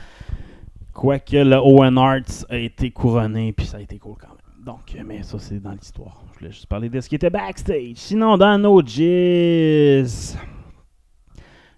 Quoique 0.92 1.36
le 1.36 1.56
Owen 1.56 1.98
Hart 1.98 2.46
a 2.48 2.56
été 2.56 2.90
couronné, 2.90 3.52
puis 3.52 3.66
ça 3.66 3.76
a 3.76 3.80
été 3.80 3.98
cool 3.98 4.14
quand 4.18 4.28
même. 4.28 4.45
Donc, 4.66 4.96
mais 5.06 5.22
ça, 5.22 5.38
c'est 5.38 5.60
dans 5.60 5.70
l'histoire. 5.70 6.24
Je 6.32 6.38
voulais 6.40 6.50
juste 6.50 6.66
parler 6.66 6.88
de 6.88 7.00
ce 7.00 7.08
qui 7.08 7.14
était 7.14 7.30
backstage. 7.30 7.94
Sinon, 7.94 8.36
dans 8.36 8.58
nos 8.58 8.84
jizz, 8.84 10.36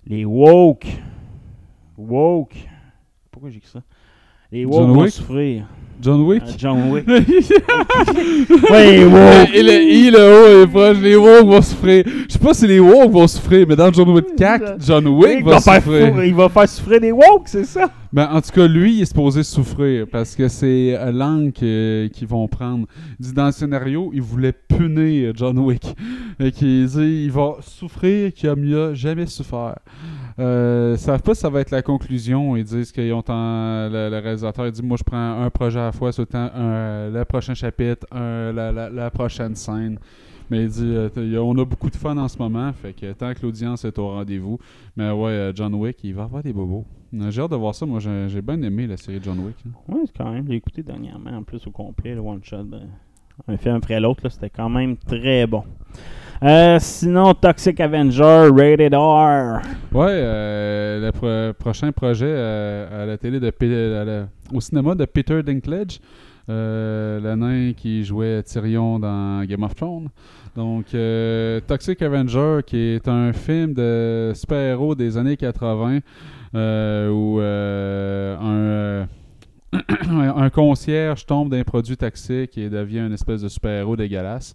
les 0.07 0.25
woke. 0.25 0.87
Woke. 1.99 2.57
Pourquoi 3.31 3.51
j'ai 3.51 3.59
écrit 3.59 3.69
ça? 3.69 3.83
Les 4.51 4.63
John 4.63 4.71
woke 4.73 4.89
vont 4.97 5.03
Wick? 5.03 5.11
souffrir. 5.13 5.65
John 6.01 6.21
Wick? 6.23 6.43
Euh, 6.47 6.53
John 6.57 6.91
Wick. 6.93 7.07
ouais, 8.71 8.97
les 8.99 9.05
woke. 9.05 9.49
Et 9.53 9.63
le 9.65 9.83
I, 9.83 10.11
le 10.13 10.19
O 10.19 10.63
est 10.63 10.67
proche. 10.69 10.97
Les 11.03 11.17
woke 11.17 11.45
vont 11.47 11.61
souffrir. 11.63 12.05
Je 12.29 12.33
sais 12.33 12.39
pas 12.39 12.55
si 12.55 12.67
les 12.69 12.79
woke 12.79 13.11
vont 13.11 13.27
souffrir, 13.27 13.67
mais 13.69 13.75
dans 13.75 13.93
John 13.93 14.09
Wick 14.11 14.37
4, 14.37 14.77
John 14.79 15.07
Wick 15.09 15.45
va 15.45 15.53
va 15.53 15.61
faire 15.61 15.83
souffrir. 15.83 16.15
fou- 16.15 16.23
il 16.23 16.35
va 16.35 16.49
faire 16.49 16.69
souffrir 16.69 17.01
les 17.01 17.11
woke, 17.13 17.43
c'est 17.47 17.65
ça? 17.65 17.91
Ben, 18.13 18.29
en 18.33 18.41
tout 18.41 18.51
cas, 18.53 18.67
lui, 18.69 18.99
il 18.99 19.03
est 19.03 19.07
supposé 19.07 19.43
souffrir 19.43 20.07
parce 20.11 20.35
que 20.37 20.47
c'est 20.49 20.97
euh, 20.97 21.11
Lang 21.13 21.53
euh, 21.63 22.09
qu'ils 22.09 22.29
vont 22.29 22.47
prendre. 22.49 22.87
Il 23.19 23.27
dit 23.27 23.33
dans 23.33 23.47
le 23.47 23.53
scénario, 23.53 24.11
il 24.15 24.23
voulait 24.23 24.53
punir 24.53 25.33
John 25.35 25.59
Wick. 25.59 25.83
Et 26.41 26.53
qu'il 26.53 26.87
dit, 26.87 27.25
il 27.25 27.31
va 27.33 27.57
souffrir 27.61 28.31
comme 28.41 28.65
il 28.65 28.75
a 28.77 28.95
jamais 28.95 29.27
souffert. 29.27 29.75
Euh, 30.39 30.97
savent 30.97 31.23
pas 31.23 31.35
si 31.35 31.41
ça 31.41 31.51
va 31.51 31.61
être 31.61 31.71
la 31.73 31.83
conclusion. 31.83 32.57
Ils 32.57 32.65
disent 32.65 32.93
qu'ils 32.93 33.13
ont 33.13 33.25
le, 33.29 34.21
réalisateur 34.23 34.71
dit 34.71 34.83
moi 34.83 34.97
je 34.97 35.03
prends 35.05 35.43
un 35.43 35.51
projet 35.51 35.81
à 35.81 35.87
la 35.87 35.93
fois, 35.93 36.11
autant 36.19 36.49
un- 36.55 37.11
le 37.11 37.25
prochain 37.25 37.55
chapitre, 37.55 38.07
un- 38.13 38.53
la, 38.53 38.71
la- 38.73 39.11
prochaine 39.11 39.55
scène. 39.57 39.99
Mais 40.51 40.63
il 40.63 40.69
dit 40.69 40.83
euh, 40.95 41.43
on 41.43 41.59
a 41.59 41.65
beaucoup 41.65 41.91
de 41.91 41.97
fun 41.97 42.17
en 42.17 42.29
ce 42.29 42.39
moment, 42.39 42.73
fait 42.73 42.93
que 42.95 43.13
tant 43.13 43.35
que 43.35 43.41
l'audience 43.43 43.85
est 43.85 43.99
au 43.99 44.09
rendez-vous. 44.11 44.59
Mais 44.97 45.11
ouais, 45.11 45.31
euh, 45.31 45.53
John 45.55 45.75
Wick, 45.75 45.99
il 46.05 46.15
va 46.15 46.23
avoir 46.23 46.43
des 46.43 46.53
bobos. 46.53 46.85
Euh, 47.15 47.31
J'ai 47.31 47.43
hâte 47.43 47.51
de 47.51 47.57
voir 47.57 47.75
ça. 47.75 47.85
Moi, 47.85 47.99
j'ai 48.01 48.41
bien 48.43 48.61
aimé 48.63 48.87
la 48.87 48.97
série 48.97 49.19
John 49.23 49.39
Wick. 49.41 49.57
hein. 49.67 49.71
Oui, 49.89 50.09
quand 50.17 50.31
même. 50.31 50.47
J'ai 50.49 50.55
écouté 50.57 50.83
dernièrement, 50.83 51.31
en 51.33 51.43
plus 51.43 51.67
au 51.67 51.71
complet, 51.71 52.15
le 52.15 52.21
one 52.21 52.41
shot. 52.43 52.63
ben, 52.65 52.83
un 53.47 53.57
film 53.57 53.75
après 53.77 53.99
l'autre, 54.01 54.29
c'était 54.31 54.51
quand 54.51 54.69
même 54.69 54.97
très 54.97 55.47
bon. 55.47 55.65
Euh, 56.43 56.79
sinon, 56.81 57.35
Toxic 57.35 57.81
Avenger, 57.81 58.49
Rated 58.55 58.95
R. 58.95 59.61
Ouais, 59.93 60.07
euh, 60.11 61.01
le 61.05 61.11
pro- 61.13 61.53
prochain 61.59 61.91
projet 61.91 62.27
euh, 62.29 63.03
à 63.03 63.07
la 63.07 63.19
télé 63.19 63.41
de 63.41 63.53
au 64.55 64.61
cinéma 64.61 64.95
de 64.95 65.05
Peter 65.05 65.43
Dinklage, 65.43 65.99
euh, 66.49 67.19
le 67.21 67.35
nain 67.35 67.73
qui 67.77 68.05
jouait 68.05 68.43
Tyrion 68.45 69.01
dans 69.01 69.45
Game 69.47 69.65
of 69.65 69.75
Thrones. 69.75 70.09
Donc, 70.55 70.87
Toxic 71.67 72.01
Avenger, 72.03 72.61
qui 72.65 72.77
est 72.95 73.09
un 73.09 73.33
film 73.33 73.75
de 73.75 74.33
super-héros 74.35 74.95
des 74.95 75.17
années 75.17 75.37
80, 75.37 75.99
euh, 76.55 77.11
où 77.11 77.41
un, 77.41 79.09
un 80.37 80.51
concierge 80.51 81.27
tombe 81.27 81.51
d'un 81.51 81.65
produit 81.65 81.97
toxique 81.97 82.57
et 82.59 82.69
devient 82.71 83.01
une 83.01 83.13
espèce 83.13 83.43
de 83.43 83.49
super-héros 83.49 83.97
dégueulasse. 83.97 84.55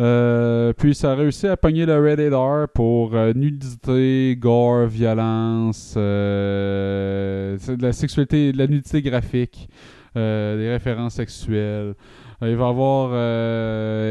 Euh, 0.00 0.72
puis 0.72 0.94
ça 0.94 1.12
a 1.12 1.14
réussi 1.14 1.46
à 1.46 1.58
pogner 1.58 1.84
le 1.84 2.00
Rated 2.00 2.32
R 2.32 2.68
pour 2.72 3.14
euh, 3.14 3.34
nudité, 3.34 4.34
gore, 4.38 4.86
violence, 4.86 5.94
euh, 5.98 7.58
de 7.58 7.82
la 7.82 7.92
sexualité, 7.92 8.52
la 8.52 8.66
nudité 8.66 9.02
graphique, 9.02 9.68
des 10.14 10.68
références 10.70 11.14
sexuelles. 11.14 11.94
Il 12.40 12.56
va 12.56 12.66
y 12.66 12.68
avoir 12.68 13.14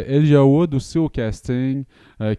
Elijah 0.08 0.46
Wood 0.46 0.76
aussi 0.76 1.00
au 1.00 1.10
casting, 1.10 1.84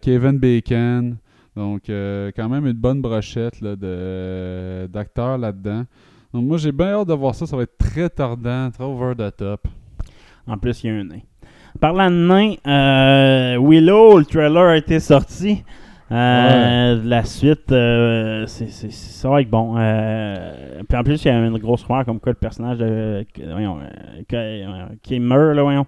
Kevin 0.01 0.39
Bacon. 0.39 1.17
Donc, 1.55 1.83
quand 1.87 2.49
même 2.49 2.65
une 2.65 2.71
bonne 2.73 3.01
brochette 3.01 3.61
de, 3.61 4.87
d'acteurs 4.87 5.37
là-dedans. 5.37 5.83
Donc, 6.33 6.45
moi, 6.45 6.57
j'ai 6.57 6.71
bien 6.71 6.93
hâte 6.93 7.09
de 7.09 7.13
voir 7.13 7.35
ça. 7.35 7.45
Ça 7.45 7.57
va 7.57 7.63
être 7.63 7.77
très 7.77 8.09
tardant, 8.09 8.71
très 8.71 8.85
over 8.85 9.13
the 9.15 9.35
top. 9.35 9.67
En 10.47 10.57
plus, 10.57 10.83
il 10.83 10.87
y 10.87 10.89
a 10.89 10.93
un 10.93 11.03
nain. 11.03 11.19
Parlant 11.79 12.11
de 12.11 12.15
nain, 12.15 12.53
euh, 12.67 13.57
Willow, 13.59 14.19
le 14.19 14.25
trailer 14.25 14.63
a 14.69 14.77
été 14.77 14.99
sorti. 14.99 15.63
Euh, 16.11 16.99
La 17.05 17.23
suite, 17.23 17.71
euh, 17.71 18.45
c'est, 18.45 18.67
va 19.29 19.41
être 19.41 19.49
bon. 19.49 19.75
Euh, 19.77 20.81
puis 20.87 20.97
en 20.97 21.03
plus, 21.03 21.23
il 21.23 21.27
y 21.29 21.31
a 21.31 21.37
une 21.37 21.57
grosse 21.57 21.83
rumeur 21.83 22.03
comme 22.05 22.19
quoi 22.19 22.33
le 22.33 22.37
personnage 22.37 22.77
de 22.79 23.25
que- 23.33 23.49
voyons, 23.49 23.77
euh, 23.79 24.21
que- 24.27 24.35
euh, 24.35 24.85
Kilmer, 25.01 25.53
là, 25.55 25.61
voyons. 25.63 25.85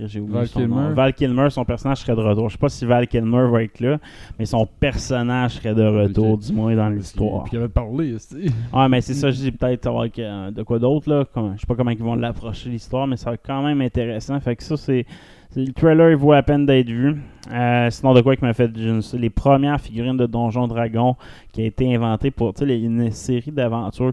J'ai 0.00 0.20
oublié 0.20 0.38
Val 0.38 0.46
son 0.48 0.60
Kilmer. 0.60 0.74
nom. 0.74 0.94
Val 0.94 1.12
Kilmer, 1.14 1.50
son 1.50 1.64
personnage 1.64 1.98
serait 1.98 2.14
de 2.16 2.20
retour. 2.20 2.48
Je 2.48 2.52
sais 2.54 2.58
pas 2.58 2.68
si 2.68 2.84
Val 2.86 3.06
Kilmer 3.06 3.48
va 3.50 3.62
être 3.62 3.80
là, 3.80 3.98
mais 4.38 4.46
son 4.46 4.66
personnage 4.66 5.52
serait 5.54 5.74
de 5.74 5.82
retour, 5.84 6.38
du 6.38 6.52
moins 6.52 6.74
dans 6.74 6.88
l'histoire. 6.88 7.44
Puis 7.44 7.52
il 7.54 7.58
avait 7.58 7.68
parlé, 7.68 8.14
c'est- 8.18 8.36
Ah, 8.72 8.88
mais 8.88 9.00
c'est 9.00 9.14
ça, 9.14 9.30
je 9.32 9.36
dis 9.36 9.52
peut-être 9.52 9.86
euh, 10.18 10.50
de 10.50 10.62
quoi 10.62 10.78
d'autre, 10.78 11.08
là. 11.10 11.24
Je 11.54 11.60
sais 11.60 11.66
pas 11.66 11.74
comment 11.74 11.90
ils 11.90 11.98
vont 11.98 12.14
l'approcher, 12.14 12.70
l'histoire, 12.70 13.06
mais 13.06 13.16
ça 13.16 13.30
va 13.30 13.34
être 13.34 13.46
quand 13.46 13.62
même 13.62 13.80
intéressant. 13.80 14.38
Fait 14.40 14.56
que 14.56 14.62
ça, 14.62 14.76
c'est. 14.76 15.04
Le 15.54 15.70
trailer, 15.72 16.10
il 16.10 16.16
vaut 16.16 16.32
la 16.32 16.42
peine 16.42 16.64
d'être 16.64 16.88
vu. 16.88 17.16
Euh, 17.52 17.90
sinon, 17.90 18.14
de 18.14 18.20
quoi 18.22 18.36
qui 18.36 18.44
m'a 18.44 18.54
fait 18.54 18.70
les 19.14 19.30
premières 19.30 19.80
figurines 19.80 20.16
de 20.16 20.24
Donjon 20.26 20.66
Dragon 20.66 21.16
qui 21.52 21.62
a 21.62 21.66
été 21.66 21.94
inventée 21.94 22.30
pour. 22.30 22.54
Tu 22.54 22.60
sais, 22.60 22.66
les- 22.66 22.80
une 22.80 23.10
série 23.10 23.50
d'aventures 23.50 24.12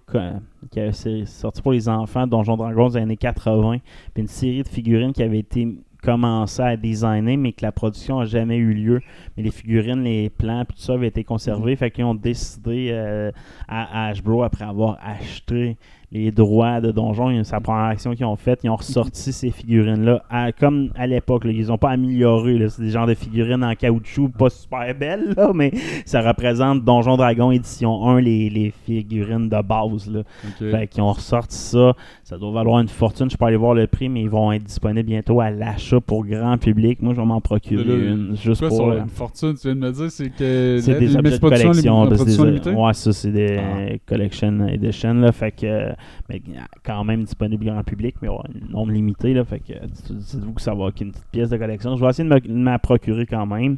qui 0.72 0.80
a 0.80 0.92
sorti 1.26 1.62
pour 1.62 1.72
les 1.72 1.88
enfants, 1.88 2.28
Donjon 2.28 2.58
Dragon 2.58 2.90
des 2.90 2.98
années 2.98 3.16
80. 3.18 3.78
Puis 4.14 4.22
une 4.24 4.28
série 4.28 4.64
de 4.64 4.68
figurines 4.68 5.14
qui 5.14 5.24
avait 5.24 5.40
été 5.40 5.68
commencé 6.04 6.62
à 6.62 6.76
designer, 6.76 7.38
mais 7.38 7.52
que 7.54 7.62
la 7.62 7.72
production 7.72 8.20
n'a 8.20 8.26
jamais 8.26 8.58
eu 8.58 8.74
lieu. 8.74 9.00
Mais 9.38 9.44
les 9.44 9.52
figurines, 9.52 10.04
les 10.04 10.30
plans, 10.30 10.64
puis 10.66 10.76
tout 10.76 10.84
ça 10.84 10.94
avaient 10.94 11.08
été 11.08 11.24
conservés. 11.24 11.76
Fait 11.78 11.92
qu'ils 11.92 12.06
ont 12.06 12.16
décidé 12.16 12.90
euh, 12.92 13.32
à 13.68 14.08
Hasbro, 14.08 14.44
après 14.44 14.66
avoir 14.66 14.98
acheté 15.02 15.78
les 16.12 16.32
droits 16.32 16.82
de 16.82 16.91
Donjon, 16.91 17.43
c'est 17.43 17.53
la 17.53 17.60
première 17.60 17.84
action 17.86 18.16
qu'ils 18.16 18.26
ont 18.26 18.36
faite. 18.36 18.62
Ils 18.64 18.70
ont 18.72 18.76
ressorti 18.76 19.32
ces 19.32 19.51
figurines-là 19.51 20.24
à- 20.30 20.51
comme 20.51 20.89
à 20.95 21.05
l'époque. 21.05 21.43
Ils 21.45 21.68
n'ont 21.68 21.78
pas 21.78 21.91
amélioré. 21.91 22.57
C'est 22.70 22.82
des 22.82 22.89
genres 22.89 23.05
de 23.05 23.14
figurines 23.14 23.64
en 23.64 23.76
caoutchouc, 23.76 24.30
pas 24.30 24.49
super 24.49 24.95
belles, 24.95 25.36
là, 25.38 25.51
mais 25.53 25.72
ça 26.05 26.22
représente 26.22 26.84
Donjon 26.84 27.16
Dragon 27.16 27.51
édition 27.51 28.07
1, 28.07 28.22
les, 28.22 28.49
les 28.49 28.74
figurines 28.86 29.49
de 29.49 29.62
base. 29.62 30.10
Là. 30.12 30.24
Fait 30.57 30.88
qu'ils 30.88 31.03
ont 31.03 31.12
ressorti 31.12 31.55
ça. 31.55 31.93
Ça 32.24 32.38
doit 32.38 32.51
valoir 32.51 32.80
une 32.80 32.88
fortune. 32.88 33.30
Je 33.30 33.38
peux 33.38 33.45
aller 33.45 33.57
voir 33.57 33.76
le 33.76 33.86
prix, 33.86 34.10
mais 34.10 34.22
ils 34.22 34.30
vont 34.30 34.51
être 34.51 34.64
disponibles 34.64 35.07
bientôt 35.07 35.39
à 35.41 35.51
l'achat 35.51 35.99
pour 36.01 36.26
grand 36.26 36.57
public. 36.57 37.01
Moi, 37.03 37.14
je 37.14 37.20
vais 37.22 37.26
m'en 37.28 37.41
procurer 37.41 37.84
Là, 37.84 37.93
une. 37.93 38.36
Juste 38.36 38.62
Quoi, 38.62 38.70
pour. 38.70 38.89
euh, 38.89 38.99
une 39.01 39.10
fortune, 39.10 39.53
tu 39.53 39.68
viens 39.68 39.76
de 39.76 39.80
me 39.80 39.91
dire, 39.91 40.10
c'est 40.12 40.30
que 40.30 40.80
c'est 40.82 40.97
des 40.99 41.16
objets 41.16 41.32
de 41.32 41.38
collection. 41.38 42.05
lim- 42.05 42.26
des- 42.26 42.45
limitée? 42.45 42.72
ouais, 42.72 42.93
ça, 42.93 43.14
c'est 43.14 43.32
des 43.32 43.57
Ah. 43.60 43.95
Collection 44.07 44.68
Edition. 44.68 45.14
Là, 45.14 45.32
fait 45.32 45.51
que, 45.51 45.66
euh, 45.66 45.89
mais 46.30 46.41
quand 46.84 47.04
même 47.04 47.24
disponible 47.24 47.66
grand 47.66 47.84
public, 47.84 48.16
mais 48.22 48.28
ouais, 48.30 48.38
un 48.68 48.72
nombre 48.72 48.91
limité. 48.91 49.34
Là, 49.34 49.43
fait 49.45 49.60
que 49.60 49.74
dites- 49.86 50.12
dites-vous 50.12 50.54
que 50.54 50.62
ça 50.62 50.74
va 50.74 50.91
qu'une 50.91 51.12
petite 51.12 51.28
pièce 51.32 51.50
de 51.50 51.58
collection. 51.58 51.95
Je 51.95 52.04
vais 52.04 52.10
essayer 52.10 52.28
de 52.28 52.34
me- 52.52 52.78
procurer 52.78 53.26
quand 53.26 53.45
même. 53.45 53.78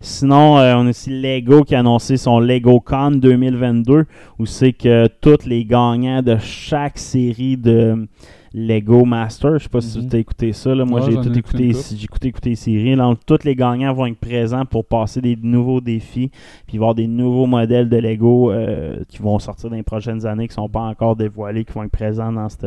Sinon, 0.00 0.58
euh, 0.58 0.74
on 0.76 0.86
a 0.86 0.90
aussi 0.90 1.10
Lego 1.10 1.62
qui 1.62 1.74
a 1.74 1.80
annoncé 1.80 2.16
son 2.16 2.40
Lego 2.40 2.80
Con 2.80 3.12
2022, 3.12 4.06
où 4.38 4.46
c'est 4.46 4.72
que 4.72 5.06
tous 5.20 5.46
les 5.46 5.64
gagnants 5.64 6.22
de 6.22 6.36
chaque 6.38 6.98
série 6.98 7.56
de 7.56 8.08
Lego 8.54 9.04
Master, 9.04 9.58
je 9.58 9.62
sais 9.64 9.68
pas 9.68 9.80
si 9.80 9.98
Mhm. 9.98 10.08
tu 10.08 10.16
as 10.16 10.18
écouté 10.18 10.52
ça, 10.52 10.74
là. 10.74 10.84
moi 10.84 11.00
Ouais, 11.00 11.06
j'ai 11.10 11.16
tout 11.16 11.38
écouté 11.38 11.68
écouté, 11.70 11.96
j'ai 11.96 12.04
écouté, 12.04 12.28
écouté 12.28 12.50
les 12.50 12.56
séries. 12.56 12.96
Donc, 12.96 13.18
tous 13.26 13.44
les 13.44 13.54
gagnants 13.56 13.94
vont 13.94 14.06
être 14.06 14.18
présents 14.18 14.64
pour 14.66 14.84
passer 14.84 15.20
des 15.20 15.36
nouveaux 15.42 15.80
défis, 15.80 16.30
puis 16.66 16.76
avoir 16.76 16.94
des 16.94 17.06
nouveaux 17.06 17.46
modèles 17.46 17.88
de 17.88 17.96
Lego 17.96 18.50
euh, 18.52 18.96
qui 19.08 19.18
vont 19.18 19.38
sortir 19.38 19.70
dans 19.70 19.76
les 19.76 19.82
prochaines 19.82 20.26
années, 20.26 20.48
qui 20.48 20.54
sont 20.54 20.68
pas 20.68 20.80
encore 20.82 21.16
dévoilés, 21.16 21.64
qui 21.64 21.72
vont 21.72 21.82
être 21.84 21.90
présents 21.92 22.30
dans 22.32 22.48
cette, 22.48 22.66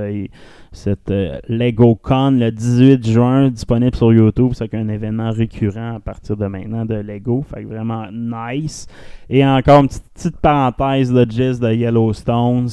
cette 0.72 1.12
euh, 1.12 1.38
Lego 1.48 1.96
Con 1.96 2.32
le 2.32 2.52
18 2.52 3.06
juin, 3.08 3.50
disponible 3.50 3.96
sur 3.96 4.12
YouTube. 4.12 4.52
C'est 4.54 4.74
un 4.74 4.88
événement 4.90 5.32
récurrent 5.32 5.96
à 5.98 6.00
partir 6.00 6.36
de 6.36 6.48
maintenant 6.48 6.86
de 6.86 6.96
Lego. 6.96 7.44
Fait 7.54 7.64
que 7.64 7.68
vraiment 7.68 8.06
nice. 8.12 8.88
Et 9.30 9.46
encore 9.46 9.82
une 9.82 9.88
petite, 9.88 10.04
petite 10.14 10.38
parenthèse 10.38 11.12
de 11.14 11.26
Jizz 11.30 11.60
de 11.60 11.72
Yellowstones. 11.74 12.70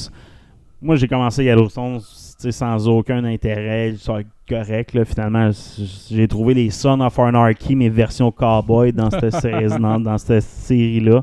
Moi, 0.80 0.96
j'ai 0.96 1.06
commencé 1.06 1.44
Yellowstone 1.44 2.00
sans 2.50 2.88
aucun 2.88 3.24
intérêt. 3.24 3.94
Correct. 4.48 4.92
Là, 4.94 5.04
finalement, 5.04 5.50
j'ai 6.10 6.26
trouvé 6.28 6.54
les 6.54 6.70
Sons 6.70 7.00
of 7.00 7.18
Anarchy, 7.18 7.76
mes 7.76 7.88
versions 7.88 8.30
cowboy 8.32 8.92
dans 8.92 9.10
cette 9.10 9.34
série- 9.40 9.68
dans, 9.80 10.00
dans 10.00 10.18
cette 10.18 10.42
série-là. 10.42 11.22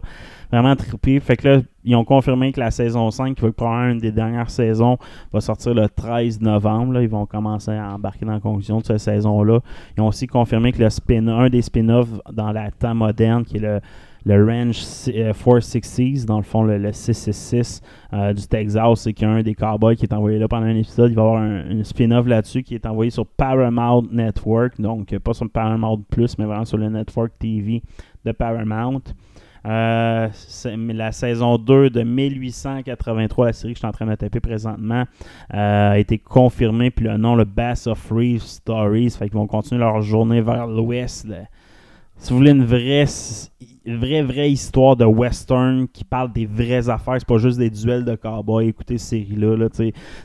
Vraiment 0.52 0.76
trippé. 0.76 1.20
Fait 1.20 1.38
que 1.38 1.48
là, 1.48 1.62
ils 1.84 1.96
ont 1.96 2.04
confirmé 2.04 2.52
que 2.52 2.60
la 2.60 2.72
saison 2.72 3.12
5, 3.12 3.36
qui 3.36 3.42
va 3.42 3.50
être 3.50 3.56
probablement 3.56 3.92
une 3.94 4.00
des 4.00 4.12
dernières 4.12 4.50
saisons, 4.50 4.98
va 5.32 5.42
sortir 5.42 5.76
le 5.76 5.88
13 5.88 6.42
novembre. 6.42 6.94
là. 6.94 7.04
Ils 7.04 7.10
vont 7.10 7.28
commencer 7.28 7.72
à 7.72 7.94
embarquer 7.94 8.26
dans 8.26 8.32
la 8.34 8.40
conclusion 8.40 8.80
de 8.80 8.86
cette 8.86 9.00
saison-là. 9.00 9.60
Ils 9.96 10.02
ont 10.02 10.08
aussi 10.08 10.26
confirmé 10.26 10.72
que 10.72 10.82
le 10.82 10.90
spin 10.90 11.28
un 11.28 11.50
des 11.50 11.62
spin-offs 11.62 12.10
dans 12.34 12.52
la 12.52 12.72
temps 12.72 12.96
moderne, 12.96 13.44
qui 13.46 13.58
est 13.58 13.60
le, 13.60 13.80
le 14.26 14.46
Range 14.46 14.76
si- 14.76 15.14
euh, 15.16 15.34
460, 15.34 16.26
dans 16.26 16.38
le 16.38 16.44
fond, 16.44 16.64
le, 16.64 16.78
le 16.78 16.92
666 16.92 17.82
euh, 18.14 18.34
du 18.34 18.48
Texas, 18.48 19.02
c'est 19.02 19.14
qu'il 19.14 19.28
y 19.28 19.32
a 19.32 19.34
un 19.34 19.44
des 19.44 19.56
cowboys 19.56 19.96
qui 19.96 20.06
est 20.06 20.14
envoyé 20.14 20.40
là 20.40 20.48
pendant 20.48 20.66
un 20.66 20.76
épisode. 20.76 21.12
Il 21.12 21.16
va 21.16 21.22
y 21.22 21.26
avoir 21.26 21.42
un, 21.42 21.84
spin-off 21.84 22.28
là-dessus 22.28 22.64
qui 22.64 22.76
est 22.76 22.86
envoyé 22.86 23.12
sur 23.12 23.26
Paramount 23.26 24.04
Network, 24.12 24.80
donc 24.80 25.14
euh, 25.14 25.20
pas 25.20 25.34
sur 25.34 25.50
Paramount 25.50 26.02
Plus, 26.10 26.38
mais 26.38 26.46
vraiment 26.46 26.66
sur 26.66 26.78
le 26.78 26.90
Network 26.90 27.32
TV 27.40 27.82
de 28.26 28.32
Paramount. 28.32 29.02
La 29.64 30.32
saison 31.12 31.58
2 31.58 31.90
de 31.90 32.04
1883, 32.04 33.46
la 33.46 33.54
série 33.54 33.74
que 33.74 33.78
je 33.78 33.80
suis 33.80 33.88
en 33.88 33.92
train 33.92 34.06
de 34.06 34.16
taper 34.16 34.40
présentement, 34.40 35.04
a 35.50 36.00
été 36.00 36.18
confirmée. 36.18 36.92
Puis 36.92 37.06
le 37.06 37.18
nom, 37.18 37.36
le 37.36 37.44
Bass 37.44 37.86
of 37.86 38.10
Reef 38.10 38.44
Stories. 38.44 39.12
Fait 39.12 39.28
qu'ils 39.28 39.38
vont 39.38 39.48
continuer 39.48 39.82
leur 39.82 40.02
journée 40.02 40.42
vers 40.42 40.66
l'ouest. 40.66 41.28
Si 42.20 42.32
vous 42.32 42.38
voulez 42.38 42.52
une 42.52 42.66
vraie, 42.66 43.06
vraie, 43.86 44.22
vraie 44.22 44.52
histoire 44.52 44.96
de 44.96 45.06
western 45.06 45.88
qui 45.88 46.04
parle 46.04 46.32
des 46.34 46.46
vraies 46.46 46.90
affaires, 46.90 47.16
c'est 47.18 47.28
pas 47.28 47.38
juste 47.38 47.58
des 47.58 47.70
duels 47.70 48.04
de 48.04 48.16
cowboys, 48.16 48.68
écoutez 48.68 48.98
cette 48.98 49.26
série-là. 49.26 49.56
Là, 49.56 49.68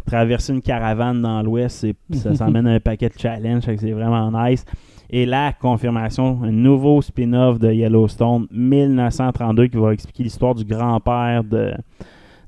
traverser 0.05 0.53
une 0.53 0.61
caravane 0.61 1.22
dans 1.22 1.40
l'ouest, 1.42 1.86
ça 2.12 2.34
s'emmène 2.34 2.66
un 2.66 2.80
paquet 2.80 3.09
de 3.09 3.18
challenges, 3.18 3.62
c'est 3.64 3.92
vraiment 3.92 4.30
nice. 4.32 4.64
Et 5.09 5.24
la 5.24 5.53
confirmation, 5.53 6.40
un 6.42 6.51
nouveau 6.51 7.01
spin-off 7.01 7.61
de 7.61 7.72
Yellowstone 7.72 8.49
1932 8.51 9.68
qui 9.68 9.76
va 9.76 9.92
expliquer 9.92 10.24
l'histoire 10.24 10.55
du 10.55 10.64
grand-père 10.64 11.45
de, 11.45 11.74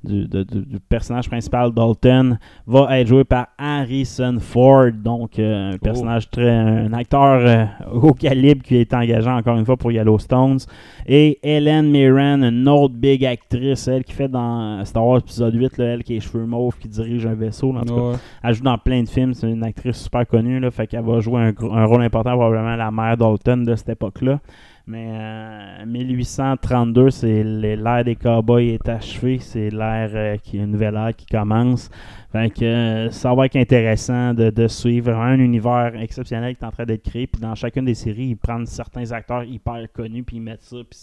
du, 0.04 0.26
de- 0.28 0.42
du- 0.42 0.64
du 0.66 0.80
personnage 0.80 1.28
principal, 1.28 1.72
Dalton, 1.72 2.38
va 2.66 2.98
être 3.00 3.06
joué 3.08 3.24
par 3.24 3.48
Harrison 3.58 4.36
Ford. 4.40 4.90
Donc, 4.92 5.38
euh, 5.38 5.72
un 5.72 5.78
personnage 5.78 6.30
très. 6.30 6.48
un 6.50 6.92
acteur 6.92 7.40
euh, 7.46 7.64
au 7.92 8.12
calibre 8.12 8.62
qui 8.62 8.76
est 8.76 8.92
engagé 8.94 9.28
encore 9.28 9.56
une 9.56 9.64
fois 9.64 9.76
pour 9.76 9.92
Yellowstones. 9.92 10.58
Et 11.06 11.38
Helen 11.42 11.90
Mirren, 11.90 12.42
une 12.44 12.68
autre 12.68 12.94
big 12.94 13.24
actrice, 13.24 13.86
elle 13.88 14.04
qui 14.04 14.12
fait 14.12 14.28
dans 14.28 14.84
Star 14.84 15.06
Wars 15.06 15.18
épisode 15.18 15.54
8, 15.54 15.78
là, 15.78 15.84
elle 15.86 16.02
qui 16.04 16.16
est 16.16 16.20
cheveux 16.20 16.46
mauves, 16.46 16.76
qui 16.78 16.88
dirige 16.88 17.26
un 17.26 17.34
vaisseau. 17.34 17.74
en 17.76 17.82
tout 17.84 17.94
cas. 18.12 18.18
Elle 18.42 18.54
joue 18.54 18.62
dans 18.64 18.78
plein 18.78 19.02
de 19.02 19.08
films, 19.08 19.34
c'est 19.34 19.50
une 19.50 19.64
actrice 19.64 19.96
super 20.02 20.26
connue, 20.26 20.60
là, 20.60 20.70
fait 20.70 20.86
qu'elle 20.86 21.04
va 21.04 21.20
jouer 21.20 21.40
un, 21.42 21.52
un 21.72 21.84
rôle 21.84 22.02
important, 22.02 22.32
probablement 22.36 22.76
la 22.76 22.90
mère 22.90 23.16
Dalton 23.16 23.64
de 23.64 23.74
cette 23.76 23.90
époque-là. 23.90 24.40
Mais 24.88 25.08
euh, 25.10 25.84
1832, 25.84 27.10
c'est 27.10 27.42
l'ère 27.42 28.04
des 28.04 28.14
cowboys 28.14 28.68
est 28.68 28.88
achevée, 28.88 29.40
c'est 29.40 29.68
l'ère 29.68 30.10
euh, 30.14 30.36
qui 30.36 30.58
une 30.58 30.70
nouvelle 30.70 30.94
ère 30.94 31.14
qui 31.16 31.26
commence. 31.26 31.90
Fait 32.30 32.50
que 32.50 32.64
euh, 32.64 33.10
ça 33.10 33.34
va 33.34 33.46
être 33.46 33.56
intéressant 33.56 34.32
de, 34.32 34.50
de 34.50 34.68
suivre 34.68 35.12
un 35.12 35.40
univers 35.40 35.92
exceptionnel 36.00 36.54
qui 36.54 36.62
est 36.62 36.66
en 36.66 36.70
train 36.70 36.84
d'être 36.84 37.02
créé. 37.02 37.26
Puis 37.26 37.40
dans 37.40 37.56
chacune 37.56 37.84
des 37.84 37.94
séries, 37.94 38.28
ils 38.28 38.36
prennent 38.36 38.66
certains 38.66 39.10
acteurs 39.10 39.42
hyper 39.42 39.90
connus 39.92 40.22
puis 40.22 40.36
ils 40.36 40.42
mettent 40.42 40.62
ça. 40.62 40.76
Puis 40.88 41.00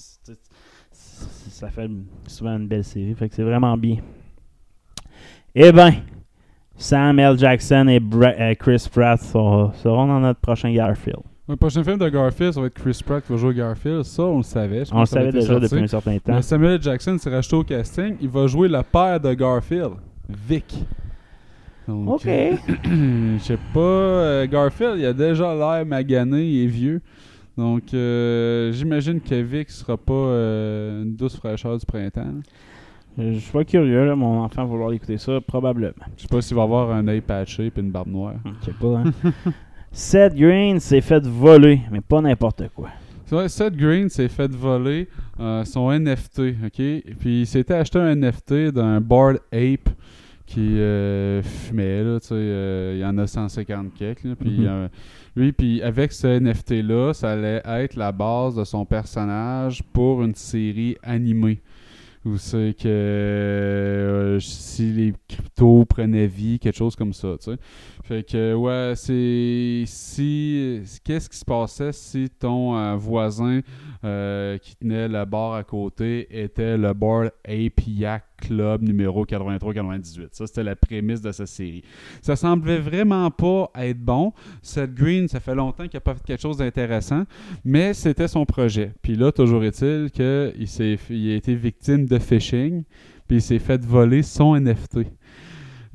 ça 0.93 1.69
fait 1.69 1.91
souvent 2.27 2.55
une 2.55 2.67
belle 2.67 2.85
série. 2.85 3.13
Fait 3.15 3.27
que 3.27 3.35
c'est 3.35 3.43
vraiment 3.43 3.75
bien. 3.77 3.97
Eh 5.55 5.73
ben, 5.73 5.91
Sam 6.77 7.19
L. 7.19 7.37
Jackson 7.37 7.87
et 7.89 7.99
euh, 7.99 8.55
Chris 8.55 8.87
Pratt 8.89 9.19
seront 9.19 10.07
dans 10.07 10.21
notre 10.21 10.39
prochain 10.39 10.73
Garfield. 10.73 11.32
Le 11.49 11.57
prochain 11.57 11.83
film 11.83 11.97
de 11.97 12.07
Garfield, 12.07 12.53
ça 12.53 12.61
va 12.61 12.67
être 12.67 12.73
Chris 12.75 12.97
Pratt 13.05 13.21
qui 13.25 13.33
va 13.33 13.37
jouer 13.37 13.53
Garfield. 13.53 14.03
Ça, 14.03 14.23
on 14.23 14.37
le 14.37 14.43
savait. 14.43 14.85
Je 14.85 14.93
On 14.93 15.01
le 15.01 15.05
savait 15.05 15.31
déjà 15.31 15.47
sorti. 15.47 15.63
depuis 15.63 15.83
un 15.83 15.87
certain 15.87 16.17
temps. 16.17 16.33
Mais 16.35 16.41
Samuel. 16.41 16.81
Jackson 16.81 17.17
s'est 17.17 17.29
racheté 17.29 17.55
au 17.55 17.63
casting. 17.63 18.15
Il 18.21 18.29
va 18.29 18.47
jouer 18.47 18.69
le 18.69 18.81
père 18.81 19.19
de 19.19 19.33
Garfield, 19.33 19.91
Vic. 20.29 20.85
Donc, 21.85 22.07
Ok. 22.07 22.27
euh, 22.27 22.51
Je 22.85 23.39
sais 23.43 23.57
pas. 23.73 23.79
euh, 23.81 24.47
Garfield, 24.47 24.95
il 24.99 25.05
a 25.05 25.11
déjà 25.11 25.53
l'air 25.53 25.85
magané 25.85 26.61
et 26.63 26.65
vieux. 26.67 27.01
Donc, 27.57 27.93
euh, 27.93 28.71
j'imagine 28.71 29.19
que 29.19 29.35
Vic 29.35 29.69
sera 29.69 29.97
pas 29.97 30.13
euh, 30.13 31.03
une 31.03 31.13
douce 31.15 31.35
fraîcheur 31.35 31.77
du 31.77 31.85
printemps. 31.85 32.35
Je 33.17 33.33
suis 33.37 33.51
pas 33.51 33.65
curieux, 33.65 34.05
là, 34.05 34.15
mon 34.15 34.39
enfant 34.43 34.63
va 34.63 34.69
vouloir 34.69 34.91
écouter 34.93 35.17
ça, 35.17 35.39
probablement. 35.41 35.91
Je 36.17 36.21
sais 36.23 36.27
pas 36.29 36.41
s'il 36.41 36.55
va 36.55 36.63
avoir 36.63 36.89
un 36.91 37.05
œil 37.09 37.21
patché 37.21 37.67
et 37.67 37.79
une 37.79 37.91
barbe 37.91 38.07
noire. 38.07 38.35
Je 38.61 38.65
sais 38.65 38.71
pas, 38.79 38.87
hein. 38.99 39.11
Seth 39.95 40.33
Green 40.35 40.79
s'est 40.79 41.01
fait 41.01 41.25
voler, 41.25 41.81
mais 41.91 42.01
pas 42.01 42.19
n'importe 42.21 42.63
quoi. 42.75 42.89
Seth 43.47 43.75
Green 43.75 44.09
s'est 44.09 44.27
fait 44.27 44.51
voler 44.51 45.07
euh, 45.39 45.63
son 45.65 45.91
NFT, 45.91 46.39
OK? 46.65 46.79
Et 46.79 47.03
puis 47.19 47.41
il 47.41 47.47
s'était 47.47 47.73
acheté 47.75 47.99
un 47.99 48.15
NFT 48.15 48.71
d'un 48.71 48.99
Board 49.01 49.39
Ape 49.51 49.89
qui 50.45 50.77
euh, 50.79 51.41
fumait, 51.41 52.03
là, 52.03 52.19
tu 52.19 52.27
sais, 52.27 52.33
euh, 52.35 52.93
il 52.95 53.01
y 53.01 53.05
en 53.05 53.17
a 53.17 53.25
150 53.25 53.93
quelques, 53.95 54.23
là, 54.23 54.35
puis 54.39 54.59
Mhm. 54.59 54.89
lui, 55.35 55.51
puis 55.51 55.81
avec 55.81 56.11
ce 56.11 56.27
NFT-là, 56.27 57.13
ça 57.13 57.31
allait 57.31 57.61
être 57.65 57.95
la 57.95 58.11
base 58.11 58.55
de 58.55 58.63
son 58.63 58.85
personnage 58.85 59.81
pour 59.93 60.21
une 60.23 60.35
série 60.35 60.97
animée. 61.01 61.59
Où 62.25 62.37
c'est 62.37 62.73
que 62.79 62.87
euh, 62.87 64.39
si 64.39 64.93
les 64.93 65.13
cryptos 65.27 65.83
prenaient 65.85 66.27
vie, 66.27 66.57
quelque 66.57 66.77
chose 66.77 66.95
comme 66.95 67.11
ça, 67.11 67.35
tu 67.37 67.51
sais. 67.51 67.57
Fait 68.03 68.23
que, 68.23 68.53
ouais, 68.53 68.93
c'est. 68.95 69.83
Si. 69.85 70.81
Qu'est-ce 71.03 71.29
qui 71.29 71.37
se 71.37 71.43
passait 71.43 71.91
si 71.91 72.29
ton 72.29 72.77
euh, 72.77 72.95
voisin 72.95 73.59
euh, 74.03 74.57
qui 74.57 74.75
tenait 74.75 75.07
le 75.07 75.25
bar 75.25 75.53
à 75.53 75.63
côté 75.63 76.27
était 76.43 76.77
le 76.77 76.93
bar 76.93 77.29
Apiac 77.45 78.23
Club 78.37 78.81
numéro 78.81 79.25
83-98? 79.25 80.29
Ça, 80.31 80.47
c'était 80.47 80.63
la 80.63 80.75
prémisse 80.75 81.21
de 81.21 81.31
cette 81.31 81.47
série. 81.47 81.83
Ça 82.21 82.35
semblait 82.35 82.79
vraiment 82.79 83.31
pas 83.31 83.71
être 83.75 83.99
bon. 83.99 84.33
Seth 84.61 84.93
Green, 84.93 85.27
ça 85.27 85.39
fait 85.39 85.55
longtemps 85.55 85.87
qu'il 85.87 85.97
n'a 85.97 86.01
pas 86.01 86.15
fait 86.15 86.23
quelque 86.23 86.41
chose 86.41 86.57
d'intéressant, 86.57 87.23
mais 87.63 87.93
c'était 87.93 88.27
son 88.27 88.45
projet. 88.45 88.91
Puis 89.01 89.15
là, 89.15 89.31
toujours 89.31 89.63
est-il 89.63 90.11
qu'il 90.11 90.53
il 91.09 91.31
a 91.31 91.35
été 91.35 91.55
victime 91.55 92.05
de 92.05 92.19
phishing, 92.19 92.83
puis 93.27 93.37
il 93.37 93.41
s'est 93.41 93.59
fait 93.59 93.83
voler 93.83 94.23
son 94.23 94.59
NFT. 94.59 94.99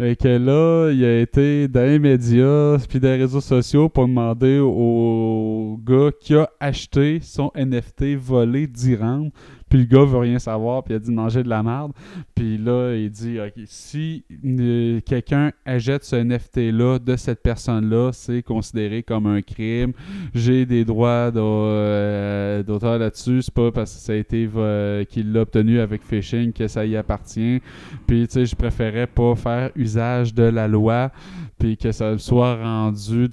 Et 0.00 0.14
que 0.14 0.28
là, 0.28 0.92
il 0.92 1.04
a 1.04 1.20
été 1.20 1.66
dans 1.66 1.80
les 1.84 1.98
médias 1.98 2.78
puis 2.88 3.00
dans 3.00 3.08
les 3.08 3.16
réseaux 3.16 3.40
sociaux 3.40 3.88
pour 3.88 4.06
demander 4.06 4.60
au 4.60 5.76
gars 5.84 6.10
qui 6.20 6.36
a 6.36 6.48
acheté 6.60 7.18
son 7.20 7.50
NFT 7.56 8.14
volé 8.14 8.68
rendre. 8.94 9.32
Puis 9.68 9.80
le 9.80 9.84
gars 9.84 10.04
veut 10.04 10.18
rien 10.18 10.38
savoir, 10.38 10.82
puis 10.82 10.94
il 10.94 10.96
a 10.96 11.00
dit 11.00 11.10
manger 11.10 11.42
de 11.42 11.48
la 11.48 11.62
merde. 11.62 11.92
Puis 12.34 12.58
là, 12.58 12.94
il 12.94 13.10
dit 13.10 13.38
OK, 13.40 13.62
si 13.66 14.24
euh, 14.44 15.00
quelqu'un 15.04 15.52
achète 15.64 16.04
ce 16.04 16.16
NFT-là 16.16 16.98
de 16.98 17.16
cette 17.16 17.42
personne-là, 17.42 18.10
c'est 18.12 18.42
considéré 18.42 19.02
comme 19.02 19.26
un 19.26 19.42
crime. 19.42 19.92
J'ai 20.34 20.66
des 20.66 20.84
droits 20.84 21.30
euh, 21.34 22.62
d'auteur 22.62 22.98
là-dessus. 22.98 23.42
C'est 23.42 23.54
pas 23.54 23.70
parce 23.70 23.94
que 23.94 24.00
ça 24.00 24.12
a 24.12 24.16
été 24.16 24.48
euh, 24.56 25.04
qu'il 25.04 25.32
l'a 25.32 25.42
obtenu 25.42 25.80
avec 25.80 26.02
phishing 26.02 26.52
que 26.52 26.68
ça 26.68 26.84
y 26.84 26.96
appartient. 26.96 27.60
Puis, 28.06 28.26
tu 28.26 28.34
sais, 28.34 28.46
je 28.46 28.56
préférais 28.56 29.06
pas 29.06 29.34
faire 29.34 29.70
usage 29.76 30.34
de 30.34 30.44
la 30.44 30.68
loi, 30.68 31.10
puis 31.58 31.76
que 31.76 31.92
ça 31.92 32.16
soit 32.18 32.56
rendu, 32.56 33.28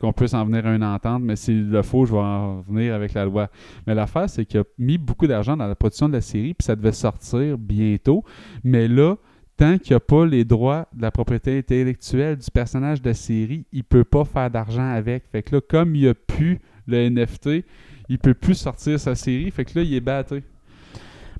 qu'on 0.00 0.12
puisse 0.12 0.34
en 0.34 0.44
venir 0.44 0.66
à 0.66 0.74
une 0.74 0.84
entente, 0.84 1.22
mais 1.22 1.36
s'il 1.36 1.70
le 1.70 1.82
faut, 1.82 2.04
je 2.04 2.12
vais 2.12 2.18
en 2.18 2.60
venir 2.60 2.94
avec 2.94 3.14
la 3.14 3.24
loi. 3.24 3.48
Mais 3.86 3.94
l'affaire, 3.94 4.28
c'est 4.28 4.44
qu'il 4.44 4.60
a 4.60 4.64
mis 4.78 4.98
beaucoup 4.98 5.26
d'argent 5.26 5.56
dans 5.56 5.66
la 5.66 5.74
production 5.74 6.08
de 6.08 6.14
la 6.14 6.20
série, 6.20 6.54
puis 6.54 6.64
ça 6.64 6.76
devait 6.76 6.92
sortir 6.92 7.56
bientôt. 7.58 8.24
Mais 8.62 8.86
là, 8.88 9.16
tant 9.56 9.78
qu'il 9.78 9.92
n'y 9.92 9.96
a 9.96 10.00
pas 10.00 10.26
les 10.26 10.44
droits 10.44 10.88
de 10.92 11.02
la 11.02 11.10
propriété 11.10 11.58
intellectuelle 11.58 12.36
du 12.36 12.50
personnage 12.50 13.00
de 13.00 13.10
la 13.10 13.14
série, 13.14 13.66
il 13.72 13.84
peut 13.84 14.04
pas 14.04 14.24
faire 14.24 14.50
d'argent 14.50 14.90
avec. 14.90 15.24
Fait 15.30 15.42
que 15.42 15.56
là, 15.56 15.60
comme 15.60 15.94
il 15.96 16.08
a 16.08 16.14
plus 16.14 16.60
le 16.86 17.08
NFT, 17.08 17.64
il 18.08 18.18
peut 18.18 18.34
plus 18.34 18.54
sortir 18.54 19.00
sa 19.00 19.14
série. 19.14 19.50
Fait 19.50 19.64
que 19.64 19.78
là, 19.78 19.84
il 19.84 19.94
est 19.94 20.00
battu. 20.00 20.42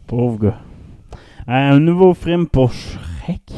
Pauvre 0.06 0.38
gars. 0.38 0.60
Un 1.46 1.78
nouveau 1.78 2.14
film 2.14 2.46
pour 2.46 2.72
Shrek. 2.72 3.52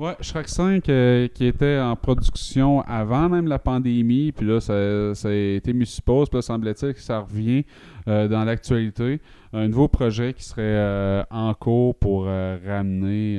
Ouais, 0.00 0.16
Shrek 0.22 0.48
5 0.48 0.88
euh, 0.88 1.28
qui 1.28 1.44
était 1.44 1.78
en 1.78 1.94
production 1.94 2.80
avant 2.80 3.28
même 3.28 3.46
la 3.46 3.58
pandémie, 3.58 4.32
puis 4.32 4.46
là 4.46 4.58
ça, 4.58 4.72
a 4.72 5.30
été 5.30 5.74
mis 5.74 5.84
sur 5.84 6.02
pause, 6.04 6.30
puis 6.30 6.38
là 6.38 6.42
semblait-il 6.42 6.94
que 6.94 7.00
ça 7.00 7.18
revient 7.18 7.66
euh, 8.08 8.26
dans 8.26 8.44
l'actualité. 8.44 9.20
Un 9.52 9.68
nouveau 9.68 9.88
projet 9.88 10.32
qui 10.32 10.42
serait 10.42 10.62
euh, 10.62 11.22
en 11.30 11.52
cours 11.52 11.94
pour 11.96 12.24
ramener 12.24 13.36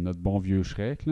notre 0.00 0.18
bon 0.18 0.38
vieux 0.38 0.62
Shrek, 0.62 1.04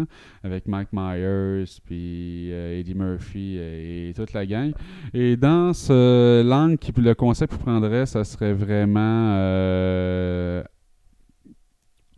avec 0.42 0.66
Mike 0.66 0.88
Myers, 0.94 1.64
puis 1.84 2.50
Eddie 2.50 2.94
Murphy 2.94 3.58
et 3.58 4.14
toute 4.16 4.32
la 4.32 4.46
gang. 4.46 4.72
Et 5.12 5.36
dans 5.36 5.74
ce 5.74 6.42
langue, 6.42 6.78
qui, 6.78 6.92
le 6.96 7.14
concept 7.14 7.52
qu'il 7.52 7.62
prendrait, 7.62 8.06
ça 8.06 8.24
serait 8.24 8.54
vraiment 8.54 9.34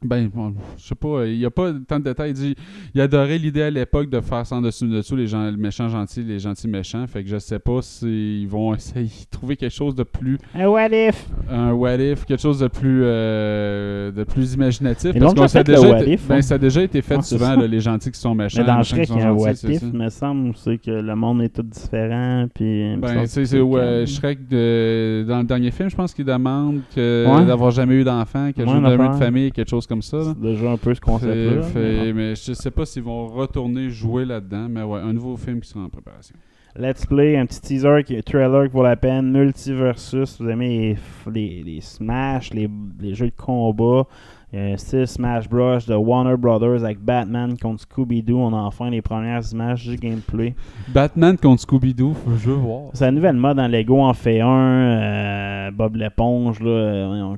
ben, 0.05 0.29
bon, 0.33 0.55
je 0.77 0.83
sais 0.85 0.95
pas, 0.95 1.27
il 1.27 1.39
n'y 1.39 1.45
a 1.45 1.51
pas 1.51 1.73
tant 1.87 1.99
de 1.99 2.05
détails. 2.05 2.31
Il 2.31 2.35
dit 2.35 2.55
il 2.95 3.01
adorait 3.01 3.39
l'idée 3.39 3.63
à 3.63 3.71
l'époque 3.71 4.11
de 4.11 4.21
faire 4.21 4.47
sans 4.47 4.61
dessus 4.61 4.87
dessous 4.89 5.17
les, 5.17 5.27
gens, 5.27 5.51
les 5.51 5.57
méchants 5.57 5.89
gentils, 5.89 6.23
les 6.23 6.39
gentils 6.39 6.69
méchants. 6.69 7.07
Fait 7.07 7.23
que 7.23 7.29
je 7.29 7.39
sais 7.39 7.59
pas 7.59 7.81
s'ils 7.83 8.49
vont 8.49 8.75
essayer 8.77 9.07
de 9.07 9.31
trouver 9.31 9.57
quelque 9.57 9.75
chose 9.75 9.95
de 9.95 10.03
plus. 10.03 10.39
Un 10.55 10.67
what 10.69 10.89
if? 10.89 11.27
Un 11.51 11.73
what 11.73 11.97
if, 11.97 12.25
quelque 12.25 12.41
chose 12.41 12.59
de 12.61 12.69
plus 12.69 13.03
euh, 13.05 14.11
de 14.13 14.25
plus 14.25 14.55
imaginatif. 14.55 15.13
Ils 15.15 15.21
parce 15.21 15.35
l'ont 15.35 15.63
déjà 15.63 16.01
été- 16.01 16.13
if, 16.13 16.27
ben, 16.27 16.37
hein? 16.37 16.43
ça 16.43 16.55
a 16.55 16.59
déjà 16.59 16.83
été 16.83 17.03
fait 17.03 17.17
Ah, 17.19 17.23
souvent, 17.23 17.47
ça. 17.55 17.57
là, 17.57 17.67
les 17.67 17.81
gentils 17.81 18.11
qui 18.11 18.19
sont 18.21 18.35
méchants. 18.35 18.61
Mais 18.61 18.67
dans 18.67 18.83
Shrek, 18.83 19.07
qui 19.07 19.13
il 19.13 19.19
y 19.19 19.23
a 19.23 19.29
un 19.29 19.33
what 19.33 19.51
if, 19.53 19.81
ça. 19.81 19.87
me 19.93 20.09
semble, 20.09 20.53
c'est 20.57 20.79
que 20.79 20.91
le 20.91 21.15
monde 21.15 21.43
est 21.43 21.49
tout 21.51 21.63
différent. 21.63 22.47
Puis, 22.55 22.97
Ben, 22.97 23.27
c'est 23.27 23.61
ouais, 23.61 24.07
Shrek, 24.07 24.49
de- 24.49 25.25
dans 25.29 25.39
le 25.39 25.45
dernier 25.45 25.71
film, 25.71 25.89
je 25.91 25.97
pense 25.97 26.15
qu'il 26.15 26.25
demande 26.25 26.81
que 26.95 27.27
Ouais. 27.29 27.45
d'avoir 27.45 27.71
jamais 27.71 27.95
eu 27.95 28.05
d'enfant, 28.05 28.51
que 28.57 28.63
Ouais, 28.63 28.67
jamais 28.69 28.95
eu 28.95 29.09
de 29.09 29.15
famille, 29.15 29.53
quelque 29.53 29.69
chose 29.71 29.87
comme 29.87 29.92
ça. 30.01 30.19
là. 30.19 30.25
c'est 30.35 30.41
déjà 30.41 30.71
un 30.71 30.77
peu 30.79 30.95
ce 30.95 31.01
concept-là. 31.01 31.63
Fait- 31.63 32.13
mais 32.15 32.35
je 32.35 32.53
sais 32.55 32.71
pas 32.71 32.87
s'ils 32.87 33.03
vont 33.03 33.27
retourner 33.27 33.91
jouer 33.91 34.25
là-dedans, 34.25 34.69
mais 34.71 34.83
ouais, 34.83 35.01
un 35.01 35.13
nouveau 35.13 35.37
film 35.37 35.61
qui 35.61 35.69
sera 35.69 35.81
en 35.85 35.89
préparation. 35.91 36.35
Let's 36.75 37.05
Play, 37.05 37.37
un 37.37 37.45
petit 37.45 37.61
teaser, 37.61 38.03
qui, 38.03 38.23
trailer 38.23 38.69
qui 38.69 38.73
vaut 38.73 38.83
la 38.83 38.97
peine. 38.97 39.31
Multiversus, 39.31 40.41
vous 40.41 40.49
aimez 40.49 40.97
les, 41.27 41.33
les, 41.33 41.63
les 41.65 41.81
Smash, 41.83 42.55
les, 42.55 42.71
les 42.99 43.15
jeux 43.15 43.27
de 43.27 43.37
combat. 43.37 44.07
Il 44.55 44.59
y 44.69 44.73
a 44.73 44.77
6 44.77 45.07
Smash 45.07 45.49
Bros. 45.49 45.79
de 45.89 45.95
Warner 45.95 46.37
Brothers 46.37 46.85
avec 46.85 46.99
Batman 46.99 47.57
contre 47.59 47.85
Scooby-Doo. 47.85 48.37
On 48.39 48.53
a 48.53 48.61
enfin 48.61 48.91
les 48.91 49.01
premières 49.01 49.41
images 49.51 49.87
du 49.89 49.97
gameplay. 49.97 50.55
Batman 50.93 51.39
contre 51.39 51.63
Scooby-Doo, 51.63 52.15
je 52.37 52.51
veux 52.51 52.57
voir. 52.57 52.83
C'est 52.93 53.07
la 53.07 53.13
nouvelle 53.13 53.37
mode 53.37 53.57
dans 53.57 53.67
Lego 53.67 54.01
en 54.03 54.13
fait 54.13 54.41
un. 54.41 54.49
euh, 54.49 55.71
Bob 55.71 55.97
l'éponge, 55.97 56.61
là, 56.61 56.69
euh, 56.69 57.35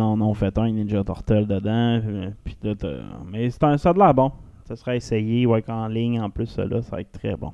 en 0.00 0.20
ont 0.20 0.34
fait 0.34 0.56
un, 0.58 0.68
Ninja 0.70 1.04
Turtle 1.04 1.46
dedans. 1.46 2.00
euh, 2.04 2.30
puis 2.42 2.56
là, 2.64 2.74
t'as- 2.74 2.88
mais 3.30 3.48
c'est 3.50 3.62
un- 3.62 3.76
ça 3.78 3.92
de 3.92 3.98
l'air 4.00 4.12
bon. 4.12 4.32
Ça 4.64 4.74
sera 4.74 4.96
essayé, 4.96 5.46
ouais, 5.46 5.62
en 5.70 5.86
ligne 5.86 6.20
en 6.20 6.30
plus, 6.30 6.46
ça, 6.46 6.64
là, 6.64 6.82
ça 6.82 6.96
va 6.96 7.02
être 7.02 7.12
très 7.12 7.36
bon. 7.36 7.52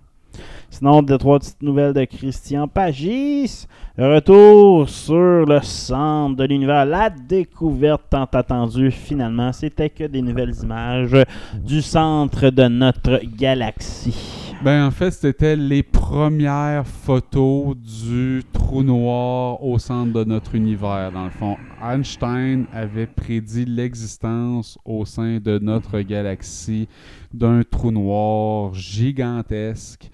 Sinon, 0.71 1.03
deux, 1.03 1.19
trois 1.19 1.39
petites 1.39 1.63
nouvelles 1.63 1.95
de 1.95 2.05
Christian 2.05 2.69
Pagis. 2.69 3.67
Retour 3.97 4.89
sur 4.89 5.45
le 5.47 5.61
centre 5.63 6.37
de 6.37 6.45
l'univers. 6.45 6.85
La 6.85 7.11
découverte 7.11 8.03
tant 8.11 8.29
attendue, 8.33 8.91
finalement. 8.91 9.53
C'était 9.53 9.91
que 9.91 10.05
des 10.05 10.23
nouvelles 10.23 10.55
images 10.63 11.17
du 11.55 11.83
centre 11.83 12.51
de 12.51 12.69
notre 12.69 13.21
galaxie. 13.37 14.49
Ben, 14.63 14.87
en 14.87 14.91
fait, 14.91 15.13
c'était 15.13 15.55
les 15.55 15.85
premières 15.85 16.85
photos 16.85 17.77
du 17.77 18.43
trou 18.53 18.83
noir 18.83 19.63
au 19.63 19.79
centre 19.79 20.13
de 20.13 20.25
notre 20.25 20.57
univers. 20.57 21.13
Dans 21.13 21.25
le 21.25 21.31
fond, 21.31 21.57
Einstein 21.81 22.67
avait 22.73 23.07
prédit 23.07 23.65
l'existence 23.65 24.77
au 24.85 25.05
sein 25.05 25.39
de 25.39 25.61
notre 25.61 26.01
galaxie 26.01 26.89
d'un 27.33 27.63
trou 27.63 27.91
noir 27.91 28.75
gigantesque 28.75 30.11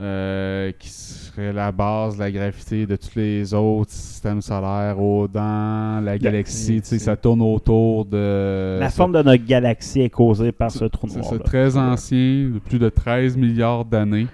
euh, 0.00 0.72
qui 0.76 0.88
serait 0.88 1.52
la 1.52 1.70
base 1.70 2.16
de 2.16 2.20
la 2.20 2.32
gravité 2.32 2.84
de 2.84 2.96
tous 2.96 3.14
les 3.14 3.54
autres 3.54 3.92
systèmes 3.92 4.42
solaires 4.42 4.98
au, 4.98 5.28
dans 5.28 6.04
la 6.04 6.18
galaxie. 6.18 6.80
Tu 6.80 6.88
sais, 6.88 6.98
ça 6.98 7.16
tourne 7.16 7.40
autour 7.40 8.04
de... 8.04 8.78
La 8.80 8.90
forme 8.90 9.12
de 9.12 9.22
notre 9.22 9.44
galaxie 9.44 10.00
est 10.00 10.10
causée 10.10 10.50
par 10.50 10.72
ce 10.72 10.86
trou 10.86 11.06
c'est 11.08 11.20
noir. 11.20 11.30
ça, 11.30 11.38
très 11.38 11.76
ancien, 11.76 12.50
de 12.54 12.58
plus 12.58 12.80
de 12.80 12.88
13 12.88 13.36
milliards 13.36 13.84
d'années. 13.84 14.26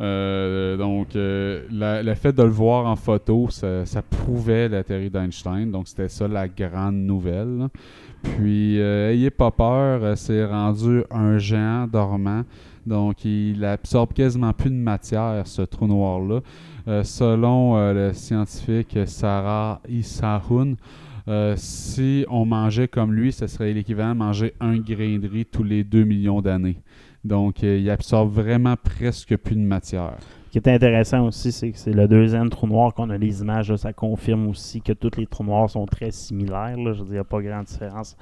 Euh, 0.00 0.76
donc, 0.76 1.14
euh, 1.14 1.62
le 1.70 2.14
fait 2.14 2.32
de 2.32 2.42
le 2.42 2.48
voir 2.48 2.86
en 2.86 2.96
photo, 2.96 3.48
ça, 3.50 4.02
prouvait 4.02 4.68
la 4.68 4.82
théorie 4.82 5.10
d'Einstein. 5.10 5.70
Donc, 5.70 5.88
c'était 5.88 6.08
ça 6.08 6.26
la 6.28 6.48
grande 6.48 6.96
nouvelle. 6.96 7.68
Puis, 8.22 8.80
euh, 8.80 9.12
ayez 9.12 9.30
pas 9.30 9.50
peur, 9.50 10.02
euh, 10.02 10.14
c'est 10.16 10.44
rendu 10.44 11.02
un 11.10 11.38
géant 11.38 11.86
dormant. 11.86 12.42
Donc, 12.86 13.24
il 13.24 13.64
absorbe 13.64 14.12
quasiment 14.12 14.52
plus 14.52 14.70
de 14.70 14.74
matière, 14.74 15.46
ce 15.46 15.62
trou 15.62 15.86
noir-là. 15.86 16.40
Selon 17.02 17.78
le 17.94 18.12
scientifique 18.12 18.98
Sarah 19.06 19.80
Issahoun, 19.88 20.76
si 21.56 22.26
on 22.28 22.44
mangeait 22.44 22.88
comme 22.88 23.14
lui, 23.14 23.32
ce 23.32 23.46
serait 23.46 23.72
l'équivalent 23.72 24.12
de 24.12 24.18
manger 24.18 24.52
un 24.60 24.76
grain 24.76 25.18
de 25.18 25.26
riz 25.26 25.46
tous 25.46 25.62
les 25.62 25.82
2 25.82 26.04
millions 26.04 26.42
d'années. 26.42 26.76
Donc, 27.24 27.64
euh, 27.64 27.78
il 27.78 27.88
absorbe 27.90 28.30
vraiment 28.30 28.74
presque 28.76 29.36
plus 29.36 29.56
de 29.56 29.60
matière. 29.60 30.16
Ce 30.46 30.50
qui 30.50 30.58
est 30.58 30.72
intéressant 30.72 31.26
aussi, 31.26 31.50
c'est 31.50 31.72
que 31.72 31.78
c'est 31.78 31.92
le 31.92 32.06
deuxième 32.06 32.48
trou 32.48 32.66
noir 32.68 32.94
qu'on 32.94 33.10
a 33.10 33.18
les 33.18 33.40
images. 33.40 33.70
là, 33.70 33.76
ça 33.76 33.92
confirme 33.92 34.46
aussi 34.46 34.80
que 34.80 34.92
tous 34.92 35.16
les 35.18 35.26
trous 35.26 35.42
noirs 35.42 35.68
sont 35.68 35.86
très 35.86 36.10
similaires. 36.12 36.76
là. 36.76 36.92
Je 36.92 36.98
veux 37.00 37.04
dire, 37.04 37.08
il 37.08 37.12
n'y 37.12 37.18
a 37.18 37.24
pas 37.24 37.40
grande 37.40 37.64
différence. 37.64 38.16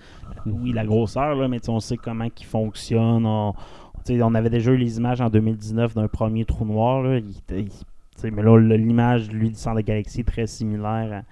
Oui, 0.46 0.72
la 0.72 0.86
grosseur, 0.86 1.34
là, 1.34 1.48
mais 1.48 1.60
on 1.68 1.80
sait 1.80 1.96
comment 1.96 2.24
ils 2.24 2.44
fonctionnent. 2.46 3.26
On, 3.26 4.34
avait 4.34 4.50
déjà 4.50 4.72
eu 4.72 4.76
les 4.78 4.96
images 4.96 5.20
en 5.20 5.28
2019 5.28 5.94
d'un 5.94 6.08
premier 6.08 6.44
trou 6.44 6.64
noir. 6.64 7.02
là. 7.02 7.18
Il 7.18 7.34
il- 7.58 8.32
mais 8.32 8.42
là, 8.42 8.56
l'image, 8.56 9.30
lui, 9.30 9.48
du 9.48 9.56
centre 9.56 9.76
de 9.78 9.82
galaxie 9.82 10.20
est 10.20 10.24
très 10.24 10.46
similaire 10.46 11.12
à 11.12 11.22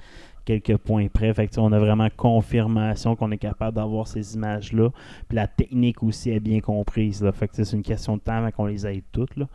quelques 0.58 0.78
points 0.78 1.08
près. 1.08 1.32
Fait 1.34 1.46
que, 1.46 1.60
on 1.60 1.72
a 1.72 1.78
vraiment 1.78 2.08
confirmation 2.16 3.16
qu'on 3.16 3.30
est 3.30 3.38
capable 3.38 3.76
d'avoir 3.76 4.06
ces 4.06 4.34
images-là. 4.34 4.90
Puis 5.28 5.36
la 5.36 5.46
technique 5.46 6.02
aussi 6.02 6.30
est 6.30 6.40
bien 6.40 6.60
comprise. 6.60 7.22
Là. 7.22 7.32
Fait 7.32 7.48
que, 7.48 7.52
tu 7.52 7.56
sais, 7.58 7.64
c'est 7.64 7.76
une 7.76 7.82
question 7.82 8.16
de 8.16 8.22
temps 8.22 8.34
avant 8.34 8.50
qu'on 8.50 8.66
les 8.66 8.86
ait 8.86 9.02
toutes. 9.12 9.36
Là. 9.36 9.46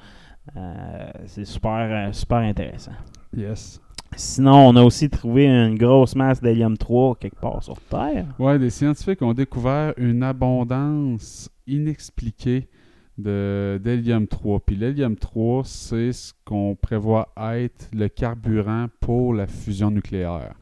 Euh, 0.56 1.12
c'est 1.26 1.46
super, 1.46 1.88
euh, 1.90 2.12
super 2.12 2.38
intéressant. 2.38 2.94
Yes. 3.36 3.82
Sinon, 4.16 4.70
on 4.70 4.76
a 4.78 4.84
aussi 4.84 5.10
trouvé 5.10 5.48
une 5.48 5.78
grosse 5.78 6.16
masse 6.16 6.42
d'hélium 6.42 6.78
3 6.78 7.16
quelque 7.16 7.40
part 7.40 7.62
sur 7.62 7.80
Terre. 7.82 8.28
Ouais, 8.40 8.58
des 8.58 8.70
scientifiques 8.70 9.22
ont 9.22 9.34
découvert 9.34 9.94
une 9.98 10.24
abondance 10.24 11.50
inexpliquée 11.68 12.70
de 13.18 13.80
d'hélium 13.84 14.28
3. 14.28 14.60
Puis 14.62 14.76
l'hélium 14.76 15.16
3, 15.16 15.64
c'est 15.66 16.14
ce 16.14 16.34
qu'on 16.46 16.78
prévoit 16.80 17.30
être 17.38 17.90
le 17.94 18.08
carburant 18.08 18.88
pour 19.02 19.34
la 19.34 19.48
fusion 19.48 19.92
nucléaire. 19.92 20.54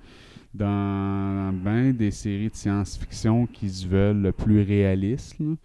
Dans 0.53 1.51
des 1.93 2.11
séries 2.11 2.49
de 2.49 2.55
science-fiction 2.55 3.47
qui 3.47 3.69
se 3.69 3.87
veulent 3.87 4.21
le 4.21 4.31
plus 4.31 4.61
réaliste, 4.61 5.39
là, 5.39 5.55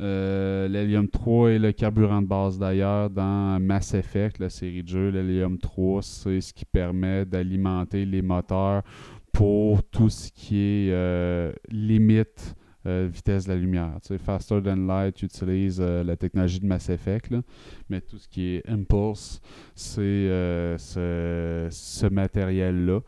euh, 0.00 0.66
l'hélium 0.68 1.08
3 1.08 1.50
est 1.50 1.58
le 1.58 1.72
carburant 1.72 2.22
de 2.22 2.26
base 2.26 2.58
d'ailleurs 2.58 3.10
dans 3.10 3.60
Mass 3.60 3.92
Effect, 3.92 4.38
la 4.38 4.48
série 4.48 4.82
de 4.82 4.88
jeux. 4.88 5.10
L'hélium 5.10 5.58
3, 5.58 6.02
c'est 6.02 6.40
ce 6.40 6.54
qui 6.54 6.64
permet 6.64 7.26
d'alimenter 7.26 8.06
les 8.06 8.22
moteurs 8.22 8.82
pour 9.32 9.82
tout 9.82 10.08
ce 10.08 10.30
qui 10.32 10.56
est 10.56 10.90
euh, 10.90 11.52
limite 11.68 12.54
euh, 12.86 13.10
vitesse 13.12 13.44
de 13.44 13.50
la 13.50 13.56
lumière. 13.56 13.98
Faster 14.24 14.62
Than 14.62 14.86
Light 14.86 15.22
utilise 15.22 15.80
euh, 15.82 16.02
la 16.02 16.16
technologie 16.16 16.60
de 16.60 16.66
Mass 16.66 16.88
Effect, 16.88 17.34
mais 17.90 18.00
tout 18.00 18.16
ce 18.16 18.26
qui 18.26 18.54
est 18.54 18.66
Impulse, 18.66 19.42
c'est 19.74 20.00
euh, 20.00 20.78
ce 20.78 22.06
matériel-là. 22.06 23.00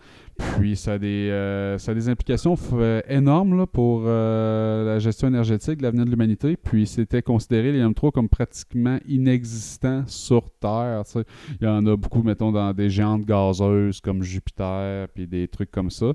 Puis 0.58 0.76
ça 0.76 0.92
a 0.92 0.98
des, 0.98 1.28
euh, 1.30 1.78
ça 1.78 1.92
a 1.92 1.94
des 1.94 2.08
implications 2.08 2.54
euh, 2.74 3.00
énormes 3.08 3.56
là, 3.56 3.66
pour 3.66 4.02
euh, 4.04 4.84
la 4.84 4.98
gestion 4.98 5.28
énergétique 5.28 5.80
l'avenir 5.80 6.04
de 6.04 6.10
l'humanité. 6.10 6.56
Puis 6.56 6.86
c'était 6.86 7.22
considéré 7.22 7.72
l'hélium 7.72 7.94
3 7.94 8.10
comme 8.12 8.28
pratiquement 8.28 8.98
inexistant 9.08 10.04
sur 10.06 10.50
Terre. 10.60 11.02
Il 11.60 11.64
y 11.64 11.68
en 11.68 11.86
a 11.86 11.96
beaucoup, 11.96 12.22
mettons, 12.22 12.52
dans 12.52 12.72
des 12.72 12.90
géantes 12.90 13.24
gazeuses 13.24 14.00
comme 14.00 14.22
Jupiter, 14.22 15.08
puis 15.14 15.26
des 15.26 15.48
trucs 15.48 15.70
comme 15.70 15.90
ça. 15.90 16.12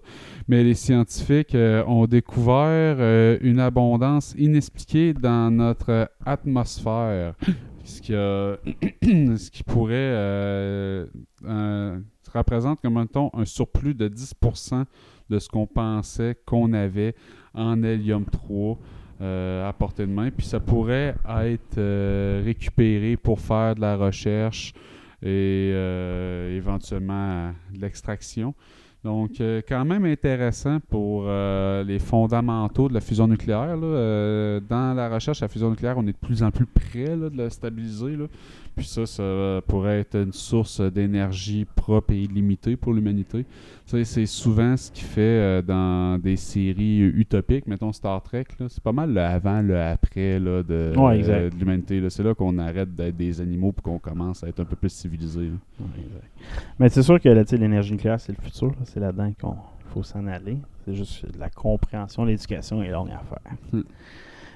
Mais 0.48 0.64
les 0.64 0.76
scientifiques 0.76 1.56
ont 1.88 2.06
découvert 2.06 2.98
une 3.42 3.60
abondance 3.60 4.34
inexpliquée 4.38 5.14
dans 5.14 5.52
notre 5.52 6.10
atmosphère. 6.26 7.34
Ce 7.84 8.02
qui, 8.02 8.12
ce 9.02 9.52
qui 9.52 9.64
pourrait 9.64 11.08
représente 12.38 12.82
comme 12.82 13.00
mettons, 13.00 13.30
un 13.34 13.46
surplus 13.46 13.94
de 13.94 14.08
10% 14.08 14.86
de 15.30 15.40
ce 15.40 15.50
qu'on 15.50 15.68
pensait 15.68 16.38
qu'on 16.46 16.74
avait 16.74 17.16
en 17.54 17.84
hélium 17.84 18.26
3 18.26 18.78
euh, 19.20 19.68
à 19.68 19.74
portée 19.74 20.06
de 20.06 20.12
main. 20.12 20.30
Puis 20.30 20.46
ça 20.46 20.60
pourrait 20.60 21.16
être 21.28 21.78
euh, 21.78 22.42
récupéré 22.46 23.18
pour 23.18 23.40
faire 23.40 23.76
de 23.76 23.82
la 23.82 23.98
recherche 23.98 24.74
et 25.24 25.72
euh, 25.74 26.56
éventuellement 26.56 27.52
de 27.74 27.82
l'extraction. 27.82 28.54
Donc, 29.08 29.40
euh, 29.40 29.62
quand 29.66 29.86
même 29.86 30.04
intéressant 30.04 30.80
pour 30.90 31.24
euh, 31.28 31.82
les 31.86 31.98
fondamentaux 31.98 32.90
de 32.90 32.94
la 32.94 33.00
fusion 33.00 33.26
nucléaire. 33.26 33.78
là. 33.78 33.88
Euh, 33.88 34.60
dans 34.60 34.94
la 34.94 35.08
recherche 35.08 35.42
à 35.42 35.46
la 35.46 35.50
fusion 35.50 35.70
nucléaire, 35.70 35.98
on 35.98 36.06
est 36.08 36.12
de 36.12 36.18
plus 36.18 36.44
en 36.44 36.52
plus 36.52 36.66
près 36.66 37.16
là, 37.16 37.30
de 37.30 37.38
la 37.38 37.50
stabiliser. 37.50 38.18
là. 38.18 38.26
Puis 38.76 38.86
ça, 38.86 39.06
ça 39.06 39.62
pourrait 39.66 40.02
être 40.02 40.16
une 40.18 40.34
source 40.34 40.82
d'énergie 40.82 41.66
propre 41.66 42.12
et 42.14 42.22
illimitée 42.24 42.76
pour 42.76 42.94
l'humanité. 42.94 43.46
C'est 43.88 44.26
souvent 44.28 44.78
ce 44.78 44.92
qui 44.92 45.02
fait 45.02 45.64
dans 45.64 46.22
des 46.22 46.36
séries 46.36 47.00
utopiques, 47.00 47.66
mettons 47.66 47.92
Star 47.92 48.22
Trek. 48.22 48.46
C'est 48.68 48.84
pas 48.84 48.92
mal 48.92 49.14
le 49.14 49.22
avant, 49.22 49.62
le 49.62 49.82
après 49.82 50.40
là, 50.40 50.62
de, 50.62 50.94
Ouais, 50.96 51.18
exact. 51.18 51.56
de 51.56 51.60
l'humanité. 51.60 52.08
C'est 52.10 52.22
là 52.22 52.36
qu'on 52.36 52.60
arrête 52.60 52.94
d'être 52.94 53.18
des 53.18 53.42
animaux 53.42 53.74
et 53.76 53.82
qu'on 53.82 53.98
commence 53.98 54.44
à 54.44 54.50
être 54.50 54.60
un 54.60 54.66
peu 54.66 54.76
plus 54.76 54.92
civilisé. 54.92 55.50
Mais 56.78 56.90
c'est 56.90 57.02
sûr 57.02 57.20
que 57.20 57.30
l'énergie 57.56 57.94
nucléaire, 57.94 58.20
c'est 58.20 58.38
le 58.38 58.44
futur. 58.44 58.74
C'est 58.98 59.02
là-dedans 59.02 59.32
qu'il 59.32 59.94
faut 59.94 60.02
s'en 60.02 60.26
aller. 60.26 60.58
C'est 60.84 60.96
juste 60.96 61.24
la 61.38 61.52
compréhension, 61.52 62.26
l'éducation 62.26 62.82
est 62.82 62.90
longue 62.90 63.12
à 63.12 63.20
faire. 63.20 63.54
Hmm. 63.72 63.84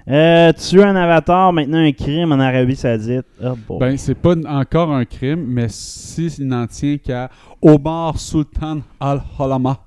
Euh, 0.07 0.51
tuer 0.53 0.83
un 0.83 0.95
avatar, 0.95 1.53
maintenant 1.53 1.77
un 1.77 1.91
crime 1.91 2.31
en 2.31 2.39
Arabie 2.39 2.75
Saoudite. 2.75 3.27
Oh. 3.43 3.77
Ben, 3.77 3.95
c'est 3.97 4.15
pas 4.15 4.33
encore 4.47 4.91
un 4.91 5.05
crime, 5.05 5.45
mais 5.45 5.67
si 5.69 6.25
il 6.39 6.47
n'en 6.47 6.65
tient 6.65 6.97
qu'à 6.97 7.29
Omar 7.61 8.17
Sultan 8.17 8.79
Al-Halama, 8.99 9.77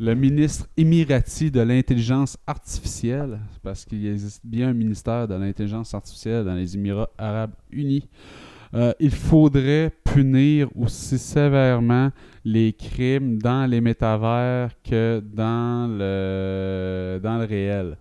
le 0.00 0.14
ministre 0.14 0.66
émirati 0.78 1.50
de 1.50 1.60
l'intelligence 1.60 2.38
artificielle, 2.46 3.38
parce 3.62 3.84
qu'il 3.84 4.06
existe 4.06 4.40
bien 4.42 4.70
un 4.70 4.74
ministère 4.74 5.28
de 5.28 5.34
l'intelligence 5.34 5.92
artificielle 5.92 6.46
dans 6.46 6.54
les 6.54 6.74
Émirats 6.74 7.10
arabes 7.18 7.52
unis. 7.70 8.08
Euh, 8.74 8.92
il 9.00 9.10
faudrait 9.10 9.92
punir 10.04 10.68
aussi 10.76 11.18
sévèrement 11.18 12.10
les 12.44 12.72
crimes 12.72 13.38
dans 13.38 13.68
les 13.68 13.80
métavers 13.80 14.70
que 14.82 15.22
dans 15.24 15.88
le, 15.90 17.18
dans 17.22 17.38
le 17.38 17.44
réel. 17.44 17.96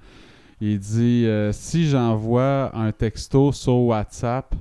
Il 0.60 0.80
dit 0.80 1.26
euh, 1.26 1.52
si 1.52 1.88
j'envoie 1.88 2.76
un 2.76 2.91
texto 2.91 3.52
sur 3.52 3.77
WhatsApp, 3.77 4.56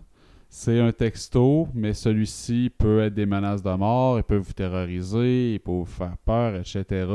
c'est 0.48 0.80
un 0.80 0.92
texto, 0.92 1.68
mais 1.74 1.92
celui-ci 1.92 2.70
peut 2.76 3.00
être 3.00 3.14
des 3.14 3.26
menaces 3.26 3.62
de 3.62 3.70
mort, 3.70 4.18
il 4.18 4.22
peut 4.22 4.36
vous 4.36 4.52
terroriser, 4.52 5.54
il 5.54 5.60
peut 5.60 5.72
vous 5.72 5.84
faire 5.84 6.16
peur, 6.24 6.56
etc. 6.56 7.06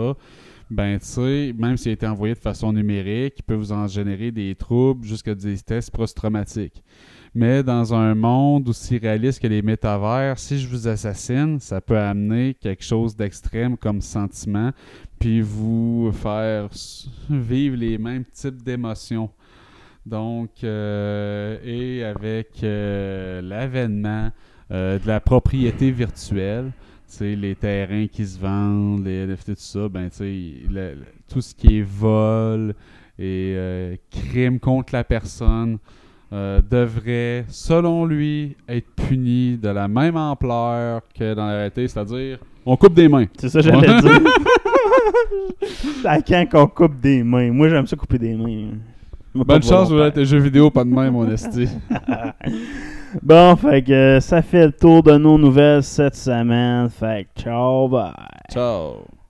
ben 0.70 1.00
tu 1.00 1.06
sais, 1.06 1.54
même 1.58 1.78
s'il 1.78 1.90
a 1.90 1.94
été 1.94 2.08
envoyé 2.08 2.34
de 2.34 2.40
façon 2.40 2.74
numérique, 2.74 3.36
il 3.38 3.44
peut 3.44 3.56
vous 3.56 3.72
en 3.72 3.88
générer 3.88 4.32
des 4.32 4.54
troubles 4.56 5.06
jusqu'à 5.06 5.34
des 5.34 5.58
tests 5.58 5.92
post-traumatiques. 5.92 6.84
Mais 7.34 7.64
dans 7.64 7.94
un 7.94 8.14
monde 8.14 8.68
aussi 8.68 8.98
réaliste 8.98 9.42
que 9.42 9.48
les 9.48 9.62
métavers, 9.62 10.38
si 10.38 10.60
je 10.60 10.68
vous 10.68 10.88
assassine, 10.90 11.60
ça 11.60 11.80
peut 11.80 11.98
amener 11.98 12.56
quelque 12.56 12.84
chose 12.84 13.16
d'extrême 13.16 13.78
comme 13.78 14.02
sentiment, 14.02 14.72
puis 15.18 15.40
vous 15.40 16.12
faire 16.12 16.68
vivre 17.30 17.78
les 17.78 17.98
mêmes 17.98 18.26
types 18.26 18.62
d'émotions. 18.62 19.30
Donc, 20.06 20.64
euh, 20.64 21.58
et 21.64 22.04
avec 22.04 22.64
euh, 22.64 23.42
l'avènement 23.42 24.32
euh, 24.72 25.00
de 25.00 25.08
la 25.08 25.22
propriété 25.22 25.92
virtuelle, 25.92 26.72
les 27.20 27.56
terrains 27.56 28.08
qui 28.08 28.26
se 28.26 28.40
vendent, 28.40 29.06
les 29.06 29.26
NFT, 29.26 29.56
tout 29.56 29.56
ça, 29.58 29.90
ben, 29.90 30.10
tout 31.30 31.42
ce 31.42 31.56
qui 31.56 31.80
est 31.80 31.86
vol 31.86 32.74
et 33.20 34.00
crime 34.10 34.60
contre 34.60 34.94
la 34.94 35.04
personne 35.04 35.78
euh, 36.34 36.62
devrait, 36.70 37.46
selon 37.50 38.06
lui, 38.06 38.56
être 38.68 38.88
puni 38.96 39.58
de 39.58 39.70
la 39.70 39.88
même 39.88 40.16
ampleur 40.16 41.02
que 41.18 41.34
dans 41.34 41.48
la 41.48 41.54
réalité, 41.54 41.88
c'est-à-dire 41.88 42.40
on 42.66 42.78
coupe 42.78 42.94
des 42.94 43.08
mains. 43.08 43.26
C'est 43.38 43.50
ça 43.50 43.60
que 43.60 43.66
j'allais 43.66 44.02
dire. 44.02 44.12
À 46.06 46.22
quand 46.22 46.46
qu'on 46.50 46.68
coupe 46.68 47.00
des 47.00 47.24
mains? 47.24 47.52
Moi, 47.52 47.70
j'aime 47.70 47.88
ça 47.88 47.96
couper 47.96 48.18
des 48.18 48.36
mains. 48.36 48.72
Pas 49.34 49.44
Bonne 49.46 49.64
chance, 49.64 49.90
vous 49.90 50.00
êtes 50.00 50.24
jeux 50.24 50.40
vidéo, 50.40 50.70
pas 50.70 50.84
de 50.84 50.90
main, 50.90 51.10
mon 51.10 51.30
esti. 51.32 51.68
Bon, 53.22 53.56
fait 53.56 53.82
que 53.82 54.20
ça 54.20 54.42
fait 54.42 54.66
le 54.66 54.72
tour 54.74 55.04
de 55.04 55.18
nos 55.18 55.38
nouvelles 55.38 55.84
cette 55.84 56.16
semaine. 56.16 56.90
Fait 56.90 57.28
que 57.36 57.42
ciao, 57.42 57.88
bye. 57.88 58.12
Ciao. 58.52 59.21